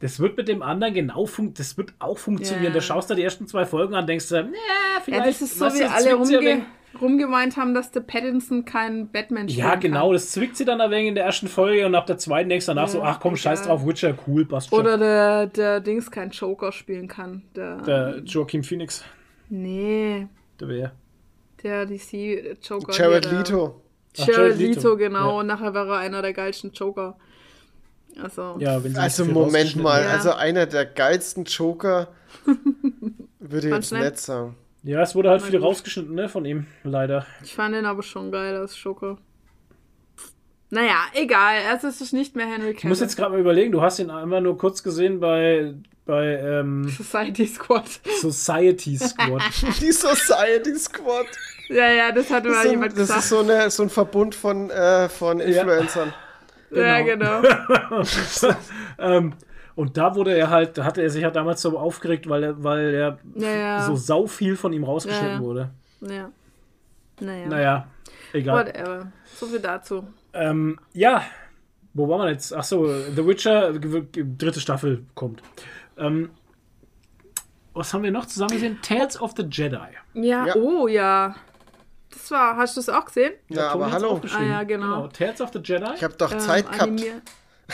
[0.00, 2.66] das wird mit dem anderen genau fun das wird auch funktionieren.
[2.66, 2.70] Ja.
[2.74, 4.44] Da schaust du die ersten zwei Folgen an, denkst du, ja,
[5.04, 5.20] vielleicht.
[5.20, 6.62] ja, das ist so, wie alle rumge.
[7.00, 10.12] Rumgemeint haben, dass der Pattinson kein Batman Ja, spielen genau, kann.
[10.14, 12.66] das zwickt sie dann ein wenig in der ersten Folge und ab der zweiten denkst
[12.66, 14.78] du danach so, Ja, ach komm, scheiß drauf, Witcher, cool, passt schon.
[14.80, 17.42] Oder der, der Dings kein Joker spielen kann.
[17.56, 19.04] Der, der Joaquin Phoenix,
[19.48, 20.26] nee,
[20.60, 20.92] der wäre.
[21.62, 22.92] der DC Joker.
[22.92, 23.80] Jared hier, der- Leto.
[24.18, 25.30] Ach, Jared Jared Leto, Leto, genau.
[25.32, 25.38] ja.
[25.40, 27.16] Und nachher wäre er einer der geilsten Joker.
[28.22, 30.02] Also, Ja, wenn sie Also so Moment mal.
[30.02, 30.10] Ja.
[30.10, 32.08] also einer der geilsten Joker
[33.38, 34.02] würde ich jetzt nett?
[34.02, 34.54] nicht sagen.
[34.84, 35.68] Ja, es wurde halt viel gut.
[35.68, 37.24] rausgeschnitten, ne, von ihm, leider.
[37.44, 39.16] ich fand ihn aber schon geil als Joker.
[40.70, 41.56] Naja, egal.
[41.76, 42.78] Es ist nicht mehr Henry Cavill.
[42.78, 45.74] Ich muss jetzt gerade mal überlegen, du hast ihn einmal nur kurz gesehen bei,
[46.06, 47.84] bei ähm, Society Squad.
[48.20, 49.42] Society Squad.
[49.82, 51.26] Die Society Squad.
[51.68, 53.20] ja, ja, das hat Das, mal ist, jemand ein, das gesagt.
[53.20, 56.14] ist so, eine, so ein Verbund von, äh, von Influencern.
[56.70, 57.42] Ja, genau.
[58.98, 59.34] ähm,
[59.74, 62.62] und da wurde er halt, da hatte er sich halt damals so aufgeregt, weil er,
[62.62, 63.82] weil er Ja, ja.
[63.82, 65.40] so sau viel von ihm rausgeschnitten Ja, ja.
[65.40, 65.70] wurde.
[66.00, 66.30] Ja.
[67.20, 67.46] Naja.
[67.48, 67.86] Naja,
[68.32, 68.66] egal.
[68.66, 69.12] Whatever.
[69.34, 70.04] So viel dazu.
[70.32, 71.22] Ähm, ja,
[71.94, 72.52] wo waren wir jetzt?
[72.54, 75.42] Achso, The Witcher, dritte Staffel kommt.
[75.98, 76.30] Ähm,
[77.74, 78.78] was haben wir noch zusammen gesehen?
[78.82, 79.78] Tales of the Jedi.
[80.14, 80.54] Ja, Ja.
[80.56, 81.34] oh ja.
[82.10, 83.32] Das war, hast du es auch gesehen?
[83.48, 84.10] Ja, aber hallo.
[84.10, 84.46] aufgeschrieben.
[84.50, 85.06] Ah, ja, genau.
[85.08, 85.94] Tales of the Jedi.
[85.94, 86.82] Ich habe doch Ähm, Zeit gehabt.
[86.82, 87.22] animier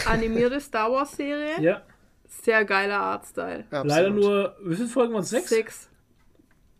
[0.07, 1.61] animierte Star Wars Serie.
[1.61, 1.83] ja,
[2.27, 3.65] Sehr geiler Artstyle.
[3.71, 5.31] leider nur, wie viele Folgen waren es?
[5.31, 5.49] Sechs?
[5.49, 5.89] Sechs.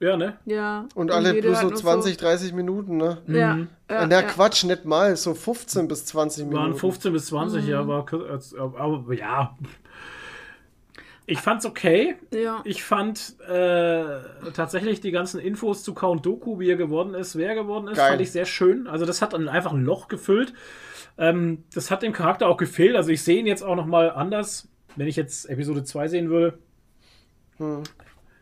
[0.01, 0.39] Ja, ne?
[0.45, 0.87] Ja.
[0.95, 3.19] Und alle jede bloß hat so nur 20, 30 Minuten, ne?
[3.27, 3.35] Ja.
[3.37, 3.57] ja,
[3.91, 4.23] Ja, Na, ja.
[4.23, 6.63] Quatsch, nicht mal, so 15 bis 20 Minuten.
[6.63, 7.69] Waren 15 bis 20, Mhm.
[7.69, 9.57] ja, war als- aber ja.
[11.27, 12.15] Ich fand's okay.
[12.33, 12.61] Ja.
[12.65, 14.21] Ich fand äh,
[14.55, 17.97] tatsächlich die ganzen Infos zu Count Doku, wie er geworden ist, wer er geworden ist,
[17.99, 18.11] Geil.
[18.11, 18.87] fand ich sehr schön.
[18.87, 20.55] Also das hat dann einfach ein Loch gefüllt.
[21.19, 22.97] Ähm, das hat dem Charakter auch gefehlt.
[22.97, 26.31] Also ich sehe ihn jetzt auch noch mal anders, wenn ich jetzt Episode 2 sehen
[26.31, 26.59] würde.
[27.59, 27.83] Hm.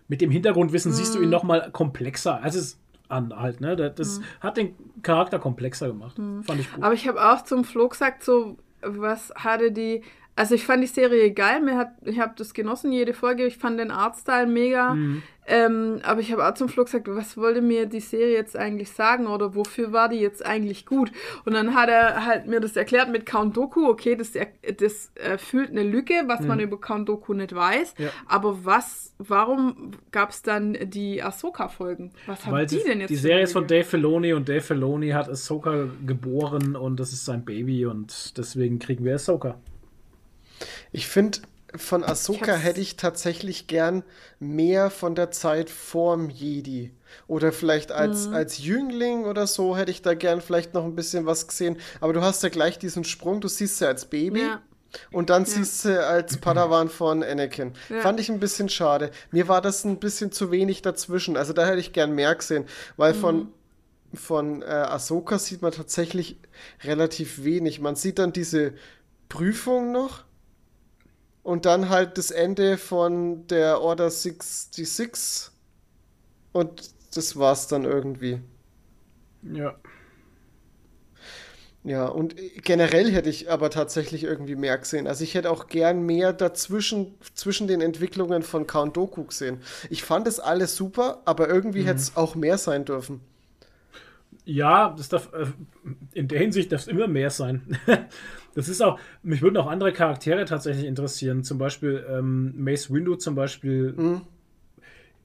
[0.08, 1.18] Mit dem Hintergrundwissen siehst Mhm.
[1.18, 2.42] du ihn noch mal komplexer.
[2.42, 2.78] Also es
[3.08, 3.76] an halt, ne?
[3.76, 6.16] Das, das hat den Charakter komplexer gemacht.
[6.16, 6.82] Fand ich gut.
[6.82, 10.02] Aber ich habe auch zum Flo gesagt, so, was hatte die
[10.36, 13.46] Also ich fand die Serie geil, mir hat, ich habe das genossen, jede Folge.
[13.46, 14.92] Ich fand den Artstyle mega.
[14.92, 15.22] Mhm.
[15.48, 18.90] Ähm, aber ich habe auch zum Schluss gesagt, was wollte mir die Serie jetzt eigentlich
[18.90, 21.12] sagen oder wofür war die jetzt eigentlich gut?
[21.44, 23.88] Und dann hat er halt mir das erklärt mit Count Doku.
[23.88, 27.94] Okay, das, das erfüllt eine Lücke, was man über Count Doku nicht weiß.
[27.96, 28.04] Mhm.
[28.04, 28.10] Ja.
[28.26, 32.10] Aber was, warum gab es dann die Ahsoka-Folgen?
[32.26, 33.10] Was haben Weil die sie, denn jetzt?
[33.10, 33.66] die Serie ist von?
[33.66, 38.78] Dave Filoni und Dave Filoni hat Ahsoka geboren und das ist sein Baby und deswegen
[38.78, 39.56] kriegen wir Ahsoka.
[40.92, 41.38] Ich finde,
[41.74, 44.02] von Ahsoka hab's- hätte ich tatsächlich gern
[44.38, 46.92] mehr von der Zeit vorm Jedi.
[47.28, 47.96] Oder vielleicht Mhm.
[47.96, 51.76] als, als Jüngling oder so hätte ich da gern vielleicht noch ein bisschen was gesehen.
[52.00, 54.42] Aber du hast ja gleich diesen Sprung, du siehst sie als Baby.
[54.42, 54.62] Ja.
[55.12, 57.72] Und dann siehst du als Padawan von Anakin.
[57.90, 58.00] Ja.
[58.00, 59.10] Fand ich ein bisschen schade.
[59.30, 61.36] Mir war das ein bisschen zu wenig dazwischen.
[61.36, 62.64] Also da hätte ich gern mehr gesehen.
[62.96, 63.48] Weil von,
[64.14, 66.38] von äh, Ahsoka sieht man tatsächlich
[66.84, 67.80] relativ wenig.
[67.80, 68.72] Man sieht dann diese
[69.28, 70.24] Prüfung noch.
[71.46, 75.52] Und dann halt das Ende von der Order 66.
[76.50, 78.40] Und das war's dann irgendwie.
[79.44, 79.76] Ja.
[81.84, 85.06] Ja, und generell hätte ich aber tatsächlich irgendwie mehr gesehen.
[85.06, 89.62] Also ich hätte auch gern mehr dazwischen, zwischen den Entwicklungen von Count Doku gesehen.
[89.88, 93.20] Ich fand es alles super, aber irgendwie hätte es auch mehr sein dürfen.
[94.46, 95.46] Ja, das darf, äh,
[96.14, 97.78] in der Hinsicht darf es immer mehr sein.
[98.54, 101.44] Das ist auch, mich würden auch andere Charaktere tatsächlich interessieren.
[101.44, 104.22] Zum Beispiel ähm, Mace Windu zum Beispiel,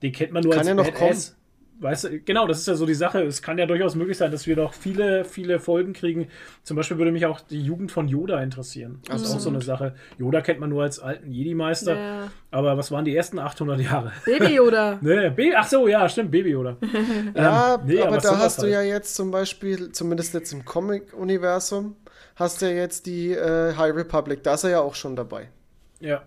[0.01, 1.37] den kennt man nur Kann als ja noch Badass.
[1.81, 3.23] Weißt du, genau, das ist ja so die Sache.
[3.23, 6.27] Es kann ja durchaus möglich sein, dass wir noch viele, viele Folgen kriegen.
[6.61, 9.01] Zum Beispiel würde mich auch die Jugend von Yoda interessieren.
[9.07, 9.95] Das ist auch so eine Sache.
[10.19, 11.95] Yoda kennt man nur als alten Jedi-Meister.
[11.97, 12.31] Ja.
[12.51, 14.11] Aber was waren die ersten 800 Jahre?
[14.25, 14.99] Baby Yoda.
[15.01, 16.77] Ne, Baby, ach so, ja, stimmt, Baby Yoda.
[17.35, 18.73] Ja, Ähm, nee, aber, da sowas hast du halt.
[18.73, 21.95] ja jetzt zum Beispiel, zumindest jetzt im Comic-Universum,
[22.35, 24.43] hast du ja jetzt die äh, High Republic.
[24.43, 25.49] Da ist er ja auch schon dabei.
[25.99, 26.21] Ja.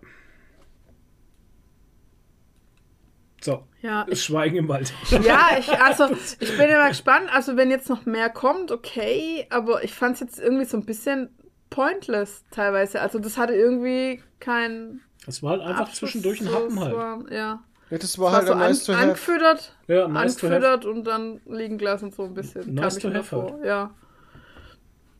[3.45, 4.95] So, Ja, ich, Schweigen im Wald.
[5.23, 6.09] ja ich, also,
[6.41, 7.29] ich bin immer gespannt.
[7.31, 9.47] Also, wenn jetzt noch mehr kommt, okay.
[9.51, 11.29] Aber ich fand es jetzt irgendwie so ein bisschen
[11.69, 13.03] pointless teilweise.
[13.03, 15.03] Also, das hatte irgendwie kein.
[15.27, 16.97] Das war halt einfach Abschluss, zwischendurch ein Happen es halt.
[16.97, 17.63] War, ja.
[17.91, 19.05] Ja, das Es war war halt so nice an, have.
[19.09, 20.55] angefüttert, Ja, nice to have.
[20.57, 22.73] angefüttert und dann liegen gelassen so ein bisschen.
[22.73, 23.53] Nice to have vor.
[23.53, 23.65] halt.
[23.67, 23.91] Ja.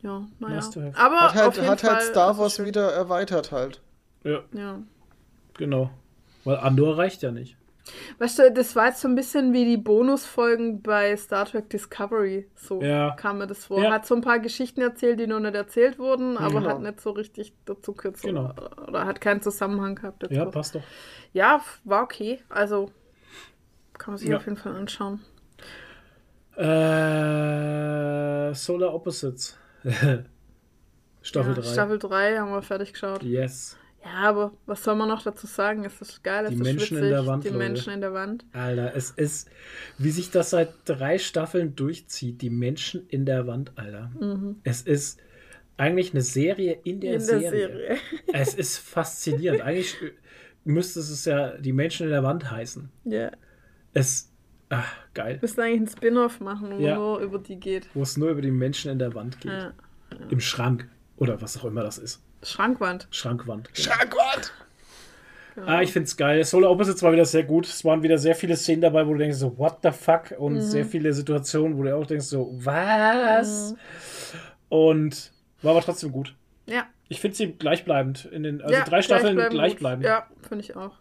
[0.01, 0.55] Ja, naja.
[0.55, 0.77] Nice.
[0.95, 3.81] Aber Hat auf halt, jeden hat Fall halt Star es Wars wieder erweitert halt.
[4.23, 4.79] Ja, Ja.
[5.55, 5.91] genau.
[6.43, 7.55] Weil Andor reicht ja nicht.
[8.17, 12.49] Weißt du, das war jetzt so ein bisschen wie die Bonusfolgen bei Star Trek Discovery.
[12.55, 13.11] So Ja.
[13.11, 13.81] kam mir das vor.
[13.83, 13.91] Ja.
[13.91, 16.69] Hat so ein paar Geschichten erzählt, die noch nicht erzählt wurden, aber Genau.
[16.69, 18.17] hat nicht so richtig dazu gehört.
[18.17, 18.53] So, Genau.
[18.87, 20.33] Oder hat keinen Zusammenhang gehabt dazu.
[20.33, 20.81] Ja, passt doch.
[21.33, 22.39] Ja, war okay.
[22.49, 22.89] Also
[23.97, 24.37] kann man sich Ja.
[24.37, 25.21] auf jeden Fall anschauen.
[26.57, 29.57] Äh, Solar Opposites.
[31.21, 31.73] Staffel ja, 3.
[31.73, 33.23] Staffel 3 haben wir fertig geschaut.
[33.23, 33.77] Yes.
[34.05, 35.83] Ja, aber was soll man noch dazu sagen?
[35.83, 37.57] Es ist geil, es Die ist Menschen in witzig, der Wand, Die Leute.
[37.57, 38.45] Menschen in der Wand.
[38.53, 39.49] Alter, es ist,
[39.97, 44.11] wie sich das seit drei Staffeln durchzieht, die Menschen in der Wand, Alter.
[44.63, 45.19] Es ist
[45.77, 47.19] eigentlich eine Serie in der, Mhm.
[47.21, 47.67] in der Serie.
[47.67, 47.97] Serie.
[48.33, 49.61] Es ist faszinierend.
[49.61, 49.95] Eigentlich
[50.63, 52.89] müsste es ja die Menschen in der Wand heißen.
[53.05, 53.31] Ja.
[53.93, 54.31] Es,
[54.69, 55.39] ach, geil.
[55.41, 56.95] Müssen eigentlich einen Spin-off machen, wo Ja.
[56.95, 57.87] nur über die geht.
[57.93, 59.51] Wo es nur über die Menschen in der Wand geht.
[59.51, 59.73] Ja.
[60.29, 60.87] Im Schrank.
[61.17, 62.21] Oder was auch immer das ist.
[62.45, 63.07] Schrankwand.
[63.11, 63.73] Schrankwand.
[63.73, 63.87] Genau.
[63.87, 64.53] Schrankwand!
[65.65, 66.43] Ah, ich find's geil.
[66.43, 67.65] Solar Opposites war wieder sehr gut.
[67.65, 70.35] Es waren wieder sehr viele Szenen dabei, wo du denkst so, what the fuck?
[70.37, 73.73] Und sehr viele Situationen, wo du auch denkst so, was?
[74.67, 75.31] Und
[75.61, 76.35] war aber trotzdem gut.
[76.65, 76.85] Ja.
[77.07, 78.25] Ich finde sie gleichbleibend.
[78.25, 80.03] In den, also ja, drei Staffeln gleichbleibend gleichbleibend.
[80.03, 80.09] gut.
[80.09, 80.95] Ja, finde ich auch.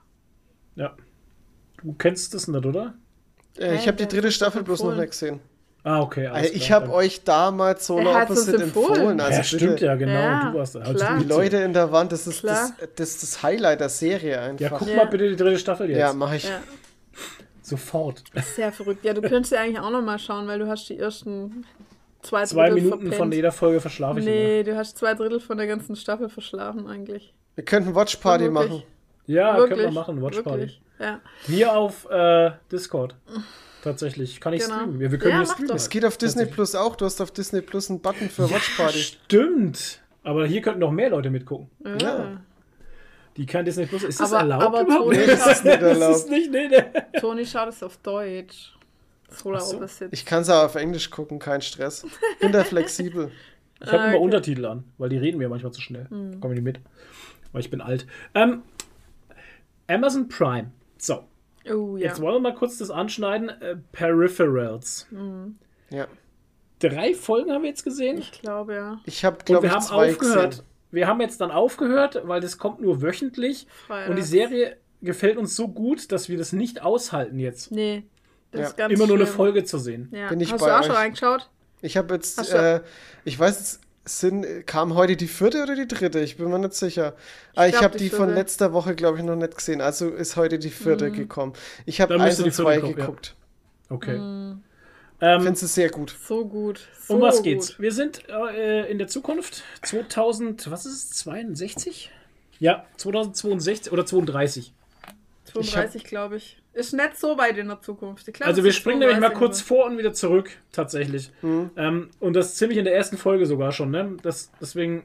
[0.77, 0.95] Ja.
[1.83, 2.95] Du kennst das nicht, oder?
[3.59, 5.41] Äh, ich habe die dritte Staffel bloß noch nicht gesehen.
[5.87, 6.27] Ah, okay.
[6.29, 8.95] alles Äh, ich habe euch damals Er Solar hat's uns Opposite empfohlen.
[8.95, 9.21] empfohlen.
[9.21, 9.57] Also ja, bitte.
[9.59, 10.13] stimmt ja, genau.
[10.13, 10.81] Ja, du warst da.
[10.81, 11.05] Also.
[11.21, 14.61] Die Leute in der Wand, das ist das, das, das Highlight der Serie einfach.
[14.61, 14.97] Ja, guck Ja.
[14.97, 15.99] mal bitte die dritte Staffel jetzt.
[15.99, 16.45] Ja, mache ich.
[16.45, 16.61] Ja,
[17.63, 18.25] Sofort.
[18.57, 19.05] sehr verrückt.
[19.05, 21.65] Ja, du könntest ja eigentlich auch noch mal schauen, weil du hast die ersten
[22.23, 23.15] zwei, Zwei Drittel Minuten verpennt.
[23.17, 24.35] von jeder Folge verschlafe ich immer.
[24.35, 27.33] Nee, du hast zwei Drittel von der ganzen Staffel verschlafen eigentlich.
[27.55, 28.83] Wir könnten Watch Party machen.
[29.27, 29.79] Ja, Wirklich.
[29.81, 30.23] können wir machen.
[30.23, 30.71] Watch Party.
[30.99, 31.21] Ja.
[31.47, 33.15] Wir auf äh, Discord.
[33.85, 34.41] Tatsächlich.
[34.41, 34.75] Kann ich Genau.
[34.77, 34.99] streamen.
[35.01, 35.77] Wir, wir können Ja, hier streamen.
[35.77, 36.47] Es geht auf Disney.
[36.47, 36.97] Plus auch.
[36.97, 38.99] Du hast auf Disney Plus einen Button für Watch Party.
[38.99, 40.01] Stimmt.
[40.23, 41.71] Aber hier könnten noch mehr Leute mitgucken.
[42.01, 42.41] Ja.
[43.37, 44.03] Die kein Disney Plus.
[44.05, 44.81] Ist das Aber- erlaubt aber?
[44.85, 46.17] Toni- Nee, das ist nicht Das erlaubt.
[46.17, 47.21] ist nicht, nee, nee.
[47.21, 48.73] Toni schaut es auf Deutsch.
[49.31, 49.53] So.
[50.13, 52.07] Ich kann es auch auf Englisch gucken, kein Stress.
[52.41, 53.33] Bin da flexibel.
[53.81, 54.25] Ich habe Ah, immer okay.
[54.25, 56.07] Untertitel an, weil die reden mir manchmal zu schnell.
[56.09, 56.41] Hm.
[56.41, 56.79] Kommen die mit.
[57.53, 58.07] Weil ich bin alt.
[58.35, 58.63] Ähm,
[59.89, 60.71] Amazon Prime.
[60.99, 61.25] So,
[61.71, 62.09] Oh ja.
[62.09, 63.49] jetzt wollen wir mal kurz das anschneiden.
[63.49, 65.07] Äh, Peripherals.
[65.91, 66.07] Ja.
[66.81, 68.19] Drei Folgen haben wir jetzt gesehen.
[68.19, 69.01] Ich glaube ja.
[69.07, 70.51] Ich habe, glaube wir ich, haben zwei aufgehört.
[70.51, 70.65] gesehen.
[70.91, 73.67] wir haben jetzt dann aufgehört, weil das kommt nur wöchentlich.
[73.87, 74.11] Freitags.
[74.11, 77.71] Und die Serie gefällt uns so gut, dass wir das nicht aushalten jetzt.
[77.71, 78.05] Nee,
[78.51, 78.67] das Ja.
[78.69, 79.37] ist ganz Immer nur eine schlimm.
[79.37, 80.09] Folge zu sehen.
[80.13, 80.29] Ja.
[80.29, 80.87] Bin ich Hast bei du auch euch.
[80.87, 81.51] schon reingeschaut?
[81.81, 82.81] Ich habe jetzt, äh,
[83.25, 86.21] ich weiß, es sind, kam heute die vierte oder die dritte?
[86.21, 87.15] Ich bin mir nicht sicher.
[87.53, 89.81] Ich, glaub, habe die die von letzter Woche, glaube ich, noch nicht gesehen.
[89.81, 91.15] Also ist heute die vierte Mhm.
[91.15, 91.53] gekommen.
[91.87, 93.05] Ich habe eins die und zwei kommen, ja.
[93.07, 93.35] geguckt.
[93.89, 94.19] Okay.
[94.19, 94.63] Mhm.
[95.21, 96.15] Ähm, Finde sie sehr gut.
[96.27, 96.87] So gut.
[97.01, 97.45] So um was gut.
[97.45, 97.79] geht's?
[97.81, 102.11] Wir sind äh, in der Zukunft 2000, was ist es, 62?
[102.59, 104.73] Ja, 2062 oder 32.
[105.45, 106.59] 32, glaube ich.
[106.75, 108.27] Ist nicht so weit in der Zukunft.
[108.33, 111.31] Glaub, Also es wir springen nämlich mal 32 kurz vor und wieder zurück, tatsächlich.
[111.43, 114.17] Ähm, und das ziemlich in der ersten Folge sogar schon, ne?
[114.23, 115.05] Das, deswegen,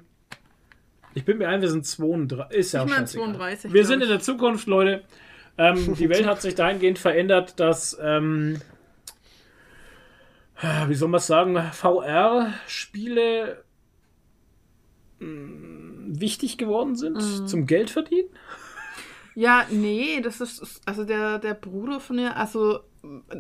[1.14, 2.58] ich bin mir ein, wir sind 32.
[2.58, 3.26] Ist ja Ich auch mein scheißegal.
[3.36, 5.04] 32, Wir sind in der Zukunft, Leute.
[5.60, 8.60] Ähm, die Welt hat sich dahingehend verändert, dass, ähm,
[10.88, 13.64] wie soll man sagen, VR-Spiele
[15.20, 17.48] mh, wichtig geworden sind Mhm.
[17.48, 18.30] zum Geld verdienen.
[19.40, 23.40] Ja, nee, das ist, also der, der Bruder von ihr, also äh,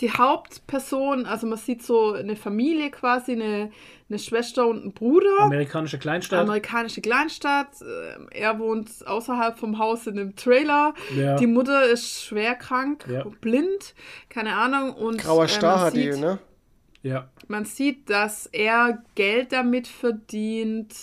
[0.00, 3.72] die Hauptperson, also man sieht so eine Familie quasi, eine,
[4.08, 5.40] eine Schwester und einen Bruder.
[5.40, 6.40] Amerikanische Kleinstadt.
[6.40, 7.68] Amerikanische Kleinstadt.
[7.82, 10.94] äh, Er wohnt außerhalb vom Haus in einem Trailer.
[11.16, 11.34] Ja.
[11.36, 13.24] Die Mutter ist schwer krank, Ja.
[13.40, 13.94] blind,
[14.28, 14.92] keine Ahnung.
[14.94, 16.38] Und Grauer äh, Star man hat die, ne?
[17.02, 17.28] Ja.
[17.48, 20.94] Man sieht, dass er Geld damit verdient,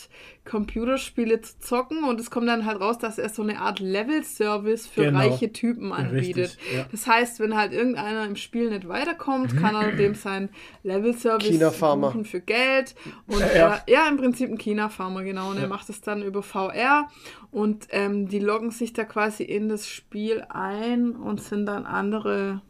[0.45, 4.87] Computerspiele zu zocken und es kommt dann halt raus, dass er so eine Art Level-Service
[4.87, 5.19] für Genau.
[5.19, 6.57] reiche Typen anbietet.
[6.57, 6.85] Richtig, ja.
[6.91, 10.49] Das heißt, wenn halt irgendeiner im Spiel nicht weiterkommt, kann er dem sein
[10.83, 12.95] Level-Service buchen für Geld.
[13.27, 13.45] Und Ja.
[13.47, 15.51] er, ja, im Prinzip ein China-Farmer, genau.
[15.51, 15.63] Und Ja.
[15.63, 17.09] er macht es dann über VR
[17.51, 22.61] und ähm, die loggen sich da quasi in das Spiel ein und sind dann andere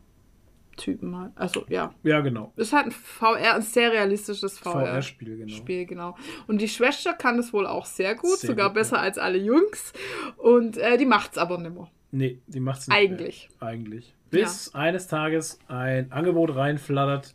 [0.80, 1.31] Typen halt.
[1.35, 2.53] Also ja, ja, genau.
[2.56, 4.85] ist halt ein VR, ein sehr realistisches VR.
[4.85, 5.56] VR-Spiel, genau.
[5.56, 6.15] Spiel, genau.
[6.47, 9.03] Und die Schwester kann das wohl auch sehr gut, Sehr sogar gut, besser ja.
[9.03, 9.93] als alle Jungs.
[10.38, 11.91] Und äh, die macht's aber nimmer.
[12.11, 12.97] Nee, die macht's nicht.
[12.97, 13.49] Eigentlich.
[13.60, 13.69] Mehr.
[13.69, 14.15] Eigentlich.
[14.31, 17.34] Bis eines Tages ein Angebot reinflattert,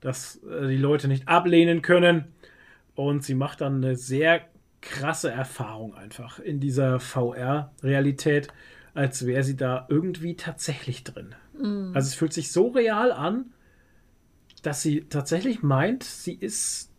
[0.00, 2.24] das äh, die Leute nicht ablehnen können.
[2.94, 4.42] Und sie macht dann eine sehr
[4.80, 8.48] krasse Erfahrung einfach in dieser VR-Realität,
[8.94, 11.34] als wäre sie da irgendwie tatsächlich drin.
[11.60, 11.92] Mhm.
[11.94, 13.52] Also es fühlt sich so real an,
[14.62, 16.90] dass sie tatsächlich meint, sie ist,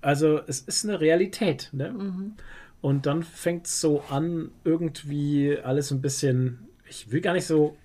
[0.00, 1.70] also es ist eine Realität.
[1.72, 1.92] Ne?
[1.92, 2.34] Mhm.
[2.80, 7.76] Und dann fängt es so an, irgendwie alles ein bisschen, ich will gar nicht so.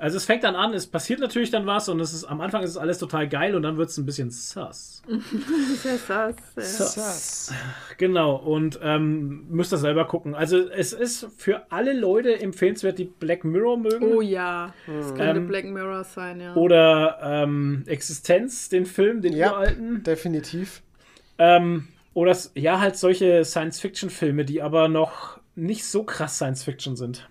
[0.00, 2.62] Also es fängt dann an, es passiert natürlich dann was und es ist am Anfang
[2.62, 5.02] ist es alles total geil und dann wird es ein bisschen sus.
[5.06, 6.62] Das ist das, ja.
[6.62, 7.54] Sass.
[7.98, 10.34] Genau, und ähm, müsst ihr selber gucken.
[10.34, 14.12] Also es ist für alle Leute empfehlenswert, die Black Mirror mögen.
[14.14, 16.54] Oh ja, das könnte Ähm, Black Mirror sein, ja.
[16.54, 20.02] Oder ähm, Existenz, den Film, den Ja, uralten.
[20.02, 20.82] definitiv.
[21.36, 27.28] Ähm, oder ja, halt solche Science-Fiction-Filme, die aber noch nicht so krass Science-Fiction sind.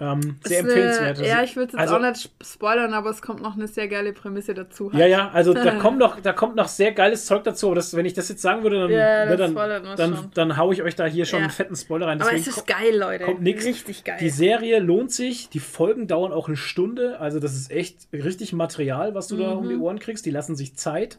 [0.00, 1.18] Ähm, sehr Ist empfehlenswert.
[1.20, 3.54] Eine, ja, ich will es jetzt Also- auch nicht sp- spoilern, aber es kommt noch
[3.54, 4.92] eine sehr geile Prämisse dazu.
[4.92, 5.00] halt.
[5.00, 7.94] Ja, ja, also da kommt noch, da kommt noch sehr geiles Zeug dazu, aber das,
[7.94, 9.54] wenn ich das jetzt sagen würde, dann, Ja, ne, dann,
[9.96, 11.44] dann, dann hau ich euch da hier schon Ja.
[11.44, 12.20] einen fetten Spoiler rein.
[12.20, 13.24] Aber Deswegen es ist geil, Leute.
[13.24, 13.64] kommt nichts.
[13.64, 14.16] Richtig geil.
[14.20, 18.52] Die Serie lohnt sich, die Folgen dauern auch eine Stunde, also das ist echt richtig
[18.52, 19.58] Material, was du da Mhm.
[19.58, 20.26] um die Ohren kriegst.
[20.26, 21.18] Die lassen sich Zeit.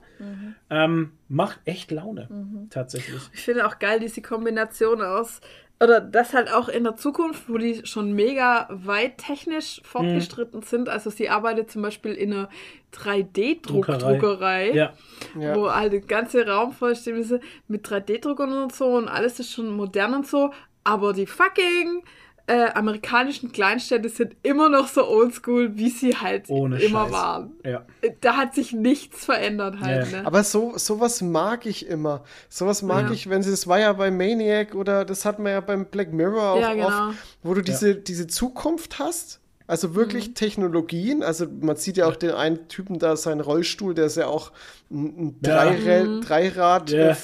[0.69, 2.67] Ähm, macht echt Laune, Mhm.
[2.69, 3.21] tatsächlich.
[3.33, 5.39] Ich finde auch geil diese Kombination aus,
[5.81, 10.87] oder das halt auch in der Zukunft, wo die schon mega weit technisch fortgeschritten sind.
[10.89, 12.49] Also sie arbeitet zum Beispiel in einer
[12.93, 14.93] 3D-Druckdruckerei, Ja,
[15.39, 15.55] Ja.
[15.55, 19.69] wo halt der ganze Raum vollständig ist mit 3D-Druckern und so und alles ist schon
[19.75, 20.51] modern und so.
[20.83, 22.03] Aber die fucking
[22.47, 27.11] äh, amerikanischen Kleinstädte sind immer noch so oldschool, wie sie halt Ohne immer Scheiß.
[27.11, 27.51] waren.
[27.65, 27.85] ja.
[28.21, 30.11] Da hat sich nichts verändert halt.
[30.11, 30.21] Ja.
[30.21, 30.27] Ne?
[30.27, 32.23] Aber so sowas mag ich immer.
[32.49, 33.11] Sowas mag Ja.
[33.13, 36.13] ich, wenn sie das war ja bei Maniac oder das hat man ja beim Black
[36.13, 37.09] Mirror auch Ja, genau.
[37.09, 39.39] oft, wo du diese, diese Zukunft hast.
[39.67, 40.33] Also wirklich Mhm.
[40.35, 41.23] Technologien.
[41.23, 44.51] Also man sieht ja auch den einen Typen da, seinen Rollstuhl, der ist ja auch
[44.91, 45.63] ein, ein Ja.
[45.65, 46.21] Dreirad, Mhm.
[46.21, 47.15] Dreirad äh,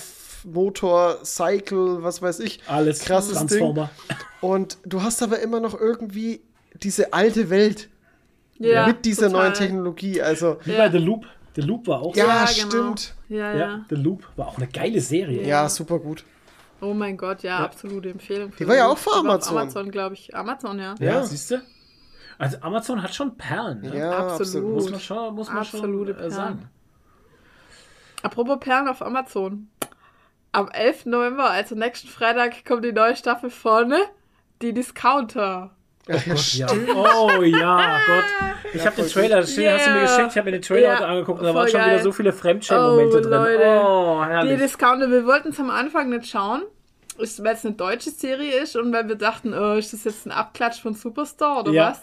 [0.45, 2.61] Motor, Cycle, was weiß ich.
[2.67, 3.89] Alles Krasses Transformer.
[4.41, 6.41] Und du hast aber immer noch irgendwie
[6.81, 7.89] diese alte Welt
[8.57, 9.41] Ja, mit dieser total.
[9.43, 10.21] neuen Technologie.
[10.21, 10.77] Also Wie Ja.
[10.87, 11.25] bei The Loop.
[11.55, 12.69] The Loop war auch ja, Ja, genau.
[12.69, 13.13] stimmt.
[13.27, 13.85] Ja, Ja, ja.
[13.89, 15.45] The Loop war auch eine geile Serie.
[15.45, 16.23] Ja, super gut.
[16.79, 18.53] Oh mein Gott, ja, absolute Empfehlung.
[18.57, 19.57] Die war ja auch für auf Amazon.
[19.57, 20.35] Amazon, glaube ich.
[20.35, 20.95] Amazon, ja.
[20.99, 21.23] Ja, Ja.
[21.23, 21.61] siehst du?
[22.39, 23.81] Also Amazon hat schon Perlen.
[23.81, 23.97] Ne?
[23.99, 24.41] Ja, Absolut.
[24.41, 24.73] absolut.
[24.73, 26.31] Muss man schon, muss man Absolute schon äh, Perlen.
[26.31, 26.69] sagen.
[28.23, 29.67] Apropos Perlen auf Amazon.
[30.53, 31.05] Am 11.
[31.05, 33.97] November, also nächsten Freitag, kommt die neue Staffel vorne.
[34.61, 35.71] Die Discounter.
[36.07, 36.67] Ja, ja, Ja.
[36.95, 38.23] Oh ja, Gott.
[38.73, 39.73] Ich habe den Trailer, das Yeah.
[39.77, 41.67] hast du mir geschickt, ich habe mir den Trailer Ja, heute angeguckt und da waren
[41.67, 41.91] schon geil.
[41.93, 43.31] wieder so viele Fremdschämen-Momente Oh, drin.
[43.31, 43.81] Leute.
[43.85, 44.59] Oh, Die herrlich.
[44.59, 46.63] Discounter, wir wollten es am Anfang nicht schauen,
[47.17, 50.31] weil es eine deutsche Serie ist und weil wir dachten, oh, ist das jetzt ein
[50.31, 51.89] Abklatsch von Superstore oder Ja.
[51.91, 52.01] was?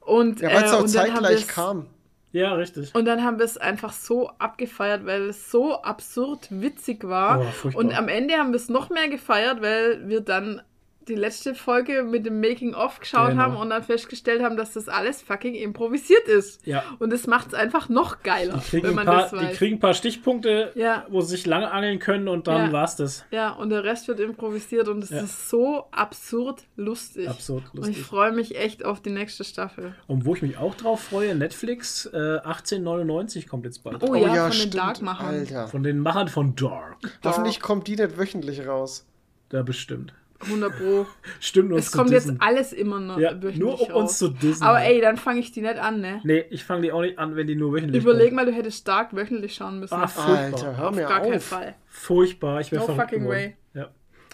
[0.00, 1.86] Und, Ja, weil es äh, auch zeitgleich kam.
[2.32, 2.94] Ja, richtig.
[2.94, 7.46] Und dann haben wir es einfach so abgefeiert, weil es so absurd witzig war.
[7.64, 10.62] Oh, und am Ende haben wir es noch mehr gefeiert, weil wir dann
[11.08, 13.42] die letzte Folge mit dem Making-of geschaut Genau.
[13.42, 16.66] haben und dann festgestellt haben, dass das alles fucking improvisiert ist.
[16.66, 16.82] Ja.
[16.98, 19.36] Und es macht es einfach noch geiler, Die kriegen, wenn ein man paar, das die
[19.36, 19.56] weiß.
[19.56, 21.06] kriegen ein paar Stichpunkte, Ja.
[21.08, 22.72] wo sie sich lange angeln können und dann Ja.
[22.72, 23.24] war's das.
[23.30, 25.20] Ja, und der Rest wird improvisiert und es Ja.
[25.22, 27.28] ist so absurd lustig.
[27.28, 27.98] Absurd Und lustig.
[27.98, 29.94] ich freue mich echt auf die nächste Staffel.
[30.06, 34.02] Und wo ich mich auch drauf freue, Netflix äh, 1899 kommt jetzt bald.
[34.02, 35.26] Oh, ja, von den Dark-Machern.
[35.26, 35.68] Alter.
[35.68, 36.96] Von den Machern von Dark.
[37.24, 39.06] Hoffentlich kommt die nicht wöchentlich raus.
[39.48, 40.14] Da bestimmt.
[40.44, 41.06] 100 Pro.
[41.40, 42.40] Stimmt uns Es zu kommt jetzt dissen.
[42.40, 44.62] alles immer noch Ja, nur um uns zu dissen.
[44.62, 46.20] Aber ey, dann fange ich die nicht an, ne?
[46.24, 48.36] Nee, ich fange die auch nicht an, wenn die nur wöchentlich Überleg kommt.
[48.36, 49.94] mal, du hättest stark wöchentlich schauen müssen.
[49.94, 50.36] Ah, furchtbar.
[50.38, 51.44] Alter, hör auf mir gar keinen auf.
[51.44, 51.74] Fall.
[51.88, 53.28] Furchtbar, ich wäre No fucking geworden.
[53.36, 53.56] way.
[53.74, 53.88] Ja.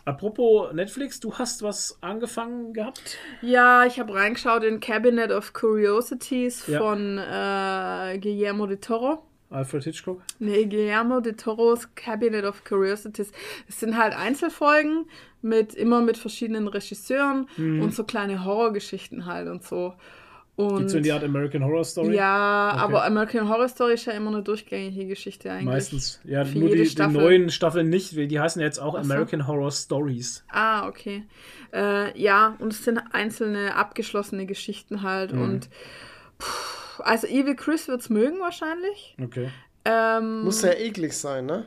[0.04, 3.18] Apropos Netflix, du hast was angefangen gehabt?
[3.42, 6.78] Ja, ich habe reingeschaut in Cabinet of Curiosities Ja.
[6.78, 9.22] von äh, Guillermo de Toro.
[9.50, 10.20] Alfred Hitchcock?
[10.38, 13.32] Nee, Guillermo de Toros Cabinet of Curiosities.
[13.68, 15.06] Es sind halt Einzelfolgen
[15.42, 17.80] mit immer mit verschiedenen Regisseuren Mhm.
[17.82, 19.94] und so kleine Horrorgeschichten halt und so.
[20.56, 22.16] Und Gibt's so in die Art American Horror Story?
[22.16, 22.80] ja, Okay.
[22.82, 25.66] aber American Horror Story ist ja immer eine durchgängige Geschichte eigentlich.
[25.66, 26.20] Meistens.
[26.24, 27.12] Ja, Für nur die, die Staffel.
[27.22, 28.98] neuen Staffeln nicht, die heißen jetzt auch so.
[28.98, 30.42] American Horror Stories.
[30.50, 31.22] Ah, okay.
[31.72, 35.42] Äh, ja, und es sind einzelne abgeschlossene Geschichten halt Mhm.
[35.42, 35.68] und
[36.42, 39.16] pff, also Evil Chris wird's mögen wahrscheinlich.
[39.22, 39.50] Okay.
[39.84, 41.66] Ähm, Muss sehr eklig sein, ne?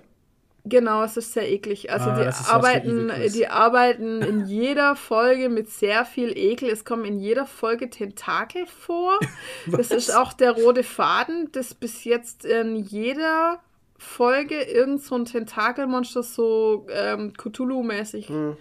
[0.63, 1.91] Genau, es ist sehr eklig.
[1.91, 6.69] Also Ah, die arbeiten, die arbeiten in jeder Folge mit sehr viel Ekel.
[6.69, 9.17] Es kommen in jeder Folge Tentakel vor.
[9.65, 13.59] das ist auch der rote Faden, das bis jetzt in jeder
[13.97, 18.29] Folge irgend so ein Tentakelmonster so ähm, Cthulhu-mäßig.
[18.29, 18.55] Hm,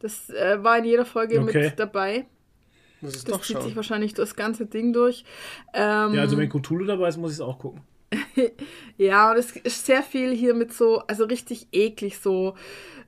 [0.00, 1.62] Das äh, war in jeder Folge Okay.
[1.70, 2.26] mit dabei.
[3.06, 5.24] Muss es Das doch zieht sich wahrscheinlich das ganze Ding durch.
[5.74, 7.80] Ähm, Ja, also wenn Cthulhu dabei ist, muss ich es auch gucken.
[8.98, 12.54] Ja, und es ist sehr viel hier mit so, also richtig eklig, so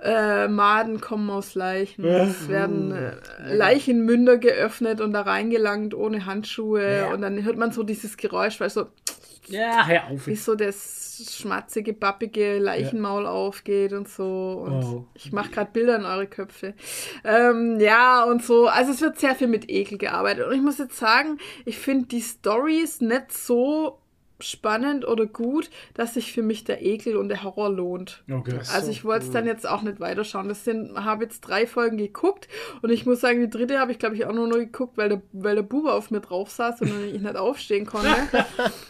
[0.02, 2.04] äh, Maden kommen aus Leichen.
[2.04, 3.16] Es werden äh,
[3.54, 6.98] Leichenmünder geöffnet und da reingelangt ohne Handschuhe.
[6.98, 7.12] Ja.
[7.12, 8.86] Und dann hört man so dieses Geräusch, weil so,
[9.46, 10.26] Ja, hör auf.
[10.26, 14.62] wie so das schmatzige, bappige Leichenmaul aufgeht und so.
[14.66, 15.04] Und Oh.
[15.14, 16.74] ich mache gerade Bilder in eure Köpfe.
[17.24, 18.66] Ähm, ja, und so.
[18.68, 20.46] Also es wird sehr viel mit Ekel gearbeitet.
[20.46, 23.98] Und ich muss jetzt sagen, ich finde die Stories nicht so
[24.40, 28.22] spannend oder gut, dass sich für mich der Ekel und der Horror lohnt.
[28.30, 28.58] Okay.
[28.72, 30.48] Also ich wollte es dann jetzt auch nicht weiterschauen.
[30.48, 32.48] Das sind, habe jetzt drei Folgen geguckt
[32.82, 35.08] und ich muss sagen, die dritte habe ich glaube ich auch nur noch geguckt, weil
[35.08, 38.08] der, weil der Bube auf mir drauf saß und ich nicht aufstehen konnte.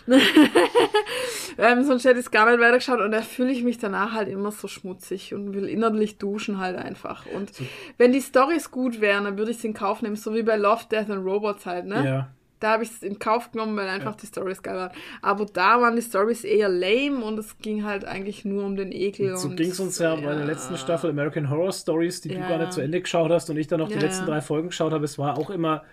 [1.58, 4.28] ähm, sonst hätte ich es gar nicht weitergeschaut und da fühle ich mich danach halt
[4.28, 7.24] immer so schmutzig und will innerlich duschen halt einfach.
[7.26, 7.52] Und
[7.96, 10.56] wenn die Storys gut wären, dann würde ich es in Kauf nehmen, so wie bei
[10.56, 12.04] Love, Death and Robots halt, ne?
[12.04, 12.28] Ja.
[12.60, 14.90] Da habe ich es in Kauf genommen, weil einfach die Storys geil waren.
[15.22, 18.90] Aber da waren die Storys eher lame und es ging halt eigentlich nur um den
[18.92, 19.36] Ekel.
[19.36, 22.34] So und, ging es uns ja, bei der letzten Staffel American Horror Stories, die du
[22.36, 22.48] Ja.
[22.48, 24.30] gar nicht zu Ende geschaut hast und ich dann noch Ja, die letzten ja.
[24.32, 25.04] drei Folgen geschaut habe.
[25.04, 25.84] Es war auch immer,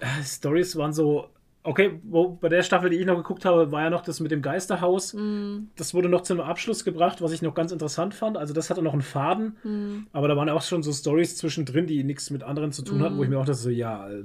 [0.00, 1.28] äh, Stories waren so,
[1.62, 4.30] okay, wo, bei der Staffel, die ich noch geguckt habe, war ja noch das mit
[4.30, 5.14] dem Geisterhaus.
[5.14, 5.68] Mhm.
[5.76, 8.36] Das wurde noch zum Abschluss gebracht, was ich noch ganz interessant fand.
[8.36, 10.06] Also das hatte noch einen Faden, Mhm.
[10.12, 13.16] aber da waren auch schon so Stories zwischendrin, die nichts mit anderen zu tun hatten,
[13.16, 13.36] wo ich Mhm.
[13.36, 14.24] mir auch dachte, so, ja, äh,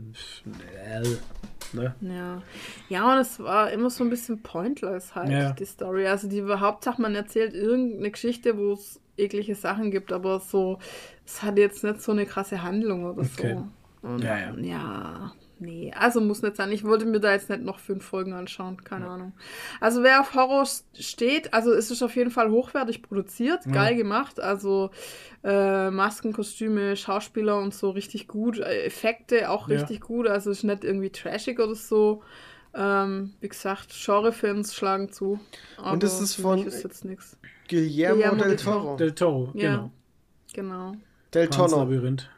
[1.73, 1.95] ne?
[2.01, 2.41] Ja.
[2.89, 5.51] ja, und es war immer so ein bisschen pointless halt, Ja.
[5.51, 6.07] die Story.
[6.07, 10.79] Also die Hauptsache, man erzählt irgendeine Geschichte, wo es eklige Sachen gibt, aber so,
[11.25, 13.57] es hat jetzt nicht so eine krasse Handlung oder Okay.
[14.01, 14.07] so.
[14.07, 14.53] Und, Ja, ja.
[14.59, 16.71] ja, nee, also muss nicht sein.
[16.71, 19.33] Ich wollte mir da jetzt nicht noch fünf Folgen anschauen, keine Ahnung.
[19.79, 20.65] Also wer auf Horror
[20.97, 24.89] steht, also es ist auf jeden Fall hochwertig produziert, geil gemacht, also
[25.43, 29.77] äh, Masken, Kostüme, Schauspieler und so richtig gut, äh, Effekte auch Ja.
[29.79, 32.23] richtig gut, also es ist nicht irgendwie trashig oder so.
[32.73, 35.39] Ähm, wie gesagt, Genrefans schlagen zu.
[35.83, 37.35] Und es aber ist für von- ist jetzt nichts.
[37.67, 38.79] Guillermo, Guillermo del Toro.
[38.83, 38.95] Toro.
[38.97, 39.69] Del Toro, Ja.
[39.71, 39.91] genau.
[40.53, 40.95] Genau.
[41.33, 41.49] Del.
[41.49, 42.29] Labyrinth.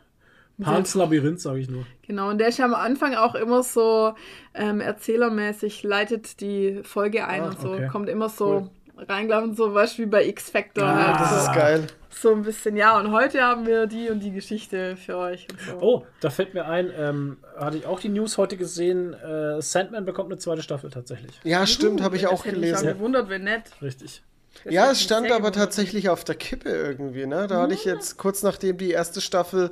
[0.61, 1.85] Pans Labyrinth, sage ich nur.
[2.07, 4.14] Genau, und der ist ja am Anfang auch immer so
[4.53, 7.88] ähm, erzählermäßig, leitet die Folge ein Ah, und so, okay.
[7.91, 10.83] kommt immer so reingelaufen, so was wie bei X-Factor.
[10.83, 11.88] Ah, halt, Das ist geil.
[12.09, 15.48] so ein bisschen, ja, und heute haben wir die und die Geschichte für euch.
[15.49, 15.77] Und so.
[15.80, 20.06] Oh, da fällt mir ein, ähm, hatte ich auch die News heute gesehen, äh, Sandman
[20.06, 21.31] bekommt eine zweite Staffel tatsächlich.
[21.43, 22.98] Ja, stimmt, habe ich auch hätte mich auch gelesen.
[22.98, 23.64] gewundert, wenn nicht.
[23.81, 24.22] Richtig.
[24.65, 25.56] Das Ja, es stand aber gewundert.
[25.56, 27.48] tatsächlich auf der Kippe irgendwie, ne?
[27.48, 29.72] Da hatte ich jetzt kurz nachdem die erste Staffel,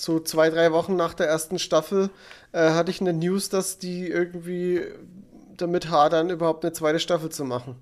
[0.00, 2.10] so zwei, drei Wochen nach der ersten Staffel,
[2.52, 4.82] äh, hatte ich eine News, dass die irgendwie
[5.56, 7.76] damit hadern, überhaupt eine zweite Staffel zu machen.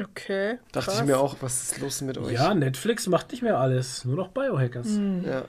[0.00, 0.58] Okay.
[0.72, 1.00] Dachte krass.
[1.00, 2.32] ich mir auch, was ist los mit euch?
[2.32, 4.88] Ja, Netflix macht nicht mehr alles, nur noch Biohackers.
[5.24, 5.44] ja.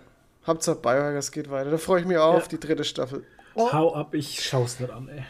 [0.45, 1.71] Hauptsache Biohackers geht weiter.
[1.71, 2.37] Da freue ich mich auch Ja.
[2.37, 3.23] auf die dritte Staffel.
[3.55, 5.23] Hau ab, ich schau's nicht an, ey.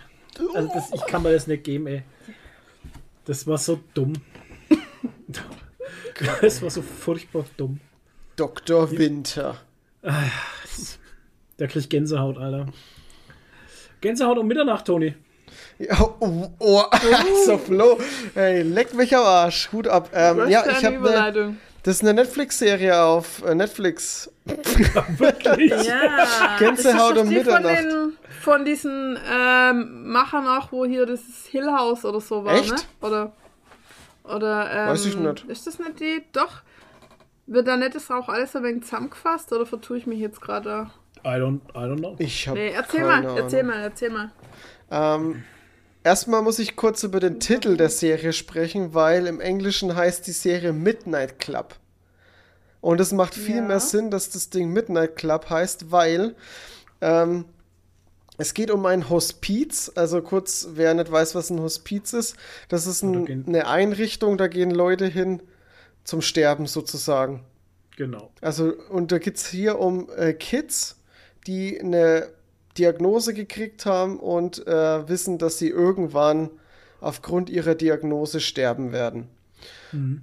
[0.56, 2.04] Also das, ich kann mir das nicht geben, ey.
[3.26, 4.14] Das war so dumm.
[6.42, 7.80] Das war so furchtbar dumm.
[8.36, 8.92] Dr.
[8.92, 9.58] Winter.
[10.04, 12.68] Da krieg ich Gänsehaut, Alter.
[14.02, 15.16] Gänsehaut um Mitternacht, Toni.
[15.80, 16.84] Ja, oh, oh,
[17.46, 17.98] so Flo.
[18.34, 19.72] Hey, leck mich am Arsch.
[19.72, 20.10] Hut ab.
[20.14, 24.30] Ähm, ja, ich habe eine, das ist eine Netflix-Serie auf äh, Netflix.
[24.46, 25.72] Wirklich?
[25.88, 26.58] Ja.
[26.60, 27.84] Gänsehaut um die von, Mitternacht.
[27.84, 32.72] den, von diesen ähm, Machern auch, wo hier das Hill House oder so war, Echt?
[32.72, 32.78] ne?
[33.02, 33.32] Oder,
[34.24, 35.46] oder ähm, Weiß ich nicht.
[35.46, 36.24] Ist das nicht die?
[36.34, 36.62] Doch.
[37.46, 40.90] Wird da nicht das auch alles ein wenig zusammengefasst oder vertue ich mich jetzt gerade?
[41.26, 42.16] I don't, I don't know.
[42.20, 43.76] Ich habe Nee, erzähl keine mal, erzähl Ahnung.
[43.76, 44.32] mal, erzähl mal.
[44.92, 45.44] Ähm,
[46.04, 50.32] erstmal muss ich kurz über den Titel der Serie sprechen, weil im Englischen heißt die
[50.32, 51.76] Serie Midnight Club.
[52.82, 53.62] Und es macht viel Ja.
[53.62, 56.36] mehr Sinn, dass das Ding Midnight Club heißt, weil
[57.02, 57.46] ähm,
[58.38, 59.92] es geht um ein Hospiz.
[59.96, 62.36] Also kurz, wer nicht weiß, was ein Hospiz ist,
[62.68, 65.42] das ist da ein, eine Einrichtung, da gehen Leute hin
[66.04, 67.44] zum Sterben sozusagen.
[67.96, 68.32] Genau.
[68.42, 71.00] Also, und da geht es hier um äh, Kids,
[71.48, 72.30] die eine
[72.78, 76.50] Diagnose gekriegt haben und äh, wissen, dass sie irgendwann
[77.02, 79.30] aufgrund ihrer Diagnose sterben werden.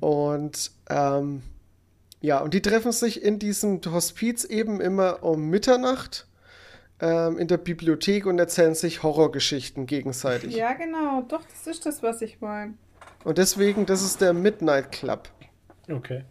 [0.00, 1.42] Und ähm,
[2.20, 6.26] ja, und die treffen sich in diesem Hospiz eben immer um Mitternacht
[7.00, 10.54] ähm, in der Bibliothek und erzählen sich Horrorgeschichten gegenseitig.
[10.54, 11.22] Ja, genau.
[11.22, 12.74] Doch, das ist das, was ich meine.
[13.24, 15.28] Und deswegen, das ist der Midnight Club.
[15.90, 16.24] Okay.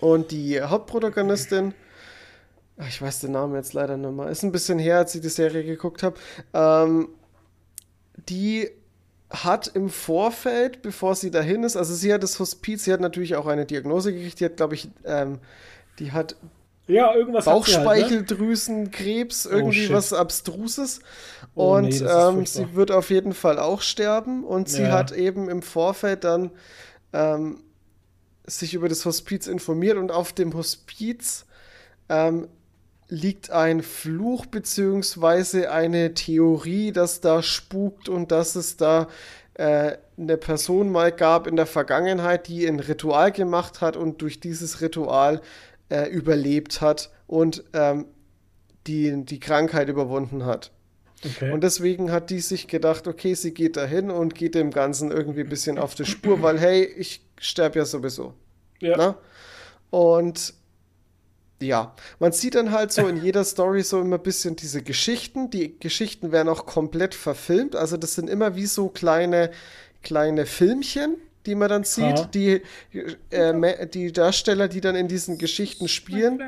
[0.00, 1.74] Und die Hauptprotagonistin,
[2.78, 5.20] ach, ich weiß den Namen jetzt leider nicht mehr, ist ein bisschen her, als ich
[5.20, 6.16] die Serie geguckt habe,
[6.54, 7.08] ähm,
[8.28, 8.70] die
[9.30, 13.36] hat im Vorfeld, bevor sie dahin ist, also sie hat das Hospiz, sie hat natürlich
[13.36, 15.38] auch eine Diagnose gekriegt, die hat, glaube ich, ähm,
[15.98, 16.34] die hat
[16.88, 17.84] Ja, irgendwas sie halt, ne?
[17.84, 19.92] Bauchspeicheldrüsenkrebs, irgendwie shit.
[19.92, 21.00] was Abstruses.
[21.54, 24.42] Oh, und nee, ähm, sie wird auf jeden Fall auch sterben.
[24.44, 24.90] Und sie Ja.
[24.92, 26.50] hat eben im Vorfeld dann
[27.12, 27.62] ähm,
[28.58, 29.96] sich über das Hospiz informiert.
[29.96, 31.46] Und auf dem Hospiz
[32.08, 32.48] ähm,
[33.08, 39.08] liegt ein Fluch beziehungsweise eine Theorie, dass da spukt und dass es da
[39.54, 44.40] äh, eine Person mal gab in der Vergangenheit, die ein Ritual gemacht hat und durch
[44.40, 45.40] dieses Ritual
[45.88, 48.06] äh, überlebt hat und ähm,
[48.86, 50.70] die, die Krankheit überwunden hat.
[51.24, 51.52] Okay.
[51.52, 55.40] Und deswegen hat die sich gedacht, okay, sie geht dahin und geht dem Ganzen irgendwie
[55.40, 58.34] ein bisschen auf die Spur, weil hey, ich sterbe ja sowieso.
[58.80, 58.96] ja.
[58.96, 59.14] Ne?
[59.90, 60.54] Und
[61.62, 65.50] ja, man sieht dann halt so in jeder Story so immer ein bisschen diese Geschichten.
[65.50, 67.76] Die Geschichten werden auch komplett verfilmt.
[67.76, 69.50] Also das sind immer wie so kleine,
[70.02, 72.34] kleine Filmchen, die man dann sieht.
[72.34, 72.62] Die,
[73.30, 76.38] äh, die Darsteller, die dann in diesen Geschichten spielen,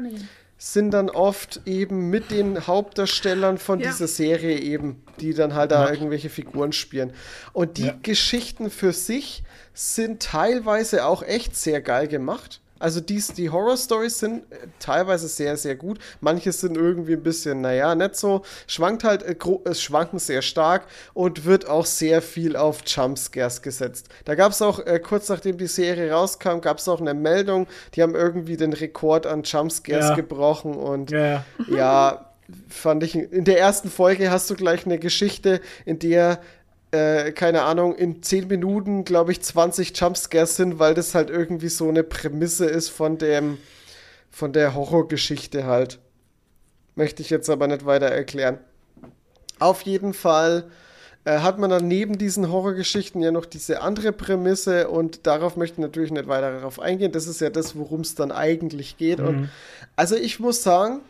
[0.65, 3.91] sind dann oft eben mit den Hauptdarstellern von Ja.
[3.91, 5.92] dieser Serie eben, die dann halt da Ja.
[5.92, 7.12] irgendwelche Figuren spielen.
[7.52, 7.99] Und die Ja.
[8.00, 9.42] Geschichten für sich
[9.74, 12.60] sind teilweise auch echt sehr geil gemacht.
[12.83, 15.99] Also dies, die Horror-Stories sind äh, teilweise sehr, sehr gut.
[16.20, 18.43] Manche sind irgendwie ein bisschen, naja, nicht so.
[18.67, 23.62] Schwankt halt, äh, gro- es schwanken sehr stark und wird auch sehr viel auf Jumpscares
[23.62, 24.09] gesetzt.
[24.25, 27.67] Da gab es auch, äh, kurz nachdem die Serie rauskam, gab es auch eine Meldung,
[27.94, 30.15] die haben irgendwie den Rekord an Jumpscares Ja.
[30.15, 31.44] gebrochen und ja.
[31.69, 32.33] ja,
[32.69, 33.15] fand ich.
[33.15, 36.41] In der ersten Folge hast du gleich eine Geschichte, in der,
[36.93, 41.69] äh, keine Ahnung, in 10 Minuten, glaube ich, 20 Jumpscares sind, weil das halt irgendwie
[41.69, 43.59] so eine Prämisse ist von dem,
[44.31, 45.99] von der Horrorgeschichte halt.
[46.95, 48.59] Möchte ich jetzt aber nicht weiter erklären.
[49.59, 50.71] Auf jeden Fall
[51.25, 55.77] äh, hat man dann neben diesen Horrorgeschichten ja noch diese andere Prämisse und darauf möchte
[55.77, 57.12] ich natürlich nicht weiter darauf eingehen.
[57.12, 59.21] Das ist ja das, worum es dann eigentlich geht.
[59.21, 59.49] Und
[59.97, 61.01] also ich muss sagen,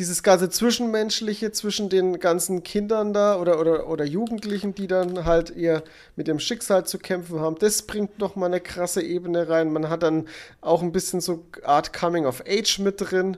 [0.00, 5.54] dieses ganze Zwischenmenschliche zwischen den ganzen Kindern da oder, oder, oder Jugendlichen, die dann halt
[5.54, 5.82] eher
[6.16, 9.70] mit dem Schicksal zu kämpfen haben, das bringt noch mal eine krasse Ebene rein.
[9.70, 10.26] Man hat dann
[10.62, 13.36] auch ein bisschen so Art Coming of Age mit drin,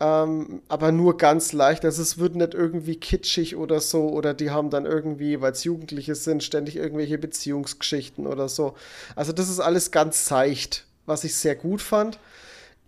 [0.00, 1.84] ähm, aber nur ganz leicht.
[1.84, 5.62] Also es wird nicht irgendwie kitschig oder so oder die haben dann irgendwie, weil es
[5.62, 8.76] Jugendliche sind, ständig irgendwelche Beziehungsgeschichten oder so.
[9.14, 12.18] Also das ist alles ganz seicht, was ich sehr gut fand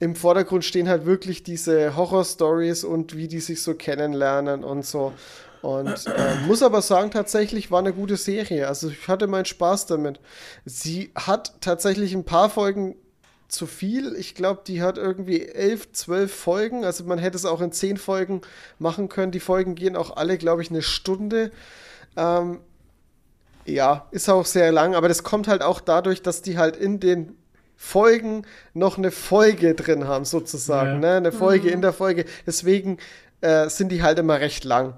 [0.01, 5.13] im Vordergrund stehen halt wirklich diese Horror-Stories und wie die sich so kennenlernen und so.
[5.63, 8.69] Und äh, muss aber sagen, tatsächlich war eine gute Serie.
[8.69, 10.21] Also ich hatte meinen Spaß damit.
[10.67, 12.97] Sie hat tatsächlich ein paar Folgen
[13.49, 14.15] zu viel.
[14.17, 16.85] Ich glaube, die hat irgendwie elf, zwölf Folgen.
[16.85, 18.43] Also man hätte es auch in zehn Folgen
[18.79, 19.33] machen können.
[19.33, 21.51] Die Folgen gehen auch alle, glaube ich, eine Stunde.
[22.17, 22.61] Ähm,
[23.65, 27.01] ja, ist auch sehr lang, aber das kommt halt auch dadurch, dass die halt in
[27.01, 27.37] den
[27.77, 30.95] Folgen noch eine Folge drin haben, sozusagen.
[30.95, 30.99] Ja.
[30.99, 31.17] Ne?
[31.17, 32.25] Eine Folge in der Folge.
[32.47, 32.99] Deswegen
[33.41, 34.95] äh, sind die halt immer recht lang.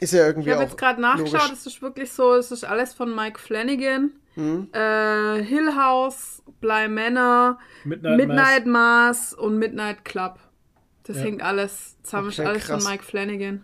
[0.00, 2.92] Ist ja irgendwie Ich habe jetzt gerade nachgeschaut, es ist wirklich so, es ist alles
[2.94, 4.10] von Mike Flanagan.
[4.34, 4.68] Mhm.
[4.72, 10.38] Äh, Hill House, Bly Manor, Midnight, Midnight Mass und Midnight Club.
[11.04, 11.22] Das Ja.
[11.22, 12.82] hängt alles zusammen, ist Okay, alles krass.
[12.82, 13.62] von Mike Flanagan.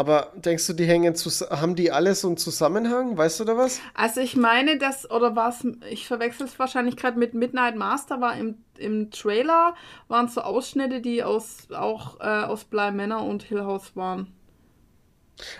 [0.00, 1.14] Aber denkst du, die hängen
[1.50, 3.18] haben die alle so einen Zusammenhang?
[3.18, 3.82] Weißt du da was?
[3.92, 8.34] Also ich meine, das, oder was, ich verwechsel es wahrscheinlich gerade mit Midnight Master, war
[8.34, 9.74] im, im Trailer,
[10.08, 14.32] waren so Ausschnitte, die aus, auch äh, aus Bly Manor und Hill House waren.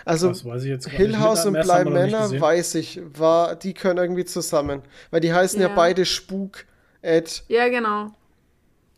[0.05, 1.19] Also Das weiß ich jetzt gar Hill.
[1.19, 4.81] House und Bly Manor weiß ich, war, die können irgendwie zusammen.
[5.11, 5.75] Weil die heißen ja, Ja.
[5.75, 6.65] beide Spuk,
[7.03, 8.11] Ed, Ja, genau.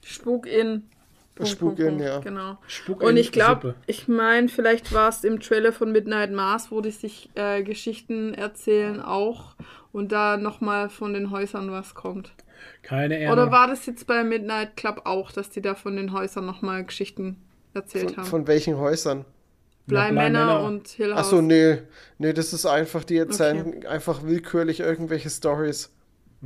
[0.04, 0.90] Spuk in.
[1.36, 2.20] Punkt, Spuk in, ja.
[2.20, 2.58] Genau.
[2.68, 6.80] Spuk Und ich glaube, ich meine, vielleicht war es im Trailer von Midnight Mars, wo
[6.82, 9.56] die sich äh, Geschichten erzählen auch
[9.92, 12.34] und da nochmal von den Häusern was kommt.
[12.84, 13.34] Keine Erde.
[13.34, 16.84] Oder war das jetzt bei Midnight Club auch, dass die da von den Häusern nochmal
[16.86, 17.38] Geschichten
[17.74, 18.26] erzählt von, haben?
[18.26, 19.26] von welchen Häusern?
[19.88, 20.64] Manor.
[20.64, 21.20] und Hill House.
[21.20, 21.80] Achso, nee.
[22.18, 25.92] Nee, das ist einfach, die erzählen einfach willkürlich irgendwelche Stories.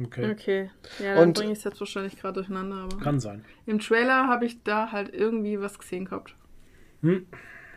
[0.03, 0.31] Okay.
[0.31, 0.69] Okay,
[0.99, 2.77] ja, dann bringe ich es jetzt wahrscheinlich gerade durcheinander.
[2.83, 3.43] Aber Kann sein.
[3.65, 6.35] im Trailer habe ich da halt irgendwie was gesehen gehabt.
[7.01, 7.25] Hm.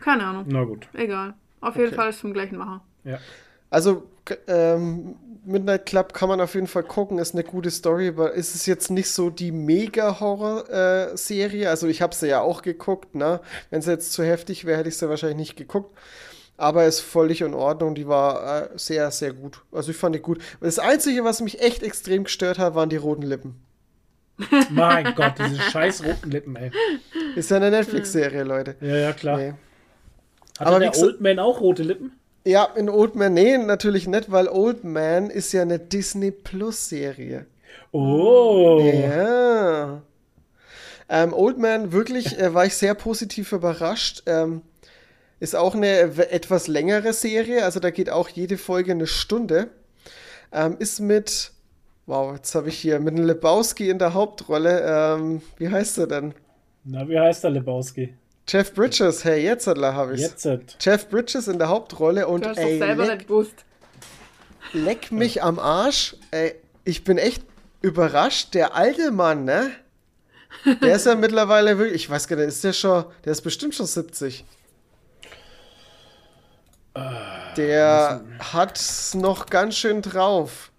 [0.01, 0.45] Keine Ahnung.
[0.47, 0.87] Na gut.
[0.93, 1.33] Egal.
[1.61, 1.95] Auf jeden Okay.
[1.95, 2.83] Fall ist es vom gleichen Macher.
[3.03, 3.19] Ja.
[3.69, 4.07] Also,
[4.47, 8.53] ähm, Midnight Club kann man auf jeden Fall gucken, ist eine gute Story, aber ist
[8.53, 11.69] es jetzt nicht so die Mega-Horror-Serie?
[11.69, 13.39] also, ich habe sie ja auch geguckt, ne?
[13.69, 15.97] Wenn sie jetzt zu heftig wäre, hätte ich sie wahrscheinlich nicht geguckt.
[16.57, 17.95] Aber ist völlig in Ordnung.
[17.95, 19.61] Die war äh, sehr, sehr gut.
[19.71, 20.39] Also, ich fand die gut.
[20.59, 23.55] Das Einzige, was mich echt extrem gestört hat, waren die roten Lippen.
[24.69, 26.71] Mein Gott, diese scheiß roten Lippen, ey.
[27.35, 28.75] Ist ja eine Netflix-Serie, Leute.
[28.81, 29.37] Ja, ja, klar.
[29.37, 29.53] Nee.
[30.59, 32.11] Hatte Aber der Old Man auch rote Lippen?
[32.45, 37.45] Ja, in Old Man, nee, natürlich nicht, weil Old Man ist ja eine Disney Plus-Serie.
[37.91, 38.79] Oh.
[38.81, 40.01] Ja.
[41.09, 44.23] Ähm, Old Man, wirklich, äh, war ich sehr positiv überrascht.
[44.25, 44.61] Ähm,
[45.41, 45.97] ist auch eine
[46.31, 49.69] etwas längere Serie, also da geht auch jede Folge eine Stunde.
[50.53, 51.51] Ähm, ist mit,
[52.05, 54.83] wow, jetzt habe ich hier, mit einem Lebowski in der Hauptrolle.
[54.85, 56.35] Ähm, wie heißt er denn?
[56.83, 58.13] Na, wie heißt der Lebowski?
[58.47, 60.47] Jeff Bridges, hey, jetzt habe ich Jetzt.
[60.79, 63.55] Jeff Bridges in der Hauptrolle und Du hast ey, doch selber leck, nicht gewusst.
[64.73, 66.17] leck mich am Arsch.
[66.29, 66.53] Ey,
[66.83, 67.41] ich bin echt
[67.81, 68.53] überrascht.
[68.53, 69.71] Der alte Mann, ne?
[70.83, 73.73] Der ist ja mittlerweile wirklich, ich weiß gar nicht, ist der schon, der ist bestimmt
[73.73, 74.43] schon 70.
[77.57, 78.21] Der
[78.53, 80.71] hat's noch ganz schön drauf.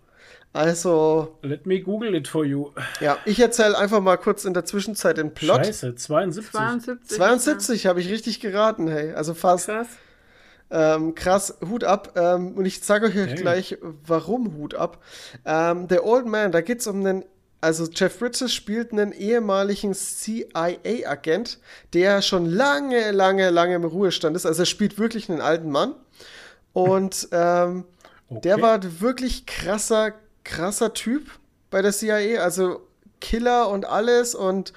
[0.54, 2.70] Also, Let me Google it for you.
[3.00, 5.64] ja, ich erzähle einfach mal kurz in der Zwischenzeit den Plot.
[5.64, 6.52] Scheiße, 72.
[6.52, 7.16] 72.
[7.16, 9.12] 72 habe ich richtig geraten, hey.
[9.14, 9.68] Also fast.
[9.68, 9.78] Ja.
[9.82, 9.88] Krass.
[10.70, 12.12] Ähm, krass, Hut ab.
[12.16, 13.34] Ähm, und ich sage euch Hey.
[13.34, 15.02] gleich, warum Hut ab.
[15.46, 17.24] Ähm, der Old Man, da geht es um einen,
[17.62, 21.58] also Jeff Bridges spielt einen ehemaligen CIA-Agent,
[21.94, 24.44] der schon lange, lange, lange im Ruhestand ist.
[24.46, 25.94] Also er spielt wirklich einen alten Mann.
[26.72, 27.84] Und ähm,
[28.30, 28.62] der Okay.
[28.62, 30.12] war wirklich krasser,
[30.44, 31.30] krasser Typ
[31.70, 32.42] bei der CIA.
[32.42, 32.86] Also
[33.20, 34.72] Killer und alles und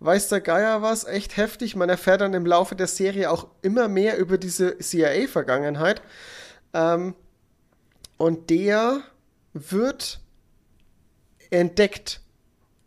[0.00, 1.74] weiß der Geier was, echt heftig.
[1.76, 6.02] Man erfährt dann im Laufe der Serie auch immer mehr über diese CIA-Vergangenheit.
[6.72, 7.14] Ähm,
[8.16, 9.02] und der
[9.54, 10.20] wird
[11.50, 12.20] entdeckt.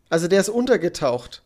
[0.09, 1.41] Also der ist untergetaucht.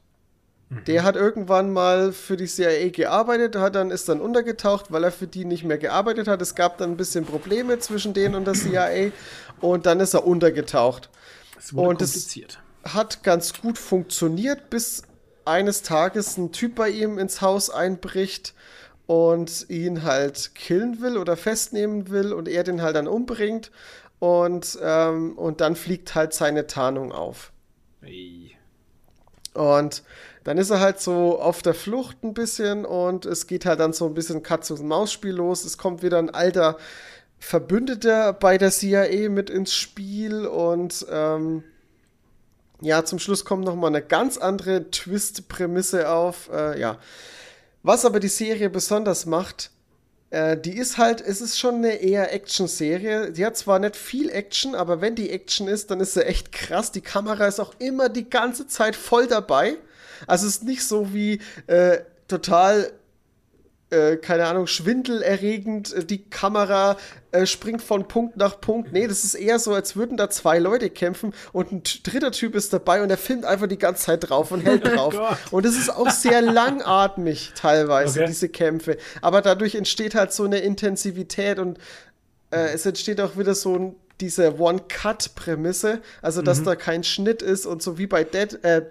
[0.87, 5.11] Der hat irgendwann mal für die CIA gearbeitet, hat dann, ist dann untergetaucht, weil er
[5.11, 6.41] für die nicht mehr gearbeitet hat.
[6.41, 9.11] Es gab dann ein bisschen Probleme zwischen denen und der CIA
[9.61, 11.09] und dann ist er untergetaucht.
[11.57, 12.59] Es wurde und das- kompliziert.
[12.83, 15.03] Hat ganz gut funktioniert, bis
[15.45, 18.53] eines Tages ein Typ bei ihm ins Haus einbricht
[19.07, 23.71] und ihn halt killen will oder festnehmen will und er den halt dann umbringt
[24.19, 27.51] und, ähm, und dann fliegt halt seine Tarnung auf.
[28.01, 28.55] Ey.
[29.53, 30.03] Und
[30.45, 33.93] dann ist er halt so auf der Flucht ein bisschen und es geht halt dann
[33.93, 35.65] so ein bisschen Katz-und-Maus-Spiel los.
[35.65, 36.77] Es kommt wieder ein alter
[37.39, 41.63] Verbündeter bei der CIA mit ins Spiel und ähm,
[42.79, 46.49] ja, zum Schluss kommt noch mal eine ganz andere Twist-Prämisse auf.
[46.53, 46.99] Äh, ja,
[47.81, 49.71] was aber die Serie besonders macht,
[50.29, 53.31] äh, die ist halt, es ist schon eine eher Action-Serie.
[53.31, 56.51] Die hat zwar nicht viel Action, aber wenn die Action ist, dann ist sie echt
[56.51, 56.91] krass.
[56.91, 59.77] Die Kamera ist auch immer die ganze Zeit voll dabei.
[60.27, 62.91] Also es ist nicht so wie äh, total
[63.91, 66.97] äh, keine Ahnung, schwindelerregend, äh, die Kamera
[67.31, 68.91] äh, springt von Punkt nach Punkt.
[68.91, 72.55] Nee, das ist eher so, als würden da zwei Leute kämpfen und ein dritter Typ
[72.55, 75.13] ist dabei und der filmt einfach die ganze Zeit drauf und hält drauf.
[75.15, 75.37] Gott.
[75.51, 78.27] und es ist auch sehr langatmig teilweise, Okay.
[78.27, 78.97] diese Kämpfe.
[79.21, 81.77] Aber dadurch entsteht halt so eine Intensivität und
[82.49, 87.65] äh, es entsteht auch wieder so ein, diese One-Cut-Prämisse, also dass da kein Schnitt ist
[87.65, 88.81] und so wie bei, Dead, äh,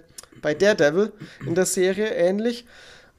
[0.43, 1.13] bei Daredevil
[1.47, 2.67] in der Serie ähnlich.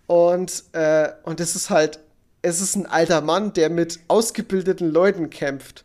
[0.07, 1.99] Und, äh, und es ist halt,
[2.41, 5.83] es ist ein alter Mann, der mit ausgebildeten Leuten kämpft.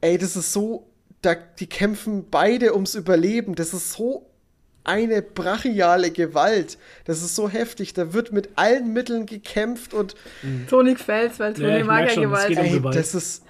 [0.00, 0.88] Ey, das ist so,
[1.22, 3.54] da, die kämpfen beide ums Überleben.
[3.54, 4.28] Das ist so
[4.84, 6.76] eine brachiale Gewalt.
[7.04, 7.94] Das ist so heftig.
[7.94, 10.16] Da wird mit allen Mitteln gekämpft und
[10.68, 12.50] Toni gefällt's, weil Toni Ja, mag ja Gewalt.
[12.50, 13.44] um ey, das ist,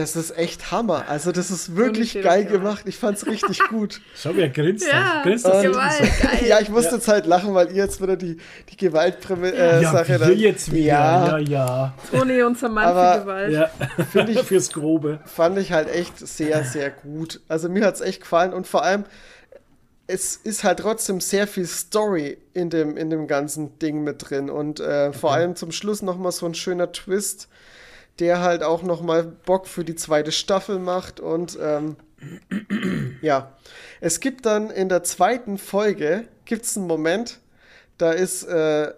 [0.00, 1.04] das ist echt Hammer.
[1.08, 2.48] Also das ist wirklich geil Gewalt.
[2.50, 2.82] gemacht.
[2.86, 4.00] Ich fand's richtig gut.
[4.16, 4.86] Schau, wie er grinst.
[4.86, 6.46] Ja, grinst das Gewalt, geil.
[6.48, 8.36] ja, ich musste jetzt halt lachen, weil ihr jetzt wieder die,
[8.70, 10.84] die Gewaltsache äh, Ja, Sache jetzt wieder.
[10.84, 11.94] Ja, Ja, ja.
[12.10, 13.52] Toni, unser Mann Aber- für Gewalt.
[13.52, 13.70] Ja,
[14.12, 15.20] Finde ich- fürs Grobe.
[15.26, 17.40] fand ich halt echt sehr, sehr gut.
[17.48, 19.04] Also mir hat's echt gefallen und vor allem,
[20.06, 24.50] es ist halt trotzdem sehr viel Story in dem, in dem ganzen Ding mit drin
[24.50, 27.48] und äh, vor allem zum Schluss nochmal so ein schöner Twist,
[28.20, 31.96] der halt auch nochmal Bock für die zweite Staffel macht und ähm,
[33.22, 33.52] ja,
[34.00, 37.40] es gibt dann in der zweiten Folge, gibt's einen Moment,
[37.98, 38.92] da ist äh,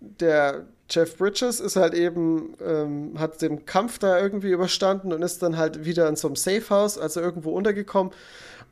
[0.00, 5.42] der Jeff Bridges ist halt eben, ähm, hat den Kampf da irgendwie überstanden und ist
[5.42, 8.12] dann halt wieder in so einem Safehouse, also irgendwo untergekommen.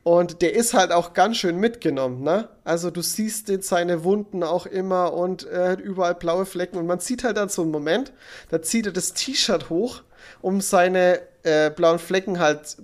[0.07, 2.47] Und der ist halt auch ganz schön mitgenommen, ne?
[2.63, 6.77] Also du siehst den, seine Wunden auch immer und er hat überall blaue Flecken.
[6.77, 8.13] Und man sieht halt dann so einen Moment,
[8.51, 10.03] da zieht er das T-Shirt hoch,
[10.41, 12.77] um seine äh, blauen Flecken halt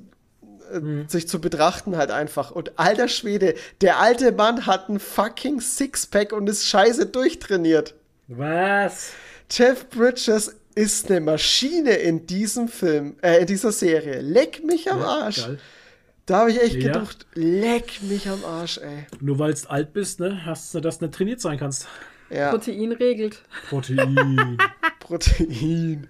[0.74, 2.50] äh, sich zu betrachten halt einfach.
[2.50, 7.94] Und alter Schwede, der alte Mann hat ein fucking Sixpack und ist scheiße durchtrainiert.
[8.30, 9.12] Was?
[9.52, 14.22] Jeff Bridges ist eine Maschine in diesem Film, äh, in dieser Serie.
[14.22, 15.46] Leck mich am Arsch.
[15.46, 15.60] Geil.
[16.32, 16.94] Da habe ich echt Ja.
[16.94, 19.06] gedacht, leck mich am Arsch, ey.
[19.20, 21.90] Nur weil du alt bist, ne, hast du das nicht trainiert sein kannst.
[22.30, 23.44] Ja, Protein regelt.
[23.68, 24.58] Protein.
[25.02, 26.08] Protein.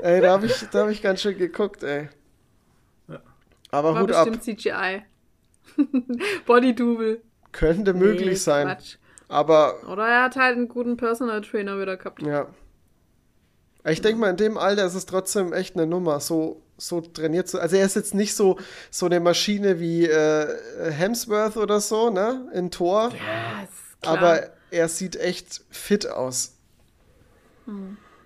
[0.00, 2.08] ey, da habe ich, da hab ich ganz schön geguckt, ey.
[3.70, 5.02] Aber War Hut ab, bestimmt CGI.
[6.46, 7.20] Bodydouble.
[7.52, 8.66] könnte möglich Nee, sein.
[8.68, 8.96] Quatsch.
[9.28, 12.22] Aber Oder er hat halt einen guten Personal Trainer wieder gehabt.
[12.22, 12.46] Ja.
[13.86, 17.48] Ich denke mal, in dem Alter ist es trotzdem echt eine Nummer, so, so trainiert
[17.48, 17.60] zu.
[17.60, 18.56] Also er ist jetzt nicht so,
[18.90, 20.46] so eine Maschine wie äh,
[20.90, 22.48] Hemsworth oder so, ne?
[22.54, 23.10] In Tor.
[23.10, 24.16] Ja, ist klar.
[24.18, 24.40] aber
[24.70, 26.54] er sieht echt fit aus.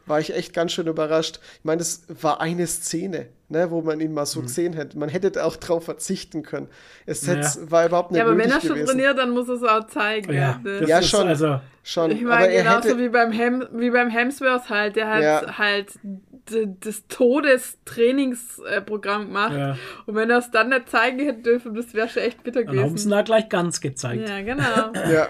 [0.07, 1.41] War ich echt ganz schön überrascht.
[1.59, 4.99] Ich meine, es war eine Szene, ne, wo man ihn mal so gesehen hätte.
[4.99, 6.69] Man hätte auch drauf verzichten können.
[7.07, 7.35] Es Ja.
[7.35, 8.87] hätte, war überhaupt nicht ja, aber wenn er schon gewesen.
[8.87, 10.33] trainiert, dann muss er es auch zeigen.
[10.33, 10.81] ja, ne?
[10.81, 11.27] das Ja, ist schon.
[11.29, 15.23] Also, Schon, Ich meine, genauso hätte, wie beim, Hem wie beim Hemsworth halt, der hat
[15.23, 15.59] Ja.
[15.59, 15.89] halt
[16.51, 19.53] d- das Todestrainingsprogramm gemacht.
[19.57, 19.77] Ja.
[20.07, 22.69] Und wenn er es dann nicht zeigen hätte dürfen, das wäre schon echt bitter dann
[22.71, 23.11] haben sie ihn gewesen.
[23.11, 24.29] da gleich ganz gezeigt.
[24.29, 24.93] Ja, genau.
[25.11, 25.29] ja,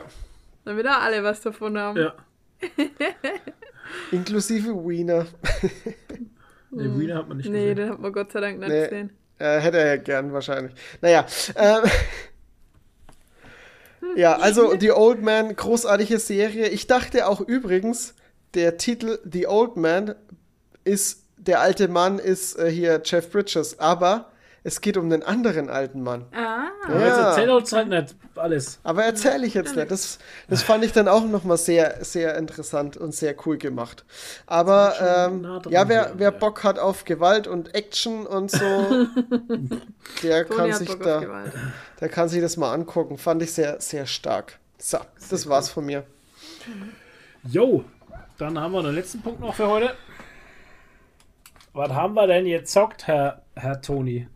[0.65, 1.99] Damit auch alle was davon haben.
[1.99, 2.15] Ja.
[4.13, 5.27] inklusive Wiener.
[6.71, 7.77] Nee, Wiener hat man nicht Nee, gesehen.
[7.77, 8.83] den hat man Gott sei Dank nicht Nee.
[8.85, 9.11] gesehen.
[9.39, 10.73] Äh, hätte er ja gern wahrscheinlich.
[11.01, 11.27] Naja.
[11.57, 11.83] Ähm,
[14.17, 16.69] ja, also The Old Man, großartige Serie.
[16.69, 18.15] Ich dachte auch übrigens,
[18.55, 20.15] der Titel The Old Man
[20.85, 24.27] ist, der alte Mann ist äh, hier Jeff Bridges, aber
[24.65, 26.25] es geht um den anderen alten Mann.
[26.33, 26.69] Ah.
[26.87, 27.29] Aber jetzt Ja.
[27.31, 28.79] erzähl uns halt nicht alles.
[28.85, 29.91] Aber erzähle ich jetzt nicht.
[29.91, 34.05] Das, das fand ich dann auch nochmal sehr, sehr interessant und sehr cool gemacht.
[34.47, 36.39] Aber ähm, nah ja, wer, wer ja.
[36.39, 38.59] Bock hat auf Gewalt und Action und so,
[40.23, 41.45] der kann sich Bock da.
[42.01, 43.19] Der kann sich das mal angucken.
[43.19, 44.59] Fand ich sehr, sehr stark.
[44.79, 44.99] So,
[45.31, 46.05] das war's von mir.
[47.45, 47.85] Jo,
[48.39, 49.95] dann haben wir den letzten Punkt noch für heute.
[51.75, 54.29] Was haben wir denn jetzt zockt, Herr, Herr Toni?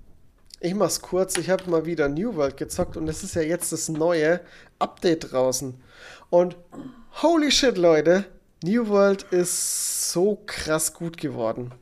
[0.60, 1.36] Ich mach's kurz.
[1.36, 4.40] Ich habe mal wieder New World gezockt und es ist ja jetzt das neue
[4.78, 5.74] Update draußen.
[6.30, 6.56] Und
[7.22, 8.24] holy shit, Leute,
[8.64, 11.72] New World ist so krass gut geworden.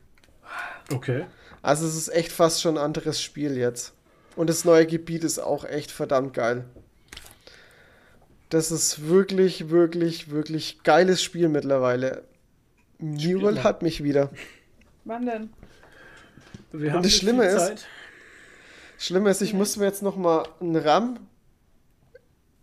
[0.93, 1.25] Okay.
[1.61, 3.93] Also es ist echt fast schon ein anderes Spiel jetzt.
[4.35, 6.65] Und das neue Gebiet ist auch echt verdammt geil.
[8.49, 12.23] Das ist wirklich, wirklich, wirklich geiles Spiel mittlerweile.
[12.99, 14.29] New World hat mich wieder.
[15.05, 15.53] Wann denn?
[16.71, 17.85] Wir das nicht Schlimme viel ist- Zeit.
[18.97, 21.19] Schlimm ist, ich muss mir jetzt noch mal einen RAM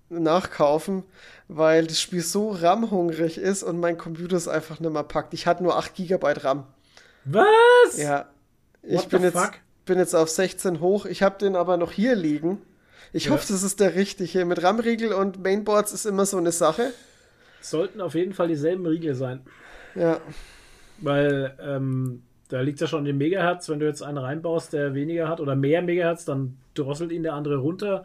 [0.09, 1.05] nachkaufen,
[1.49, 5.35] weil das Spiel so RAM-hungrig ist und mein Computer es einfach nicht mehr packt.
[5.35, 6.67] Ich hatte nur 8 GB RAM.
[7.25, 7.97] Was?
[7.97, 8.29] Ja.
[8.83, 9.53] Ich What bin jetzt, fuck?
[9.85, 11.07] bin jetzt auf 16 hoch.
[11.07, 12.61] Ich habe den aber noch hier liegen.
[13.13, 13.33] Ich Ja.
[13.33, 14.45] hoffe, das ist der richtige.
[14.45, 16.93] Mit RAM-Riegel und Mainboards ist immer so eine Sache.
[17.61, 19.41] Sollten auf jeden Fall dieselben Riegel sein.
[19.95, 20.21] Ja.
[20.99, 22.23] Weil ähm,
[22.53, 23.69] da liegt ja schon den Megahertz.
[23.69, 27.33] Wenn du jetzt einen reinbaust, der weniger hat oder mehr Megahertz, dann drosselt ihn der
[27.35, 28.05] andere runter.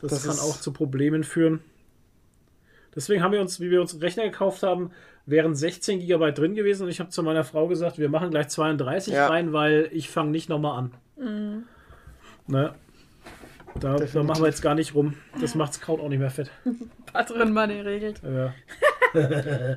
[0.00, 1.60] Das, Das kann ist- auch zu Problemen führen.
[2.94, 4.90] Deswegen haben wir uns, wie wir uns einen Rechner gekauft haben,
[5.26, 8.48] wären 16 GB drin gewesen und ich habe zu meiner Frau gesagt, wir machen gleich
[8.48, 9.26] 32 Ja.
[9.28, 10.92] rein, weil ich fange nicht nochmal an.
[12.46, 12.74] Ne?
[13.78, 15.14] Da, da machen wir jetzt gar nicht rum.
[15.40, 16.50] Das macht das Kraut auch nicht mehr fett.
[17.12, 18.20] Patron Money regelt.
[18.24, 18.52] Ja.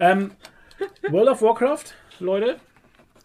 [0.00, 0.30] ähm,
[1.10, 1.84] World of Warcraft,
[2.20, 2.56] Leute,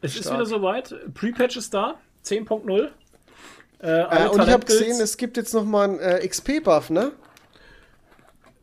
[0.02, 0.36] es ist Stark.
[0.38, 0.96] wieder soweit.
[1.14, 2.82] Pre-Patch ist da, 10.0.
[2.82, 2.90] Äh,
[3.80, 7.12] Äh, und ich habe gesehen, es gibt jetzt noch mal einen äh, XP-Buff, ne?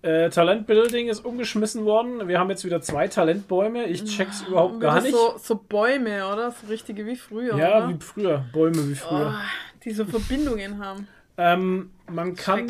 [0.02, 2.26] äh, Talentbuilding ist umgeschmissen worden.
[2.26, 3.84] Wir haben jetzt wieder zwei Talentbäume.
[3.84, 5.12] Ich check's überhaupt Wieder gar nicht.
[5.14, 6.52] So, so Bäume, oder?
[6.52, 7.56] So richtige wie früher.
[7.56, 7.88] ja, oder?
[7.90, 8.44] wie früher.
[8.52, 9.34] Bäume wie früher.
[9.36, 11.06] Oh, die so Verbindungen haben.
[11.36, 12.68] Ähm, man kann,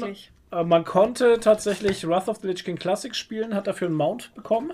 [0.50, 4.34] äh, man konnte tatsächlich Wrath of the Lich King Classic spielen, hat dafür einen Mount
[4.34, 4.72] bekommen,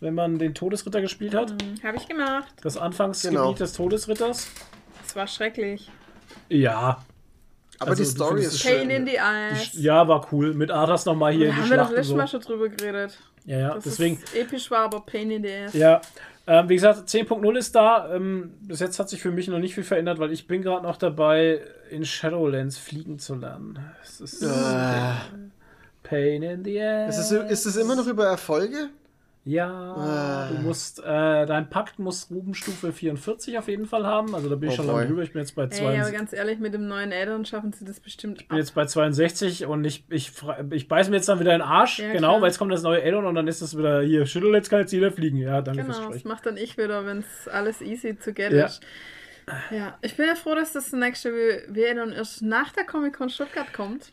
[0.00, 1.54] wenn man den Todesritter gespielt hat.
[1.82, 2.52] Habe ich gemacht.
[2.62, 3.52] Das Anfangsgebiet Genau.
[3.52, 4.48] des Todesritters.
[5.02, 5.90] Das war schrecklich.
[6.48, 7.04] Ja.
[7.80, 8.90] Aber Also, die Story ist es Pain schön.
[8.90, 9.70] in the eyes.
[9.74, 10.52] Ja, war cool.
[10.54, 12.16] Mit Arthas nochmal hier da in die haben wir doch Schlacht und letztes so.
[12.16, 13.18] Mal schon drüber geredet.
[13.44, 14.20] Ja, ja, Dass deswegen.
[14.24, 15.72] es episch war, aber Pain in the ass.
[15.74, 16.00] Ja,
[16.46, 18.12] ähm, wie gesagt, 10.0 ist da.
[18.14, 20.82] Ähm, bis jetzt hat sich für mich noch nicht viel verändert, weil ich bin gerade
[20.84, 21.60] noch dabei,
[21.90, 23.78] in Shadowlands fliegen zu lernen.
[24.02, 24.44] Es ist
[26.02, 27.18] Pain in the ass.
[27.18, 28.88] Ist es, ist es immer noch über Erfolge?
[29.48, 30.48] Ja, Ah.
[30.50, 34.34] du musst, äh, dein Pakt muss Rubenstufe 44 auf jeden Fall haben.
[34.34, 35.22] Also da bin ich Oh schon lange drüber.
[35.22, 36.18] Ich bin jetzt bei Ey, aber 62.
[36.18, 39.64] ganz ehrlich, mit dem neuen Addon schaffen sie das bestimmt Ich bin jetzt bei 62
[39.64, 40.32] und ich, ich,
[40.72, 42.40] ich beiß mir jetzt dann wieder in den Arsch, Ja, genau, klar.
[42.42, 44.80] weil jetzt kommt das neue Addon und dann ist es wieder hier, schüttel, jetzt kann
[44.80, 45.38] jetzt jeder fliegen.
[45.38, 48.52] Ja, danke fürs Genau, das macht dann ich wieder, wenn es alles easy to get
[48.52, 48.66] Ja.
[48.66, 48.82] ist.
[49.70, 51.32] Ja, ich bin ja froh, dass das nächste
[51.74, 54.12] dann erst nach der Comic-Con Stuttgart kommt.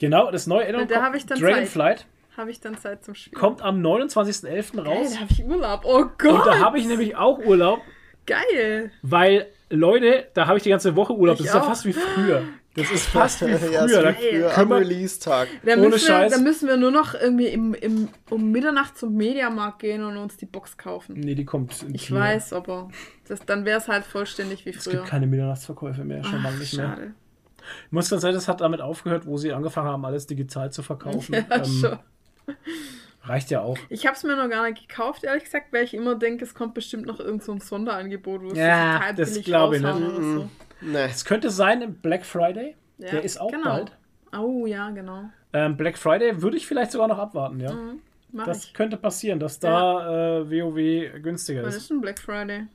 [0.00, 2.04] Genau, das neue Addon, Und da kommt- hab ich dann Dragonflight,
[2.36, 3.38] Habe ich dann Zeit zum Spielen.
[3.38, 4.76] kommt am 29.11.
[4.76, 5.12] Geil, raus.
[5.14, 5.80] da habe ich Urlaub.
[5.84, 7.80] Oh Gott, Und da habe ich nämlich auch Urlaub,
[8.26, 8.90] geil.
[9.02, 11.36] weil, Leute, da habe ich die ganze Woche Urlaub.
[11.36, 11.66] Das Ich ist ja auch.
[11.66, 12.42] fast wie früher.
[12.74, 13.84] Das ist fast wie ja, früher.
[14.10, 15.48] ist wie früher am Release-Tag.
[15.66, 16.32] Ohne wir, Scheiß.
[16.32, 20.38] da müssen wir nur noch irgendwie im, im, um Mitternacht zum Mediamarkt gehen und uns
[20.38, 21.14] die Box kaufen.
[21.20, 21.82] Nee, die kommt.
[21.82, 22.18] in Ich Kino.
[22.20, 22.88] weiß, aber
[23.28, 24.94] das, dann wäre es halt vollständig wie Es früher.
[24.94, 26.86] gibt keine Mitternachtsverkäufe mehr, schon Ach, lange nicht mehr.
[26.88, 27.14] schade.
[27.86, 30.82] Ich muss ganz sagen, das hat damit aufgehört, wo sie angefangen haben, alles digital zu
[30.82, 31.34] verkaufen.
[31.50, 31.98] Ja, Ähm, schon.
[33.24, 33.78] reicht ja auch.
[33.88, 36.54] Ich habe es mir noch gar nicht gekauft, ehrlich gesagt, weil ich immer denke, es
[36.54, 39.82] kommt bestimmt noch irgend so ein Sonderangebot, wo es Ja, total das billig glaube ich
[39.82, 39.98] nicht.
[39.98, 40.48] so.
[40.80, 41.04] Nee.
[41.04, 42.76] Es könnte sein im Black Friday.
[42.98, 43.64] Ja, Der ist auch genau.
[43.64, 43.92] bald.
[44.36, 45.24] Oh ja, genau.
[45.52, 47.74] Ähm, Black Friday würde ich vielleicht sogar noch abwarten, ja.
[48.32, 48.74] Mach Das ich.
[48.74, 51.76] könnte passieren, dass da äh, WoW günstiger Wann ist.
[51.76, 52.66] ist denn Black Friday?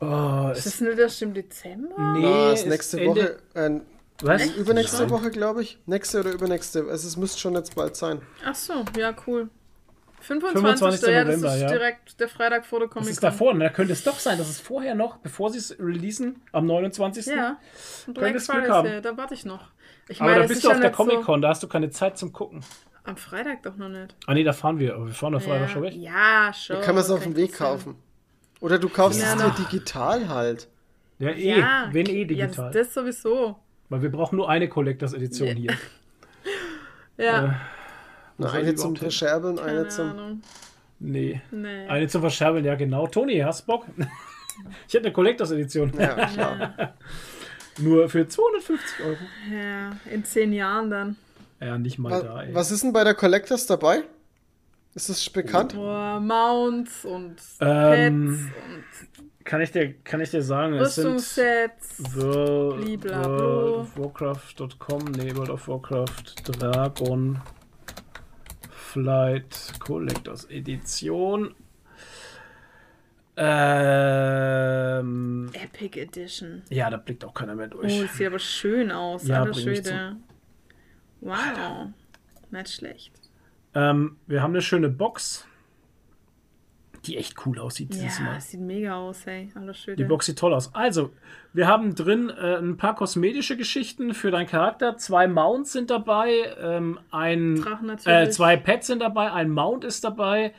[0.00, 1.94] Oh, Ist es, das nicht erst im Dezember?
[2.14, 3.80] nee, Ah, ist ist nächste Ende- Woche, äh,
[4.22, 4.42] Was?
[4.42, 4.56] Echt?
[4.56, 5.10] übernächste Nein.
[5.10, 5.78] Woche, glaube ich.
[5.86, 6.80] Nächste oder übernächste.
[6.88, 8.20] Also es müsste schon jetzt bald sein.
[8.44, 9.48] Ach so, ja, cool.
[10.20, 10.60] 25.
[10.60, 11.08] 25.
[11.08, 11.68] ja, das November, ist ja.
[11.68, 13.64] direkt der Freitag vor der Das Comic ist davor, ne?
[13.64, 17.26] Da könnte es doch sein, dass es vorher noch, bevor sie es releasen, am 29.
[17.26, 17.58] Ja.
[18.08, 18.88] Black Könntest Glück haben.
[18.88, 19.68] ja, da warte ich noch.
[20.08, 21.48] Ich Aber meine, da es bist ist du ja auf der nicht so- Comic-Con, da
[21.50, 22.62] hast du keine Zeit zum Gucken.
[23.04, 24.16] Am Freitag doch noch nicht.
[24.26, 24.96] Ah nee, da fahren wir.
[24.96, 25.68] Aber wir fahren da Freitag ja.
[25.68, 25.94] schon weg.
[25.94, 26.76] ja, schon.
[26.76, 27.94] Da kann man es auf dem Weg kaufen.
[28.60, 30.68] Oder du kaufst Ja, es dir digital halt.
[31.20, 31.60] Ja, eh.
[31.60, 32.72] Ja, wenn eh Ja, digital.
[32.72, 33.56] das, das sowieso.
[33.88, 35.54] Weil wir brauchen nur eine Collectors-Edition Ja.
[35.54, 35.72] hier.
[37.20, 37.50] Ja, Äh,
[38.38, 38.94] Na, eine zum?
[38.94, 40.10] Verscherbeln, eine keine zum.
[40.10, 40.42] Ahnung.
[41.00, 41.40] Nee.
[41.50, 41.86] Nee.
[41.88, 43.08] Eine zum Verscherbeln, ja genau.
[43.08, 43.86] Toni, hast Bock?
[44.86, 45.92] ich hätte eine Collectors-Edition.
[45.98, 46.94] Ja, klar.
[47.78, 49.16] Nur für 250 Euro.
[49.52, 51.16] Ja, in zehn Jahren dann.
[51.60, 52.54] Ja, nicht mal da, Was, ey.
[52.54, 54.04] was ist denn bei der Collectors dabei?
[54.94, 55.74] Ist das bekannt?
[55.74, 59.07] Boah, Mounts und Ähm, Pets
[59.48, 61.22] Kann ich dir, kann ich dir sagen, es sind.
[62.16, 67.40] World, of Warcraft.com, nee, World of Warcraft Dragon
[68.70, 71.54] Flight Collectors Edition.
[74.18, 76.62] Ähm, Epic Edition.
[76.68, 78.02] ja, da blickt auch keiner mehr Oh, durch.
[78.02, 79.26] das sieht aber schön aus.
[79.26, 80.16] Ja, Alter Schwede.
[81.22, 81.88] Wow.
[82.50, 83.14] Nicht schlecht.
[83.74, 85.46] Ähm, wir haben eine schöne Box,
[87.08, 88.34] die echt cool aussieht dieses Ja, Mal.
[88.36, 89.50] das sieht mega aus, hey.
[89.54, 89.96] Alter Schwede.
[89.96, 90.74] Die Box sieht toll aus.
[90.74, 91.10] Also,
[91.52, 94.96] wir haben drin äh, ein paar kosmetische Geschichten für deinen Charakter.
[94.96, 96.30] Zwei Mounts sind dabei,
[96.60, 97.64] ähm, ein,
[98.04, 100.52] äh, zwei Pets sind dabei, ein Mount ist dabei.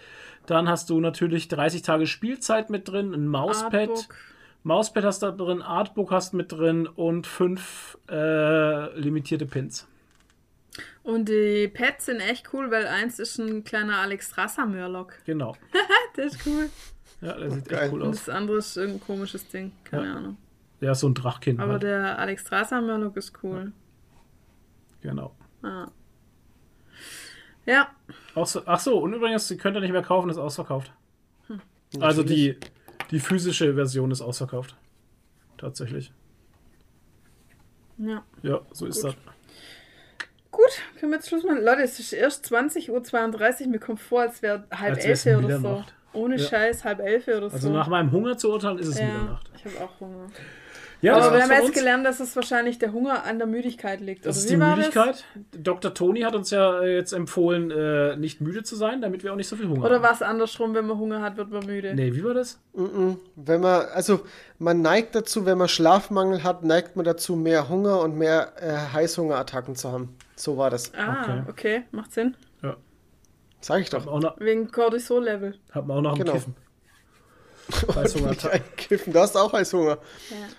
[0.46, 3.74] Dann hast du natürlich 30 Tage Spielzeit mit drin, ein Mauspad.
[3.90, 4.16] Artbook.
[4.64, 9.88] Mauspad hast du da drin, Artbook hast mit drin und fünf äh, limitierte Pins.
[11.10, 15.14] Und die Pets sind echt cool, weil eins ist ein kleiner Alex Strasser Murloc.
[15.26, 15.56] Genau.
[16.16, 16.70] Der ist cool.
[17.22, 17.84] Ja, der sieht Geil.
[17.86, 18.26] echt cool Und aus.
[18.26, 19.72] das andere ist irgendein komisches Ding.
[19.84, 20.16] Keine Ja.
[20.16, 20.38] Ahnung.
[20.82, 21.60] Der ist so ein Drachkind.
[21.60, 21.84] Aber Halt.
[21.84, 23.72] der Alex Strasser Murloc ist cool.
[25.02, 25.36] Genau.
[25.64, 25.88] Ah.
[27.66, 27.90] Ja,
[28.36, 30.92] Aus, ach so, und übrigens, sie könnt ihr nicht mehr kaufen, ist ausverkauft.
[32.00, 32.58] Also die,
[33.12, 34.76] die physische Version ist ausverkauft.
[35.58, 36.12] Tatsächlich.
[37.98, 38.24] Ja.
[38.44, 39.16] Ja, so ist das.
[40.52, 40.64] Gut,
[41.00, 41.64] können wir jetzt Schluss machen.
[41.64, 42.90] Leute, es ist erst 20.32
[43.64, 43.68] Uhr.
[43.68, 45.84] Mir kommt vor, als wäre halb Als elf oder so.
[46.14, 46.48] Ohne Ja.
[46.48, 47.56] Scheiß, halb elf oder so.
[47.56, 49.50] Also nach meinem Hunger zu urteilen, ist es ja, Mitternacht.
[49.56, 50.26] ich habe auch Hunger.
[51.02, 51.74] Ja, Aber das wir haben jetzt uns.
[51.78, 54.26] gelernt, dass es wahrscheinlich der Hunger an der Müdigkeit liegt.
[54.26, 55.24] Das Oder ist wie die war Müdigkeit.
[55.54, 55.94] Dr.
[55.94, 59.38] Toni hat uns ja äh, jetzt empfohlen, äh, nicht müde zu sein, damit wir auch
[59.38, 59.86] nicht so viel Hunger Das?
[59.92, 60.04] Oder haben.
[60.16, 61.94] was andersrum, wenn man Hunger hat, wird man müde.
[61.96, 62.60] Nee, wie war das?
[62.74, 64.22] Wenn man, also
[64.58, 68.94] man neigt dazu, wenn man Schlafmangel hat, neigt man dazu, mehr Hunger und mehr äh,
[68.94, 70.18] Heißhungerattacken zu haben.
[70.40, 70.94] So war das.
[70.96, 71.44] Ah, Okay.
[71.50, 71.84] okay.
[71.92, 72.36] macht Sinn.
[72.64, 72.78] Ja.
[73.62, 74.06] Sag ich doch.
[74.06, 75.56] noch, Wegen Cortisol-Level.
[75.72, 76.32] hat man auch noch Genau.
[77.96, 78.64] einen Kiffen.
[78.78, 79.98] Kiffen, du hast auch Heißhunger.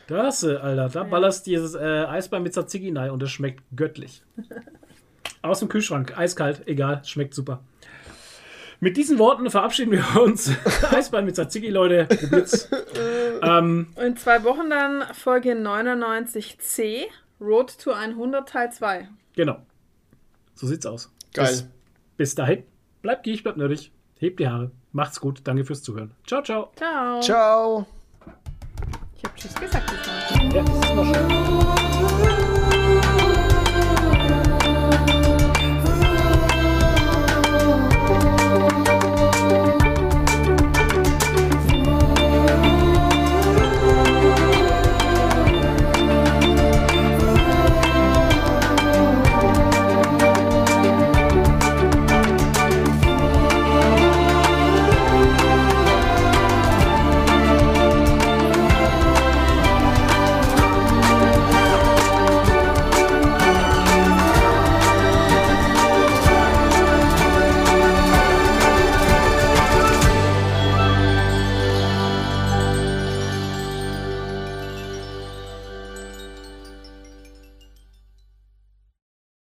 [0.07, 0.89] Da hast du, Alter.
[0.91, 4.23] Da ballerst du dieses äh, Eisbein mit Tzatziki rein und das schmeckt göttlich.
[5.43, 7.65] Aus dem Kühlschrank, eiskalt, egal, schmeckt super.
[8.81, 10.51] Mit diesen Worten verabschieden wir uns.
[10.91, 12.05] Eisbein mit Tzatziki, Leute.
[12.05, 12.69] Probiert's.
[13.43, 17.07] ähm, In zwei Wochen dann Folge 99c,
[17.41, 19.09] Road to 100 Teil 2.
[19.35, 19.59] genau.
[20.61, 21.11] So sieht's aus.
[21.33, 21.47] Geil.
[21.47, 21.67] Bis,
[22.19, 22.65] bis dahin.
[23.01, 23.93] Bleibt gierig, bleibt nerdig.
[24.19, 24.71] Hebt die Haare.
[24.93, 25.41] Macht's gut.
[25.45, 26.11] Danke fürs Zuhören.
[26.27, 26.71] Ciao, ciao.
[26.77, 27.21] Ciao.
[27.23, 27.87] Ciao.
[29.17, 29.91] Ich habe Tschüss gesagt.
[29.91, 30.55] diesmal.
[30.55, 31.50] Ja, das ist noch schön.